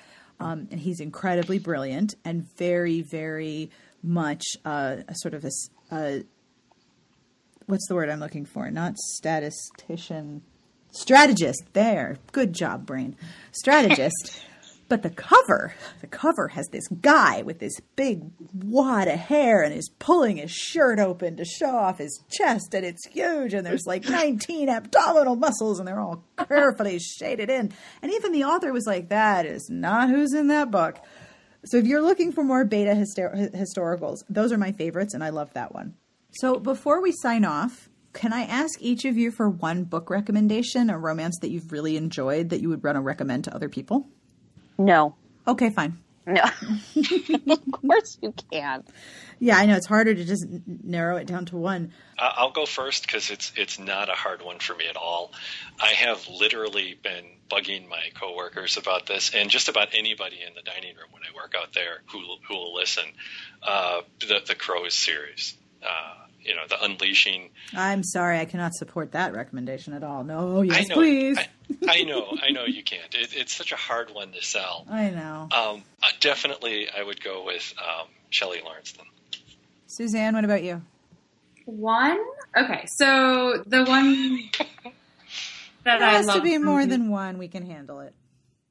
um, 0.40 0.68
and 0.70 0.80
he's 0.80 1.00
incredibly 1.00 1.58
brilliant 1.58 2.14
and 2.24 2.46
very, 2.56 3.02
very 3.02 3.70
much 4.02 4.42
uh, 4.64 4.96
a 5.06 5.14
sort 5.14 5.34
of 5.34 5.44
a 5.92 6.22
what's 7.66 7.86
the 7.86 7.94
word 7.94 8.08
I'm 8.08 8.18
looking 8.18 8.46
for? 8.46 8.70
Not 8.70 8.96
statistician, 8.96 10.42
strategist. 10.90 11.62
There, 11.74 12.16
good 12.32 12.52
job, 12.52 12.86
brain. 12.86 13.16
Strategist. 13.52 14.42
but 14.90 15.02
the 15.02 15.10
cover, 15.10 15.72
the 16.00 16.08
cover 16.08 16.48
has 16.48 16.68
this 16.68 16.88
guy 16.88 17.42
with 17.42 17.60
this 17.60 17.78
big 17.94 18.24
wad 18.52 19.06
of 19.06 19.20
hair 19.20 19.62
and 19.62 19.72
is 19.72 19.88
pulling 20.00 20.36
his 20.36 20.50
shirt 20.50 20.98
open 20.98 21.36
to 21.36 21.44
show 21.44 21.70
off 21.70 21.98
his 21.98 22.22
chest, 22.28 22.74
and 22.74 22.84
it's 22.84 23.06
huge. 23.06 23.54
And 23.54 23.64
there's 23.64 23.86
like 23.86 24.06
19 24.08 24.68
abdominal 24.68 25.36
muscles, 25.36 25.78
and 25.78 25.86
they're 25.86 26.00
all 26.00 26.24
carefully 26.48 26.98
shaded 26.98 27.48
in. 27.48 27.72
And 28.02 28.12
even 28.12 28.32
the 28.32 28.44
author 28.44 28.72
was 28.72 28.86
like, 28.86 29.08
"That 29.08 29.46
is 29.46 29.70
not 29.70 30.10
who's 30.10 30.34
in 30.34 30.48
that 30.48 30.72
book." 30.72 30.98
So 31.64 31.76
if 31.76 31.86
you're 31.86 32.02
looking 32.02 32.32
for 32.32 32.42
more 32.42 32.64
beta 32.64 32.90
hyster- 32.90 33.54
historicals, 33.54 34.24
those 34.28 34.50
are 34.50 34.58
my 34.58 34.72
favorites, 34.72 35.14
and 35.14 35.22
I 35.22 35.30
love 35.30 35.54
that 35.54 35.72
one. 35.72 35.94
So 36.32 36.58
before 36.58 37.00
we 37.00 37.12
sign 37.12 37.44
off, 37.44 37.88
can 38.12 38.32
I 38.32 38.42
ask 38.42 38.82
each 38.82 39.04
of 39.04 39.16
you 39.16 39.30
for 39.30 39.48
one 39.48 39.84
book 39.84 40.10
recommendation, 40.10 40.90
a 40.90 40.98
romance 40.98 41.38
that 41.42 41.50
you've 41.50 41.70
really 41.70 41.96
enjoyed 41.96 42.48
that 42.48 42.60
you 42.60 42.68
would 42.70 42.82
want 42.82 42.96
to 42.96 43.00
recommend 43.00 43.44
to 43.44 43.54
other 43.54 43.68
people? 43.68 44.08
No. 44.80 45.14
Okay, 45.46 45.68
fine. 45.68 45.98
No. 46.26 46.42
of 47.52 47.72
course 47.72 48.18
you 48.22 48.32
can. 48.50 48.82
Yeah, 49.38 49.56
I 49.58 49.66
know 49.66 49.76
it's 49.76 49.86
harder 49.86 50.14
to 50.14 50.24
just 50.24 50.46
narrow 50.66 51.16
it 51.16 51.26
down 51.26 51.44
to 51.46 51.56
one. 51.56 51.92
I- 52.18 52.32
I'll 52.38 52.50
go 52.50 52.64
first 52.64 53.02
because 53.06 53.30
it's 53.30 53.52
it's 53.56 53.78
not 53.78 54.08
a 54.08 54.12
hard 54.14 54.42
one 54.42 54.58
for 54.58 54.74
me 54.74 54.86
at 54.88 54.96
all. 54.96 55.32
I 55.80 55.88
have 55.88 56.26
literally 56.28 56.98
been 57.02 57.24
bugging 57.50 57.88
my 57.88 58.02
coworkers 58.18 58.76
about 58.78 59.06
this, 59.06 59.32
and 59.34 59.50
just 59.50 59.68
about 59.68 59.88
anybody 59.92 60.36
in 60.46 60.54
the 60.54 60.62
dining 60.62 60.94
room 60.96 61.08
when 61.10 61.22
I 61.24 61.34
work 61.36 61.54
out 61.60 61.74
there 61.74 62.00
who 62.10 62.20
who 62.48 62.54
will 62.54 62.74
listen. 62.74 63.04
Uh, 63.62 64.00
the 64.20 64.40
the 64.46 64.54
Crows 64.54 64.94
series. 64.94 65.56
Uh, 65.82 66.14
you 66.50 66.56
know 66.56 66.62
the 66.68 66.82
unleashing. 66.84 67.50
I'm 67.76 68.02
sorry, 68.02 68.40
I 68.40 68.44
cannot 68.44 68.74
support 68.74 69.12
that 69.12 69.32
recommendation 69.32 69.92
at 69.94 70.02
all. 70.02 70.24
No, 70.24 70.62
yes, 70.62 70.76
I 70.76 70.82
know, 70.88 70.94
please. 70.96 71.38
I, 71.38 71.46
I 71.88 72.02
know, 72.02 72.36
I 72.42 72.50
know 72.50 72.64
you 72.64 72.82
can't. 72.82 73.14
It, 73.14 73.32
it's 73.36 73.54
such 73.54 73.70
a 73.70 73.76
hard 73.76 74.12
one 74.12 74.32
to 74.32 74.42
sell. 74.42 74.84
I 74.90 75.10
know. 75.10 75.48
Um, 75.56 75.84
uh, 76.02 76.08
definitely, 76.18 76.88
I 76.90 77.04
would 77.04 77.22
go 77.22 77.44
with 77.46 77.72
um, 77.78 78.08
Shelly 78.30 78.58
Laurenston 78.58 78.96
then. 78.96 79.06
Suzanne, 79.86 80.34
what 80.34 80.44
about 80.44 80.64
you? 80.64 80.82
One? 81.66 82.18
Okay, 82.56 82.84
so 82.96 83.62
the 83.64 83.84
one 83.84 84.50
that 85.84 86.00
It 86.00 86.02
I 86.02 86.10
has 86.14 86.26
love. 86.26 86.36
to 86.38 86.42
be 86.42 86.58
more 86.58 86.84
than 86.84 87.10
one. 87.10 87.38
We 87.38 87.46
can 87.46 87.64
handle 87.64 88.00
it. 88.00 88.12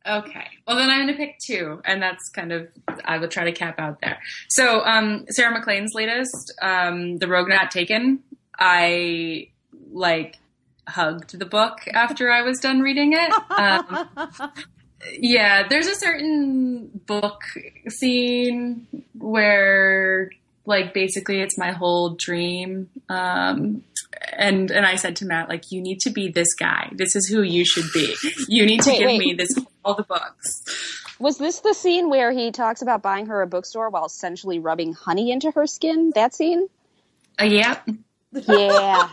Okay. 0.09 0.47
Well, 0.67 0.77
then 0.77 0.89
I'm 0.89 1.05
going 1.05 1.07
to 1.07 1.13
pick 1.13 1.37
two, 1.39 1.81
and 1.85 2.01
that's 2.01 2.29
kind 2.29 2.51
of 2.51 2.67
I 3.05 3.19
will 3.19 3.27
try 3.27 3.43
to 3.43 3.51
cap 3.51 3.79
out 3.79 3.99
there. 4.01 4.19
So, 4.47 4.81
um, 4.83 5.25
Sarah 5.29 5.51
MacLean's 5.53 5.93
latest, 5.93 6.53
um, 6.61 7.17
"The 7.17 7.27
Rogue 7.27 7.49
Not 7.49 7.69
Taken," 7.69 8.19
I 8.57 9.49
like 9.91 10.37
hugged 10.87 11.37
the 11.37 11.45
book 11.45 11.79
after 11.93 12.31
I 12.31 12.41
was 12.41 12.59
done 12.59 12.81
reading 12.81 13.13
it. 13.13 13.31
Um, 13.51 14.09
yeah, 15.19 15.67
there's 15.67 15.87
a 15.87 15.95
certain 15.95 16.87
book 17.05 17.41
scene 17.87 18.87
where, 19.17 20.31
like, 20.65 20.93
basically 20.93 21.41
it's 21.41 21.57
my 21.57 21.71
whole 21.71 22.15
dream. 22.15 22.89
Um, 23.07 23.83
and 24.33 24.71
and 24.71 24.85
I 24.85 24.95
said 24.95 25.15
to 25.17 25.25
Matt, 25.25 25.49
like, 25.49 25.71
you 25.71 25.81
need 25.81 25.99
to 26.01 26.09
be 26.09 26.29
this 26.29 26.53
guy. 26.53 26.89
This 26.95 27.15
is 27.15 27.27
who 27.27 27.41
you 27.41 27.63
should 27.65 27.85
be. 27.93 28.15
You 28.47 28.65
need 28.65 28.81
to 28.81 28.89
Wait, 28.89 28.99
give 28.99 29.07
wait. 29.07 29.19
me 29.19 29.33
this 29.33 29.53
all 29.89 29.95
the 29.95 30.03
books. 30.03 30.63
Was 31.19 31.37
this 31.37 31.59
the 31.59 31.73
scene 31.73 32.09
where 32.09 32.31
he 32.31 32.51
talks 32.51 32.81
about 32.81 33.01
buying 33.01 33.25
her 33.25 33.41
a 33.41 33.47
bookstore 33.47 33.89
while 33.89 34.05
essentially 34.05 34.59
rubbing 34.59 34.93
honey 34.93 35.31
into 35.31 35.51
her 35.51 35.67
skin? 35.67 36.11
That 36.15 36.33
scene? 36.33 36.67
Uh, 37.41 37.45
yeah, 37.45 37.79
Yeah. 38.47 39.09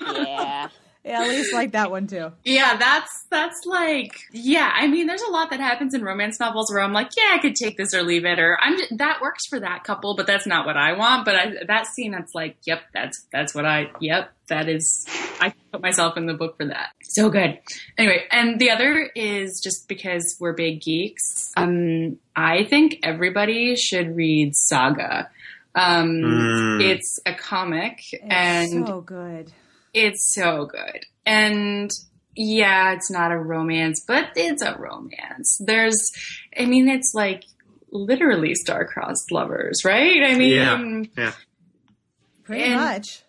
yeah. 0.00 0.68
Yeah, 1.06 1.22
at 1.22 1.28
least 1.28 1.54
like 1.54 1.72
that 1.72 1.90
one 1.90 2.06
too. 2.08 2.32
yeah. 2.44 2.76
That's 2.76 3.24
that's 3.30 3.64
like 3.64 4.18
yeah. 4.32 4.70
I 4.74 4.88
mean, 4.88 5.06
there's 5.06 5.22
a 5.22 5.30
lot 5.30 5.50
that 5.50 5.60
happens 5.60 5.94
in 5.94 6.02
romance 6.02 6.40
novels 6.40 6.70
where 6.72 6.82
I'm 6.82 6.92
like, 6.92 7.10
yeah, 7.16 7.30
I 7.34 7.38
could 7.38 7.54
take 7.54 7.76
this 7.76 7.94
or 7.94 8.02
leave 8.02 8.24
it, 8.24 8.38
or 8.38 8.58
I'm 8.60 8.76
that 8.98 9.20
works 9.22 9.46
for 9.46 9.60
that 9.60 9.84
couple, 9.84 10.16
but 10.16 10.26
that's 10.26 10.46
not 10.46 10.66
what 10.66 10.76
I 10.76 10.94
want. 10.94 11.24
But 11.24 11.34
I, 11.36 11.52
that 11.68 11.86
scene, 11.86 12.10
that's 12.12 12.34
like, 12.34 12.56
yep, 12.66 12.82
that's 12.92 13.24
that's 13.32 13.54
what 13.54 13.64
I. 13.64 13.90
Yep, 14.00 14.30
that 14.48 14.68
is. 14.68 15.06
I 15.40 15.54
put 15.72 15.80
myself 15.80 16.16
in 16.16 16.26
the 16.26 16.34
book 16.34 16.56
for 16.56 16.66
that. 16.66 16.90
So 17.02 17.30
good. 17.30 17.58
Anyway, 17.96 18.24
and 18.30 18.58
the 18.58 18.70
other 18.70 19.10
is 19.14 19.60
just 19.62 19.86
because 19.88 20.36
we're 20.40 20.54
big 20.54 20.80
geeks. 20.82 21.52
Um, 21.56 22.18
I 22.34 22.64
think 22.64 22.98
everybody 23.02 23.76
should 23.76 24.16
read 24.16 24.54
Saga. 24.56 25.30
Um, 25.74 26.06
Mm. 26.22 26.82
It's 26.82 27.20
a 27.26 27.34
comic, 27.34 28.00
It's 28.12 28.24
and 28.28 28.86
so 28.86 29.02
good. 29.02 29.52
It's 29.96 30.32
so 30.34 30.66
good. 30.66 31.04
And 31.24 31.90
yeah, 32.36 32.92
it's 32.92 33.10
not 33.10 33.32
a 33.32 33.38
romance, 33.38 34.04
but 34.06 34.30
it's 34.36 34.62
a 34.62 34.76
romance. 34.78 35.58
There's, 35.64 36.12
I 36.58 36.66
mean, 36.66 36.88
it's 36.88 37.12
like 37.14 37.44
literally 37.90 38.54
star-crossed 38.54 39.32
lovers, 39.32 39.82
right? 39.84 40.22
I 40.22 40.36
mean, 40.36 40.52
Yeah. 40.52 41.02
yeah. 41.16 41.32
Pretty 42.44 42.64
And- 42.64 42.74
much. 42.80 43.22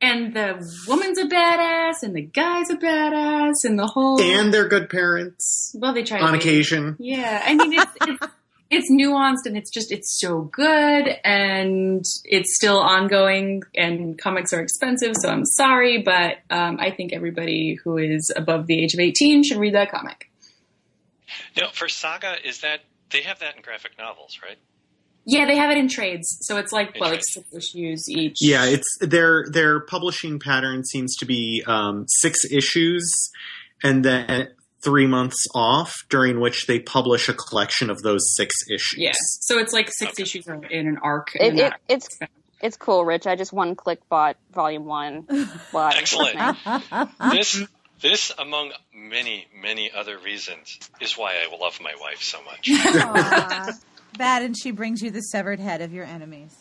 and 0.00 0.32
the 0.34 0.64
woman's 0.88 1.18
a 1.18 1.24
badass, 1.26 2.02
and 2.02 2.14
the 2.16 2.22
guy's 2.22 2.70
a 2.70 2.76
badass, 2.76 3.64
and 3.64 3.78
the 3.78 3.86
whole 3.86 4.20
And 4.20 4.52
they're 4.54 4.68
good 4.68 4.88
parents 4.88 5.74
well, 5.78 5.92
they 5.92 6.02
try 6.04 6.20
on 6.20 6.32
to 6.32 6.38
be. 6.38 6.38
occasion. 6.38 6.96
Yeah, 6.98 7.42
I 7.44 7.54
mean, 7.54 7.72
it's, 7.74 7.92
it's 8.02 8.26
it's 8.70 8.90
nuanced 8.90 9.46
and 9.46 9.56
it's 9.56 9.70
just 9.70 9.90
it's 9.90 10.18
so 10.20 10.42
good 10.42 11.08
and 11.24 12.04
it's 12.24 12.54
still 12.54 12.78
ongoing 12.78 13.62
and 13.74 14.18
comics 14.18 14.52
are 14.52 14.60
expensive, 14.60 15.14
so 15.22 15.30
I'm 15.30 15.44
sorry, 15.46 16.02
but 16.02 16.38
um, 16.50 16.78
I 16.78 16.90
think 16.90 17.12
everybody 17.12 17.78
who 17.82 17.96
is 17.96 18.30
above 18.36 18.66
the 18.66 18.82
age 18.82 18.92
of 18.94 19.00
18 19.00 19.42
should 19.44 19.56
read 19.58 19.74
that 19.74 19.90
comic. 19.90 20.30
now 21.56 21.68
for 21.72 21.88
Saga, 21.88 22.36
is 22.46 22.60
that 22.60 22.80
they 23.10 23.22
have 23.22 23.38
that 23.38 23.56
in 23.56 23.62
graphic 23.62 23.92
novels, 23.98 24.38
right? 24.42 24.58
Yeah, 25.24 25.44
they 25.46 25.56
have 25.56 25.70
it 25.70 25.76
in 25.78 25.88
trades, 25.88 26.38
so 26.42 26.56
it's 26.56 26.72
like 26.72 26.94
In 26.94 27.00
well, 27.00 27.10
trades. 27.10 27.24
it's 27.26 27.34
six 27.34 27.54
issues 27.74 28.08
each. 28.08 28.38
Yeah, 28.40 28.64
it's 28.64 28.98
their 29.00 29.44
their 29.50 29.80
publishing 29.80 30.38
pattern 30.38 30.84
seems 30.84 31.16
to 31.16 31.26
be 31.26 31.62
um, 31.66 32.06
six 32.08 32.44
issues 32.50 33.30
and 33.82 34.04
then 34.04 34.48
three 34.84 35.06
months 35.06 35.44
off, 35.54 35.94
during 36.08 36.40
which 36.40 36.66
they 36.66 36.78
publish 36.78 37.28
a 37.28 37.34
collection 37.34 37.90
of 37.90 38.02
those 38.02 38.34
six 38.36 38.54
issues. 38.70 38.98
yeah. 38.98 39.12
So 39.40 39.58
it's 39.58 39.72
like 39.72 39.88
six 39.90 40.12
Okay. 40.12 40.22
issues 40.22 40.46
in 40.46 40.86
an 40.88 40.98
arc. 41.02 41.34
It, 41.34 41.42
and 41.42 41.58
it, 41.60 41.72
it's 41.88 42.18
it's 42.60 42.76
cool, 42.76 43.04
Rich. 43.04 43.26
I 43.26 43.36
just 43.36 43.52
one 43.52 43.74
click 43.76 44.00
bought 44.08 44.36
volume 44.52 44.84
one. 44.84 45.22
While 45.70 45.92
Excellent. 45.94 46.56
This, 47.32 47.62
this, 48.00 48.32
among 48.38 48.72
many, 48.94 49.46
many 49.60 49.90
other 49.92 50.18
reasons, 50.18 50.78
is 51.00 51.14
why 51.18 51.32
I 51.34 51.56
love 51.56 51.80
my 51.80 51.94
wife 52.00 52.22
so 52.22 52.38
much. 52.44 52.68
Aw. 52.70 53.72
Bad, 54.16 54.42
and 54.42 54.56
she 54.56 54.70
brings 54.70 55.02
you 55.02 55.10
the 55.10 55.20
severed 55.20 55.60
head 55.60 55.80
of 55.82 55.92
your 55.92 56.04
enemies. 56.04 56.54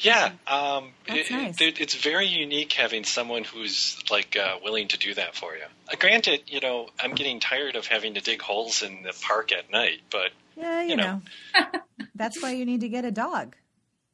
Yeah, 0.00 0.32
um, 0.46 0.92
it- 1.06 1.30
nice. 1.30 1.60
it- 1.60 1.80
it's 1.80 1.94
very 1.94 2.26
unique 2.26 2.72
having 2.72 3.04
someone 3.04 3.44
who's 3.44 3.96
like 4.10 4.36
uh, 4.36 4.56
willing 4.62 4.88
to 4.88 4.98
do 4.98 5.14
that 5.14 5.34
for 5.34 5.54
you. 5.56 5.62
Uh, 5.90 5.96
granted, 5.98 6.42
you 6.46 6.60
know, 6.60 6.88
I'm 6.98 7.14
getting 7.14 7.40
tired 7.40 7.76
of 7.76 7.86
having 7.86 8.14
to 8.14 8.20
dig 8.20 8.40
holes 8.42 8.82
in 8.82 9.02
the 9.02 9.12
park 9.22 9.52
at 9.52 9.70
night, 9.70 10.00
but 10.10 10.30
Yeah, 10.56 10.82
you, 10.82 10.88
You 10.90 10.96
know. 10.96 11.22
know. 11.54 11.62
That's 12.14 12.42
why 12.42 12.52
you 12.52 12.64
need 12.66 12.80
to 12.82 12.88
get 12.88 13.04
a 13.04 13.10
dog. 13.10 13.56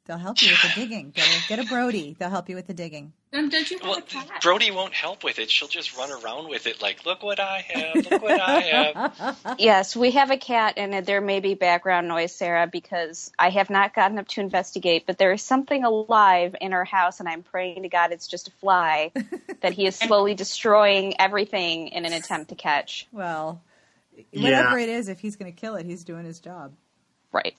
They'll 0.07 0.19
help 0.19 0.41
you 0.41 0.51
with 0.51 0.63
the 0.63 0.81
digging. 0.81 1.11
Get 1.11 1.27
a, 1.27 1.49
get 1.49 1.59
a 1.59 1.65
Brody. 1.65 2.15
They'll 2.17 2.31
help 2.31 2.49
you 2.49 2.55
with 2.55 2.69
the 2.69 2.75
digging. 2.75 3.13
Don't, 3.33 3.51
don't 3.51 3.69
you 3.69 3.79
have 3.79 3.89
well, 3.89 3.99
a 3.99 4.03
cat? 4.03 4.41
Brody 4.41 4.71
won't 4.71 4.95
help 4.95 5.25
with 5.25 5.41
it. 5.41 5.51
She'll 5.51 5.67
just 5.67 5.97
run 5.97 6.13
around 6.13 6.49
with 6.49 6.69
it, 6.69 6.81
like, 6.81 7.05
"Look 7.05 7.25
what 7.25 7.41
I 7.41 7.65
have! 7.69 8.11
Look 8.11 8.23
what 8.23 8.41
I 8.41 8.61
have!" 8.61 9.57
Yes, 9.59 9.97
we 9.97 10.13
have 10.13 10.31
a 10.31 10.37
cat, 10.37 10.75
and 10.77 11.05
there 11.05 11.21
may 11.21 11.41
be 11.41 11.55
background 11.55 12.07
noise, 12.07 12.33
Sarah, 12.33 12.69
because 12.69 13.33
I 13.37 13.51
have 13.51 13.69
not 13.69 13.95
gotten 13.95 14.19
up 14.19 14.29
to 14.29 14.41
investigate. 14.41 15.07
But 15.07 15.19
there 15.19 15.33
is 15.33 15.43
something 15.43 15.83
alive 15.83 16.55
in 16.61 16.73
our 16.73 16.85
house, 16.85 17.19
and 17.19 17.29
I'm 17.29 17.43
praying 17.43 17.83
to 17.83 17.89
God 17.89 18.13
it's 18.13 18.29
just 18.29 18.47
a 18.49 18.53
fly 18.53 19.11
that 19.61 19.73
he 19.73 19.87
is 19.87 19.97
slowly 19.97 20.35
destroying 20.35 21.21
everything 21.21 21.89
in 21.89 22.05
an 22.05 22.13
attempt 22.13 22.51
to 22.51 22.55
catch. 22.55 23.09
Well, 23.11 23.61
Yeah. 24.31 24.43
whatever 24.43 24.79
it 24.79 24.89
is, 24.89 25.09
if 25.09 25.19
he's 25.19 25.35
going 25.35 25.53
to 25.53 25.61
kill 25.61 25.75
it, 25.75 25.85
he's 25.85 26.05
doing 26.05 26.25
his 26.25 26.39
job. 26.39 26.73
Right. 27.33 27.57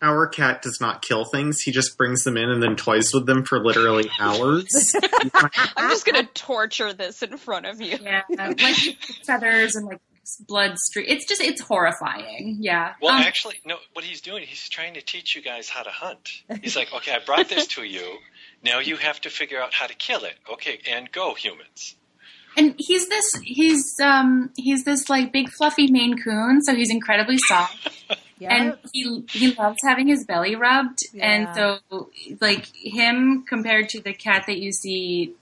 Our 0.00 0.28
cat 0.28 0.62
does 0.62 0.78
not 0.80 1.02
kill 1.02 1.24
things. 1.24 1.60
He 1.60 1.72
just 1.72 1.96
brings 1.98 2.22
them 2.24 2.36
in 2.36 2.48
and 2.50 2.62
then 2.62 2.76
toys 2.76 3.10
with 3.12 3.26
them 3.26 3.44
for 3.44 3.58
literally 3.62 4.08
hours. 4.20 4.66
I'm 5.76 5.90
just 5.90 6.06
gonna 6.06 6.28
torture 6.34 6.92
this 6.92 7.22
in 7.22 7.36
front 7.36 7.66
of 7.66 7.80
you. 7.80 7.98
Yeah, 8.00 8.22
like 8.30 8.76
feathers 9.26 9.74
and 9.74 9.86
like 9.86 10.00
blood 10.46 10.78
streak. 10.78 11.06
It's 11.08 11.26
just 11.26 11.40
it's 11.40 11.60
horrifying. 11.60 12.58
Yeah. 12.60 12.92
Well, 13.02 13.14
Um, 13.14 13.22
actually, 13.22 13.56
no. 13.64 13.76
What 13.94 14.04
he's 14.04 14.20
doing, 14.20 14.44
he's 14.46 14.68
trying 14.68 14.94
to 14.94 15.00
teach 15.00 15.34
you 15.34 15.42
guys 15.42 15.68
how 15.68 15.82
to 15.82 15.90
hunt. 15.90 16.28
He's 16.62 16.76
like, 16.76 16.92
"Okay, 16.94 17.12
I 17.12 17.18
brought 17.24 17.48
this 17.48 17.66
to 17.68 17.82
you. 17.82 18.18
Now 18.62 18.78
you 18.78 18.96
have 18.96 19.20
to 19.22 19.30
figure 19.30 19.60
out 19.60 19.74
how 19.74 19.86
to 19.86 19.94
kill 19.94 20.24
it. 20.24 20.34
Okay, 20.52 20.78
and 20.88 21.10
go, 21.10 21.34
humans." 21.34 21.96
and 22.56 22.74
he's 22.78 23.08
this 23.08 23.24
he's 23.44 23.84
um 24.02 24.50
he's 24.56 24.82
this 24.84 25.08
like 25.10 25.32
big 25.32 25.48
fluffy 25.50 25.90
Maine 25.92 26.16
Coon, 26.22 26.62
so 26.62 26.74
he's 26.74 26.90
incredibly 26.90 27.36
soft, 27.46 27.88
Yeah. 28.38 28.54
and 28.54 28.77
he 28.92 29.24
he 29.30 29.54
loves 29.54 29.78
having 29.84 30.08
his 30.08 30.24
belly 30.24 30.54
rubbed, 30.56 30.98
and 31.20 31.48
so 31.54 31.78
like 32.40 32.66
him 32.74 33.44
compared 33.48 33.88
to 33.90 34.00
the 34.00 34.12
cat 34.12 34.44
that 34.46 34.58
you 34.58 34.72
see 34.72 35.34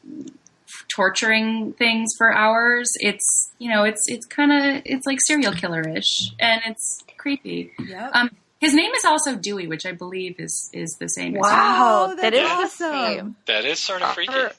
torturing 0.88 1.72
things 1.74 2.10
for 2.16 2.32
hours, 2.32 2.90
it's 3.00 3.52
you 3.58 3.70
know 3.70 3.84
it's 3.84 4.02
it's 4.08 4.26
kind 4.26 4.52
of 4.52 4.82
it's 4.84 5.06
like 5.06 5.18
serial 5.20 5.52
killer-ish, 5.52 6.32
and 6.38 6.60
it's 6.66 7.04
creepy. 7.16 7.72
yep. 7.78 8.10
Um, 8.14 8.30
his 8.60 8.72
name 8.74 8.90
is 8.92 9.04
also 9.04 9.36
Dewey, 9.36 9.66
which 9.66 9.84
I 9.86 9.92
believe 9.92 10.36
is 10.40 10.70
is 10.72 10.96
the 10.98 11.08
same. 11.08 11.36
as 11.36 11.42
Wow. 11.42 12.08
oh, 12.10 12.14
that 12.16 12.32
that's 12.32 12.72
is 12.72 12.78
the 12.78 12.90
same. 12.90 13.36
That 13.46 13.64
is 13.64 13.78
sort 13.78 14.02
of 14.02 14.14
freaky. 14.14 14.32
Our, 14.34 14.52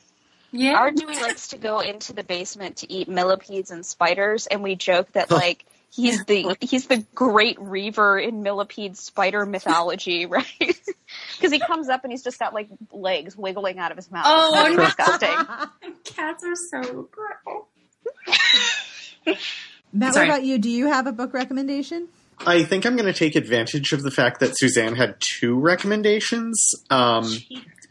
Yeah. 0.51 0.73
our 0.73 0.91
Dewey 0.91 1.15
likes 1.15 1.49
to 1.49 1.57
go 1.57 1.79
into 1.79 2.13
the 2.13 2.23
basement 2.23 2.77
to 2.77 2.91
eat 2.91 3.09
millipedes 3.09 3.71
and 3.71 3.85
spiders, 3.85 4.47
and 4.47 4.63
we 4.63 4.75
joke 4.75 5.11
that 5.13 5.29
like 5.31 5.65
he's 5.93 6.23
the 6.25 6.55
he's 6.61 6.87
the 6.87 7.05
great 7.15 7.59
reaver 7.59 8.19
in 8.19 8.43
millipede 8.43 8.97
spider 8.97 9.45
mythology, 9.45 10.25
right? 10.25 10.45
Because 10.59 11.51
he 11.51 11.59
comes 11.59 11.89
up 11.89 12.03
and 12.03 12.11
he's 12.11 12.23
just 12.23 12.39
got 12.39 12.53
like 12.53 12.67
legs 12.91 13.37
wiggling 13.37 13.79
out 13.79 13.91
of 13.91 13.97
his 13.97 14.11
mouth. 14.11 14.25
Oh, 14.27 14.53
it's 14.53 14.63
really 14.63 14.77
no. 14.77 14.85
disgusting. 14.85 15.35
Cats 16.03 16.43
are 16.43 16.83
so 16.83 17.09
gross. 17.11 19.37
Matt, 19.93 20.13
Sorry. 20.13 20.27
what 20.27 20.35
about 20.35 20.45
you? 20.45 20.57
Do 20.57 20.69
you 20.69 20.87
have 20.87 21.07
a 21.07 21.11
book 21.11 21.33
recommendation? 21.33 22.07
I 22.45 22.63
think 22.63 22.85
I'm 22.85 22.95
going 22.95 23.11
to 23.11 23.17
take 23.17 23.35
advantage 23.35 23.93
of 23.93 24.03
the 24.03 24.11
fact 24.11 24.41
that 24.41 24.57
Suzanne 24.57 24.95
had 24.95 25.15
two 25.19 25.59
recommendations 25.59 26.75
um, 26.89 27.25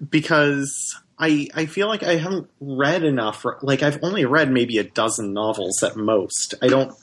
because 0.08 0.94
I 1.18 1.48
I 1.54 1.66
feel 1.66 1.88
like 1.88 2.02
I 2.02 2.16
haven't 2.16 2.48
read 2.60 3.02
enough. 3.02 3.44
Like 3.62 3.82
I've 3.82 3.98
only 4.02 4.24
read 4.24 4.50
maybe 4.50 4.78
a 4.78 4.84
dozen 4.84 5.32
novels 5.32 5.82
at 5.82 5.96
most. 5.96 6.54
I 6.62 6.68
don't. 6.68 6.94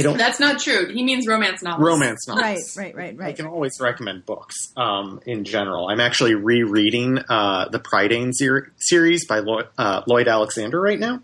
I 0.00 0.02
don't 0.02 0.18
That's 0.18 0.40
not 0.40 0.58
true. 0.60 0.86
He 0.92 1.02
means 1.04 1.26
romance 1.26 1.62
novels. 1.62 1.86
romance 1.86 2.26
novels. 2.28 2.42
Right, 2.42 2.60
right, 2.76 2.94
right, 2.94 3.16
right. 3.18 3.28
I 3.28 3.32
can 3.32 3.46
always 3.46 3.78
recommend 3.80 4.26
books 4.26 4.56
um, 4.76 5.20
in 5.26 5.44
general. 5.44 5.88
I'm 5.88 6.00
actually 6.00 6.34
rereading 6.34 7.18
uh, 7.28 7.68
the 7.68 7.78
Prydain 7.78 8.30
ser- 8.34 8.72
series 8.76 9.26
by 9.26 9.38
Lloyd, 9.40 9.68
uh, 9.78 10.02
Lloyd 10.06 10.28
Alexander 10.28 10.80
right 10.80 10.98
now, 10.98 11.20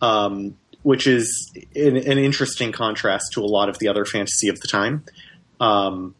um, 0.00 0.56
which 0.82 1.06
is 1.06 1.52
an, 1.74 1.96
an 1.96 2.18
interesting 2.18 2.72
contrast 2.72 3.32
to 3.34 3.40
a 3.40 3.46
lot 3.46 3.68
of 3.68 3.78
the 3.78 3.88
other 3.88 4.04
fantasy 4.04 4.48
of 4.48 4.60
the 4.60 4.68
time. 4.68 5.04
Um, 5.60 6.14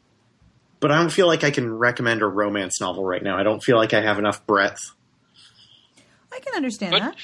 but 0.81 0.91
I 0.93 0.99
don't 0.99 1.11
feel 1.13 1.27
like 1.27 1.45
I 1.45 1.51
can 1.51 1.73
recommend 1.73 2.21
a 2.23 2.27
romance 2.27 2.81
novel 2.81 3.05
right 3.05 3.23
now. 3.23 3.39
I 3.39 3.43
don't 3.43 3.63
feel 3.63 3.77
like 3.77 3.95
I 3.95 4.03
have 4.03 4.19
enough 4.19 4.47
breadth. 4.47 4.81
I 6.33 6.41
can 6.41 6.55
understand 6.57 6.93
But- 6.93 7.01
that. 7.01 7.17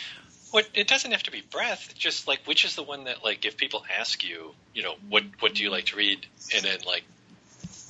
What 0.51 0.69
it 0.75 0.89
doesn't 0.89 1.11
have 1.11 1.23
to 1.25 1.31
be 1.31 1.43
breath. 1.43 1.95
Just 1.97 2.27
like 2.27 2.41
which 2.45 2.65
is 2.65 2.75
the 2.75 2.83
one 2.83 3.05
that 3.05 3.25
like 3.25 3.45
if 3.45 3.57
people 3.57 3.85
ask 3.99 4.25
you, 4.25 4.53
you 4.75 4.83
know, 4.83 4.95
what 5.09 5.25
what 5.41 5.55
do 5.55 5.63
you 5.63 5.71
like 5.71 5.87
to 5.87 5.97
read, 5.97 6.27
and 6.55 6.65
then 6.65 6.79
like 6.87 7.05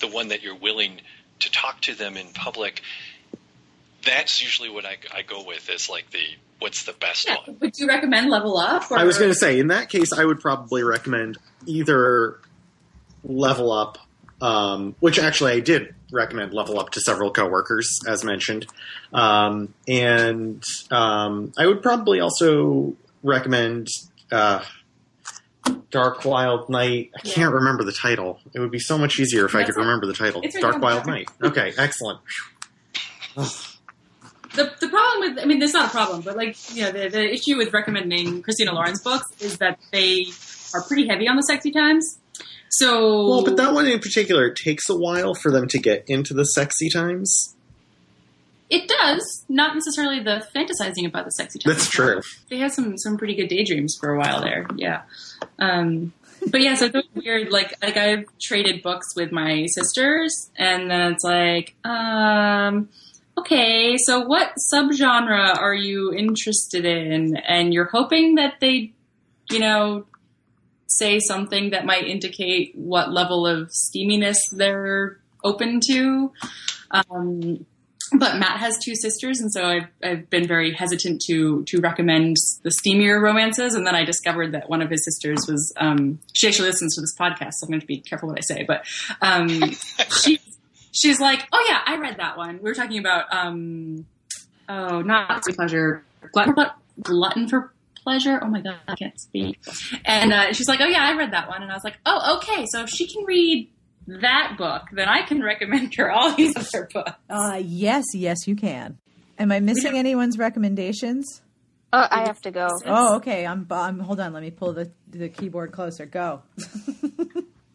the 0.01 0.09
one 0.09 0.29
that 0.29 0.43
you're 0.43 0.57
willing 0.57 1.01
to 1.41 1.51
talk 1.51 1.81
to 1.83 1.95
them 1.95 2.17
in 2.17 2.29
public. 2.29 2.83
That's 4.05 4.43
usually 4.43 4.71
what 4.71 4.87
I, 4.87 4.97
I 5.15 5.23
go 5.23 5.45
with 5.45 5.69
is 5.69 5.91
like 5.91 6.11
the 6.11 6.25
what's 6.59 6.85
the 6.85 6.93
best 6.93 7.27
Yeah. 7.29 7.37
one. 7.47 7.59
Would 7.61 7.79
you 7.79 7.87
recommend 7.87 8.31
Level 8.31 8.57
Up? 8.57 8.91
Or... 8.91 8.99
I 8.99 9.05
was 9.05 9.19
going 9.19 9.31
to 9.31 9.39
say, 9.39 9.59
in 9.59 9.69
that 9.69 9.89
case, 9.89 10.13
I 10.13 10.25
would 10.25 10.41
probably 10.41 10.83
recommend 10.83 11.39
either 11.67 12.39
Level 13.25 13.73
Up, 13.73 13.99
um, 14.41 14.95
which 15.01 15.19
actually 15.19 15.53
I 15.53 15.61
did 15.61 15.95
recommend 16.13 16.53
Level 16.53 16.79
Up 16.79 16.91
to 16.91 17.01
several 17.01 17.31
coworkers, 17.31 18.01
as 18.09 18.25
mentioned, 18.25 18.67
um, 19.13 19.75
and 19.87 20.63
um, 20.91 21.53
I 21.59 21.67
would 21.67 21.83
probably 21.83 22.21
also 22.21 22.97
recommend 23.23 23.89
uh, 24.33 24.65
Dark 25.91 26.25
Wild 26.25 26.69
Night. 26.69 27.11
I 27.17 27.21
can't 27.21 27.53
remember 27.53 27.85
the 27.85 27.93
title. 27.93 28.41
It 28.55 28.61
would 28.61 28.71
be 28.71 28.79
so 28.79 28.97
much 28.97 29.19
easier 29.19 29.45
if 29.45 29.55
I 29.55 29.65
could 29.65 29.77
it. 29.77 29.81
remember 29.81 30.07
the 30.07 30.15
title. 30.15 30.41
It's 30.43 30.59
Dark 30.59 30.81
Wild. 30.81 31.07
Night. 31.07 31.29
Okay, 31.43 31.73
excellent. 31.77 32.21
the, 33.37 34.73
the 34.81 34.89
problem 34.89 35.35
with 35.35 35.39
I 35.43 35.47
mean 35.47 35.59
there's 35.59 35.75
not 35.75 35.89
a 35.89 35.91
problem, 35.91 36.23
but 36.23 36.37
like 36.37 36.57
you 36.75 36.83
know 36.83 36.93
the, 36.93 37.09
the 37.09 37.33
issue 37.33 37.57
with 37.57 37.73
recommending 37.73 38.43
Christina 38.43 38.73
Lauren's 38.73 39.03
books 39.03 39.27
is 39.41 39.59
that 39.59 39.79
they 39.93 40.27
are 40.75 40.83
pretty 40.83 41.09
heavy 41.09 41.29
on 41.29 41.37
the 41.37 41.43
sexy 41.43 41.71
times. 41.71 42.20
So 42.71 43.29
Well, 43.29 43.45
but 43.45 43.57
that 43.57 43.75
one 43.75 43.87
in 43.87 43.99
particular, 43.99 44.47
it 44.47 44.57
takes 44.57 44.89
a 44.89 44.97
while 44.97 45.35
for 45.35 45.51
them 45.51 45.67
to 45.69 45.79
get 45.79 46.05
into 46.07 46.35
the 46.35 46.45
sexy 46.45 46.89
times. 46.89 47.55
it 48.71 48.87
does 48.89 49.45
not 49.49 49.75
necessarily 49.75 50.21
the 50.23 50.47
fantasizing 50.55 51.05
about 51.05 51.25
the 51.25 51.33
sexy 51.33 51.59
times. 51.59 51.77
That's 51.77 51.91
true. 51.91 52.21
They 52.49 52.59
had 52.59 52.73
some 52.73 52.97
some 52.97 53.19
pretty 53.19 53.35
good 53.35 53.49
daydreams 53.49 53.97
for 53.99 54.15
a 54.15 54.19
while 54.19 54.41
there. 54.41 54.69
Yeah. 54.77 55.03
Um, 55.59 56.13
but 56.47 56.61
yeah, 56.61 56.75
so 56.75 56.87
it's 56.87 57.09
weird. 57.15 57.51
Like 57.51 57.75
like 57.83 57.97
I've 57.97 58.25
traded 58.41 58.83
books 58.83 59.09
with 59.17 59.33
my 59.33 59.67
sisters, 59.67 60.51
and 60.57 60.89
then 60.91 61.13
it's 61.13 61.25
like, 61.25 61.75
um, 61.85 62.89
okay, 63.37 63.97
so 63.99 64.21
what 64.21 64.55
subgenre 64.73 65.57
are 65.59 65.75
you 65.75 66.13
interested 66.15 66.85
in? 66.85 67.37
And 67.37 67.75
you're 67.75 67.91
hoping 67.91 68.37
that 68.37 68.55
they, 68.61 68.93
you 69.51 69.59
know, 69.59 70.05
say 70.91 71.21
something 71.21 71.71
that 71.71 71.87
might 71.87 72.07
indicate 72.07 72.73
what 72.75 73.13
level 73.13 73.47
of 73.47 73.71
steaminess 73.71 74.37
they're 74.53 75.19
open 75.45 75.81
to. 75.89 76.33
Um, 76.91 77.67
but 78.13 78.39
Matt 78.39 78.59
has 78.59 78.77
two 78.79 78.97
sisters, 78.97 79.41
and 79.41 79.53
so 79.53 79.65
I've, 79.65 79.87
I've 80.03 80.31
been 80.31 80.47
very 80.47 80.73
hesitant 80.73 81.23
to 81.29 81.63
to 81.69 81.81
recommend 81.81 82.37
the 82.65 82.71
steamier 82.71 83.21
romances. 83.21 83.75
And 83.75 83.87
then 83.87 83.95
I 83.95 84.05
discovered 84.05 84.53
that 84.53 84.69
one 84.69 84.83
of 84.83 84.91
his 84.91 85.05
sisters 85.05 85.39
was 85.47 85.73
um, 85.77 86.19
she 86.33 86.49
actually 86.49 86.71
listens 86.71 86.97
to 86.97 87.01
this 87.03 87.15
podcast, 87.17 87.53
so 87.55 87.67
I'm 87.67 87.71
going 87.71 87.81
to 87.81 87.87
be 87.87 88.01
careful 88.01 88.29
what 88.29 88.39
I 88.39 88.43
say. 88.43 88.65
But 88.65 88.85
um, 89.23 89.49
she 90.23 90.41
she's 90.91 91.21
like, 91.21 91.47
"Oh 91.53 91.67
yeah, 91.69 91.81
I 91.87 91.99
read 91.99 92.17
that 92.19 92.37
one." 92.37 92.57
We 92.57 92.69
were 92.69 92.75
talking 92.75 92.99
about 92.99 93.33
um, 93.33 94.07
oh, 94.69 95.03
not 95.03 95.43
pleasure, 95.45 96.05
glutton, 96.33 96.57
glutton 97.01 97.49
for 97.49 97.73
pleasure. 98.03 98.41
Oh 98.43 98.49
my 98.49 98.61
god, 98.61 98.79
I 98.89 98.95
can't 98.95 99.19
speak. 99.21 99.59
And 100.05 100.33
uh, 100.33 100.53
she's 100.53 100.69
like, 100.69 100.81
"Oh 100.81 100.87
yeah, 100.87 101.05
I 101.05 101.17
read 101.17 101.33
that 101.33 101.49
one," 101.49 101.63
and 101.63 101.71
I 101.71 101.75
was 101.75 101.85
like, 101.85 101.99
"Oh 102.07 102.39
okay, 102.39 102.67
so 102.71 102.83
if 102.83 102.91
she 102.91 103.07
can 103.07 103.25
read." 103.25 103.71
That 104.07 104.57
book, 104.59 104.85
then 104.93 105.09
I 105.09 105.23
can 105.23 105.41
recommend 105.41 105.95
her 105.95 106.11
all 106.11 106.35
these 106.35 106.57
other 106.57 106.89
books. 106.93 107.13
Uh, 107.29 107.63
yes, 107.65 108.05
yes, 108.13 108.39
you 108.47 108.57
can. 108.57 108.99
Am 109.39 109.53
I 109.53 109.61
missing 109.61 109.97
anyone's 109.97 110.37
recommendations? 110.37 111.43
Oh, 111.93 112.07
I 112.11 112.27
have 112.27 112.41
to 112.41 112.51
go. 112.51 112.67
Oh, 112.87 113.17
okay. 113.17 113.47
I'm, 113.47 113.67
I'm. 113.71 114.01
Hold 114.01 114.19
on. 114.19 114.33
Let 114.33 114.43
me 114.43 114.51
pull 114.51 114.73
the 114.73 114.91
the 115.09 115.29
keyboard 115.29 115.71
closer. 115.71 116.07
Go. 116.07 116.43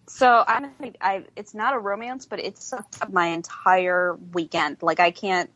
So 0.07 0.43
I'm, 0.47 0.72
I, 1.02 1.26
it's 1.35 1.53
not 1.53 1.73
a 1.73 1.80
romance, 1.80 2.26
but 2.26 2.39
it's 2.39 2.69
sucked 2.69 3.02
up 3.02 3.11
my 3.11 3.27
entire 3.27 4.18
weekend. 4.34 4.77
Like 4.81 4.99
I 4.99 5.11
can't, 5.11 5.49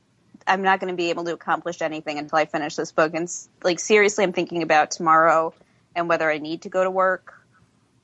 I'm 0.48 0.61
not 0.61 0.80
going 0.80 0.91
to 0.91 0.98
be 0.98 1.10
able 1.10 1.26
to 1.26 1.34
accomplish 1.34 1.82
anything 1.82 2.18
until 2.18 2.38
I 2.38 2.45
finish 2.45 2.76
this 2.76 2.91
book. 2.91 3.14
And 3.14 3.30
like 3.64 3.80
seriously, 3.80 4.24
I'm 4.24 4.34
thinking 4.34 4.64
about 4.64 4.91
tomorrow 4.91 5.53
and 5.95 6.10
whether 6.10 6.30
I 6.30 6.38
need 6.38 6.64
to 6.64 6.70
go 6.70 6.84
to 6.84 6.91
work. 6.91 7.34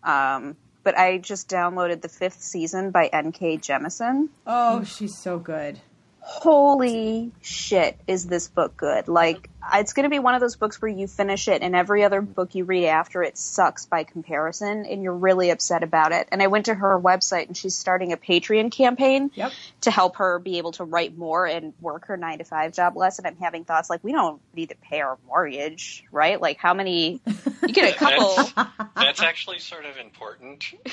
Um, 0.04 0.56
but 0.84 0.98
I 0.98 1.18
just 1.18 1.50
downloaded 1.50 2.02
the 2.02 2.10
fifth 2.10 2.42
season 2.42 2.92
by 2.92 3.08
N.K. 3.08 3.58
Jemisin. 3.58 4.30
Oh, 4.46 4.84
she's 4.84 5.18
so 5.18 5.40
good. 5.40 5.80
Holy 6.28 7.32
shit, 7.44 8.00
is 8.08 8.26
this 8.26 8.48
book 8.48 8.76
good? 8.76 9.08
Like, 9.08 9.48
it's 9.76 9.94
going 9.94 10.06
to 10.06 10.10
be 10.10 10.18
one 10.18 10.34
of 10.34 10.42
those 10.42 10.56
books 10.56 10.82
where 10.82 10.90
you 10.90 11.06
finish 11.06 11.48
it 11.48 11.62
and 11.62 11.76
every 11.76 12.04
other 12.04 12.20
book 12.20 12.56
you 12.56 12.64
read 12.66 12.88
after 12.88 13.22
it 13.22 13.38
sucks 13.38 13.86
by 13.86 14.04
comparison 14.06 14.88
and 14.88 15.04
you're 15.04 15.14
really 15.14 15.52
upset 15.52 15.84
about 15.84 16.14
it. 16.14 16.28
And 16.32 16.42
I 16.42 16.48
went 16.48 16.66
to 16.66 16.74
her 16.74 17.00
website 17.00 17.46
and 17.46 17.56
she's 17.56 17.76
starting 17.76 18.12
a 18.12 18.18
Patreon 18.18 18.72
campaign 18.72 19.30
Yep. 19.36 19.52
to 19.82 19.92
help 19.92 20.16
her 20.16 20.40
be 20.40 20.58
able 20.58 20.72
to 20.74 20.84
write 20.84 21.16
more 21.16 21.46
and 21.46 21.74
work 21.80 22.08
her 22.08 22.18
nine 22.18 22.40
to 22.40 22.44
five 22.44 22.74
job 22.74 22.98
less. 22.98 23.20
And 23.20 23.28
I'm 23.28 23.38
having 23.38 23.64
thoughts 23.64 23.88
like, 23.92 24.04
we 24.04 24.12
don't 24.12 24.42
need 24.56 24.70
to 24.70 24.76
pay 24.76 25.02
our 25.02 25.20
mortgage, 25.28 26.04
right? 26.12 26.42
Like, 26.42 26.58
how 26.58 26.74
many, 26.74 27.22
you 27.62 27.74
get 27.74 27.94
a 27.94 27.98
couple. 28.00 28.50
That's 28.96 29.22
actually 29.22 29.60
sort 29.60 29.86
of 29.86 29.98
important. 29.98 30.66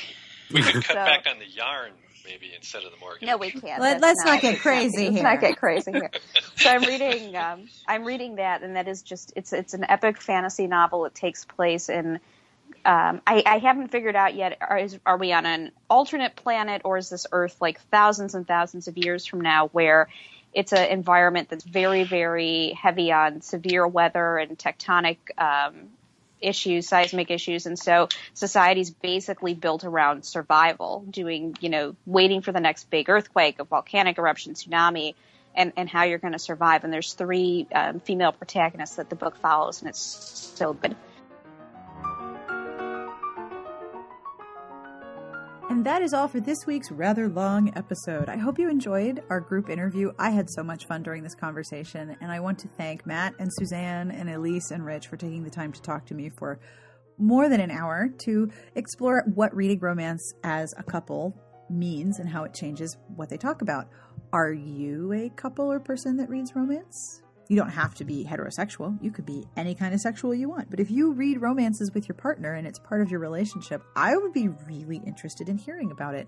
We 0.51 0.61
could 0.61 0.73
cut 0.83 0.85
So- 0.85 0.93
back 0.93 1.25
on 1.27 1.39
the 1.39 1.47
yarn 1.47 1.93
maybe 2.25 2.51
instead 2.55 2.83
of 2.83 2.91
the 2.91 2.97
mortgage. 2.97 3.27
No, 3.27 3.37
we 3.37 3.51
can't. 3.51 3.81
Let, 3.81 4.01
let's 4.01 4.23
not 4.23 4.41
get 4.41 4.51
let's 4.51 4.61
crazy 4.61 5.09
let's 5.09 5.23
not 5.23 5.41
get 5.41 5.57
crazy 5.57 5.91
here. 5.91 6.11
So 6.55 6.69
I'm 6.69 6.83
reading. 6.83 7.35
Um, 7.43 7.67
I'm 7.87 8.05
reading 8.05 8.35
that, 8.35 8.61
and 8.61 8.75
that 8.75 8.87
is 8.87 9.01
just 9.01 9.33
it's 9.35 9.53
it's 9.53 9.73
an 9.73 9.85
epic 9.87 10.21
fantasy 10.21 10.67
novel. 10.67 11.05
It 11.05 11.15
takes 11.15 11.45
place 11.45 11.89
in. 11.89 12.19
Um, 12.85 13.21
I, 13.25 13.43
I 13.45 13.57
haven't 13.59 13.89
figured 13.89 14.15
out 14.15 14.35
yet. 14.35 14.57
Are, 14.61 14.77
is, 14.77 14.99
are 15.05 15.17
we 15.17 15.33
on 15.33 15.45
an 15.45 15.71
alternate 15.89 16.35
planet, 16.35 16.83
or 16.85 16.97
is 16.97 17.09
this 17.09 17.25
Earth 17.31 17.57
like 17.59 17.81
thousands 17.89 18.35
and 18.35 18.47
thousands 18.47 18.87
of 18.87 18.97
years 18.97 19.25
from 19.25 19.41
now, 19.41 19.67
where 19.69 20.09
it's 20.53 20.73
an 20.73 20.89
environment 20.89 21.49
that's 21.49 21.63
very, 21.63 22.03
very 22.03 22.77
heavy 22.79 23.11
on 23.11 23.41
severe 23.41 23.87
weather 23.87 24.37
and 24.37 24.57
tectonic 24.57 25.17
um, 25.37 25.89
issues, 26.43 26.87
seismic 26.87 27.31
issues, 27.31 27.65
and 27.65 27.77
so 27.77 28.09
society's 28.33 28.91
basically 28.91 29.53
built 29.53 29.83
around 29.83 30.25
survival, 30.25 31.05
doing, 31.09 31.55
you 31.59 31.69
know, 31.69 31.95
waiting 32.05 32.41
for 32.41 32.51
the 32.51 32.59
next 32.59 32.89
big 32.89 33.09
earthquake, 33.09 33.59
a 33.59 33.63
volcanic 33.63 34.17
eruption, 34.17 34.53
tsunami, 34.53 35.15
and, 35.55 35.73
and 35.77 35.89
how 35.89 36.03
you're 36.03 36.19
going 36.19 36.33
to 36.33 36.39
survive. 36.39 36.83
And 36.83 36.91
there's 36.91 37.13
three 37.13 37.67
um, 37.73 37.99
female 37.99 38.31
protagonists 38.31 38.95
that 38.97 39.09
the 39.09 39.15
book 39.15 39.35
follows, 39.37 39.81
and 39.81 39.89
it's 39.89 40.51
so 40.55 40.73
good. 40.73 40.95
That 45.83 46.01
is 46.01 46.13
all 46.13 46.29
for 46.29 46.39
this 46.39 46.65
week's 46.65 46.93
rather 46.93 47.27
long 47.27 47.73
episode. 47.75 48.29
I 48.29 48.37
hope 48.37 48.57
you 48.57 48.69
enjoyed 48.69 49.21
our 49.29 49.41
group 49.41 49.69
interview. 49.69 50.13
I 50.17 50.29
had 50.29 50.49
so 50.49 50.63
much 50.63 50.85
fun 50.85 51.03
during 51.03 51.23
this 51.23 51.35
conversation, 51.35 52.15
and 52.21 52.31
I 52.31 52.39
want 52.39 52.59
to 52.59 52.69
thank 52.69 53.05
Matt 53.05 53.33
and 53.37 53.51
Suzanne 53.51 54.09
and 54.09 54.29
Elyse 54.29 54.71
and 54.71 54.85
Rich 54.85 55.07
for 55.07 55.17
taking 55.17 55.43
the 55.43 55.49
time 55.49 55.73
to 55.73 55.81
talk 55.81 56.05
to 56.05 56.13
me 56.13 56.29
for 56.29 56.57
more 57.17 57.49
than 57.49 57.59
an 57.59 57.69
hour 57.69 58.07
to 58.23 58.49
explore 58.75 59.25
what 59.35 59.53
reading 59.53 59.79
romance 59.81 60.33
as 60.45 60.73
a 60.77 60.83
couple 60.83 61.37
means 61.69 62.17
and 62.17 62.29
how 62.29 62.45
it 62.45 62.53
changes 62.53 62.95
what 63.17 63.27
they 63.27 63.35
talk 63.35 63.61
about. 63.61 63.89
Are 64.31 64.53
you 64.53 65.11
a 65.11 65.29
couple 65.31 65.69
or 65.69 65.81
person 65.81 66.15
that 66.15 66.29
reads 66.29 66.55
romance? 66.55 67.22
You 67.53 67.59
don't 67.59 67.69
have 67.69 67.93
to 67.95 68.03
be 68.03 68.25
heterosexual. 68.25 68.97
You 68.99 69.11
could 69.11 69.27
be 69.27 69.45
any 69.55 69.75
kind 69.75 69.93
of 69.93 69.99
sexual 69.99 70.33
you 70.33 70.49
want. 70.49 70.71
But 70.71 70.79
if 70.79 70.89
you 70.89 71.13
read 71.13 71.39
romances 71.39 71.91
with 71.93 72.09
your 72.09 72.15
partner 72.15 72.55
and 72.55 72.65
it's 72.65 72.79
part 72.79 73.01
of 73.01 73.11
your 73.11 73.19
relationship, 73.19 73.83
I 73.95 74.17
would 74.17 74.33
be 74.33 74.47
really 74.47 75.03
interested 75.05 75.47
in 75.47 75.59
hearing 75.59 75.91
about 75.91 76.15
it. 76.15 76.27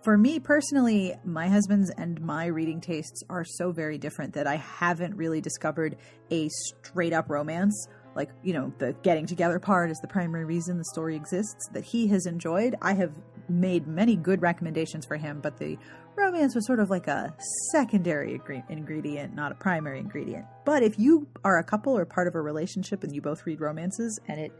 For 0.00 0.16
me 0.16 0.40
personally, 0.40 1.16
my 1.22 1.48
husband's 1.48 1.90
and 1.90 2.18
my 2.22 2.46
reading 2.46 2.80
tastes 2.80 3.22
are 3.28 3.44
so 3.44 3.72
very 3.72 3.98
different 3.98 4.32
that 4.32 4.46
I 4.46 4.56
haven't 4.56 5.14
really 5.16 5.42
discovered 5.42 5.98
a 6.30 6.48
straight 6.48 7.12
up 7.12 7.28
romance. 7.28 7.86
Like, 8.16 8.30
you 8.42 8.54
know, 8.54 8.72
the 8.78 8.94
getting 9.02 9.26
together 9.26 9.58
part 9.58 9.90
is 9.90 9.98
the 9.98 10.08
primary 10.08 10.46
reason 10.46 10.78
the 10.78 10.84
story 10.94 11.14
exists 11.14 11.68
that 11.72 11.84
he 11.84 12.06
has 12.06 12.24
enjoyed. 12.24 12.74
I 12.80 12.94
have 12.94 13.12
made 13.48 13.86
many 13.86 14.16
good 14.16 14.42
recommendations 14.42 15.06
for 15.06 15.16
him, 15.16 15.40
but 15.40 15.58
the 15.58 15.78
romance 16.16 16.54
was 16.54 16.66
sort 16.66 16.80
of 16.80 16.90
like 16.90 17.06
a 17.06 17.34
secondary 17.72 18.38
ingre- 18.38 18.68
ingredient, 18.70 19.34
not 19.34 19.52
a 19.52 19.54
primary 19.54 19.98
ingredient. 19.98 20.44
But 20.64 20.82
if 20.82 20.98
you 20.98 21.26
are 21.44 21.58
a 21.58 21.64
couple 21.64 21.96
or 21.96 22.04
part 22.04 22.28
of 22.28 22.34
a 22.34 22.40
relationship 22.40 23.04
and 23.04 23.14
you 23.14 23.20
both 23.20 23.46
read 23.46 23.60
romances 23.60 24.18
and 24.28 24.40
it 24.40 24.52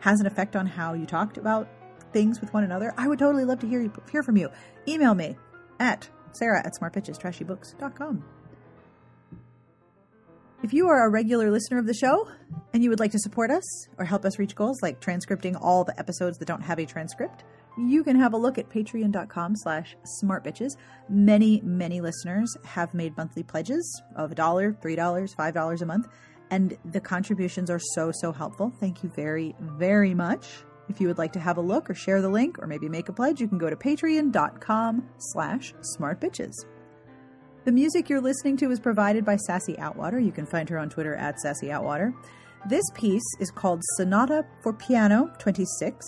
has 0.00 0.20
an 0.20 0.26
effect 0.26 0.56
on 0.56 0.66
how 0.66 0.94
you 0.94 1.06
talked 1.06 1.38
about 1.38 1.68
things 2.12 2.40
with 2.40 2.52
one 2.52 2.64
another, 2.64 2.94
I 2.96 3.08
would 3.08 3.18
totally 3.18 3.44
love 3.44 3.60
to 3.60 3.68
hear, 3.68 3.90
hear 4.10 4.22
from 4.22 4.36
you. 4.36 4.50
Email 4.86 5.14
me 5.14 5.36
at 5.80 6.08
sarah 6.32 6.62
at 6.64 6.74
smartbitchestrashybooks.com. 6.80 8.24
If 10.60 10.72
you 10.72 10.88
are 10.88 11.06
a 11.06 11.10
regular 11.10 11.52
listener 11.52 11.78
of 11.78 11.86
the 11.86 11.94
show 11.94 12.28
and 12.72 12.82
you 12.82 12.90
would 12.90 12.98
like 12.98 13.12
to 13.12 13.18
support 13.20 13.50
us 13.52 13.88
or 13.96 14.04
help 14.04 14.24
us 14.24 14.40
reach 14.40 14.56
goals 14.56 14.82
like 14.82 15.00
transcripting 15.00 15.56
all 15.60 15.84
the 15.84 15.96
episodes 16.00 16.36
that 16.38 16.46
don't 16.46 16.62
have 16.62 16.80
a 16.80 16.84
transcript, 16.84 17.44
you 17.78 18.02
can 18.02 18.16
have 18.16 18.32
a 18.32 18.36
look 18.36 18.58
at 18.58 18.68
patreon.com 18.68 19.56
slash 19.56 19.96
smartbitches. 20.22 20.72
Many, 21.08 21.60
many 21.62 22.00
listeners 22.00 22.56
have 22.64 22.92
made 22.94 23.16
monthly 23.16 23.42
pledges 23.42 24.02
of 24.16 24.32
a 24.32 24.34
dollar, 24.34 24.72
three 24.80 24.96
dollars, 24.96 25.34
five 25.34 25.54
dollars 25.54 25.82
a 25.82 25.86
month, 25.86 26.08
and 26.50 26.76
the 26.84 27.00
contributions 27.00 27.70
are 27.70 27.80
so, 27.94 28.10
so 28.12 28.32
helpful. 28.32 28.72
Thank 28.80 29.02
you 29.02 29.10
very, 29.10 29.54
very 29.60 30.14
much. 30.14 30.46
If 30.88 31.00
you 31.00 31.06
would 31.08 31.18
like 31.18 31.32
to 31.34 31.40
have 31.40 31.58
a 31.58 31.60
look 31.60 31.90
or 31.90 31.94
share 31.94 32.22
the 32.22 32.30
link 32.30 32.58
or 32.58 32.66
maybe 32.66 32.88
make 32.88 33.08
a 33.08 33.12
pledge, 33.12 33.40
you 33.40 33.48
can 33.48 33.58
go 33.58 33.68
to 33.68 33.76
patreon.com 33.76 35.06
slash 35.18 35.74
smartbitches. 35.98 36.52
The 37.64 37.72
music 37.72 38.08
you're 38.08 38.22
listening 38.22 38.56
to 38.58 38.70
is 38.70 38.80
provided 38.80 39.26
by 39.26 39.36
Sassy 39.36 39.74
Outwater. 39.74 40.24
You 40.24 40.32
can 40.32 40.46
find 40.46 40.68
her 40.70 40.78
on 40.78 40.88
Twitter 40.88 41.14
at 41.16 41.38
Sassy 41.40 41.66
Outwater. 41.66 42.14
This 42.66 42.84
piece 42.94 43.22
is 43.40 43.50
called 43.50 43.82
Sonata 43.96 44.46
for 44.62 44.72
Piano 44.72 45.30
26 45.38 46.04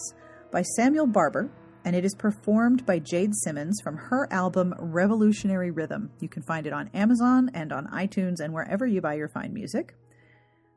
by 0.50 0.62
Samuel 0.62 1.06
Barber, 1.06 1.50
and 1.84 1.96
it 1.96 2.04
is 2.04 2.14
performed 2.14 2.84
by 2.86 2.98
Jade 2.98 3.34
Simmons 3.34 3.80
from 3.82 3.96
her 3.96 4.26
album 4.32 4.74
Revolutionary 4.78 5.70
Rhythm. 5.70 6.10
You 6.20 6.28
can 6.28 6.42
find 6.42 6.66
it 6.66 6.72
on 6.72 6.90
Amazon 6.94 7.50
and 7.54 7.72
on 7.72 7.86
iTunes 7.88 8.40
and 8.40 8.52
wherever 8.52 8.86
you 8.86 9.00
buy 9.00 9.14
your 9.14 9.28
fine 9.28 9.52
music. 9.52 9.94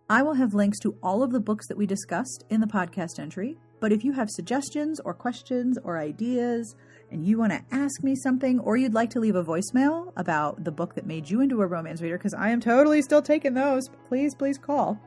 I 0.09 0.21
will 0.21 0.33
have 0.33 0.53
links 0.53 0.79
to 0.79 0.97
all 1.01 1.23
of 1.23 1.31
the 1.31 1.39
books 1.39 1.67
that 1.67 1.77
we 1.77 1.85
discussed 1.85 2.43
in 2.49 2.61
the 2.61 2.67
podcast 2.67 3.19
entry, 3.19 3.57
but 3.79 3.91
if 3.91 4.03
you 4.03 4.11
have 4.13 4.29
suggestions 4.29 4.99
or 4.99 5.13
questions 5.13 5.77
or 5.83 5.97
ideas, 5.97 6.75
and 7.11 7.25
you 7.25 7.37
want 7.37 7.51
to 7.51 7.63
ask 7.71 8.03
me 8.03 8.15
something, 8.15 8.59
or 8.59 8.75
you'd 8.75 8.93
like 8.93 9.09
to 9.11 9.19
leave 9.19 9.35
a 9.35 9.43
voicemail 9.43 10.11
about 10.17 10.63
the 10.63 10.71
book 10.71 10.95
that 10.95 11.05
made 11.05 11.29
you 11.29 11.41
into 11.41 11.61
a 11.61 11.67
romance 11.67 12.01
reader, 12.01 12.17
because 12.17 12.33
I 12.33 12.49
am 12.49 12.59
totally 12.59 13.01
still 13.01 13.21
taking 13.21 13.53
those, 13.53 13.89
please, 14.07 14.33
please 14.35 14.57
call 14.57 14.99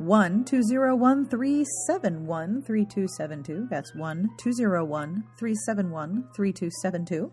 1 0.00 0.46
201 0.46 1.28
371 1.28 2.62
3272. 2.62 3.68
That's 3.70 3.94
1 3.94 4.30
201 4.38 5.24
371 5.38 6.24
3272. 6.34 7.30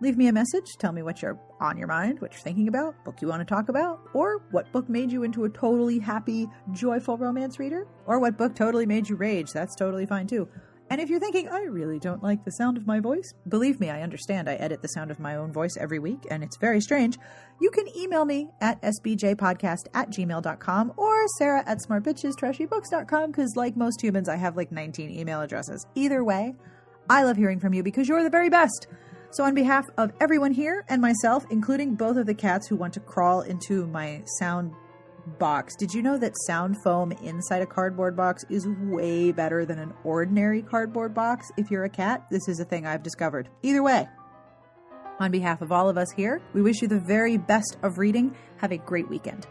Leave 0.00 0.16
me 0.16 0.28
a 0.28 0.32
message. 0.32 0.64
Tell 0.78 0.92
me 0.92 1.02
what 1.02 1.20
you're 1.20 1.38
on 1.60 1.76
your 1.76 1.88
mind, 1.88 2.22
what 2.22 2.32
you're 2.32 2.40
thinking 2.40 2.68
about, 2.68 2.94
book 3.04 3.20
you 3.20 3.28
want 3.28 3.46
to 3.46 3.54
talk 3.54 3.68
about, 3.68 4.00
or 4.14 4.42
what 4.50 4.72
book 4.72 4.88
made 4.88 5.12
you 5.12 5.24
into 5.24 5.44
a 5.44 5.50
totally 5.50 5.98
happy, 5.98 6.46
joyful 6.72 7.18
romance 7.18 7.58
reader, 7.58 7.86
or 8.06 8.18
what 8.18 8.38
book 8.38 8.54
totally 8.54 8.86
made 8.86 9.06
you 9.10 9.16
rage. 9.16 9.52
That's 9.52 9.76
totally 9.76 10.06
fine 10.06 10.26
too. 10.26 10.48
And 10.88 11.00
if 11.00 11.10
you're 11.10 11.20
thinking, 11.20 11.48
I 11.48 11.62
really 11.62 11.98
don't 11.98 12.22
like 12.22 12.44
the 12.44 12.52
sound 12.52 12.76
of 12.76 12.86
my 12.86 13.00
voice, 13.00 13.34
believe 13.48 13.80
me, 13.80 13.90
I 13.90 14.02
understand. 14.02 14.48
I 14.48 14.54
edit 14.54 14.82
the 14.82 14.88
sound 14.88 15.10
of 15.10 15.18
my 15.18 15.34
own 15.34 15.52
voice 15.52 15.76
every 15.76 15.98
week, 15.98 16.26
and 16.30 16.44
it's 16.44 16.56
very 16.58 16.80
strange. 16.80 17.18
You 17.60 17.70
can 17.70 17.86
email 17.96 18.24
me 18.24 18.50
at 18.60 18.80
sbjpodcast 18.82 19.88
at 19.94 20.10
gmail.com 20.10 20.92
or 20.96 21.26
sarah 21.38 21.64
at 21.66 21.78
smartbitchestrashybooks.com 21.78 23.30
because, 23.30 23.56
like 23.56 23.76
most 23.76 24.00
humans, 24.00 24.28
I 24.28 24.36
have 24.36 24.56
like 24.56 24.70
19 24.70 25.10
email 25.10 25.40
addresses. 25.40 25.86
Either 25.96 26.22
way, 26.22 26.54
I 27.10 27.24
love 27.24 27.36
hearing 27.36 27.58
from 27.58 27.74
you 27.74 27.82
because 27.82 28.08
you're 28.08 28.22
the 28.22 28.30
very 28.30 28.50
best. 28.50 28.86
So, 29.32 29.42
on 29.44 29.54
behalf 29.54 29.86
of 29.98 30.12
everyone 30.20 30.52
here 30.52 30.84
and 30.88 31.02
myself, 31.02 31.44
including 31.50 31.96
both 31.96 32.16
of 32.16 32.26
the 32.26 32.34
cats 32.34 32.68
who 32.68 32.76
want 32.76 32.94
to 32.94 33.00
crawl 33.00 33.40
into 33.40 33.86
my 33.88 34.22
sound 34.38 34.72
box. 35.38 35.74
Did 35.76 35.92
you 35.92 36.02
know 36.02 36.18
that 36.18 36.32
sound 36.46 36.76
foam 36.82 37.12
inside 37.12 37.62
a 37.62 37.66
cardboard 37.66 38.16
box 38.16 38.44
is 38.48 38.66
way 38.66 39.32
better 39.32 39.64
than 39.64 39.78
an 39.78 39.92
ordinary 40.04 40.62
cardboard 40.62 41.14
box 41.14 41.50
if 41.56 41.70
you're 41.70 41.84
a 41.84 41.90
cat? 41.90 42.26
This 42.30 42.48
is 42.48 42.60
a 42.60 42.64
thing 42.64 42.86
I've 42.86 43.02
discovered. 43.02 43.48
Either 43.62 43.82
way, 43.82 44.08
on 45.18 45.30
behalf 45.30 45.62
of 45.62 45.72
all 45.72 45.88
of 45.88 45.96
us 45.96 46.10
here, 46.10 46.42
we 46.52 46.62
wish 46.62 46.82
you 46.82 46.88
the 46.88 47.00
very 47.00 47.36
best 47.36 47.76
of 47.82 47.98
reading. 47.98 48.34
Have 48.58 48.72
a 48.72 48.78
great 48.78 49.08
weekend. 49.08 49.46